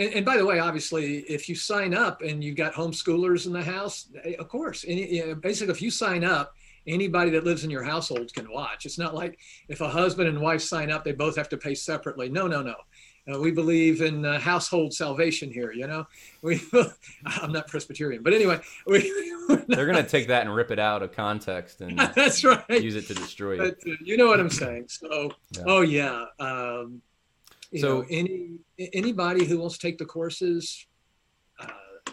and, 0.02 0.14
and, 0.16 0.26
by 0.26 0.38
the 0.38 0.46
way, 0.46 0.60
obviously, 0.60 1.20
if 1.20 1.48
you 1.48 1.56
sign 1.56 1.94
up 1.94 2.22
and 2.22 2.44
you've 2.44 2.56
got 2.56 2.74
homeschoolers 2.74 3.46
in 3.46 3.54
the 3.54 3.64
house, 3.64 4.08
eh, 4.24 4.34
of 4.40 4.48
course, 4.48 4.84
any, 4.88 5.16
you 5.16 5.28
know, 5.28 5.36
basically, 5.36 5.74
if 5.74 5.82
you 5.82 5.92
sign 5.92 6.24
up, 6.24 6.56
anybody 6.88 7.32
that 7.32 7.44
lives 7.44 7.64
in 7.64 7.70
your 7.70 7.84
household 7.84 8.34
can 8.34 8.52
watch. 8.52 8.86
It's 8.86 8.98
not 8.98 9.14
like 9.14 9.38
if 9.70 9.82
a 9.82 9.90
husband 9.90 10.28
and 10.28 10.42
wife 10.42 10.62
sign 10.62 10.92
up, 10.92 11.04
they 11.04 11.12
both 11.12 11.36
have 11.36 11.50
to 11.50 11.58
pay 11.58 11.76
separately. 11.76 12.30
No, 12.30 12.48
no, 12.48 12.62
no. 12.62 12.76
Uh, 13.32 13.40
we 13.40 13.52
believe 13.52 14.02
in 14.02 14.26
uh, 14.26 14.40
household 14.40 14.94
salvation 14.94 15.52
here. 15.52 15.72
You 15.72 15.86
know, 15.88 16.08
we. 16.42 16.60
I'm 17.26 17.52
not 17.52 17.68
Presbyterian, 17.68 18.24
but 18.24 18.34
anyway, 18.34 18.60
we. 18.88 19.12
They're 19.68 19.86
going 19.86 20.04
to 20.04 20.10
take 20.10 20.28
that 20.28 20.46
and 20.46 20.56
rip 20.56 20.72
it 20.72 20.80
out 20.80 21.04
of 21.04 21.12
context 21.12 21.82
and 21.82 22.00
that's 22.16 22.44
right. 22.44 22.64
Use 22.70 22.96
it 22.96 23.08
to 23.08 23.14
destroy 23.14 23.58
but, 23.58 23.78
Uh, 23.88 23.92
you 24.02 24.18
know 24.18 24.28
what 24.28 24.40
I'm 24.40 24.50
saying? 24.50 24.86
So, 24.88 25.32
yeah. 25.52 25.64
oh 25.68 25.82
yeah. 25.82 26.26
Um, 26.40 27.02
you 27.72 27.82
so 27.82 28.02
know, 28.02 28.06
any 28.10 28.60
anybody 28.94 29.46
who 29.46 29.60
wants 29.60 29.78
to 29.78 29.88
take 29.88 29.98
the 29.98 30.06
courses, 30.06 30.86
uh, 31.60 31.68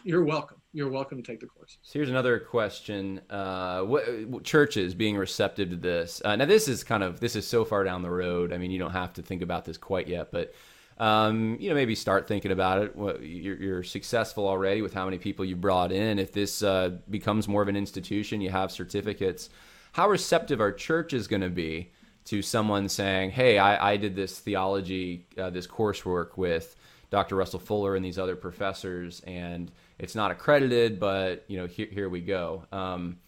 you're 0.04 0.24
welcome. 0.24 0.60
You're 0.72 0.90
welcome 0.90 1.22
to 1.22 1.32
take 1.32 1.40
the 1.40 1.46
courses. 1.46 1.78
So 1.82 1.98
here's 1.98 2.10
another 2.10 2.38
question: 2.38 3.20
uh, 3.28 3.82
what, 3.82 4.44
churches 4.44 4.94
being 4.94 5.16
receptive 5.16 5.70
to 5.70 5.76
this? 5.76 6.22
Uh, 6.24 6.36
now, 6.36 6.44
this 6.44 6.68
is 6.68 6.84
kind 6.84 7.02
of 7.02 7.20
this 7.20 7.36
is 7.36 7.46
so 7.46 7.64
far 7.64 7.84
down 7.84 8.02
the 8.02 8.10
road. 8.10 8.52
I 8.52 8.58
mean, 8.58 8.70
you 8.70 8.78
don't 8.78 8.92
have 8.92 9.12
to 9.14 9.22
think 9.22 9.42
about 9.42 9.64
this 9.64 9.76
quite 9.76 10.08
yet, 10.08 10.30
but 10.30 10.54
um, 10.98 11.56
you 11.60 11.68
know, 11.68 11.74
maybe 11.74 11.94
start 11.94 12.26
thinking 12.26 12.50
about 12.50 12.82
it. 12.82 12.94
You're, 13.22 13.56
you're, 13.56 13.82
successful 13.84 14.48
already 14.48 14.82
with 14.82 14.92
how 14.92 15.04
many 15.04 15.16
people 15.16 15.44
you 15.44 15.54
brought 15.54 15.92
in. 15.92 16.18
If 16.18 16.32
this 16.32 16.62
uh, 16.62 16.98
becomes 17.08 17.46
more 17.46 17.62
of 17.62 17.68
an 17.68 17.76
institution, 17.76 18.40
you 18.40 18.50
have 18.50 18.72
certificates. 18.72 19.48
How 19.92 20.08
receptive 20.08 20.60
are 20.60 20.72
churches 20.72 21.28
going 21.28 21.42
to 21.42 21.50
be 21.50 21.90
to 22.28 22.42
someone 22.42 22.88
saying, 22.88 23.30
"Hey, 23.30 23.58
I, 23.58 23.92
I 23.92 23.96
did 23.96 24.14
this 24.14 24.38
theology, 24.38 25.26
uh, 25.36 25.50
this 25.50 25.66
coursework 25.66 26.36
with 26.36 26.76
Dr. 27.10 27.36
Russell 27.36 27.58
Fuller 27.58 27.96
and 27.96 28.04
these 28.04 28.18
other 28.18 28.36
professors, 28.36 29.20
and 29.26 29.70
it's 29.98 30.14
not 30.14 30.30
accredited, 30.30 31.00
but 31.00 31.44
you 31.48 31.58
know, 31.58 31.66
here, 31.66 31.88
here 31.90 32.08
we 32.08 32.20
go." 32.20 32.64
Um, 32.72 33.18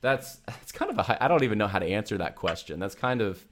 that's 0.00 0.40
it's 0.62 0.72
kind 0.72 0.90
of 0.90 0.98
a 0.98 1.24
I 1.24 1.28
don't 1.28 1.42
even 1.42 1.58
know 1.58 1.66
how 1.66 1.78
to 1.78 1.86
answer 1.86 2.18
that 2.18 2.36
question. 2.36 2.78
That's 2.78 2.94
kind 2.94 3.20
of 3.20 3.44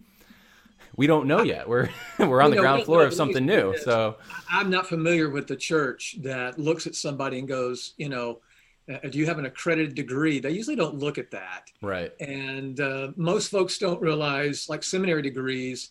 we 0.97 1.07
don't 1.07 1.27
know 1.27 1.43
yet. 1.43 1.69
We're 1.69 1.91
we're 2.19 2.41
on 2.41 2.51
the 2.51 2.57
ground 2.57 2.85
floor 2.85 3.05
of 3.05 3.13
something 3.13 3.45
new. 3.45 3.77
So 3.79 4.17
I'm 4.51 4.71
not 4.71 4.87
familiar 4.87 5.29
with 5.29 5.49
the 5.49 5.57
church 5.57 6.17
that 6.23 6.59
looks 6.59 6.87
at 6.87 6.95
somebody 6.95 7.39
and 7.39 7.49
goes, 7.49 7.95
you 7.97 8.09
know, 8.09 8.41
uh, 8.93 9.09
do 9.09 9.18
you 9.18 9.26
have 9.26 9.39
an 9.39 9.47
accredited 9.47 9.95
degree? 9.95 10.41
They 10.41 10.51
usually 10.51 10.76
don't 10.76 10.99
look 10.99 11.18
at 11.18 11.30
that. 11.30 11.70
Right. 11.80 12.12
And 12.20 12.78
uh, 12.80 13.12
most 13.16 13.51
folks 13.51 13.78
don't 13.78 14.01
realize, 14.01 14.68
like 14.68 14.82
seminary 14.82 15.22
degrees, 15.22 15.91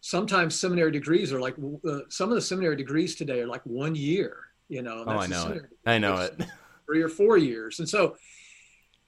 sometimes 0.00 0.58
seminary 0.58 0.90
degrees 0.90 1.32
are 1.32 1.40
like 1.40 1.56
uh, 1.88 2.00
some 2.10 2.28
of 2.28 2.34
the 2.34 2.42
seminary 2.42 2.76
degrees 2.76 3.14
today 3.14 3.40
are 3.40 3.46
like 3.46 3.62
one 3.64 3.94
year. 3.94 4.36
You 4.68 4.82
know. 4.82 5.04
oh, 5.06 5.18
I 5.18 5.26
know 5.26 5.48
it. 5.48 5.62
I 5.86 5.98
know 5.98 6.16
it. 6.16 6.40
Three 6.86 7.02
or 7.02 7.08
four 7.08 7.38
years, 7.38 7.78
and 7.78 7.88
so, 7.88 8.16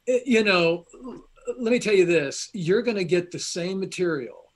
you 0.06 0.42
know, 0.42 0.86
let 1.58 1.70
me 1.70 1.78
tell 1.78 1.94
you 1.94 2.06
this: 2.06 2.48
you're 2.54 2.82
going 2.82 2.96
to 2.96 3.04
get 3.04 3.30
the 3.30 3.38
same 3.38 3.80
material 3.80 4.46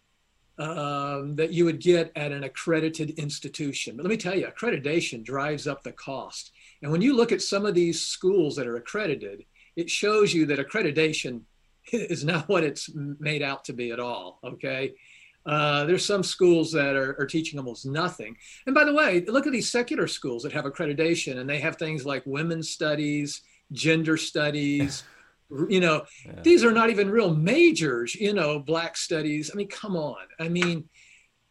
um, 0.59 1.37
that 1.37 1.53
you 1.53 1.65
would 1.65 1.81
get 1.81 2.13
at 2.17 2.33
an 2.33 2.45
accredited 2.45 3.11
institution. 3.19 3.97
But 3.97 4.05
let 4.05 4.11
me 4.11 4.17
tell 4.17 4.35
you, 4.35 4.47
accreditation 4.47 5.25
drives 5.25 5.67
up 5.67 5.83
the 5.83 5.93
cost. 5.93 6.53
And 6.83 6.91
when 6.91 7.03
you 7.03 7.15
look 7.15 7.33
at 7.33 7.43
some 7.43 7.67
of 7.67 7.75
these 7.75 8.05
schools 8.05 8.57
that 8.57 8.67
are 8.67 8.77
accredited, 8.77 9.45
it 9.77 9.91
shows 9.91 10.33
you 10.33 10.47
that 10.47 10.59
accreditation 10.59 11.43
is 11.93 12.25
not 12.25 12.49
what 12.49 12.65
it's 12.65 12.91
made 12.95 13.43
out 13.43 13.65
to 13.67 13.73
be 13.73 13.91
at 13.91 14.01
all. 14.01 14.41
Okay. 14.45 14.93
Uh, 15.47 15.85
there's 15.85 16.05
some 16.05 16.23
schools 16.23 16.71
that 16.73 16.95
are, 16.95 17.17
are, 17.19 17.27
teaching 17.27 17.59
almost 17.59 17.87
nothing. 17.87 18.37
And 18.67 18.75
by 18.75 18.85
the 18.85 18.93
way, 18.93 19.25
look 19.27 19.47
at 19.47 19.53
these 19.53 19.73
secular 19.73 20.07
schools 20.07 20.43
that 20.43 20.53
have 20.53 20.67
accreditation 20.67 21.39
and 21.39 21.49
they 21.49 21.59
have 21.61 21.77
things 21.77 22.05
like 22.05 22.23
women's 22.27 22.69
studies, 22.69 23.41
gender 23.73 24.19
studies, 24.19 25.03
you 25.69 25.81
know 25.81 26.05
yeah. 26.25 26.41
these 26.43 26.65
are 26.65 26.73
not 26.73 26.91
even 26.91 27.11
real 27.11 27.35
majors 27.35 28.15
you 28.15 28.33
know 28.33 28.59
black 28.59 28.97
studies 28.97 29.51
i 29.53 29.57
mean 29.57 29.69
come 29.69 29.97
on 29.97 30.25
i 30.39 30.49
mean 30.49 30.89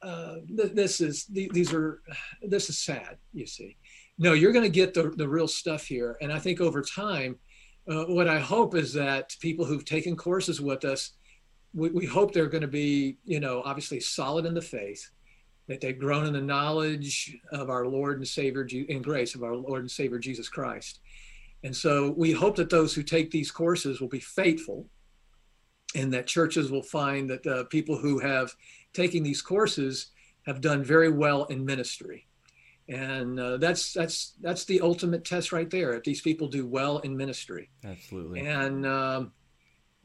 uh, 0.02 0.36
th- 0.56 0.72
this 0.74 1.02
is 1.02 1.26
th- 1.26 1.52
these 1.52 1.74
are 1.74 2.02
this 2.44 2.70
is 2.70 2.78
sad 2.78 3.18
you 3.34 3.46
see 3.46 3.76
no 4.20 4.34
you're 4.34 4.52
going 4.52 4.64
to 4.64 4.70
get 4.70 4.94
the, 4.94 5.10
the 5.16 5.28
real 5.28 5.48
stuff 5.48 5.86
here 5.86 6.18
and 6.22 6.32
i 6.32 6.38
think 6.38 6.62
over 6.62 6.82
time 6.82 7.36
uh, 7.90 8.04
what 8.06 8.28
i 8.28 8.38
hope 8.38 8.76
is 8.76 8.94
that 8.94 9.36
people 9.40 9.66
who've 9.66 9.86
taken 9.86 10.16
courses 10.16 10.62
with 10.62 10.86
us 10.86 11.14
we, 11.74 11.90
we 11.90 12.06
hope 12.06 12.32
they're 12.34 12.48
going 12.48 12.62
to 12.62 12.68
be 12.68 13.18
you 13.26 13.40
know 13.40 13.62
obviously 13.66 14.00
solid 14.00 14.46
in 14.46 14.54
the 14.54 14.62
faith 14.62 15.10
that 15.68 15.82
they've 15.82 16.00
grown 16.00 16.26
in 16.26 16.34
the 16.34 16.42
knowledge 16.42 17.36
of 17.52 17.70
our 17.70 17.88
lord 17.88 18.18
and 18.18 18.28
savior 18.28 18.68
in 18.90 19.02
grace 19.02 19.34
of 19.34 19.44
our 19.44 19.56
lord 19.56 19.82
and 19.82 19.92
savior 19.92 20.20
jesus 20.20 20.50
christ 20.50 21.00
and 21.64 21.76
so 21.76 22.14
we 22.18 22.32
hope 22.32 22.56
that 22.56 22.70
those 22.70 22.94
who 22.94 23.04
take 23.04 23.32
these 23.32 23.52
courses 23.52 24.00
will 24.00 24.08
be 24.08 24.20
faithful 24.20 24.88
and 25.96 26.14
that 26.14 26.28
churches 26.28 26.72
will 26.72 26.84
find 26.84 27.30
that 27.30 27.46
uh, 27.48 27.64
people 27.66 27.98
who 27.98 28.20
have 28.20 28.54
taken 28.94 29.24
these 29.24 29.42
courses 29.42 30.12
have 30.46 30.62
done 30.62 30.84
very 30.84 31.10
well 31.10 31.46
in 31.46 31.66
ministry. 31.66 32.28
And 32.90 33.40
uh, 33.40 33.58
that's 33.58 33.94
that's 33.94 34.34
that's 34.42 34.66
the 34.66 34.82
ultimate 34.82 35.24
test 35.24 35.52
right 35.52 35.70
there. 35.70 35.94
If 35.94 36.04
these 36.04 36.22
people 36.22 36.48
do 36.48 36.66
well 36.66 36.98
in 37.00 37.16
ministry, 37.16 37.70
absolutely. 37.86 38.48
And 38.48 38.84
um, 38.84 39.32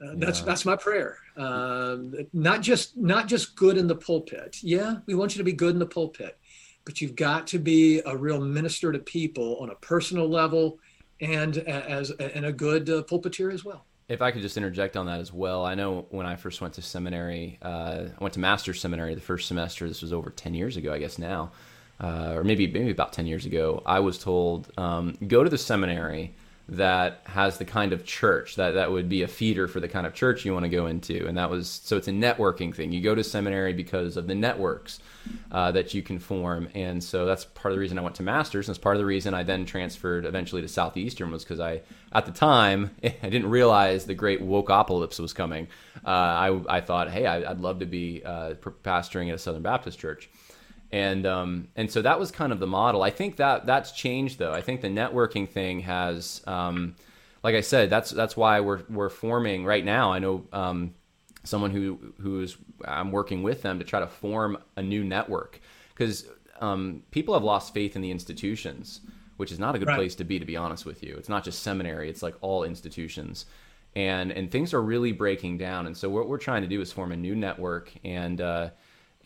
uh, 0.05 0.12
that's 0.16 0.41
yeah. 0.41 0.45
that's 0.45 0.66
my 0.66 0.76
prayer. 0.76 1.16
Um, 1.39 2.14
not 2.35 2.61
just 2.61 2.95
not 2.95 3.26
just 3.26 3.57
good 3.57 3.78
in 3.78 3.87
the 3.87 3.97
pulpit. 3.97 4.59
Yeah, 4.62 4.97
we 5.07 5.14
want 5.14 5.35
you 5.35 5.39
to 5.39 5.45
be 5.45 5.55
good 5.55 5.72
in 5.72 5.78
the 5.78 5.87
pulpit, 5.87 6.39
but 6.85 7.01
you've 7.01 7.16
got 7.16 7.47
to 7.49 7.59
be 7.59 8.03
a 8.05 8.14
real 8.14 8.41
minister 8.41 8.93
to 8.93 8.99
people 8.99 9.57
on 9.61 9.70
a 9.70 9.74
personal 9.76 10.28
level 10.28 10.78
and 11.20 11.57
as 11.57 12.11
and 12.11 12.45
a 12.45 12.53
good 12.53 12.91
uh, 12.91 13.03
pulpiteer 13.05 13.51
as 13.51 13.64
well. 13.64 13.87
If 14.09 14.20
I 14.20 14.30
could 14.30 14.43
just 14.43 14.59
interject 14.59 14.99
on 14.99 15.07
that 15.07 15.20
as 15.20 15.32
well, 15.32 15.64
I 15.64 15.74
know 15.74 16.07
when 16.11 16.26
I 16.26 16.37
first 16.37 16.61
went 16.61 16.74
to 16.74 16.82
seminary, 16.82 17.59
uh, 17.62 18.09
I 18.14 18.22
went 18.22 18.35
to 18.35 18.41
master's 18.41 18.78
seminary 18.78 19.14
the 19.14 19.22
first 19.22 19.49
semester. 19.49 19.89
This 19.89 20.03
was 20.03 20.12
over 20.12 20.28
ten 20.28 20.53
years 20.53 20.76
ago, 20.76 20.93
I 20.93 20.99
guess 20.99 21.18
now, 21.18 21.53
uh, 22.01 22.34
or 22.34 22.45
maybe 22.45 22.66
maybe 22.66 22.90
about 22.90 23.12
ten 23.12 23.26
years 23.26 23.47
ago. 23.47 23.82
I 23.86 24.01
was 24.01 24.18
told 24.18 24.72
um, 24.78 25.16
go 25.26 25.45
to 25.45 25.51
the 25.51 25.59
seminary 25.59 26.34
that 26.66 27.20
has 27.24 27.59
the 27.59 27.64
kind 27.64 27.92
of 27.92 28.07
church 28.07 28.57
that 28.57 28.72
that 28.72 28.90
would 28.90 29.07
be 29.07 29.22
a 29.22 29.28
feeder 29.28 29.68
for 29.68 29.80
the 29.80 29.88
kind 29.88 30.07
of 30.07 30.14
church 30.14 30.47
you 30.47 30.53
want 30.55 30.64
to 30.64 30.70
go 30.70 30.86
into. 30.86 31.26
And 31.26 31.36
that 31.36 31.51
was 31.51 31.68
so 31.68 31.99
it's 31.99 32.09
a 32.09 32.12
networking 32.12 32.74
thing. 32.74 32.90
You 32.90 33.03
go 33.03 33.14
to 33.14 33.22
seminary 33.22 33.74
because 33.74 34.16
of 34.16 34.26
the 34.26 34.34
networks 34.34 34.99
uh, 35.53 35.72
that 35.72 35.92
you 35.92 36.01
can 36.01 36.18
form. 36.18 36.68
And 36.74 37.05
so 37.05 37.26
that's 37.26 37.45
part 37.45 37.72
of 37.72 37.76
the 37.76 37.80
reason 37.80 37.99
i 37.99 38.03
went 38.03 38.14
to 38.16 38.22
masters. 38.22 38.66
And 38.66 38.74
it's 38.74 38.82
part 38.82 38.97
of 38.97 39.01
the 39.01 39.05
reason 39.05 39.34
i 39.34 39.42
then 39.42 39.66
transferred 39.66 40.24
eventually 40.24 40.62
to 40.62 40.68
southeastern 40.68 41.30
was 41.30 41.45
because 41.45 41.61
i 41.61 41.82
at 42.12 42.24
the 42.24 42.32
time 42.32 42.90
i 43.05 43.11
didn't 43.20 43.51
realize 43.51 44.07
the 44.07 44.14
great 44.14 44.40
woke 44.40 44.70
apocalypse 44.70 45.18
was 45.18 45.34
coming. 45.34 45.68
Uh, 46.03 46.09
I, 46.09 46.76
I 46.76 46.80
thought 46.80 47.11
hey 47.11 47.26
I, 47.26 47.47
would 47.51 47.61
love 47.61 47.80
to 47.80 47.86
be 47.86 48.22
uh, 48.24 48.55
pastoring 48.82 49.28
at 49.28 49.34
a 49.34 49.38
southern 49.38 49.62
baptist 49.62 49.99
church 49.99 50.30
and 50.93 51.26
um, 51.26 51.68
and 51.76 51.91
so 51.91 52.03
that 52.03 52.18
was 52.18 52.30
kind 52.30 52.53
of 52.53 52.61
the 52.61 52.66
model. 52.66 53.03
I 53.03 53.11
think 53.11 53.37
that 53.37 53.66
that's 53.66 53.93
changed 53.93 54.39
though. 54.39 54.53
I 54.53 54.61
think 54.61 54.80
the 54.80 54.89
networking 54.89 55.49
thing 55.49 55.80
has, 55.80 56.43
um, 56.47 56.95
like 57.43 57.55
I 57.55 57.61
said, 57.61 57.91
that's 57.91 58.11
that's 58.11 58.37
why 58.37 58.61
we're 58.61 58.82
we're 58.89 59.11
forming 59.11 59.64
right 59.64 59.85
now. 59.85 60.12
I 60.12 60.18
know 60.18 60.47
um, 60.53 60.95
someone 61.43 61.70
who 61.70 62.14
who's 62.20 62.57
I'm 62.85 63.12
working 63.12 63.43
with 63.43 63.62
them 63.62 63.78
to 63.78 63.85
try 63.85 64.01
to 64.01 64.07
form 64.07 64.59
a 64.76 64.82
new 64.82 65.05
network 65.05 65.61
because 65.95 66.26
um, 66.61 67.03
people 67.11 67.35
have 67.35 67.45
lost 67.45 67.74
faith 67.74 67.97
in 67.97 68.03
the 68.03 68.11
institutions, 68.11 69.01
which 69.37 69.53
is 69.53 69.59
not 69.59 69.74
a 69.74 69.78
good 69.78 69.89
right. 69.89 69.97
place 69.97 70.14
to 70.16 70.24
be. 70.24 70.39
To 70.39 70.45
be 70.45 70.57
honest 70.57 70.87
with 70.87 71.03
you, 71.03 71.16
it's 71.16 71.28
not 71.28 71.45
just 71.45 71.62
seminary; 71.62 72.09
it's 72.09 72.22
like 72.22 72.35
all 72.41 72.64
institutions. 72.64 73.47
And, 73.97 74.32
and 74.32 74.51
things 74.51 74.74
are 74.74 74.82
really 74.82 75.12
breaking 75.12 75.59
down, 75.59 75.87
and 75.87 75.97
so 75.97 76.11
what 76.11 76.28
we're 76.28 76.39
trying 76.39 76.62
to 76.62 76.68
do 76.68 76.80
is 76.80 76.91
form 76.91 77.12
a 77.12 77.16
new 77.16 77.37
network, 77.37 77.93
and 78.03 78.41
uh, 78.41 78.70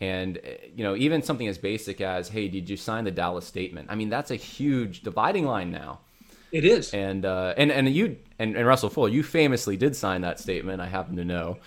and 0.01 0.37
uh, 0.37 0.49
you 0.75 0.83
know, 0.83 0.95
even 0.95 1.21
something 1.21 1.47
as 1.47 1.57
basic 1.57 2.01
as, 2.01 2.29
"Hey, 2.29 2.47
did 2.47 2.69
you 2.69 2.77
sign 2.77 3.03
the 3.03 3.11
Dallas 3.11 3.45
Statement?" 3.45 3.87
I 3.89 3.95
mean, 3.95 4.09
that's 4.09 4.31
a 4.31 4.35
huge 4.35 5.01
dividing 5.01 5.45
line 5.45 5.71
now. 5.71 5.99
It 6.51 6.65
is. 6.65 6.93
And 6.93 7.25
uh, 7.25 7.53
and 7.57 7.71
and 7.71 7.89
you 7.89 8.17
and, 8.39 8.55
and 8.55 8.65
Russell 8.67 8.89
Fuller, 8.89 9.09
you 9.09 9.23
famously 9.23 9.77
did 9.77 9.95
sign 9.95 10.21
that 10.21 10.39
statement. 10.39 10.81
I 10.81 10.87
happen 10.87 11.15
to 11.17 11.25
know. 11.25 11.57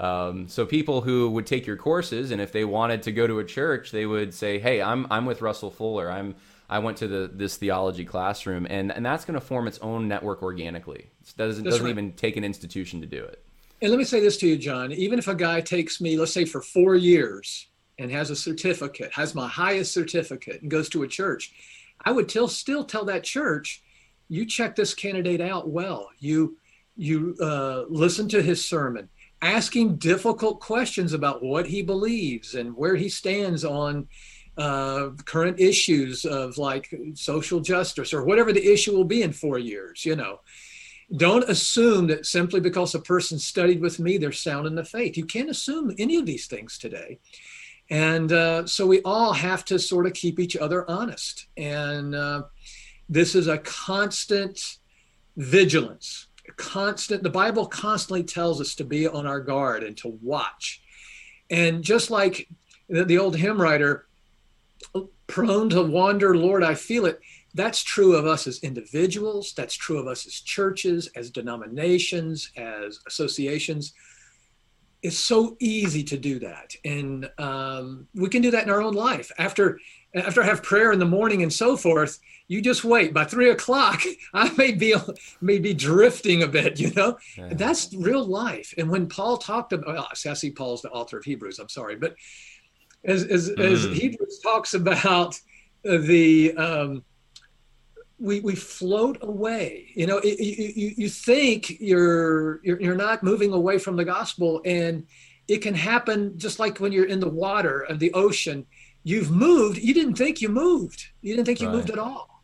Um, 0.00 0.48
so 0.48 0.66
people 0.66 1.02
who 1.02 1.30
would 1.30 1.46
take 1.46 1.66
your 1.66 1.76
courses, 1.76 2.32
and 2.32 2.40
if 2.40 2.50
they 2.50 2.64
wanted 2.64 3.02
to 3.04 3.12
go 3.12 3.26
to 3.26 3.38
a 3.38 3.44
church, 3.44 3.92
they 3.92 4.06
would 4.06 4.34
say, 4.34 4.58
"Hey, 4.58 4.82
I'm 4.82 5.06
I'm 5.10 5.24
with 5.24 5.40
Russell 5.40 5.70
Fuller. 5.70 6.10
I'm 6.10 6.34
I 6.68 6.78
went 6.80 6.96
to 6.98 7.08
the 7.08 7.30
this 7.32 7.56
theology 7.56 8.04
classroom, 8.04 8.66
and 8.68 8.90
and 8.90 9.04
that's 9.04 9.24
going 9.24 9.38
to 9.38 9.44
form 9.44 9.68
its 9.68 9.78
own 9.78 10.08
network 10.08 10.42
organically. 10.42 11.10
It 11.22 11.34
doesn't 11.36 11.64
doesn't 11.64 11.84
right. 11.84 11.90
even 11.90 12.12
take 12.12 12.36
an 12.36 12.44
institution 12.44 13.00
to 13.02 13.06
do 13.06 13.22
it. 13.22 13.44
And 13.82 13.90
let 13.90 13.98
me 13.98 14.04
say 14.04 14.20
this 14.20 14.36
to 14.38 14.48
you, 14.48 14.56
John. 14.56 14.92
Even 14.92 15.18
if 15.18 15.28
a 15.28 15.34
guy 15.34 15.60
takes 15.60 16.00
me, 16.00 16.16
let's 16.16 16.32
say, 16.32 16.44
for 16.44 16.62
four 16.62 16.96
years, 16.96 17.66
and 17.98 18.10
has 18.10 18.30
a 18.30 18.36
certificate, 18.36 19.12
has 19.12 19.34
my 19.34 19.48
highest 19.48 19.92
certificate, 19.92 20.62
and 20.62 20.70
goes 20.70 20.88
to 20.90 21.02
a 21.02 21.08
church, 21.08 21.52
I 22.04 22.12
would 22.12 22.28
tell, 22.28 22.48
still 22.48 22.84
tell 22.84 23.04
that 23.06 23.24
church, 23.24 23.82
you 24.28 24.46
check 24.46 24.74
this 24.74 24.94
candidate 24.94 25.40
out 25.40 25.68
well. 25.68 26.10
You 26.18 26.56
you 26.96 27.34
uh, 27.40 27.84
listen 27.88 28.28
to 28.28 28.42
his 28.42 28.64
sermon, 28.64 29.08
asking 29.42 29.96
difficult 29.96 30.60
questions 30.60 31.12
about 31.12 31.42
what 31.42 31.66
he 31.66 31.82
believes 31.82 32.54
and 32.54 32.76
where 32.76 32.94
he 32.94 33.08
stands 33.08 33.64
on 33.64 34.06
uh, 34.56 35.10
current 35.24 35.58
issues 35.58 36.24
of 36.24 36.56
like 36.56 36.94
social 37.14 37.58
justice 37.58 38.14
or 38.14 38.24
whatever 38.24 38.52
the 38.52 38.72
issue 38.72 38.92
will 38.92 39.04
be 39.04 39.22
in 39.22 39.32
four 39.32 39.58
years. 39.58 40.04
You 40.04 40.14
know, 40.14 40.40
don't 41.16 41.48
assume 41.48 42.06
that 42.08 42.26
simply 42.26 42.60
because 42.60 42.94
a 42.94 43.00
person 43.00 43.38
studied 43.38 43.80
with 43.80 43.98
me, 43.98 44.16
they're 44.16 44.32
sound 44.32 44.66
in 44.66 44.74
the 44.74 44.84
faith. 44.84 45.16
You 45.16 45.24
can't 45.26 45.50
assume 45.50 45.94
any 45.98 46.16
of 46.16 46.26
these 46.26 46.46
things 46.46 46.78
today. 46.78 47.18
And 47.90 48.32
uh, 48.32 48.66
so 48.66 48.86
we 48.86 49.02
all 49.02 49.32
have 49.32 49.64
to 49.66 49.78
sort 49.78 50.06
of 50.06 50.14
keep 50.14 50.40
each 50.40 50.56
other 50.56 50.88
honest. 50.90 51.46
And 51.56 52.14
uh, 52.14 52.44
this 53.08 53.34
is 53.34 53.46
a 53.46 53.58
constant 53.58 54.78
vigilance, 55.36 56.28
constant, 56.56 57.22
the 57.22 57.30
Bible 57.30 57.66
constantly 57.66 58.22
tells 58.22 58.60
us 58.60 58.74
to 58.76 58.84
be 58.84 59.06
on 59.06 59.26
our 59.26 59.40
guard 59.40 59.82
and 59.82 59.96
to 59.98 60.18
watch. 60.22 60.82
And 61.50 61.82
just 61.82 62.10
like 62.10 62.48
the, 62.88 63.04
the 63.04 63.18
old 63.18 63.36
hymn 63.36 63.60
writer, 63.60 64.06
prone 65.26 65.68
to 65.70 65.82
wander, 65.82 66.36
Lord, 66.36 66.62
I 66.62 66.74
feel 66.74 67.06
it. 67.06 67.20
That's 67.54 67.82
true 67.82 68.16
of 68.16 68.26
us 68.26 68.46
as 68.46 68.58
individuals. 68.60 69.52
That's 69.56 69.74
true 69.74 69.98
of 69.98 70.06
us 70.06 70.26
as 70.26 70.34
churches, 70.34 71.08
as 71.14 71.30
denominations, 71.30 72.50
as 72.56 72.98
associations 73.06 73.92
it's 75.04 75.18
so 75.18 75.54
easy 75.60 76.02
to 76.02 76.16
do 76.16 76.38
that. 76.38 76.74
And 76.82 77.30
um, 77.36 78.08
we 78.14 78.30
can 78.30 78.40
do 78.40 78.50
that 78.52 78.64
in 78.64 78.70
our 78.70 78.80
own 78.80 78.94
life. 78.94 79.30
After 79.38 79.78
after 80.16 80.40
i 80.40 80.46
have 80.46 80.62
prayer 80.62 80.92
in 80.92 81.00
the 81.00 81.04
morning 81.04 81.42
and 81.42 81.52
so 81.52 81.76
forth 81.76 82.20
you 82.46 82.62
just 82.62 82.84
wait. 82.84 83.12
By 83.12 83.24
three 83.24 83.50
o'clock 83.50 84.02
i 84.34 84.50
may 84.56 84.72
be 84.72 84.94
may 85.40 85.58
be 85.58 85.74
drifting 85.74 86.42
a 86.42 86.48
bit 86.48 86.80
you 86.80 86.90
know? 86.92 87.18
Yeah. 87.36 87.50
that's 87.52 87.92
real 87.94 88.24
life. 88.24 88.72
And 88.78 88.88
when 88.90 89.06
paul 89.08 89.36
talked 89.36 89.72
about 89.72 89.94
well, 89.94 90.08
i 90.10 90.34
see 90.34 90.50
paul's 90.50 90.82
the 90.82 90.90
author 90.90 91.18
of 91.18 91.24
hebrews. 91.24 91.58
I'm 91.58 91.68
sorry. 91.68 91.96
But 91.96 92.14
as 93.04 93.24
as, 93.24 93.50
mm. 93.50 93.58
as 93.58 93.84
hebrews 93.84 94.40
talks 94.42 94.72
about 94.72 95.38
the 95.82 96.56
um, 96.56 97.04
we, 98.18 98.40
we 98.40 98.54
float 98.54 99.18
away. 99.22 99.88
You 99.94 100.06
know, 100.06 100.18
it, 100.18 100.38
you, 100.40 100.94
you 100.96 101.08
think 101.08 101.80
you're, 101.80 102.60
you're, 102.62 102.80
you're 102.80 102.96
not 102.96 103.22
moving 103.22 103.52
away 103.52 103.78
from 103.78 103.96
the 103.96 104.04
gospel, 104.04 104.60
and 104.64 105.06
it 105.48 105.58
can 105.58 105.74
happen 105.74 106.38
just 106.38 106.58
like 106.58 106.78
when 106.78 106.92
you're 106.92 107.06
in 107.06 107.20
the 107.20 107.28
water 107.28 107.80
of 107.80 107.98
the 107.98 108.12
ocean. 108.12 108.66
You've 109.02 109.30
moved. 109.30 109.78
You 109.78 109.92
didn't 109.92 110.14
think 110.14 110.40
you 110.40 110.48
moved. 110.48 111.08
You 111.20 111.34
didn't 111.34 111.46
think 111.46 111.60
you 111.60 111.68
right. 111.68 111.76
moved 111.76 111.90
at 111.90 111.98
all. 111.98 112.42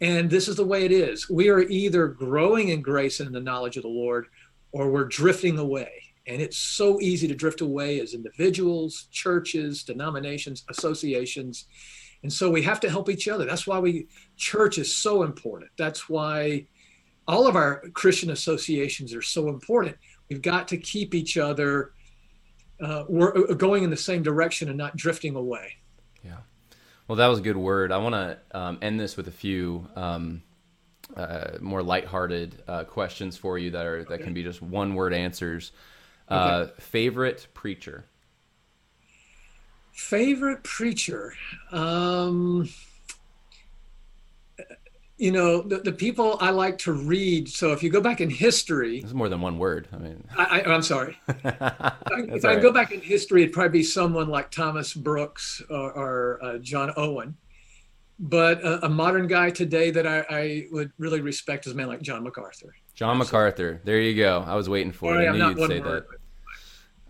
And 0.00 0.28
this 0.28 0.48
is 0.48 0.56
the 0.56 0.66
way 0.66 0.84
it 0.84 0.90
is. 0.90 1.30
We 1.30 1.48
are 1.48 1.60
either 1.60 2.08
growing 2.08 2.70
in 2.70 2.82
grace 2.82 3.20
and 3.20 3.28
in 3.28 3.32
the 3.32 3.40
knowledge 3.40 3.76
of 3.76 3.84
the 3.84 3.88
Lord, 3.88 4.26
or 4.72 4.90
we're 4.90 5.04
drifting 5.04 5.58
away. 5.58 5.92
And 6.26 6.42
it's 6.42 6.58
so 6.58 7.00
easy 7.00 7.28
to 7.28 7.34
drift 7.34 7.60
away 7.60 8.00
as 8.00 8.14
individuals, 8.14 9.06
churches, 9.12 9.84
denominations, 9.84 10.64
associations. 10.68 11.66
And 12.22 12.32
so 12.32 12.50
we 12.50 12.62
have 12.62 12.80
to 12.80 12.90
help 12.90 13.10
each 13.10 13.28
other. 13.28 13.44
That's 13.44 13.66
why 13.66 13.78
we 13.78 14.06
church 14.36 14.78
is 14.78 14.94
so 14.94 15.22
important. 15.22 15.70
That's 15.76 16.08
why 16.08 16.66
all 17.26 17.46
of 17.46 17.56
our 17.56 17.82
Christian 17.94 18.30
associations 18.30 19.14
are 19.14 19.22
so 19.22 19.48
important. 19.48 19.96
We've 20.28 20.42
got 20.42 20.68
to 20.68 20.76
keep 20.76 21.14
each 21.14 21.36
other 21.36 21.92
uh, 22.82 23.04
we're 23.08 23.36
uh, 23.36 23.54
going 23.54 23.84
in 23.84 23.90
the 23.90 23.96
same 23.96 24.22
direction 24.22 24.68
and 24.68 24.76
not 24.76 24.96
drifting 24.96 25.36
away. 25.36 25.76
Yeah. 26.24 26.38
Well, 27.06 27.16
that 27.16 27.28
was 27.28 27.38
a 27.38 27.42
good 27.42 27.56
word. 27.56 27.92
I 27.92 27.98
want 27.98 28.14
to 28.14 28.38
um, 28.52 28.78
end 28.82 28.98
this 28.98 29.16
with 29.16 29.28
a 29.28 29.32
few 29.32 29.86
um, 29.94 30.42
uh, 31.16 31.52
more 31.60 31.82
lighthearted 31.82 32.62
uh, 32.66 32.84
questions 32.84 33.36
for 33.36 33.56
you 33.56 33.70
that 33.70 33.86
are 33.86 34.04
that 34.04 34.14
okay. 34.14 34.24
can 34.24 34.34
be 34.34 34.42
just 34.42 34.60
one 34.60 34.94
word 34.94 35.12
answers. 35.12 35.72
Uh, 36.28 36.66
okay. 36.66 36.72
Favorite 36.80 37.46
preacher. 37.54 38.04
Favorite 39.92 40.62
preacher. 40.64 41.34
Um, 41.70 42.68
you 45.22 45.30
know, 45.30 45.62
the, 45.62 45.78
the 45.78 45.92
people 45.92 46.36
I 46.40 46.50
like 46.50 46.78
to 46.78 46.92
read. 46.92 47.48
So 47.48 47.70
if 47.70 47.80
you 47.80 47.90
go 47.90 48.00
back 48.00 48.20
in 48.20 48.28
history, 48.28 49.00
this 49.00 49.10
is 49.10 49.14
more 49.14 49.28
than 49.28 49.40
one 49.40 49.56
word. 49.56 49.86
I 49.92 49.98
mean, 49.98 50.24
I, 50.36 50.62
am 50.66 50.82
sorry. 50.82 51.16
if 51.28 52.44
I, 52.44 52.56
go 52.56 52.72
back 52.72 52.90
in 52.90 53.00
history, 53.00 53.42
it'd 53.42 53.54
probably 53.54 53.78
be 53.78 53.84
someone 53.84 54.28
like 54.28 54.50
Thomas 54.50 54.94
Brooks 54.94 55.62
or, 55.70 55.92
or 55.92 56.38
uh, 56.42 56.58
John 56.58 56.92
Owen. 56.96 57.36
But 58.18 58.64
a, 58.64 58.86
a, 58.86 58.88
modern 58.88 59.28
guy 59.28 59.50
today 59.50 59.92
that 59.92 60.08
I, 60.08 60.24
I, 60.28 60.66
would 60.72 60.90
really 60.98 61.20
respect 61.20 61.66
is 61.66 61.72
a 61.72 61.76
man 61.76 61.86
like 61.86 62.02
John 62.02 62.24
MacArthur. 62.24 62.74
John 62.94 63.18
MacArthur. 63.18 63.80
There 63.84 64.00
you 64.00 64.16
go. 64.16 64.44
I 64.46 64.56
was 64.56 64.68
waiting 64.68 64.92
for 64.92 65.20
it. 65.20 65.28
I 65.28 65.32
knew 65.32 65.48
you'd 65.48 65.68
say 65.68 65.80
word, 65.80 66.04
that. 66.08 66.18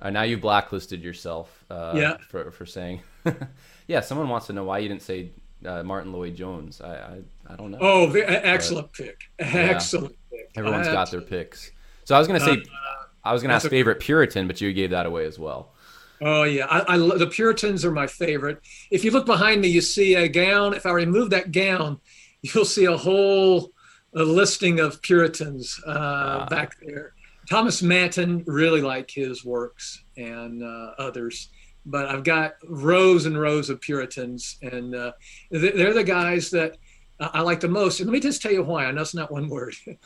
Uh, 0.02 0.10
now 0.10 0.22
you 0.22 0.36
blacklisted 0.36 1.02
yourself. 1.02 1.64
Uh, 1.70 1.92
yeah. 1.94 2.16
For 2.28 2.50
for 2.50 2.66
saying. 2.66 3.00
yeah. 3.86 4.00
Someone 4.00 4.28
wants 4.28 4.48
to 4.48 4.52
know 4.52 4.64
why 4.64 4.78
you 4.78 4.88
didn't 4.88 5.02
say 5.02 5.30
uh, 5.64 5.82
Martyn 5.82 6.12
Lloyd-Jones. 6.12 6.80
I, 6.80 6.94
I, 6.94 7.18
I 7.50 7.56
don't 7.56 7.70
know. 7.70 7.78
Oh, 7.80 8.10
excellent 8.12 8.88
but, 8.96 9.04
pick. 9.06 9.20
Excellent 9.38 10.16
pick. 10.30 10.50
Everyone's 10.56 10.88
got 10.88 11.10
their 11.10 11.20
picks. 11.20 11.70
So 12.04 12.16
I 12.16 12.18
was 12.18 12.26
gonna 12.26 12.40
say, 12.40 12.52
uh, 12.52 13.04
I 13.24 13.32
was 13.32 13.42
gonna 13.42 13.54
ask 13.54 13.68
favorite 13.68 14.00
Puritan, 14.00 14.48
but 14.48 14.60
you 14.60 14.72
gave 14.72 14.90
that 14.90 15.06
away 15.06 15.24
as 15.24 15.38
well. 15.38 15.72
Oh 16.20 16.42
yeah, 16.44 16.66
I, 16.66 16.94
I, 16.94 16.96
the 16.96 17.28
Puritans 17.28 17.84
are 17.84 17.92
my 17.92 18.06
favorite. 18.06 18.60
If 18.90 19.04
you 19.04 19.12
look 19.12 19.26
behind 19.26 19.60
me, 19.60 19.68
you 19.68 19.80
see 19.80 20.14
a 20.14 20.28
gown. 20.28 20.74
If 20.74 20.84
I 20.84 20.90
remove 20.90 21.30
that 21.30 21.52
gown, 21.52 22.00
you'll 22.42 22.64
see 22.64 22.86
a 22.86 22.96
whole 22.96 23.72
a 24.14 24.22
listing 24.22 24.80
of 24.80 25.00
Puritans 25.02 25.80
uh, 25.86 25.90
ah. 25.90 26.46
back 26.48 26.76
there. 26.80 27.14
Thomas 27.48 27.82
Manton 27.82 28.44
really 28.46 28.80
like 28.80 29.10
his 29.10 29.44
works 29.44 30.04
and 30.16 30.62
uh, 30.62 30.92
others 30.98 31.50
but 31.84 32.06
I've 32.06 32.24
got 32.24 32.54
rows 32.64 33.26
and 33.26 33.38
rows 33.38 33.70
of 33.70 33.80
Puritans, 33.80 34.58
and 34.62 34.94
uh, 34.94 35.12
they're 35.50 35.94
the 35.94 36.04
guys 36.04 36.50
that 36.50 36.76
I 37.20 37.40
like 37.40 37.60
the 37.60 37.68
most. 37.68 38.00
And 38.00 38.08
let 38.08 38.12
me 38.12 38.20
just 38.20 38.42
tell 38.42 38.52
you 38.52 38.62
why. 38.62 38.86
I 38.86 38.92
know 38.92 39.02
it's 39.02 39.14
not 39.14 39.32
one 39.32 39.48
word. 39.48 39.74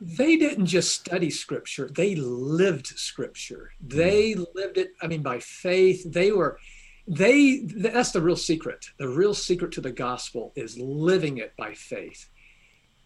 they 0.00 0.36
didn't 0.36 0.66
just 0.66 0.94
study 0.94 1.30
Scripture; 1.30 1.90
they 1.92 2.14
lived 2.16 2.86
Scripture. 2.86 3.72
They 3.80 4.34
lived 4.34 4.78
it. 4.78 4.92
I 5.02 5.06
mean, 5.06 5.22
by 5.22 5.40
faith. 5.40 6.10
They 6.10 6.32
were. 6.32 6.58
They. 7.06 7.60
That's 7.66 8.12
the 8.12 8.22
real 8.22 8.36
secret. 8.36 8.86
The 8.98 9.08
real 9.08 9.34
secret 9.34 9.72
to 9.72 9.80
the 9.80 9.92
gospel 9.92 10.52
is 10.56 10.78
living 10.78 11.38
it 11.38 11.54
by 11.56 11.74
faith. 11.74 12.28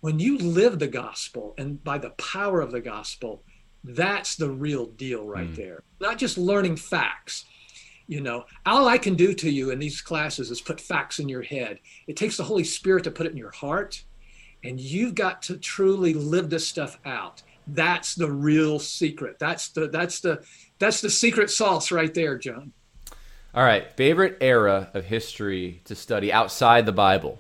When 0.01 0.19
you 0.21 0.39
live 0.39 0.79
the 0.79 0.87
gospel 0.87 1.55
and 1.59 1.83
by 1.83 1.99
the 1.99 2.11
power 2.11 2.61
of 2.61 2.71
the 2.71 2.81
gospel, 2.81 3.43
that's 3.83 4.37
the 4.37 4.51
real 4.51 4.87
deal 4.87 5.27
right 5.27 5.51
mm. 5.51 5.57
there. 5.57 5.83
Not 6.01 6.19
just 6.19 6.39
learning 6.39 6.77
facts. 6.77 7.45
You 8.07 8.21
know, 8.21 8.45
all 8.65 8.89
I 8.89 8.97
can 8.97 9.15
do 9.15 9.35
to 9.35 9.51
you 9.51 9.71
in 9.71 9.79
these 9.79 10.01
classes 10.01 10.51
is 10.51 10.61
put 10.61 10.81
facts 10.81 11.19
in 11.19 11.29
your 11.29 11.43
head. 11.43 11.81
It 12.07 12.17
takes 12.17 12.37
the 12.37 12.45
Holy 12.45 12.65
Spirit 12.65 13.05
to 13.05 13.11
put 13.11 13.27
it 13.27 13.33
in 13.33 13.39
your 13.39 13.51
heart, 13.51 14.03
and 14.65 14.81
you've 14.81 15.15
got 15.15 15.43
to 15.43 15.59
truly 15.59 16.15
live 16.15 16.49
this 16.49 16.67
stuff 16.67 16.99
out. 17.05 17.43
That's 17.67 18.15
the 18.15 18.31
real 18.31 18.79
secret. 18.79 19.39
That's 19.39 19.69
the 19.69 19.89
that's 19.89 20.21
the 20.21 20.43
that's 20.79 21.03
the 21.03 21.11
secret 21.11 21.51
sauce 21.51 21.93
right 21.93 22.15
there, 22.15 22.39
John. 22.39 22.73
All 23.55 23.65
right, 23.65 23.93
favorite 23.93 24.39
era 24.41 24.91
of 24.95 25.05
history 25.05 25.83
to 25.85 25.95
study 25.95 26.33
outside 26.33 26.87
the 26.87 26.93
Bible. 26.93 27.39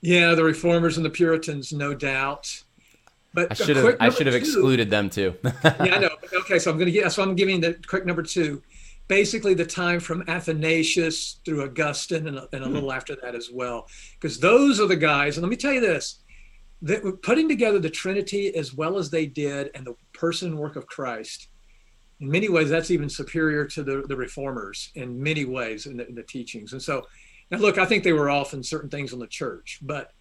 Yeah, 0.00 0.34
the 0.34 0.44
Reformers 0.44 0.96
and 0.96 1.04
the 1.04 1.10
Puritans, 1.10 1.72
no 1.72 1.94
doubt. 1.94 2.62
But 3.34 3.50
I 3.50 3.54
should 3.54 3.76
have 3.76 3.96
I 4.00 4.10
should 4.10 4.26
have 4.26 4.34
excluded 4.34 4.90
them 4.90 5.10
too. 5.10 5.34
yeah, 5.44 5.52
I 5.78 5.98
know. 5.98 6.10
Okay, 6.40 6.58
so 6.58 6.70
I'm 6.70 6.78
going 6.78 6.86
to 6.86 6.92
get 6.92 7.10
so 7.12 7.22
I'm 7.22 7.34
giving 7.34 7.60
the 7.60 7.76
quick 7.86 8.06
number 8.06 8.22
two. 8.22 8.62
Basically, 9.06 9.54
the 9.54 9.64
time 9.64 10.00
from 10.00 10.22
Athanasius 10.28 11.40
through 11.44 11.64
Augustine 11.64 12.28
and, 12.28 12.38
and 12.52 12.64
a 12.64 12.66
hmm. 12.66 12.74
little 12.74 12.92
after 12.92 13.16
that 13.22 13.34
as 13.34 13.50
well, 13.50 13.86
because 14.20 14.38
those 14.38 14.80
are 14.80 14.86
the 14.86 14.96
guys. 14.96 15.36
And 15.36 15.42
let 15.42 15.50
me 15.50 15.56
tell 15.56 15.72
you 15.72 15.80
this: 15.80 16.20
that 16.82 17.02
were 17.02 17.16
putting 17.16 17.48
together 17.48 17.78
the 17.78 17.90
Trinity 17.90 18.54
as 18.54 18.74
well 18.74 18.98
as 18.98 19.10
they 19.10 19.26
did, 19.26 19.70
and 19.74 19.86
the 19.86 19.94
person 20.12 20.50
and 20.50 20.58
work 20.58 20.76
of 20.76 20.86
Christ. 20.86 21.48
In 22.20 22.28
many 22.28 22.48
ways, 22.48 22.68
that's 22.68 22.90
even 22.90 23.08
superior 23.08 23.64
to 23.66 23.82
the, 23.84 24.02
the 24.08 24.16
reformers 24.16 24.90
in 24.96 25.22
many 25.22 25.44
ways 25.44 25.86
in 25.86 25.98
the, 25.98 26.08
in 26.08 26.16
the 26.16 26.24
teachings. 26.24 26.72
And 26.72 26.82
so, 26.82 27.06
now 27.50 27.58
look, 27.58 27.78
I 27.78 27.86
think 27.86 28.04
they 28.04 28.12
were 28.12 28.30
off 28.30 28.54
in 28.54 28.62
certain 28.62 28.90
things 28.90 29.12
in 29.12 29.18
the 29.18 29.26
church, 29.26 29.78
but 29.82 30.12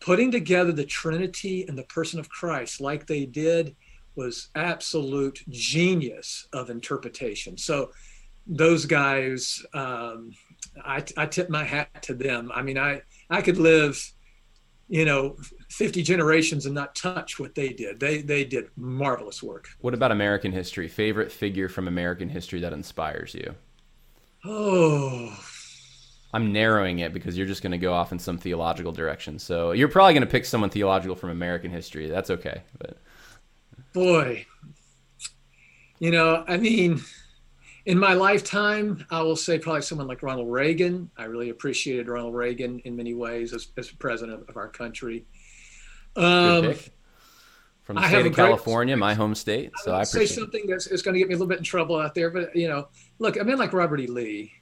putting 0.00 0.30
together 0.30 0.72
the 0.72 0.84
Trinity 0.84 1.64
and 1.68 1.78
the 1.78 1.84
person 1.84 2.18
of 2.18 2.28
Christ 2.28 2.80
like 2.80 3.06
they 3.06 3.24
did 3.24 3.76
was 4.14 4.48
absolute 4.54 5.42
genius 5.48 6.48
of 6.52 6.70
interpretation. 6.70 7.56
So 7.56 7.92
those 8.46 8.84
guys, 8.84 9.64
um, 9.72 10.32
I, 10.84 11.04
I 11.16 11.26
tip 11.26 11.48
my 11.48 11.64
hat 11.64 12.02
to 12.02 12.14
them. 12.14 12.50
I 12.54 12.62
mean, 12.62 12.78
I, 12.78 13.02
I 13.30 13.42
could 13.42 13.58
live, 13.58 14.12
you 14.88 15.04
know, 15.04 15.36
50 15.70 16.02
generations 16.02 16.66
and 16.66 16.74
not 16.74 16.94
touch 16.94 17.38
what 17.38 17.54
they 17.54 17.70
did. 17.70 18.00
They, 18.00 18.20
they 18.22 18.44
did 18.44 18.66
marvelous 18.76 19.42
work. 19.42 19.68
What 19.80 19.94
about 19.94 20.10
American 20.10 20.52
history? 20.52 20.88
Favorite 20.88 21.32
figure 21.32 21.68
from 21.68 21.88
American 21.88 22.28
history 22.28 22.60
that 22.60 22.72
inspires 22.72 23.34
you? 23.34 23.54
Oh, 24.44 25.38
I'm 26.32 26.52
narrowing 26.52 27.00
it 27.00 27.12
because 27.12 27.36
you're 27.36 27.46
just 27.46 27.62
going 27.62 27.72
to 27.72 27.78
go 27.78 27.92
off 27.92 28.10
in 28.12 28.18
some 28.18 28.38
theological 28.38 28.92
direction. 28.92 29.38
So 29.38 29.72
you're 29.72 29.88
probably 29.88 30.14
going 30.14 30.26
to 30.26 30.30
pick 30.30 30.46
someone 30.46 30.70
theological 30.70 31.14
from 31.14 31.30
American 31.30 31.70
history. 31.70 32.08
That's 32.08 32.30
okay. 32.30 32.62
But 32.78 32.96
boy, 33.92 34.46
you 35.98 36.10
know, 36.10 36.42
I 36.48 36.56
mean, 36.56 37.02
in 37.84 37.98
my 37.98 38.14
lifetime, 38.14 39.04
I 39.10 39.20
will 39.22 39.36
say 39.36 39.58
probably 39.58 39.82
someone 39.82 40.06
like 40.06 40.22
Ronald 40.22 40.50
Reagan. 40.50 41.10
I 41.18 41.24
really 41.24 41.50
appreciated 41.50 42.08
Ronald 42.08 42.34
Reagan 42.34 42.80
in 42.80 42.96
many 42.96 43.12
ways 43.12 43.52
as, 43.52 43.68
as 43.76 43.90
president 43.90 44.48
of 44.48 44.56
our 44.56 44.68
country. 44.68 45.26
Um, 46.16 46.74
from 47.82 47.96
the 47.96 48.08
state 48.08 48.26
of 48.26 48.34
California, 48.34 48.96
my 48.96 49.12
home 49.12 49.34
state. 49.34 49.72
So 49.82 49.92
I, 49.92 50.00
I 50.00 50.04
say 50.04 50.24
something 50.24 50.66
that's, 50.66 50.86
that's 50.86 51.02
going 51.02 51.14
to 51.14 51.18
get 51.18 51.28
me 51.28 51.34
a 51.34 51.36
little 51.36 51.48
bit 51.48 51.58
in 51.58 51.64
trouble 51.64 51.98
out 51.98 52.14
there, 52.14 52.30
but 52.30 52.54
you 52.56 52.68
know, 52.68 52.88
look, 53.18 53.38
I 53.38 53.42
mean, 53.42 53.58
like 53.58 53.72
Robert 53.72 54.00
E. 54.00 54.06
Lee 54.06 54.52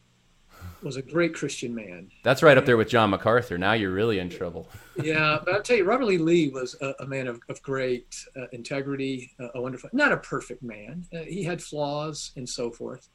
was 0.83 0.97
a 0.97 1.03
great 1.03 1.35
Christian 1.35 1.75
man. 1.75 2.11
That's 2.23 2.43
right 2.43 2.57
up 2.57 2.67
there 2.67 2.77
with 2.77 2.89
John 2.89 3.11
MacArthur. 3.11 3.59
Now 3.59 3.73
you're 3.73 3.93
really 3.93 4.19
in 4.19 4.31
trouble. 4.31 4.69
yeah, 5.03 5.39
but 5.45 5.55
I'll 5.55 5.63
tell 5.63 5.77
you, 5.77 5.85
Robert 5.85 6.11
E. 6.11 6.19
Lee 6.19 6.49
was 6.49 6.77
a, 6.81 6.95
a 7.01 7.07
man 7.07 7.27
of, 7.27 7.41
of 7.49 7.63
great 7.63 8.15
uh, 8.37 8.47
integrity, 8.53 9.33
uh, 9.41 9.49
a 9.55 9.61
wonderful, 9.61 9.91
not 9.93 10.13
a 10.13 10.17
perfect 10.17 10.63
man. 10.63 11.07
Uh, 11.15 11.19
he 11.19 11.43
had 11.43 11.63
flaws 11.63 12.33
and 12.37 12.49
so 12.49 12.71
forth. 12.71 13.09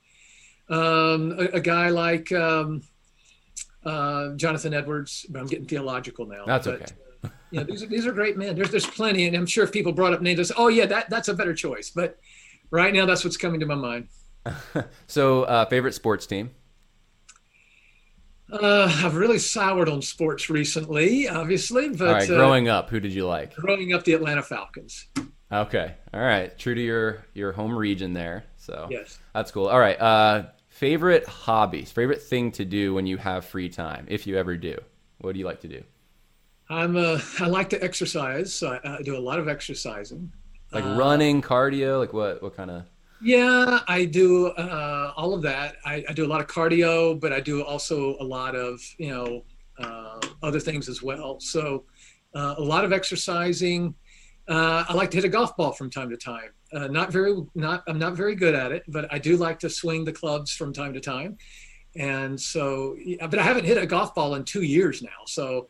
Um, 0.69 1.35
a, 1.37 1.57
a, 1.57 1.59
guy 1.59 1.89
like 1.89 2.31
um, 2.31 2.81
uh, 3.85 4.29
Jonathan 4.35 4.73
Edwards, 4.73 5.25
but 5.29 5.39
I'm 5.39 5.47
getting 5.47 5.67
theological 5.67 6.25
now. 6.25 6.43
That's 6.45 6.65
but, 6.65 6.75
okay. 6.75 6.85
Uh, 7.23 7.29
yeah, 7.51 7.63
these 7.63 7.83
are 7.83 7.87
these 7.87 8.05
are 8.07 8.11
great 8.11 8.37
men. 8.37 8.55
There's 8.55 8.71
there's 8.71 8.87
plenty, 8.87 9.27
and 9.27 9.35
I'm 9.35 9.45
sure 9.45 9.63
if 9.63 9.71
people 9.71 9.91
brought 9.91 10.13
up 10.13 10.21
names, 10.21 10.51
oh 10.57 10.67
yeah, 10.67 10.87
that 10.87 11.09
that's 11.09 11.27
a 11.27 11.33
better 11.33 11.53
choice. 11.53 11.91
But 11.91 12.17
right 12.71 12.93
now, 12.93 13.05
that's 13.05 13.23
what's 13.23 13.37
coming 13.37 13.59
to 13.59 13.65
my 13.65 13.75
mind. 13.75 14.07
so, 15.07 15.43
uh, 15.43 15.65
favorite 15.65 15.93
sports 15.93 16.25
team? 16.25 16.51
Uh, 18.51 18.91
I've 19.03 19.15
really 19.15 19.39
soured 19.39 19.89
on 19.89 20.01
sports 20.01 20.49
recently, 20.49 21.27
obviously. 21.27 21.89
But 21.89 22.07
all 22.07 22.13
right, 22.13 22.29
uh, 22.29 22.35
growing 22.35 22.69
uh, 22.69 22.79
up, 22.79 22.89
who 22.89 22.99
did 22.99 23.13
you 23.13 23.25
like? 23.25 23.55
Growing 23.55 23.93
up, 23.93 24.03
the 24.03 24.13
Atlanta 24.13 24.43
Falcons. 24.43 25.07
Okay, 25.51 25.93
all 26.13 26.21
right, 26.21 26.57
true 26.57 26.75
to 26.75 26.81
your 26.81 27.25
your 27.33 27.51
home 27.51 27.75
region 27.75 28.13
there. 28.13 28.45
So 28.57 28.87
yes, 28.89 29.19
that's 29.33 29.51
cool. 29.51 29.67
All 29.67 29.79
right, 29.79 29.99
uh, 29.99 30.47
favorite 30.67 31.25
hobbies, 31.27 31.91
favorite 31.91 32.21
thing 32.21 32.51
to 32.53 32.65
do 32.65 32.93
when 32.93 33.07
you 33.07 33.17
have 33.17 33.45
free 33.45 33.69
time, 33.69 34.05
if 34.09 34.27
you 34.27 34.37
ever 34.37 34.57
do. 34.57 34.77
What 35.19 35.33
do 35.33 35.39
you 35.39 35.45
like 35.45 35.61
to 35.61 35.67
do? 35.67 35.83
I'm 36.69 36.95
uh, 36.97 37.19
I 37.39 37.47
like 37.47 37.69
to 37.71 37.83
exercise, 37.83 38.53
so 38.53 38.79
I, 38.83 38.97
I 38.97 39.01
do 39.01 39.17
a 39.17 39.19
lot 39.19 39.39
of 39.39 39.47
exercising. 39.47 40.31
Like 40.71 40.83
uh, 40.83 40.95
running, 40.95 41.41
cardio, 41.41 41.99
like 41.99 42.13
what 42.13 42.41
what 42.43 42.55
kind 42.55 42.71
of? 42.71 42.83
Yeah, 43.21 43.79
I 43.87 44.05
do 44.05 44.47
uh, 44.47 45.13
all 45.15 45.33
of 45.33 45.41
that. 45.43 45.77
I, 45.85 46.03
I, 46.07 46.13
do 46.13 46.25
a 46.25 46.27
lot 46.27 46.41
of 46.41 46.47
cardio, 46.47 47.19
but 47.19 47.31
I 47.31 47.39
do 47.39 47.63
also 47.63 48.17
a 48.19 48.23
lot 48.23 48.55
of 48.55 48.81
you 48.97 49.09
know 49.09 49.43
uh, 49.79 50.19
other 50.43 50.59
things 50.59 50.89
as 50.89 51.01
well. 51.01 51.39
So 51.39 51.85
uh, 52.35 52.55
a 52.57 52.63
lot 52.63 52.85
of 52.85 52.91
exercising. 52.91 53.95
Uh, 54.47 54.85
I 54.87 54.93
like 54.93 55.09
to 55.11 55.17
hit 55.17 55.25
a 55.25 55.29
golf 55.29 55.55
ball 55.57 55.71
from 55.71 55.89
time 55.89 56.09
to 56.09 56.17
time. 56.17 56.51
Uh, 56.71 56.87
not 56.87 57.11
very, 57.11 57.35
not 57.55 57.83
I'm 57.87 57.97
not 57.97 58.15
very 58.15 58.35
good 58.35 58.53
at 58.53 58.71
it, 58.71 58.83
but 58.87 59.11
I 59.11 59.17
do 59.17 59.37
like 59.37 59.59
to 59.59 59.69
swing 59.69 60.03
the 60.03 60.11
clubs 60.11 60.51
from 60.51 60.73
time 60.73 60.93
to 60.93 60.99
time. 60.99 61.37
And 61.95 62.39
so, 62.39 62.97
but 63.21 63.39
I 63.39 63.43
haven't 63.43 63.63
hit 63.63 63.77
a 63.77 63.85
golf 63.85 64.13
ball 64.13 64.35
in 64.35 64.43
two 64.43 64.63
years 64.63 65.01
now. 65.01 65.25
So 65.25 65.69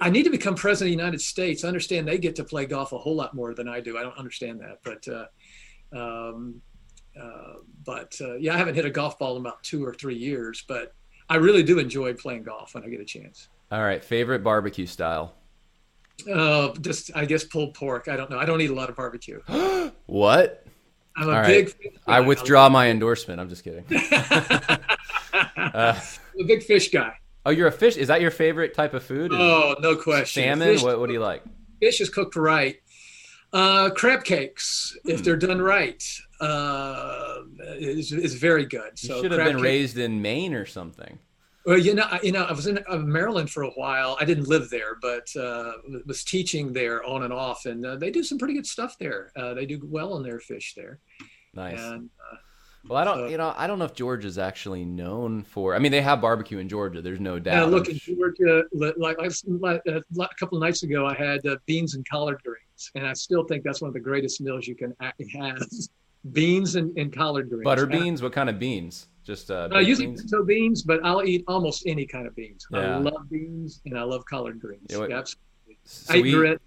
I 0.00 0.10
need 0.10 0.22
to 0.22 0.30
become 0.30 0.54
president 0.54 0.92
of 0.92 0.96
the 0.96 1.02
United 1.02 1.20
States. 1.20 1.64
I 1.64 1.68
understand 1.68 2.06
they 2.06 2.18
get 2.18 2.36
to 2.36 2.44
play 2.44 2.66
golf 2.66 2.92
a 2.92 2.98
whole 2.98 3.16
lot 3.16 3.34
more 3.34 3.52
than 3.54 3.68
I 3.68 3.80
do. 3.80 3.98
I 3.98 4.02
don't 4.02 4.16
understand 4.16 4.60
that, 4.60 4.78
but 4.84 5.06
uh, 5.08 5.26
um, 5.92 6.62
uh, 7.20 7.54
but 7.84 8.16
uh, 8.20 8.34
yeah, 8.36 8.54
I 8.54 8.58
haven't 8.58 8.74
hit 8.74 8.84
a 8.84 8.90
golf 8.90 9.18
ball 9.18 9.36
in 9.36 9.40
about 9.40 9.62
two 9.62 9.84
or 9.84 9.94
three 9.94 10.16
years, 10.16 10.64
but 10.66 10.94
I 11.28 11.36
really 11.36 11.62
do 11.62 11.78
enjoy 11.78 12.14
playing 12.14 12.44
golf 12.44 12.74
when 12.74 12.84
I 12.84 12.88
get 12.88 13.00
a 13.00 13.04
chance. 13.04 13.48
All 13.70 13.82
right, 13.82 14.02
favorite 14.04 14.44
barbecue 14.44 14.86
style? 14.86 15.34
Uh, 16.32 16.72
just 16.80 17.10
I 17.14 17.24
guess 17.24 17.44
pulled 17.44 17.74
pork. 17.74 18.08
I 18.08 18.16
don't 18.16 18.30
know. 18.30 18.38
I 18.38 18.44
don't 18.44 18.60
eat 18.60 18.70
a 18.70 18.74
lot 18.74 18.88
of 18.88 18.96
barbecue. 18.96 19.40
what? 20.06 20.64
I'm 21.16 21.28
a 21.28 21.32
All 21.32 21.44
big. 21.44 21.74
Right. 21.82 21.94
I 22.06 22.20
withdraw 22.20 22.68
my 22.68 22.88
endorsement. 22.88 23.40
I'm 23.40 23.48
just 23.48 23.64
kidding. 23.64 23.84
uh, 25.56 25.98
a 26.38 26.44
big 26.46 26.62
fish 26.62 26.90
guy. 26.90 27.14
Oh, 27.44 27.50
you're 27.50 27.68
a 27.68 27.72
fish. 27.72 27.96
Is 27.96 28.08
that 28.08 28.20
your 28.20 28.30
favorite 28.30 28.74
type 28.74 28.92
of 28.92 29.02
food? 29.02 29.32
Oh, 29.32 29.76
no 29.80 29.96
question. 29.96 30.42
Salmon. 30.42 30.68
Fish, 30.68 30.82
what, 30.82 30.98
what 30.98 31.06
do 31.06 31.12
you 31.12 31.20
like? 31.20 31.42
Fish 31.80 32.00
is 32.00 32.10
cooked 32.10 32.36
right. 32.36 32.76
Uh, 33.52 33.90
crab 33.90 34.24
cakes, 34.24 34.96
if 35.04 35.20
hmm. 35.20 35.24
they're 35.24 35.36
done 35.36 35.62
right, 35.62 36.02
uh, 36.40 37.42
is, 37.78 38.12
is 38.12 38.34
very 38.34 38.66
good. 38.66 38.98
So 38.98 39.16
you 39.16 39.22
should 39.22 39.32
have 39.32 39.44
been 39.44 39.56
cake. 39.56 39.64
raised 39.64 39.98
in 39.98 40.20
Maine 40.20 40.54
or 40.54 40.66
something. 40.66 41.18
Well, 41.66 41.78
you 41.78 41.94
know, 41.94 42.06
you 42.22 42.30
know, 42.30 42.44
I 42.44 42.52
was 42.52 42.68
in 42.68 42.78
uh, 42.88 42.98
Maryland 42.98 43.50
for 43.50 43.64
a 43.64 43.70
while. 43.70 44.16
I 44.20 44.24
didn't 44.24 44.46
live 44.46 44.70
there, 44.70 44.98
but 45.02 45.34
uh, 45.34 45.72
was 46.06 46.22
teaching 46.22 46.72
there 46.72 47.04
on 47.04 47.24
and 47.24 47.32
off, 47.32 47.66
and 47.66 47.84
uh, 47.84 47.96
they 47.96 48.12
do 48.12 48.22
some 48.22 48.38
pretty 48.38 48.54
good 48.54 48.66
stuff 48.66 48.96
there. 49.00 49.32
Uh, 49.34 49.52
they 49.52 49.66
do 49.66 49.80
well 49.82 50.12
on 50.12 50.22
their 50.22 50.38
fish 50.38 50.74
there. 50.76 51.00
Nice. 51.54 51.80
And, 51.80 52.08
uh, 52.32 52.36
well, 52.88 52.98
I 52.98 53.04
don't, 53.04 53.30
you 53.32 53.36
know, 53.36 53.52
I 53.56 53.66
don't 53.66 53.80
know 53.80 53.84
if 53.84 53.94
Georgia's 53.94 54.38
actually 54.38 54.84
known 54.84 55.42
for. 55.42 55.74
I 55.74 55.80
mean, 55.80 55.90
they 55.90 56.02
have 56.02 56.20
barbecue 56.20 56.58
in 56.58 56.68
Georgia. 56.68 57.02
There's 57.02 57.18
no 57.18 57.40
doubt. 57.40 57.56
Yeah, 57.56 57.64
look 57.64 57.88
in 57.88 57.98
Georgia. 57.98 58.62
Like, 58.72 58.94
like 58.96 59.18
a 59.18 60.02
couple 60.38 60.58
of 60.58 60.62
nights 60.62 60.84
ago, 60.84 61.04
I 61.04 61.14
had 61.14 61.40
beans 61.66 61.96
and 61.96 62.08
collard 62.08 62.40
greens, 62.44 62.92
and 62.94 63.04
I 63.04 63.12
still 63.14 63.42
think 63.42 63.64
that's 63.64 63.80
one 63.80 63.88
of 63.88 63.94
the 63.94 63.98
greatest 63.98 64.40
meals 64.40 64.68
you 64.68 64.76
can 64.76 64.94
have. 65.00 65.14
beans 66.32 66.76
and, 66.76 66.96
and 66.98 67.12
collard 67.12 67.48
greens. 67.48 67.64
Butter 67.64 67.86
beans. 67.86 68.22
What 68.22 68.32
kind 68.32 68.48
of 68.48 68.58
beans? 68.58 69.08
Just 69.24 69.50
uh, 69.50 69.68
uh 69.72 69.78
usually 69.78 70.06
beans? 70.06 70.22
pinto 70.22 70.44
beans, 70.44 70.82
but 70.82 71.04
I'll 71.04 71.24
eat 71.24 71.44
almost 71.48 71.84
any 71.86 72.06
kind 72.06 72.26
of 72.26 72.36
beans. 72.36 72.66
Yeah. 72.70 72.96
I 72.96 72.98
love 72.98 73.28
beans 73.28 73.80
and 73.84 73.98
I 73.98 74.02
love 74.02 74.24
collard 74.24 74.60
greens. 74.60 74.86
Yeah, 74.88 75.06
absolutely. 75.10 75.78
I 76.08 76.16
eat 76.18 76.32
grit. 76.32 76.62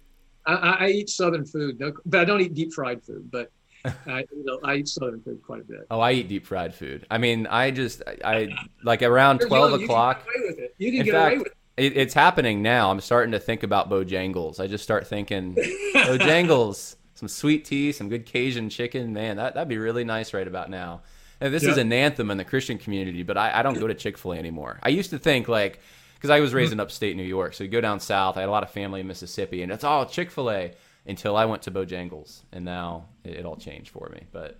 I, 0.46 0.54
I, 0.54 0.88
eat 0.88 1.10
southern 1.10 1.44
food, 1.44 1.78
no, 1.78 1.92
but 2.06 2.20
I 2.20 2.24
don't 2.24 2.40
eat 2.40 2.54
deep 2.54 2.72
fried 2.72 3.02
food. 3.02 3.30
But 3.30 3.50
I, 3.84 4.20
you 4.32 4.44
know, 4.44 4.58
I 4.64 4.76
eat 4.76 4.88
southern 4.88 5.22
food 5.22 5.42
quite 5.42 5.60
a 5.60 5.64
bit. 5.64 5.86
Oh, 5.90 6.00
I 6.00 6.12
eat 6.12 6.28
deep 6.28 6.46
fried 6.46 6.74
food. 6.74 7.06
I 7.10 7.18
mean, 7.18 7.46
I 7.46 7.70
just 7.70 8.02
I 8.24 8.48
like 8.82 9.02
around 9.02 9.40
twelve 9.40 9.72
young, 9.72 9.84
o'clock. 9.84 10.26
You 10.26 10.32
can 10.32 10.44
get 10.44 10.44
away 10.44 10.48
with 10.48 10.58
it. 10.58 10.74
You 10.78 10.92
can 10.92 11.04
get 11.04 11.12
fact, 11.12 11.34
away 11.34 11.38
with 11.38 11.46
it. 11.48 11.56
It, 11.76 11.96
it's 11.96 12.14
happening 12.14 12.62
now. 12.62 12.90
I'm 12.90 13.00
starting 13.00 13.32
to 13.32 13.40
think 13.40 13.62
about 13.62 13.88
Bojangles. 13.88 14.60
I 14.60 14.66
just 14.66 14.84
start 14.84 15.06
thinking 15.06 15.54
Bojangles, 15.94 16.96
some 17.20 17.28
sweet 17.28 17.66
tea, 17.66 17.92
some 17.92 18.08
good 18.08 18.24
Cajun 18.24 18.70
chicken. 18.70 19.12
Man, 19.12 19.36
that 19.36 19.52
that'd 19.52 19.68
be 19.68 19.76
really 19.76 20.04
nice 20.04 20.32
right 20.32 20.48
about 20.48 20.70
now. 20.70 21.02
And 21.38 21.52
this 21.52 21.62
yep. 21.62 21.72
is 21.72 21.76
an 21.76 21.92
anthem 21.92 22.30
in 22.30 22.38
the 22.38 22.44
Christian 22.44 22.78
community, 22.78 23.22
but 23.22 23.36
I, 23.36 23.60
I 23.60 23.62
don't 23.62 23.78
go 23.78 23.86
to 23.86 23.94
Chick 23.94 24.16
Fil 24.16 24.32
A 24.32 24.36
anymore. 24.38 24.80
I 24.82 24.88
used 24.88 25.10
to 25.10 25.18
think 25.18 25.46
like 25.46 25.80
because 26.14 26.30
I 26.30 26.40
was 26.40 26.54
raised 26.54 26.72
in 26.72 26.80
upstate 26.80 27.16
New 27.16 27.22
York, 27.22 27.52
so 27.52 27.62
you 27.62 27.70
go 27.70 27.82
down 27.82 28.00
south. 28.00 28.38
I 28.38 28.40
had 28.40 28.48
a 28.48 28.52
lot 28.52 28.62
of 28.62 28.70
family 28.70 29.00
in 29.00 29.06
Mississippi, 29.06 29.62
and 29.62 29.70
it's 29.70 29.84
all 29.84 30.06
Chick 30.06 30.30
Fil 30.30 30.50
A 30.50 30.72
until 31.06 31.36
I 31.36 31.44
went 31.44 31.62
to 31.62 31.70
Bojangles, 31.70 32.40
and 32.52 32.64
now 32.64 33.06
it, 33.22 33.36
it 33.36 33.44
all 33.44 33.56
changed 33.56 33.90
for 33.90 34.08
me. 34.14 34.22
But 34.32 34.58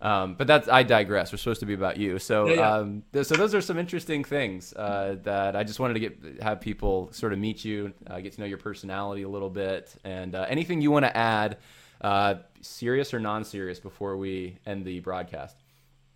um, 0.00 0.34
but 0.34 0.48
that's 0.48 0.68
I 0.68 0.82
digress. 0.82 1.30
We're 1.30 1.38
supposed 1.38 1.60
to 1.60 1.66
be 1.66 1.74
about 1.74 1.96
you. 1.96 2.18
So 2.18 2.48
yeah, 2.48 2.54
yeah. 2.54 2.74
Um, 2.74 3.02
th- 3.12 3.26
so 3.26 3.36
those 3.36 3.54
are 3.54 3.60
some 3.60 3.78
interesting 3.78 4.24
things 4.24 4.72
uh, 4.72 5.16
that 5.22 5.54
I 5.54 5.62
just 5.62 5.78
wanted 5.78 5.94
to 5.94 6.00
get 6.00 6.42
have 6.42 6.60
people 6.60 7.12
sort 7.12 7.32
of 7.32 7.38
meet 7.38 7.64
you, 7.64 7.92
uh, 8.08 8.18
get 8.18 8.32
to 8.32 8.40
know 8.40 8.46
your 8.46 8.58
personality 8.58 9.22
a 9.22 9.28
little 9.28 9.50
bit, 9.50 9.94
and 10.02 10.34
uh, 10.34 10.46
anything 10.48 10.80
you 10.80 10.90
want 10.90 11.04
to 11.04 11.16
add, 11.16 11.58
uh, 12.00 12.34
serious 12.60 13.12
or 13.14 13.20
non-serious, 13.20 13.80
before 13.80 14.16
we 14.16 14.58
end 14.66 14.84
the 14.84 15.00
broadcast. 15.00 15.56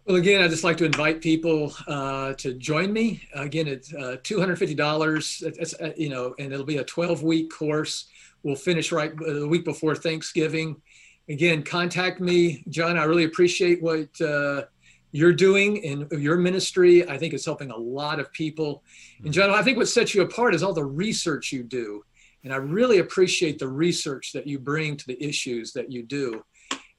Well, 0.07 0.17
again, 0.17 0.43
I'd 0.43 0.51
just 0.51 0.65
like 0.65 0.77
to 0.79 0.85
invite 0.85 1.23
people 1.23 1.73
uh, 1.89 2.35
to 2.35 2.53
join 2.55 2.93
me. 2.93 3.23
Again, 3.35 3.67
it's 3.67 3.93
uh, 3.95 4.19
$250. 4.23 5.43
It's, 5.59 5.75
uh, 5.81 5.93
you 5.97 6.11
know, 6.11 6.35
and 6.39 6.53
it'll 6.53 6.67
be 6.67 6.77
a 6.77 6.85
12-week 6.85 7.51
course. 7.51 8.07
We'll 8.43 8.55
finish 8.55 8.93
right 8.93 9.13
uh, 9.13 9.33
the 9.33 9.49
week 9.49 9.65
before 9.65 9.95
Thanksgiving. 9.95 10.77
Again, 11.31 11.63
contact 11.63 12.21
me, 12.21 12.63
John. 12.69 12.99
I 12.99 13.05
really 13.05 13.25
appreciate 13.25 13.83
what 13.83 14.21
uh, 14.21 14.65
you're 15.13 15.33
doing 15.33 15.79
in 15.79 16.07
your 16.11 16.37
ministry. 16.37 17.09
I 17.09 17.17
think 17.17 17.33
it's 17.33 17.47
helping 17.47 17.71
a 17.71 17.77
lot 17.77 18.21
of 18.21 18.31
people. 18.33 18.83
And 19.25 19.33
John, 19.33 19.49
I 19.49 19.63
think 19.63 19.79
what 19.79 19.89
sets 19.89 20.15
you 20.15 20.21
apart 20.21 20.55
is 20.55 20.63
all 20.63 20.75
the 20.75 20.85
research 20.85 21.51
you 21.51 21.63
do. 21.63 22.05
And 22.45 22.53
I 22.53 22.57
really 22.57 22.99
appreciate 22.99 23.59
the 23.59 23.69
research 23.69 24.33
that 24.33 24.47
you 24.47 24.59
bring 24.59 24.97
to 24.99 25.07
the 25.07 25.23
issues 25.23 25.73
that 25.73 25.91
you 25.91 26.03
do. 26.03 26.45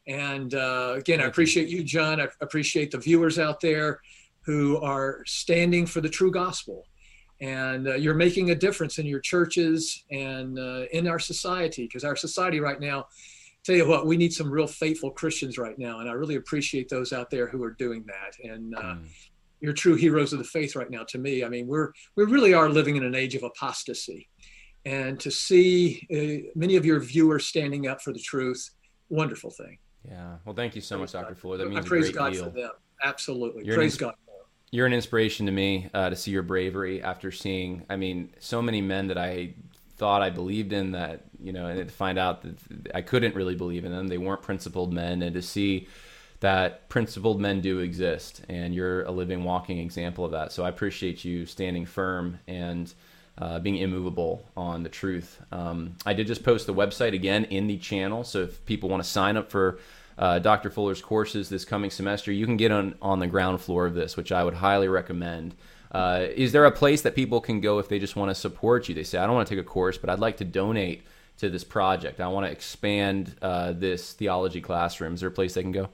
And 0.07 0.53
uh, 0.53 0.95
again, 0.97 1.21
I 1.21 1.25
appreciate 1.25 1.69
you, 1.69 1.83
John. 1.83 2.19
I 2.19 2.27
appreciate 2.41 2.91
the 2.91 2.97
viewers 2.97 3.39
out 3.39 3.61
there 3.61 4.01
who 4.41 4.77
are 4.81 5.23
standing 5.25 5.85
for 5.85 6.01
the 6.01 6.09
true 6.09 6.31
gospel. 6.31 6.85
And 7.41 7.87
uh, 7.87 7.95
you're 7.95 8.13
making 8.15 8.51
a 8.51 8.55
difference 8.55 8.97
in 8.97 9.05
your 9.05 9.19
churches 9.19 10.03
and 10.11 10.57
uh, 10.57 10.85
in 10.91 11.07
our 11.07 11.19
society, 11.19 11.83
because 11.83 12.03
our 12.03 12.15
society 12.15 12.59
right 12.59 12.79
now, 12.79 13.07
tell 13.63 13.75
you 13.75 13.87
what, 13.87 14.05
we 14.05 14.15
need 14.15 14.31
some 14.33 14.49
real 14.49 14.67
faithful 14.67 15.11
Christians 15.11 15.57
right 15.57 15.77
now. 15.77 15.99
And 15.99 16.09
I 16.09 16.13
really 16.13 16.35
appreciate 16.35 16.87
those 16.87 17.11
out 17.11 17.29
there 17.29 17.47
who 17.47 17.63
are 17.63 17.71
doing 17.71 18.05
that. 18.07 18.49
And 18.49 18.75
uh, 18.75 18.81
mm. 18.81 19.07
you're 19.59 19.73
true 19.73 19.95
heroes 19.95 20.33
of 20.33 20.39
the 20.39 20.45
faith 20.45 20.75
right 20.75 20.89
now 20.89 21.03
to 21.09 21.17
me. 21.17 21.43
I 21.43 21.49
mean, 21.49 21.67
we're, 21.67 21.91
we 22.15 22.23
really 22.23 22.53
are 22.53 22.69
living 22.69 22.95
in 22.95 23.03
an 23.03 23.15
age 23.15 23.35
of 23.35 23.43
apostasy. 23.43 24.29
And 24.85 25.19
to 25.19 25.31
see 25.31 26.07
uh, 26.11 26.51
many 26.55 26.75
of 26.75 26.85
your 26.85 26.99
viewers 26.99 27.47
standing 27.47 27.87
up 27.87 28.01
for 28.01 28.13
the 28.13 28.19
truth, 28.19 28.69
wonderful 29.09 29.49
thing. 29.49 29.79
Yeah. 30.07 30.35
Well, 30.45 30.55
thank 30.55 30.75
you 30.75 30.81
so 30.81 30.99
much, 30.99 31.11
Dr. 31.11 31.35
Fuller. 31.35 31.57
That 31.57 31.69
means 31.69 31.85
I 31.85 31.87
praise 31.87 32.09
a 32.09 32.11
great 32.11 32.19
God 32.19 32.33
deal. 32.33 32.43
for 32.45 32.49
them. 32.51 32.71
Absolutely. 33.03 33.65
You're 33.65 33.75
praise 33.75 33.95
an, 33.95 33.99
God. 33.99 34.15
You're 34.71 34.85
an 34.85 34.93
inspiration 34.93 35.45
to 35.47 35.51
me 35.51 35.89
uh, 35.93 36.09
to 36.09 36.15
see 36.15 36.31
your 36.31 36.43
bravery 36.43 37.01
after 37.01 37.31
seeing, 37.31 37.83
I 37.89 37.95
mean, 37.95 38.33
so 38.39 38.61
many 38.61 38.81
men 38.81 39.07
that 39.07 39.17
I 39.17 39.55
thought 39.97 40.21
I 40.21 40.29
believed 40.29 40.73
in 40.73 40.91
that, 40.91 41.25
you 41.41 41.53
know, 41.53 41.67
and 41.67 41.87
to 41.87 41.93
find 41.93 42.19
out 42.19 42.41
that 42.43 42.57
I 42.93 43.01
couldn't 43.01 43.35
really 43.35 43.55
believe 43.55 43.85
in 43.85 43.91
them. 43.91 44.07
They 44.07 44.17
weren't 44.17 44.41
principled 44.41 44.93
men. 44.93 45.21
And 45.21 45.33
to 45.33 45.41
see 45.41 45.87
that 46.41 46.89
principled 46.89 47.39
men 47.39 47.61
do 47.61 47.79
exist 47.79 48.41
and 48.49 48.75
you're 48.75 49.03
a 49.03 49.11
living, 49.11 49.43
walking 49.43 49.79
example 49.79 50.25
of 50.25 50.31
that. 50.31 50.51
So 50.51 50.65
I 50.65 50.69
appreciate 50.69 51.23
you 51.23 51.45
standing 51.45 51.85
firm 51.85 52.39
and 52.47 52.93
uh, 53.37 53.59
being 53.59 53.77
immovable 53.77 54.45
on 54.55 54.83
the 54.83 54.89
truth. 54.89 55.41
Um, 55.51 55.95
I 56.05 56.13
did 56.13 56.27
just 56.27 56.43
post 56.43 56.67
the 56.67 56.73
website 56.73 57.13
again 57.13 57.45
in 57.45 57.67
the 57.67 57.77
channel. 57.77 58.23
So 58.23 58.43
if 58.43 58.65
people 58.65 58.89
want 58.89 59.03
to 59.03 59.09
sign 59.09 59.37
up 59.37 59.51
for 59.51 59.79
uh, 60.17 60.39
Dr. 60.39 60.69
Fuller's 60.69 61.01
courses 61.01 61.49
this 61.49 61.65
coming 61.65 61.91
semester, 61.91 62.31
you 62.31 62.45
can 62.45 62.57
get 62.57 62.71
on, 62.71 62.95
on 63.01 63.19
the 63.19 63.27
ground 63.27 63.61
floor 63.61 63.85
of 63.85 63.93
this, 63.93 64.15
which 64.15 64.31
I 64.31 64.43
would 64.43 64.55
highly 64.55 64.87
recommend. 64.87 65.55
Uh, 65.91 66.27
is 66.35 66.51
there 66.51 66.65
a 66.65 66.71
place 66.71 67.01
that 67.01 67.15
people 67.15 67.41
can 67.41 67.61
go 67.61 67.79
if 67.79 67.87
they 67.87 67.99
just 67.99 68.15
want 68.15 68.29
to 68.29 68.35
support 68.35 68.89
you? 68.89 68.95
They 68.95 69.03
say, 69.03 69.17
I 69.17 69.25
don't 69.25 69.35
want 69.35 69.47
to 69.47 69.55
take 69.55 69.63
a 69.63 69.67
course, 69.67 69.97
but 69.97 70.09
I'd 70.09 70.19
like 70.19 70.37
to 70.37 70.45
donate 70.45 71.03
to 71.37 71.49
this 71.49 71.63
project. 71.63 72.19
I 72.21 72.27
want 72.27 72.45
to 72.45 72.51
expand 72.51 73.35
uh, 73.41 73.73
this 73.73 74.13
theology 74.13 74.61
classroom. 74.61 75.13
Is 75.13 75.19
there 75.19 75.29
a 75.29 75.31
place 75.31 75.53
they 75.53 75.61
can 75.61 75.71
go? 75.71 75.89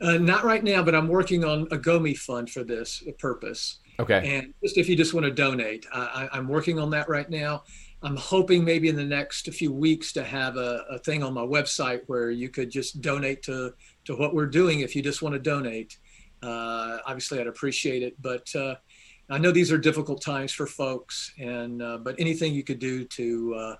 Uh, 0.00 0.18
not 0.18 0.44
right 0.44 0.62
now, 0.62 0.82
but 0.82 0.94
I'm 0.94 1.08
working 1.08 1.44
on 1.44 1.62
a 1.70 1.78
GoMe 1.78 2.16
fund 2.16 2.50
for 2.50 2.62
this 2.62 3.02
purpose. 3.18 3.78
Okay. 4.00 4.36
And 4.36 4.54
just 4.62 4.76
if 4.76 4.88
you 4.88 4.96
just 4.96 5.14
want 5.14 5.24
to 5.24 5.30
donate, 5.30 5.86
I, 5.92 6.28
I'm 6.32 6.48
working 6.48 6.78
on 6.78 6.90
that 6.90 7.08
right 7.08 7.28
now. 7.28 7.62
I'm 8.02 8.16
hoping 8.16 8.64
maybe 8.64 8.88
in 8.88 8.96
the 8.96 9.04
next 9.04 9.50
few 9.54 9.72
weeks 9.72 10.12
to 10.12 10.22
have 10.24 10.56
a, 10.56 10.84
a, 10.90 10.98
thing 10.98 11.22
on 11.22 11.32
my 11.32 11.40
website 11.40 12.02
where 12.06 12.30
you 12.30 12.50
could 12.50 12.70
just 12.70 13.00
donate 13.00 13.42
to 13.44 13.72
to 14.04 14.14
what 14.14 14.34
we're 14.34 14.46
doing 14.46 14.80
if 14.80 14.94
you 14.94 15.02
just 15.02 15.22
want 15.22 15.32
to 15.32 15.38
donate. 15.38 15.96
Uh, 16.42 16.98
obviously, 17.06 17.40
I'd 17.40 17.46
appreciate 17.46 18.02
it, 18.02 18.20
but 18.20 18.54
uh, 18.54 18.74
I 19.30 19.38
know 19.38 19.50
these 19.50 19.72
are 19.72 19.78
difficult 19.78 20.20
times 20.20 20.52
for 20.52 20.66
folks, 20.66 21.32
and 21.38 21.80
uh, 21.80 21.96
but 21.98 22.14
anything 22.18 22.52
you 22.52 22.62
could 22.62 22.78
do 22.78 23.04
to 23.04 23.54
uh, 23.54 23.76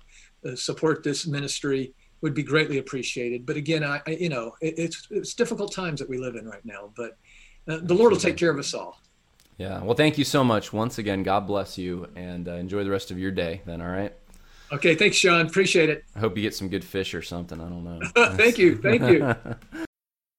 uh, 0.47 0.55
support 0.55 1.03
this 1.03 1.27
ministry 1.27 1.93
would 2.21 2.33
be 2.33 2.41
greatly 2.41 2.79
appreciated. 2.79 3.45
But 3.45 3.57
again, 3.57 3.83
I, 3.83 4.01
I 4.07 4.11
you 4.11 4.29
know 4.29 4.55
it, 4.61 4.73
it's 4.77 5.07
it's 5.11 5.35
difficult 5.35 5.71
times 5.71 5.99
that 5.99 6.09
we 6.09 6.17
live 6.17 6.35
in 6.35 6.47
right 6.47 6.65
now, 6.65 6.91
but 6.95 7.17
uh, 7.67 7.77
the 7.83 7.93
Lord 7.93 8.11
will 8.11 8.19
take 8.19 8.37
care 8.37 8.49
of 8.49 8.57
us 8.57 8.73
all. 8.73 8.99
Yeah. 9.57 9.81
Well, 9.81 9.95
thank 9.95 10.17
you 10.17 10.23
so 10.23 10.43
much 10.43 10.73
once 10.73 10.97
again. 10.97 11.23
God 11.23 11.47
bless 11.47 11.77
you 11.77 12.09
and 12.15 12.47
uh, 12.47 12.53
enjoy 12.53 12.83
the 12.83 12.89
rest 12.89 13.11
of 13.11 13.19
your 13.19 13.31
day 13.31 13.61
then, 13.65 13.81
all 13.81 13.89
right? 13.89 14.13
Okay. 14.71 14.95
Thanks, 14.95 15.15
Sean. 15.15 15.45
Appreciate 15.45 15.89
it. 15.89 16.03
I 16.15 16.19
hope 16.19 16.35
you 16.35 16.43
get 16.43 16.55
some 16.55 16.69
good 16.69 16.83
fish 16.83 17.13
or 17.13 17.21
something. 17.21 17.61
I 17.61 17.69
don't 17.69 17.83
know. 17.83 17.99
thank 18.35 18.57
you. 18.57 18.77
Thank 18.77 19.03
you. 19.03 19.35